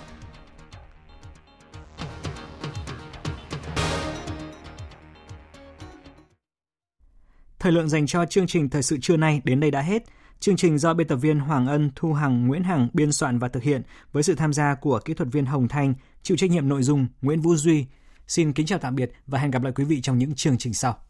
Thời 7.58 7.72
lượng 7.72 7.88
dành 7.88 8.06
cho 8.06 8.26
chương 8.26 8.46
trình 8.46 8.68
thời 8.68 8.82
sự 8.82 8.98
trưa 9.02 9.16
nay 9.16 9.40
đến 9.44 9.60
đây 9.60 9.70
đã 9.70 9.80
hết. 9.80 10.02
Chương 10.40 10.56
trình 10.56 10.78
do 10.78 10.94
biên 10.94 11.06
tập 11.06 11.16
viên 11.16 11.38
Hoàng 11.38 11.66
Ân, 11.66 11.90
Thu 11.96 12.12
Hằng, 12.12 12.46
Nguyễn 12.46 12.62
Hằng 12.62 12.88
biên 12.92 13.12
soạn 13.12 13.38
và 13.38 13.48
thực 13.48 13.62
hiện 13.62 13.82
với 14.12 14.22
sự 14.22 14.34
tham 14.34 14.52
gia 14.52 14.74
của 14.74 15.00
kỹ 15.04 15.14
thuật 15.14 15.28
viên 15.32 15.46
Hồng 15.46 15.68
Thanh, 15.68 15.94
chịu 16.22 16.36
trách 16.36 16.50
nhiệm 16.50 16.68
nội 16.68 16.82
dung 16.82 17.06
Nguyễn 17.22 17.40
Vũ 17.40 17.56
Duy. 17.56 17.86
Xin 18.28 18.52
kính 18.52 18.66
chào 18.66 18.78
tạm 18.78 18.96
biệt 18.96 19.12
và 19.26 19.38
hẹn 19.38 19.50
gặp 19.50 19.62
lại 19.62 19.72
quý 19.76 19.84
vị 19.84 20.00
trong 20.00 20.18
những 20.18 20.34
chương 20.34 20.58
trình 20.58 20.74
sau. 20.74 20.98